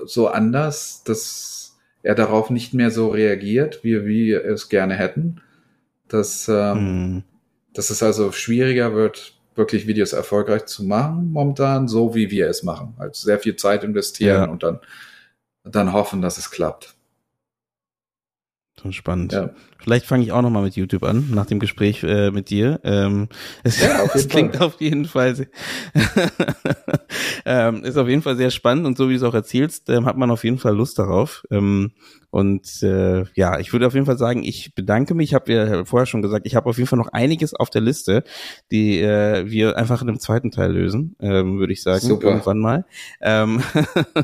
so 0.05 0.27
anders, 0.27 1.03
dass 1.05 1.75
er 2.03 2.13
darauf 2.13 2.51
nicht 2.51 2.75
mehr 2.75 2.91
so 2.91 3.07
reagiert, 3.07 3.83
wie 3.83 4.05
wir 4.05 4.45
es 4.45 4.69
gerne 4.69 4.93
hätten. 4.93 5.41
dass, 6.07 6.47
ähm, 6.47 6.77
hm. 6.77 7.23
dass 7.73 7.89
es 7.89 8.03
also 8.03 8.31
schwieriger 8.31 8.93
wird, 8.93 9.33
wirklich 9.55 9.87
Videos 9.87 10.13
erfolgreich 10.13 10.65
zu 10.65 10.83
machen 10.83 11.31
momentan, 11.31 11.87
so 11.87 12.13
wie 12.13 12.29
wir 12.29 12.47
es 12.47 12.61
machen. 12.61 12.93
Also 12.97 13.25
sehr 13.25 13.39
viel 13.39 13.55
Zeit 13.55 13.83
investieren 13.83 14.43
ja. 14.43 14.49
und 14.49 14.63
dann, 14.63 14.79
dann 15.65 15.93
hoffen, 15.93 16.21
dass 16.21 16.37
es 16.37 16.51
klappt. 16.51 16.95
Spannend. 18.91 19.33
Ja. 19.33 19.49
Vielleicht 19.77 20.05
fange 20.05 20.23
ich 20.23 20.31
auch 20.31 20.41
noch 20.41 20.49
mal 20.49 20.63
mit 20.63 20.75
YouTube 20.75 21.03
an, 21.03 21.29
nach 21.31 21.45
dem 21.45 21.59
Gespräch 21.59 22.03
äh, 22.03 22.31
mit 22.31 22.49
dir. 22.49 22.79
Ähm, 22.83 23.27
es, 23.63 23.81
ja, 23.81 24.03
auf 24.03 24.15
es 24.15 24.27
klingt 24.27 24.59
auf 24.61 24.79
jeden 24.81 25.05
Fall 25.05 25.35
sehr, 25.35 25.47
ähm, 27.45 27.83
ist 27.83 27.97
auf 27.97 28.07
jeden 28.07 28.21
Fall 28.21 28.37
sehr 28.37 28.51
spannend 28.51 28.85
und 28.87 28.97
so 28.97 29.09
wie 29.09 29.13
du 29.13 29.17
es 29.17 29.23
auch 29.23 29.33
erzählst, 29.33 29.89
ähm, 29.89 30.05
hat 30.05 30.17
man 30.17 30.31
auf 30.31 30.43
jeden 30.43 30.57
Fall 30.57 30.75
Lust 30.75 30.97
darauf. 30.97 31.43
Ähm, 31.51 31.91
und 32.35 32.83
äh, 32.83 33.23
ja, 33.35 33.59
ich 33.59 33.71
würde 33.71 33.87
auf 33.87 33.93
jeden 33.93 34.05
Fall 34.05 34.17
sagen, 34.17 34.43
ich 34.43 34.75
bedanke 34.75 35.13
mich. 35.13 35.29
Ich 35.29 35.33
habe 35.33 35.53
ja 35.53 35.85
vorher 35.85 36.05
schon 36.05 36.21
gesagt, 36.21 36.45
ich 36.45 36.55
habe 36.55 36.69
auf 36.69 36.77
jeden 36.77 36.87
Fall 36.87 36.99
noch 36.99 37.13
einiges 37.13 37.53
auf 37.53 37.69
der 37.69 37.81
Liste, 37.81 38.23
die 38.71 38.99
äh, 38.99 39.49
wir 39.49 39.77
einfach 39.77 40.01
in 40.01 40.09
einem 40.09 40.19
zweiten 40.19 40.51
Teil 40.51 40.71
lösen, 40.73 41.15
ähm, 41.19 41.59
würde 41.59 41.73
ich 41.73 41.81
sagen, 41.81 42.05
Super. 42.05 42.27
irgendwann 42.27 42.59
mal. 42.59 42.85
Ähm, 43.21 43.61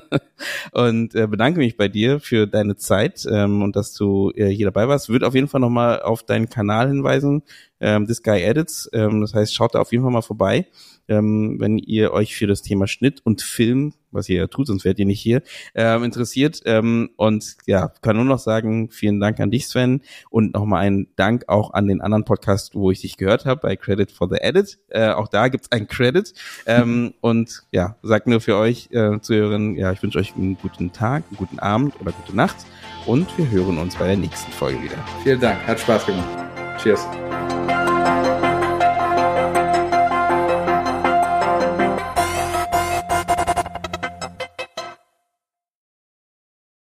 und 0.72 1.16
äh, 1.16 1.28
bedanke 1.28 1.60
mich 1.60 1.78
bei 1.78 1.88
dir 1.88 2.20
für 2.20 2.48
deine 2.48 2.76
Zeit 2.76 3.26
ähm, 3.32 3.62
und 3.62 3.76
dass 3.76 3.94
du 3.94 4.32
äh, 4.36 4.48
hier 4.50 4.66
dabei 4.66 4.88
warst. 4.88 5.10
Würde 5.10 5.26
auf 5.28 5.36
jeden 5.36 5.48
Fall 5.48 5.51
nochmal 5.60 6.02
auf 6.02 6.24
deinen 6.24 6.50
Kanal 6.50 6.88
hinweisen, 6.88 7.44
ähm, 7.80 8.08
This 8.08 8.24
Guy 8.24 8.42
Edits. 8.42 8.90
Ähm, 8.94 9.22
das 9.22 9.34
heißt, 9.34 9.54
schaut 9.54 9.76
da 9.76 9.80
auf 9.82 9.92
jeden 9.92 10.04
Fall 10.04 10.14
mal 10.14 10.22
vorbei 10.22 10.68
ähm, 11.08 11.58
wenn 11.60 11.78
ihr 11.78 12.14
euch 12.14 12.36
für 12.36 12.48
das 12.48 12.62
Thema 12.62 12.88
Schnitt 12.88 13.22
und 13.24 13.42
Film, 13.42 13.94
was 14.12 14.30
ihr 14.30 14.38
ja 14.38 14.48
tut, 14.48 14.68
sonst 14.68 14.86
wärt 14.86 15.00
ihr 15.00 15.06
nicht 15.06 15.22
hier, 15.22 15.42
ähm, 15.76 16.04
interessiert. 16.04 16.62
Ähm, 16.66 17.12
und 17.16 17.58
ja, 17.66 17.92
kann 18.02 18.16
nur 18.16 18.26
noch 18.26 18.40
sagen, 18.40 18.90
vielen 18.92 19.20
Dank 19.20 19.40
an 19.40 19.52
dich, 19.52 19.68
Sven, 19.68 20.02
und 20.30 20.54
nochmal 20.54 20.86
einen 20.86 21.08
Dank 21.16 21.46
auch 21.48 21.74
an 21.74 21.88
den 21.88 22.02
anderen 22.02 22.26
Podcast, 22.26 22.76
wo 22.76 22.92
ich 22.92 23.02
dich 23.02 23.18
gehört 23.18 23.46
habe, 23.46 23.62
bei 23.62 23.76
Credit 23.76 24.12
for 24.12 24.30
the 24.30 24.38
Edit. 24.42 24.80
Äh, 24.90 25.10
auch 25.10 25.28
da 25.28 25.48
gibt's 25.48 25.72
einen 25.72 25.88
Credit. 25.88 26.34
Ähm, 26.66 27.14
und 27.22 27.64
ja, 27.72 27.98
sagt 28.04 28.28
nur 28.28 28.42
für 28.42 28.58
euch 28.58 28.90
äh, 28.92 29.20
zu 29.22 29.34
hören, 29.34 29.76
ja, 29.76 29.92
ich 29.92 30.04
wünsche 30.04 30.20
euch 30.20 30.36
einen 30.36 30.58
guten 30.58 30.92
Tag, 30.92 31.24
einen 31.30 31.38
guten 31.38 31.60
Abend 31.60 32.00
oder 32.02 32.12
gute 32.12 32.36
Nacht 32.36 32.58
und 33.06 33.38
wir 33.38 33.50
hören 33.50 33.78
uns 33.78 33.96
bei 33.96 34.08
der 34.08 34.18
nächsten 34.18 34.52
Folge 34.52 34.82
wieder. 34.82 34.98
Vielen 35.24 35.40
Dank, 35.40 35.66
hat 35.66 35.80
Spaß 35.80 36.06
gemacht. 36.06 36.30
Cheers. 36.82 37.06